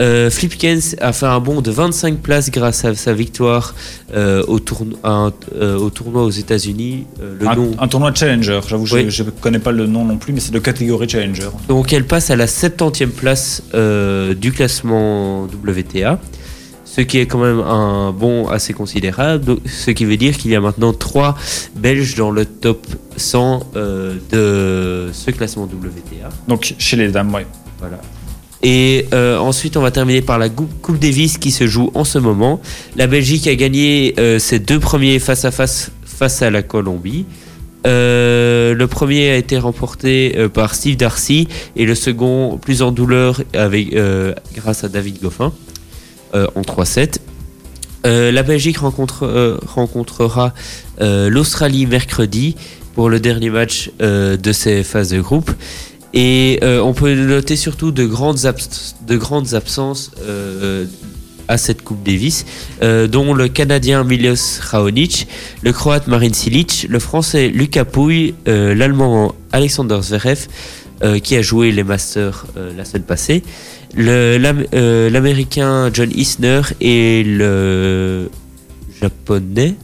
Euh, 0.00 0.30
Flipkens 0.30 0.94
a 1.00 1.12
fait 1.12 1.26
un 1.26 1.40
bond 1.40 1.60
de 1.60 1.70
25 1.70 2.18
places 2.18 2.50
grâce 2.50 2.84
à 2.84 2.94
sa 2.94 3.12
victoire 3.12 3.74
euh, 4.14 4.44
au, 4.46 4.60
tourno- 4.60 4.96
à 5.02 5.10
un- 5.10 5.32
euh, 5.56 5.76
au 5.76 5.90
tournoi 5.90 6.22
aux 6.24 6.30
États-Unis. 6.30 7.06
Un, 7.44 7.54
nom 7.56 7.70
un 7.78 7.88
tournoi 7.88 8.14
Challenger, 8.14 8.60
j'avoue, 8.66 8.86
Oui. 8.92 9.06
je 9.10 9.22
ne 9.24 9.30
connais 9.30 9.58
pas 9.58 9.72
le 9.72 9.86
nom 9.86 10.04
non 10.04 10.16
plus, 10.16 10.32
mais 10.32 10.40
c'est 10.40 10.52
de 10.52 10.58
catégorie 10.60 11.08
Challenger. 11.08 11.48
Donc 11.68 11.92
elle 11.92 12.04
passe 12.06 12.30
à 12.30 12.36
la 12.36 12.46
70e 12.46 13.08
place 13.08 13.62
du 14.40 14.52
classement 14.52 15.44
WTA, 15.44 16.20
ce 16.84 17.00
qui 17.02 17.18
est 17.18 17.26
quand 17.26 17.38
même 17.38 17.60
un 17.60 18.12
bond 18.12 18.48
assez 18.48 18.72
considérable, 18.72 19.56
ce 19.66 19.90
qui 19.90 20.04
veut 20.04 20.16
dire 20.16 20.36
qu'il 20.38 20.50
y 20.52 20.56
a 20.56 20.60
maintenant 20.60 20.92
trois 20.92 21.36
Belges 21.76 22.14
dans 22.14 22.30
le 22.30 22.44
top 22.46 22.86
100 23.16 23.66
euh, 23.76 24.14
de 24.30 25.12
ce 25.12 25.30
classement 25.32 25.64
WTA. 25.64 26.28
Donc 26.46 26.74
chez 26.78 26.96
les 26.96 27.08
dames, 27.08 27.32
ouais. 27.34 27.46
Voilà. 27.80 28.00
Et 28.62 29.06
euh, 29.12 29.38
ensuite, 29.38 29.76
on 29.76 29.82
va 29.82 29.90
terminer 29.90 30.20
par 30.20 30.38
la 30.38 30.48
Coupe 30.48 30.98
Davis 30.98 31.38
qui 31.38 31.50
se 31.50 31.66
joue 31.66 31.90
en 31.94 32.04
ce 32.04 32.18
moment. 32.18 32.60
La 32.96 33.06
Belgique 33.06 33.46
a 33.46 33.54
gagné 33.54 34.14
euh, 34.18 34.38
ses 34.38 34.58
deux 34.58 34.80
premiers 34.80 35.18
face 35.18 35.44
à 35.44 35.50
face 35.50 35.92
face 36.04 36.42
à 36.42 36.50
la 36.50 36.62
Colombie. 36.62 37.26
Euh, 37.86 38.74
le 38.74 38.86
premier 38.88 39.30
a 39.30 39.36
été 39.36 39.56
remporté 39.56 40.36
par 40.52 40.74
Steve 40.74 40.96
Darcy 40.96 41.46
et 41.76 41.86
le 41.86 41.94
second 41.94 42.58
plus 42.60 42.82
en 42.82 42.90
douleur 42.90 43.40
avec, 43.54 43.94
grâce 44.56 44.82
à 44.82 44.88
David 44.88 45.22
Goffin 45.22 45.52
en 46.34 46.60
3-7. 46.60 47.18
Euh, 48.04 48.32
la 48.32 48.42
Belgique 48.42 48.78
rencontre, 48.78 49.60
rencontrera 49.64 50.52
l'Australie 50.98 51.86
mercredi 51.86 52.56
pour 52.96 53.08
le 53.10 53.20
dernier 53.20 53.50
match 53.50 53.92
de 54.00 54.52
ces 54.52 54.82
phases 54.82 55.10
de 55.10 55.20
groupe. 55.20 55.52
Et 56.14 56.58
euh, 56.62 56.80
on 56.80 56.94
peut 56.94 57.14
noter 57.14 57.56
surtout 57.56 57.90
de 57.90 58.06
grandes, 58.06 58.38
de 59.06 59.16
grandes 59.16 59.54
absences 59.54 60.10
euh, 60.20 60.86
à 61.48 61.58
cette 61.58 61.82
Coupe 61.82 62.02
Davis, 62.02 62.46
euh, 62.82 63.06
dont 63.06 63.34
le 63.34 63.48
Canadien 63.48 64.04
Milos 64.04 64.60
Raonic, 64.60 65.28
le 65.62 65.72
Croate 65.72 66.06
Marin 66.06 66.32
Silic, 66.32 66.86
le 66.88 66.98
Français 66.98 67.48
Lucas 67.48 67.84
Pouille, 67.84 68.34
l'Allemand 68.46 69.34
Alexander 69.52 69.98
Zverev, 70.02 70.46
qui 71.22 71.36
a 71.36 71.42
joué 71.42 71.70
les 71.70 71.84
Masters 71.84 72.44
la 72.76 72.84
semaine 72.84 73.04
passée, 73.04 73.42
l'Américain 73.94 75.90
John 75.92 76.10
Isner 76.12 76.62
et 76.80 77.22
le 77.24 78.28
Japonais, 79.00 79.76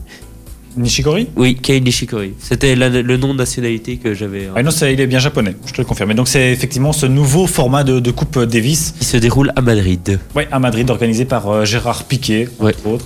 Nishikori 0.77 1.27
oui, 1.35 1.55
Kei 1.55 1.81
Nishikori. 1.81 2.33
C'était 2.39 2.75
le 2.75 3.17
nom 3.17 3.33
de 3.33 3.37
nationalité 3.39 3.97
que 3.97 4.13
j'avais. 4.13 4.49
Ah 4.55 4.63
non, 4.63 4.71
il 4.71 4.99
est 4.99 5.07
bien 5.07 5.19
japonais, 5.19 5.55
je 5.65 5.73
te 5.73 5.81
le 5.81 5.85
confirme. 5.85 6.11
Et 6.11 6.15
donc 6.15 6.27
c'est 6.27 6.51
effectivement 6.51 6.93
ce 6.93 7.05
nouveau 7.05 7.47
format 7.47 7.83
de, 7.83 7.99
de 7.99 8.11
Coupe 8.11 8.39
Davis, 8.39 8.93
qui 8.99 9.05
se 9.05 9.17
déroule 9.17 9.51
à 9.55 9.61
Madrid. 9.61 10.19
ouais, 10.35 10.47
à 10.51 10.59
Madrid, 10.59 10.89
organisé 10.89 11.25
par 11.25 11.47
euh, 11.49 11.65
Gérard 11.65 12.03
Piquet, 12.05 12.49
Ouais. 12.59 12.73
entre 12.75 12.87
autres. 12.87 13.05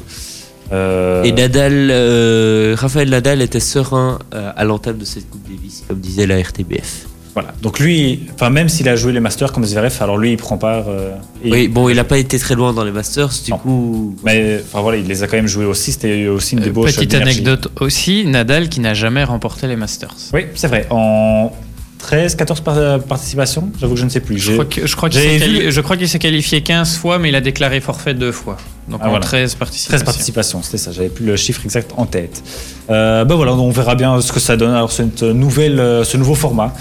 Euh, 0.72 1.24
Et 1.24 1.32
Nadal, 1.32 1.90
euh, 1.92 2.76
Raphaël 2.78 3.10
Nadal 3.10 3.42
était 3.42 3.60
serein 3.60 4.20
à 4.32 4.64
l'entame 4.64 4.98
de 5.00 5.06
cette 5.06 5.30
Coupe 5.30 5.42
Davis, 5.50 5.84
comme 5.88 6.00
disait 6.00 6.28
la 6.28 6.38
RTBF. 6.40 7.08
Voilà. 7.36 7.50
Donc 7.62 7.80
lui, 7.80 8.22
enfin 8.34 8.50
même 8.50 8.70
s'il 8.70 8.90
a 8.90 8.96
joué 8.96 9.14
les 9.14 9.20
Masters 9.20 9.52
comme 9.52 9.64
Zverev, 9.64 9.96
alors 10.02 10.18
lui 10.18 10.32
il 10.32 10.38
prend 10.38 10.58
part. 10.58 10.86
euh, 10.90 11.14
et- 11.44 11.52
Oui, 11.52 11.68
bon, 11.68 11.88
il 11.90 11.96
n'a 11.96 12.04
pas 12.04 12.18
été 12.18 12.40
très 12.40 12.56
loin 12.56 12.74
dans 12.74 12.84
les 12.84 12.92
Masters, 12.92 13.30
du 13.46 13.52
Non. 13.52 13.58
coup. 13.60 14.16
Mais 14.24 14.60
enfin 14.66 14.82
voilà, 14.82 14.98
il 14.98 15.06
les 15.08 15.24
a 15.24 15.28
quand 15.28 15.38
même 15.38 15.48
joués 15.48 15.66
aussi. 15.66 15.92
C'était 15.92 16.28
aussi 16.28 16.56
une 16.56 16.62
Euh, 16.62 16.66
débauche. 16.66 16.96
Petite 16.96 17.12
d'énergie. 17.12 17.40
anecdote 17.40 17.72
aussi, 17.80 18.26
Nadal 18.26 18.68
qui 18.70 18.80
n'a 18.80 18.94
jamais 18.94 19.24
remporté 19.24 19.68
les 19.68 19.76
Masters. 19.76 20.16
Oui, 20.34 20.46
c'est 20.56 20.68
vrai. 20.68 20.88
En 20.90 21.52
13, 22.00 22.36
14 22.36 22.62
par- 22.62 23.00
participations, 23.02 23.70
j'avoue 23.80 23.94
que 23.94 24.00
je 24.00 24.06
ne 24.06 24.10
sais 24.10 24.22
plus. 24.22 24.38
Je 24.40 24.54
crois 24.54 24.66
que- 24.66 24.88
je 24.88 24.96
crois 25.82 25.98
qu'il 25.98 26.08
s'est 26.10 26.20
qualifié 26.20 26.62
15 26.62 26.96
fois, 26.96 27.20
mais 27.20 27.28
il 27.30 27.36
a 27.36 27.42
déclaré 27.42 27.82
forfait 27.82 28.14
deux 28.14 28.32
fois. 28.32 28.58
Donc 28.88 29.02
Ah, 29.04 29.08
en 29.08 29.10
voilà. 29.10 29.24
13 29.26 29.52
13 29.52 29.56
participations. 29.56 30.06
participations, 30.06 30.64
c'était 30.64 30.78
ça. 30.78 30.92
J'avais 30.92 31.10
plus 31.10 31.26
le 31.26 31.36
chiffre 31.36 31.62
exact 31.66 31.92
en 31.98 32.06
tête. 32.06 32.42
Euh, 32.90 33.24
ben 33.26 33.36
voilà, 33.36 33.54
on 33.54 33.70
verra 33.70 33.96
bien 33.96 34.20
ce 34.22 34.32
que 34.32 34.40
ça 34.40 34.56
donne. 34.58 34.72
Alors 34.74 34.92
cette 34.92 35.22
nouvelle, 35.24 35.80
euh, 35.80 36.04
ce 36.04 36.18
nouveau 36.18 36.36
format, 36.36 36.74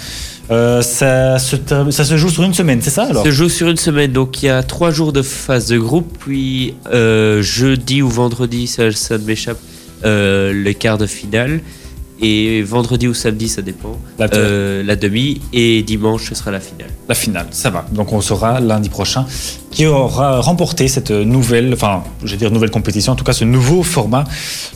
Euh, 0.51 0.81
ça, 0.81 1.37
se, 1.37 1.55
ça 1.91 2.17
joue 2.17 2.29
sur 2.29 2.43
une 2.43 2.53
semaine, 2.55 2.79
c'est 2.81 2.89
ça 2.89 3.03
alors? 3.03 3.23
Se 3.23 3.31
joue 3.31 3.49
sur 3.49 3.69
une 3.69 3.77
semaine, 3.77 4.11
donc 4.11 4.41
il 4.41 4.47
y 4.47 4.49
a 4.49 4.63
trois 4.63 4.89
jours 4.91 5.13
de 5.13 5.21
phase 5.21 5.67
de 5.67 5.77
groupe, 5.77 6.17
puis 6.19 6.73
euh, 6.91 7.41
jeudi 7.43 8.01
ou 8.01 8.09
vendredi, 8.09 8.65
ça, 8.65 8.91
ça 8.91 9.17
m'échappe, 9.19 9.59
euh, 10.05 10.51
le 10.51 10.73
quart 10.73 10.97
de 10.97 11.05
finale, 11.05 11.61
et 12.21 12.63
vendredi 12.63 13.07
ou 13.07 13.13
samedi, 13.13 13.47
ça 13.47 13.61
dépend, 13.61 13.97
La- 14.17 14.27
euh, 14.33 14.83
la 14.83 14.95
demi, 14.95 15.39
et 15.53 15.83
dimanche, 15.83 16.29
ce 16.29 16.35
sera 16.35 16.49
la 16.51 16.59
finale. 16.59 16.89
La 17.07 17.15
finale, 17.15 17.47
ça 17.51 17.69
va. 17.69 17.85
Donc 17.91 18.11
on 18.11 18.19
saura 18.19 18.59
lundi 18.59 18.89
prochain 18.89 19.25
qui 19.71 19.85
aura 19.85 20.41
remporté 20.41 20.87
cette 20.87 21.11
nouvelle, 21.11 21.73
enfin, 21.73 22.03
je 22.23 22.31
vais 22.31 22.37
dire 22.37 22.51
nouvelle 22.51 22.71
compétition, 22.71 23.13
en 23.13 23.15
tout 23.15 23.23
cas 23.23 23.33
ce 23.33 23.45
nouveau 23.45 23.83
format 23.83 24.23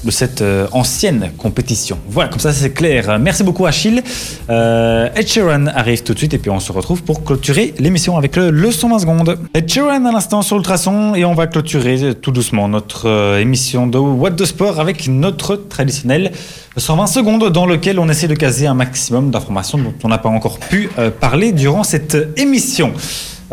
de 0.04 0.12
cette 0.12 0.42
euh, 0.42 0.68
ancienne 0.72 1.32
compétition. 1.38 1.98
Voilà, 2.10 2.30
comme 2.30 2.40
ça 2.40 2.54
c'est 2.54 2.72
clair. 2.72 3.18
Merci 3.20 3.44
beaucoup 3.44 3.66
Achille. 3.66 4.04
Euh, 4.50 5.10
Ed 5.16 5.28
Sheeran 5.28 5.68
arrive 5.68 6.04
tout 6.04 6.14
de 6.14 6.20
suite 6.20 6.34
et 6.34 6.38
puis 6.38 6.52
on 6.52 6.60
se 6.60 6.72
retrouve 6.72 7.04
pour 7.04 7.24
clôturer 7.24 7.74
l'émission 7.80 8.18
avec 8.18 8.36
le, 8.36 8.52
le 8.52 8.72
120 8.72 9.00
secondes. 9.00 9.38
Ed 9.54 9.70
Sheeran 9.70 10.06
à 10.06 10.12
l'instant 10.12 10.42
sur 10.42 10.58
Ultrason 10.58 11.16
et 11.16 11.26
on 11.26 11.34
va 11.34 11.48
clôturer 11.48 12.14
tout 12.16 12.32
doucement 12.32 12.68
notre 12.68 13.08
euh, 13.08 13.40
émission 13.40 13.88
de 13.88 13.98
What 13.98 14.32
the 14.32 14.46
Sport 14.46 14.80
avec 14.80 15.08
notre 15.08 15.56
traditionnel 15.56 16.32
120 16.78 17.08
secondes 17.08 17.50
dans 17.50 17.66
lequel 17.66 18.00
on 18.00 18.10
essaie 18.10 18.28
de 18.28 18.36
caser 18.36 18.68
un 18.68 18.74
maximum 18.74 19.32
d'informations 19.32 19.78
dont 19.78 19.94
on 20.04 20.08
n'a 20.08 20.18
pas 20.18 20.30
encore 20.30 20.60
pu 20.60 20.90
euh, 20.98 21.12
parler 21.12 21.52
durant 21.52 21.84
cette 21.84 22.18
émission. 22.38 22.94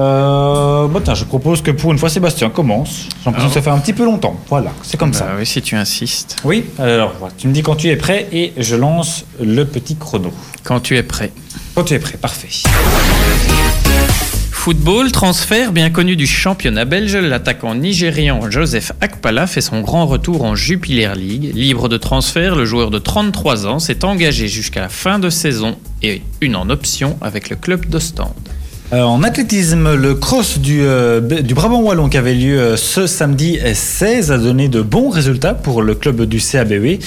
Euh, 0.01 0.88
bon, 0.88 1.01
tiens, 1.05 1.14
je 1.14 1.24
propose 1.24 1.61
que 1.61 1.70
pour 1.70 1.92
une 1.92 1.98
fois 1.98 2.09
Sébastien 2.09 2.48
commence. 2.48 3.07
J'ai 3.18 3.26
l'impression 3.26 3.48
que 3.48 3.55
ça 3.55 3.62
fait 3.62 3.70
un 3.70 3.78
petit 3.78 3.92
peu 3.92 4.05
longtemps. 4.05 4.40
Voilà, 4.48 4.72
c'est 4.82 4.96
comme 4.96 5.12
ça. 5.12 5.26
Bah 5.26 5.32
oui, 5.38 5.44
si 5.44 5.61
tu 5.61 5.76
insistes. 5.76 6.36
Oui, 6.44 6.64
alors 6.78 7.12
voilà, 7.18 7.34
tu 7.36 7.48
me 7.48 7.53
dis 7.53 7.62
quand 7.62 7.76
tu 7.76 7.88
es 7.88 7.96
prêt 7.96 8.26
et 8.32 8.55
je 8.57 8.76
lance 8.76 9.26
le 9.40 9.64
petit 9.64 9.96
chrono. 9.96 10.32
Quand 10.64 10.80
tu 10.80 10.96
es 10.96 11.03
prêt. 11.03 11.32
Quand 11.74 11.84
tu 11.84 11.94
es 11.94 11.98
prêt, 11.98 12.16
parfait. 12.16 12.48
Football, 14.51 15.11
transfert 15.12 15.72
bien 15.72 15.90
connu 15.90 16.16
du 16.16 16.26
championnat 16.26 16.84
belge, 16.84 17.16
l'attaquant 17.16 17.74
nigérian 17.74 18.51
Joseph 18.51 18.92
Akpala 19.01 19.46
fait 19.46 19.62
son 19.62 19.80
grand 19.80 20.07
retour 20.07 20.44
en 20.44 20.55
Jupiler 20.55 21.11
League. 21.16 21.53
Libre 21.55 21.88
de 21.88 21.96
transfert, 21.96 22.57
le 22.57 22.66
joueur 22.66 22.90
de 22.90 22.98
33 22.98 23.66
ans 23.66 23.78
s'est 23.78 24.05
engagé 24.05 24.48
jusqu'à 24.48 24.80
la 24.80 24.90
fin 24.90 25.18
de 25.18 25.30
saison 25.30 25.78
et 26.03 26.22
une 26.40 26.57
en 26.57 26.68
option 26.68 27.16
avec 27.22 27.48
le 27.48 27.57
club 27.57 27.86
d'Ostende. 27.86 28.49
Euh, 28.93 29.03
en 29.03 29.22
athlétisme, 29.22 29.95
le 29.95 30.14
cross 30.14 30.59
du, 30.59 30.80
euh, 30.82 31.20
du 31.20 31.55
Brabant 31.55 31.80
Wallon 31.80 32.09
qui 32.09 32.16
avait 32.16 32.34
lieu 32.34 32.59
euh, 32.59 32.76
ce 32.76 33.07
samedi 33.07 33.57
16 33.72 34.32
a 34.32 34.38
donné 34.38 34.68
de 34.68 34.82
bons 34.82 35.11
résultats 35.11 35.55
pour 35.55 35.82
le 35.82 35.95
club 35.95 36.22
du 36.22 36.41
CABE 36.41 36.99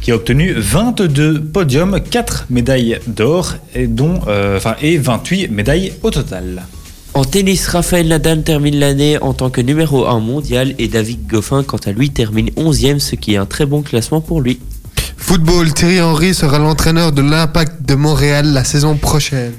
qui 0.00 0.12
a 0.12 0.16
obtenu 0.16 0.52
22 0.56 1.40
podiums, 1.40 2.00
4 2.00 2.46
médailles 2.50 2.98
d'or 3.08 3.54
et, 3.74 3.88
dont, 3.88 4.20
euh, 4.28 4.56
enfin, 4.56 4.76
et 4.82 4.98
28 4.98 5.48
médailles 5.48 5.92
au 6.02 6.10
total. 6.10 6.62
En 7.14 7.24
tennis, 7.24 7.66
Raphaël 7.68 8.08
Nadal 8.08 8.42
termine 8.42 8.78
l'année 8.78 9.18
en 9.20 9.32
tant 9.32 9.50
que 9.50 9.60
numéro 9.60 10.06
1 10.06 10.20
mondial 10.20 10.74
et 10.78 10.88
David 10.88 11.26
Goffin, 11.26 11.62
quant 11.62 11.78
à 11.86 11.92
lui, 11.92 12.10
termine 12.10 12.50
11e, 12.56 13.00
ce 13.00 13.16
qui 13.16 13.34
est 13.34 13.36
un 13.36 13.46
très 13.46 13.66
bon 13.66 13.82
classement 13.82 14.20
pour 14.20 14.40
lui. 14.40 14.60
Football, 15.16 15.72
Thierry 15.72 16.00
Henry 16.00 16.34
sera 16.34 16.58
l'entraîneur 16.58 17.12
de 17.12 17.22
l'Impact 17.22 17.82
de 17.86 17.94
Montréal 17.94 18.52
la 18.52 18.64
saison 18.64 18.96
prochaine. 18.96 19.52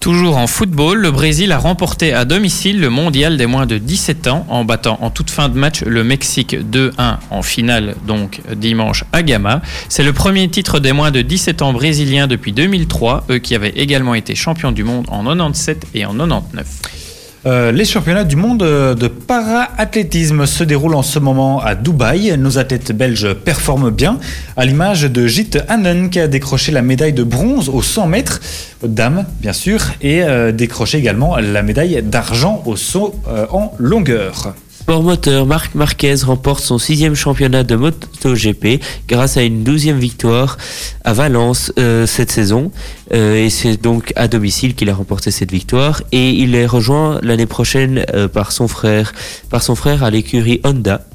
Toujours 0.00 0.38
en 0.38 0.46
football, 0.46 0.98
le 0.98 1.10
Brésil 1.10 1.52
a 1.52 1.58
remporté 1.58 2.14
à 2.14 2.24
domicile 2.24 2.80
le 2.80 2.88
mondial 2.88 3.36
des 3.36 3.44
moins 3.44 3.66
de 3.66 3.76
17 3.76 4.28
ans 4.28 4.46
en 4.48 4.64
battant 4.64 4.96
en 5.02 5.10
toute 5.10 5.28
fin 5.28 5.50
de 5.50 5.58
match 5.58 5.82
le 5.82 6.02
Mexique 6.02 6.56
2-1 6.56 7.18
en 7.28 7.42
finale, 7.42 7.94
donc 8.06 8.40
dimanche 8.56 9.04
à 9.12 9.22
Gama. 9.22 9.60
C'est 9.90 10.02
le 10.02 10.14
premier 10.14 10.48
titre 10.48 10.80
des 10.80 10.94
moins 10.94 11.10
de 11.10 11.20
17 11.20 11.60
ans 11.60 11.74
brésiliens 11.74 12.28
depuis 12.28 12.52
2003, 12.52 13.26
eux 13.28 13.38
qui 13.38 13.54
avaient 13.54 13.74
également 13.76 14.14
été 14.14 14.34
champions 14.34 14.72
du 14.72 14.84
monde 14.84 15.04
en 15.10 15.22
97 15.22 15.88
et 15.92 16.06
en 16.06 16.14
99. 16.14 16.99
Euh, 17.46 17.72
les 17.72 17.86
championnats 17.86 18.24
du 18.24 18.36
monde 18.36 18.62
euh, 18.62 18.94
de 18.94 19.08
para-athlétisme 19.08 20.44
se 20.44 20.62
déroulent 20.62 20.94
en 20.94 21.02
ce 21.02 21.18
moment 21.18 21.62
à 21.62 21.74
Dubaï. 21.74 22.36
Nos 22.36 22.58
athlètes 22.58 22.92
belges 22.92 23.32
performent 23.32 23.90
bien, 23.90 24.18
à 24.58 24.66
l'image 24.66 25.02
de 25.02 25.26
Jit 25.26 25.52
Hannen 25.68 26.10
qui 26.10 26.20
a 26.20 26.28
décroché 26.28 26.70
la 26.70 26.82
médaille 26.82 27.14
de 27.14 27.22
bronze 27.22 27.70
au 27.70 27.80
100 27.80 28.08
mètres, 28.08 28.40
dames 28.82 29.24
bien 29.40 29.54
sûr, 29.54 29.80
et 30.02 30.22
euh, 30.22 30.52
décroché 30.52 30.98
également 30.98 31.36
la 31.38 31.62
médaille 31.62 32.02
d'argent 32.02 32.62
au 32.66 32.76
saut 32.76 33.14
en 33.50 33.72
longueur. 33.78 34.54
Sport 34.90 35.04
moteur, 35.04 35.46
Marc 35.46 35.76
Marquez 35.76 36.16
remporte 36.24 36.64
son 36.64 36.76
sixième 36.76 37.14
championnat 37.14 37.62
de 37.62 37.76
MotoGP 37.76 38.82
grâce 39.06 39.36
à 39.36 39.42
une 39.42 39.62
douzième 39.62 40.00
victoire 40.00 40.58
à 41.04 41.12
Valence 41.12 41.72
euh, 41.78 42.08
cette 42.08 42.32
saison. 42.32 42.72
Euh, 43.14 43.36
et 43.36 43.50
c'est 43.50 43.80
donc 43.80 44.12
à 44.16 44.26
domicile 44.26 44.74
qu'il 44.74 44.90
a 44.90 44.94
remporté 44.94 45.30
cette 45.30 45.52
victoire. 45.52 46.02
Et 46.10 46.30
il 46.30 46.56
est 46.56 46.66
rejoint 46.66 47.20
l'année 47.22 47.46
prochaine 47.46 48.04
euh, 48.14 48.26
par 48.26 48.50
son 48.50 48.66
frère, 48.66 49.12
par 49.48 49.62
son 49.62 49.76
frère 49.76 50.02
à 50.02 50.10
l'écurie 50.10 50.60
Honda. 50.64 51.06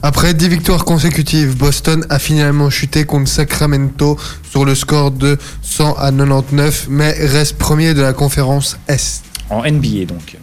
Après 0.00 0.32
10 0.32 0.46
victoires 0.46 0.84
consécutives, 0.84 1.56
Boston 1.56 2.06
a 2.10 2.20
finalement 2.20 2.70
chuté 2.70 3.06
contre 3.06 3.28
Sacramento 3.28 4.16
sur 4.48 4.64
le 4.64 4.76
score 4.76 5.10
de 5.10 5.36
100 5.62 5.94
à 5.94 6.12
99, 6.12 6.86
mais 6.90 7.10
reste 7.10 7.58
premier 7.58 7.92
de 7.92 8.02
la 8.02 8.12
conférence 8.12 8.78
Est. 8.86 9.24
En 9.50 9.64
NBA 9.68 10.04
donc. 10.06 10.36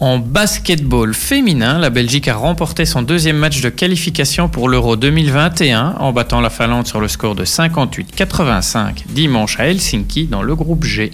En 0.00 0.18
basketball 0.18 1.12
féminin, 1.12 1.78
la 1.78 1.90
Belgique 1.90 2.26
a 2.26 2.34
remporté 2.34 2.86
son 2.86 3.02
deuxième 3.02 3.36
match 3.36 3.60
de 3.60 3.68
qualification 3.68 4.48
pour 4.48 4.70
l'Euro 4.70 4.96
2021 4.96 5.96
en 5.98 6.12
battant 6.14 6.40
la 6.40 6.48
Finlande 6.48 6.86
sur 6.86 7.00
le 7.00 7.08
score 7.08 7.34
de 7.34 7.44
58-85 7.44 9.04
dimanche 9.10 9.60
à 9.60 9.66
Helsinki 9.66 10.24
dans 10.24 10.42
le 10.42 10.54
groupe 10.54 10.84
G. 10.84 11.10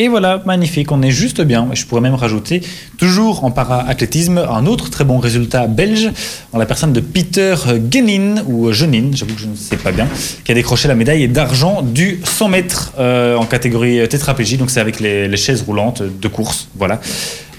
Et 0.00 0.06
voilà, 0.06 0.40
magnifique, 0.46 0.92
on 0.92 1.02
est 1.02 1.10
juste 1.10 1.40
bien. 1.40 1.68
Je 1.72 1.84
pourrais 1.84 2.00
même 2.00 2.14
rajouter, 2.14 2.62
toujours 2.96 3.42
en 3.42 3.50
para-athlétisme, 3.50 4.38
un 4.38 4.66
autre 4.66 4.88
très 4.88 5.04
bon 5.04 5.18
résultat 5.18 5.66
belge, 5.66 6.12
en 6.52 6.58
la 6.58 6.66
personne 6.66 6.92
de 6.92 7.00
Peter 7.00 7.56
Genin, 7.90 8.44
ou 8.46 8.70
Genin, 8.70 9.10
j'avoue 9.14 9.34
que 9.34 9.40
je 9.40 9.48
ne 9.48 9.56
sais 9.56 9.78
pas 9.78 9.90
bien, 9.90 10.06
qui 10.44 10.52
a 10.52 10.54
décroché 10.54 10.86
la 10.86 10.94
médaille 10.94 11.26
d'argent 11.26 11.82
du 11.82 12.20
100 12.22 12.48
mètres 12.50 12.92
euh, 13.00 13.34
en 13.34 13.46
catégorie 13.46 14.06
tétraplégie, 14.08 14.58
donc 14.58 14.70
c'est 14.70 14.78
avec 14.78 15.00
les, 15.00 15.26
les 15.26 15.36
chaises 15.36 15.62
roulantes 15.62 16.04
de 16.04 16.28
course, 16.28 16.68
voilà. 16.76 17.00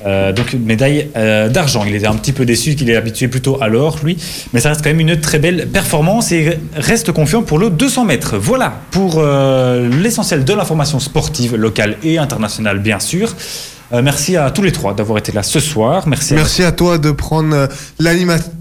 Euh, 0.06 0.32
donc 0.32 0.54
une 0.54 0.66
médaille 0.66 1.10
euh, 1.16 1.50
d'argent. 1.50 1.84
Il 1.86 1.96
était 1.96 2.08
un 2.08 2.16
petit 2.16 2.32
peu 2.32 2.46
déçu 2.46 2.76
qu'il 2.76 2.90
est 2.90 2.96
habitué 2.96 3.28
plutôt 3.28 3.62
à 3.62 3.68
l'or, 3.68 4.00
lui. 4.04 4.18
Mais 4.54 4.60
ça 4.60 4.70
reste 4.70 4.82
quand 4.84 4.90
même 4.90 5.00
une 5.00 5.20
très 5.20 5.40
belle 5.40 5.68
performance 5.68 6.32
et 6.32 6.60
reste 6.76 7.12
confiant 7.12 7.44
pour 7.44 7.60
le 7.60 7.70
200 7.70 8.06
mètres. 8.06 8.38
Voilà 8.38 8.74
pour 8.92 9.16
euh, 9.18 9.90
l'essentiel 10.02 10.46
de 10.46 10.54
l'information 10.54 11.00
sportive, 11.00 11.56
locale 11.56 11.98
et 12.04 12.18
internationale, 12.18 12.80
bien 12.80 13.00
sûr. 13.00 13.36
Merci 13.92 14.38
à 14.38 14.52
tous 14.52 14.62
les 14.62 14.72
trois 14.72 14.94
d'avoir 14.94 15.18
été 15.18 15.32
là 15.32 15.42
ce 15.42 15.60
soir. 15.60 16.08
Merci, 16.08 16.34
à 16.34 16.38
Merci 16.38 16.62
à 16.62 16.72
toi 16.72 17.00
de 17.00 17.10
prendre 17.10 17.68
l'animation 17.98 18.52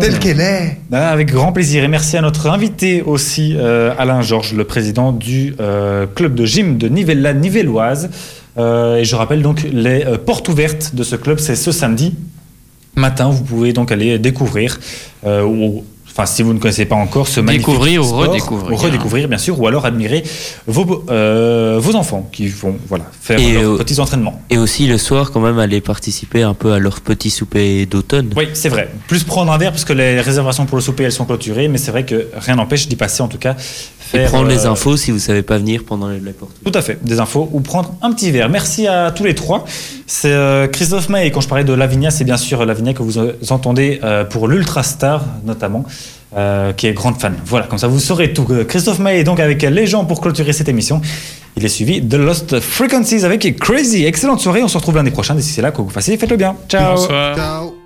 telle 0.00 0.18
qu'elle 0.18 0.40
est. 0.40 0.78
Ah, 0.92 1.10
Avec 1.10 1.30
grand 1.30 1.52
plaisir. 1.52 1.84
Et 1.84 1.88
merci 1.88 2.16
à 2.16 2.20
notre 2.20 2.48
invité 2.48 3.02
aussi, 3.02 3.54
euh, 3.56 3.94
Alain 3.98 4.20
Georges, 4.20 4.54
le 4.54 4.64
président 4.64 5.12
du 5.12 5.54
euh, 5.60 6.06
club 6.12 6.34
de 6.34 6.44
gym 6.44 6.76
de 6.78 6.88
Nivella 6.88 7.32
Nivelloise. 7.32 8.10
Euh, 8.58 8.96
et 8.96 9.04
je 9.04 9.16
rappelle 9.16 9.42
donc 9.42 9.62
les 9.62 10.04
euh, 10.04 10.18
portes 10.18 10.48
ouvertes 10.48 10.94
de 10.94 11.02
ce 11.02 11.16
club, 11.16 11.38
c'est 11.38 11.56
ce 11.56 11.72
samedi 11.72 12.14
matin. 12.96 13.30
Vous 13.30 13.44
pouvez 13.44 13.72
donc 13.72 13.90
aller 13.92 14.18
découvrir. 14.18 14.78
euh, 15.24 15.42
ou, 15.44 15.84
Enfin, 16.14 16.26
si 16.26 16.42
vous 16.42 16.52
ne 16.52 16.58
connaissez 16.58 16.84
pas 16.84 16.94
encore 16.94 17.26
ce 17.26 17.40
magnifique 17.40 17.66
Découvrir 17.68 18.02
ou 18.02 18.04
sport, 18.04 18.18
redécouvrir. 18.18 18.72
ou 18.72 18.76
redécouvrir, 18.76 19.28
bien 19.28 19.38
sûr, 19.38 19.58
ou 19.58 19.66
alors 19.66 19.86
admirer 19.86 20.22
vos, 20.66 21.06
euh, 21.08 21.78
vos 21.80 21.96
enfants 21.96 22.28
qui 22.30 22.48
vont 22.48 22.76
voilà, 22.86 23.06
faire 23.18 23.38
Et, 23.40 23.54
leurs 23.54 23.72
euh, 23.72 23.78
petits 23.78 23.98
entraînements. 23.98 24.38
Et 24.50 24.58
aussi 24.58 24.86
le 24.86 24.98
soir, 24.98 25.30
quand 25.30 25.40
même, 25.40 25.58
aller 25.58 25.80
participer 25.80 26.42
un 26.42 26.52
peu 26.52 26.72
à 26.72 26.78
leur 26.78 27.00
petit 27.00 27.30
souper 27.30 27.86
d'automne. 27.86 28.28
Oui, 28.36 28.48
c'est 28.52 28.68
vrai. 28.68 28.90
Plus 29.08 29.24
prendre 29.24 29.50
un 29.52 29.56
verre, 29.56 29.70
parce 29.70 29.86
que 29.86 29.94
les 29.94 30.20
réservations 30.20 30.66
pour 30.66 30.76
le 30.76 30.82
souper, 30.82 31.04
elles 31.04 31.12
sont 31.12 31.24
clôturées, 31.24 31.68
mais 31.68 31.78
c'est 31.78 31.92
vrai 31.92 32.04
que 32.04 32.28
rien 32.36 32.56
n'empêche 32.56 32.88
d'y 32.88 32.96
passer, 32.96 33.22
en 33.22 33.28
tout 33.28 33.38
cas. 33.38 33.56
Et 34.14 34.24
prendre 34.24 34.48
les 34.48 34.66
euh, 34.66 34.70
infos 34.70 34.96
si 34.96 35.10
vous 35.10 35.18
savez 35.18 35.42
pas 35.42 35.58
venir 35.58 35.84
pendant 35.84 36.08
les 36.08 36.20
les 36.20 36.32
portes. 36.32 36.52
Tout 36.64 36.72
à 36.74 36.82
fait, 36.82 36.98
des 37.02 37.20
infos 37.20 37.48
ou 37.52 37.60
prendre 37.60 37.94
un 38.02 38.12
petit 38.12 38.30
verre. 38.30 38.48
Merci 38.48 38.86
à 38.86 39.10
tous 39.10 39.24
les 39.24 39.34
trois. 39.34 39.64
C'est 40.06 40.32
euh, 40.32 40.66
Christophe 40.66 41.08
May, 41.08 41.26
et 41.26 41.30
quand 41.30 41.40
je 41.40 41.48
parlais 41.48 41.64
de 41.64 41.72
Lavinia, 41.72 42.10
c'est 42.10 42.24
bien 42.24 42.36
sûr 42.36 42.64
Lavinia 42.64 42.94
que 42.94 43.02
vous 43.02 43.18
euh, 43.18 43.32
entendez 43.50 44.00
euh, 44.02 44.24
pour 44.24 44.48
l'Ultra 44.48 44.82
Star 44.82 45.24
notamment, 45.44 45.84
euh, 46.36 46.72
qui 46.72 46.86
est 46.86 46.92
grande 46.92 47.20
fan. 47.20 47.34
Voilà, 47.44 47.66
comme 47.66 47.78
ça 47.78 47.88
vous 47.88 48.00
saurez 48.00 48.32
tout. 48.32 48.46
Christophe 48.68 48.98
May 48.98 49.20
est 49.20 49.24
donc 49.24 49.40
avec 49.40 49.62
les 49.62 49.86
gens 49.86 50.04
pour 50.04 50.20
clôturer 50.20 50.52
cette 50.52 50.68
émission. 50.68 51.00
Il 51.56 51.64
est 51.64 51.68
suivi 51.68 52.00
de 52.00 52.16
Lost 52.16 52.60
Frequencies 52.60 53.24
avec 53.24 53.58
Crazy. 53.58 54.06
Excellente 54.06 54.40
soirée, 54.40 54.62
on 54.62 54.68
se 54.68 54.78
retrouve 54.78 54.96
l'année 54.96 55.10
prochaine. 55.10 55.36
D'ici 55.36 55.60
là, 55.60 55.70
que 55.70 55.82
vous 55.82 55.90
fassiez, 55.90 56.16
faites-le 56.16 56.36
bien. 56.36 56.56
Ciao 56.68 56.96
Bonsoir. 56.96 57.36
Ciao. 57.36 57.81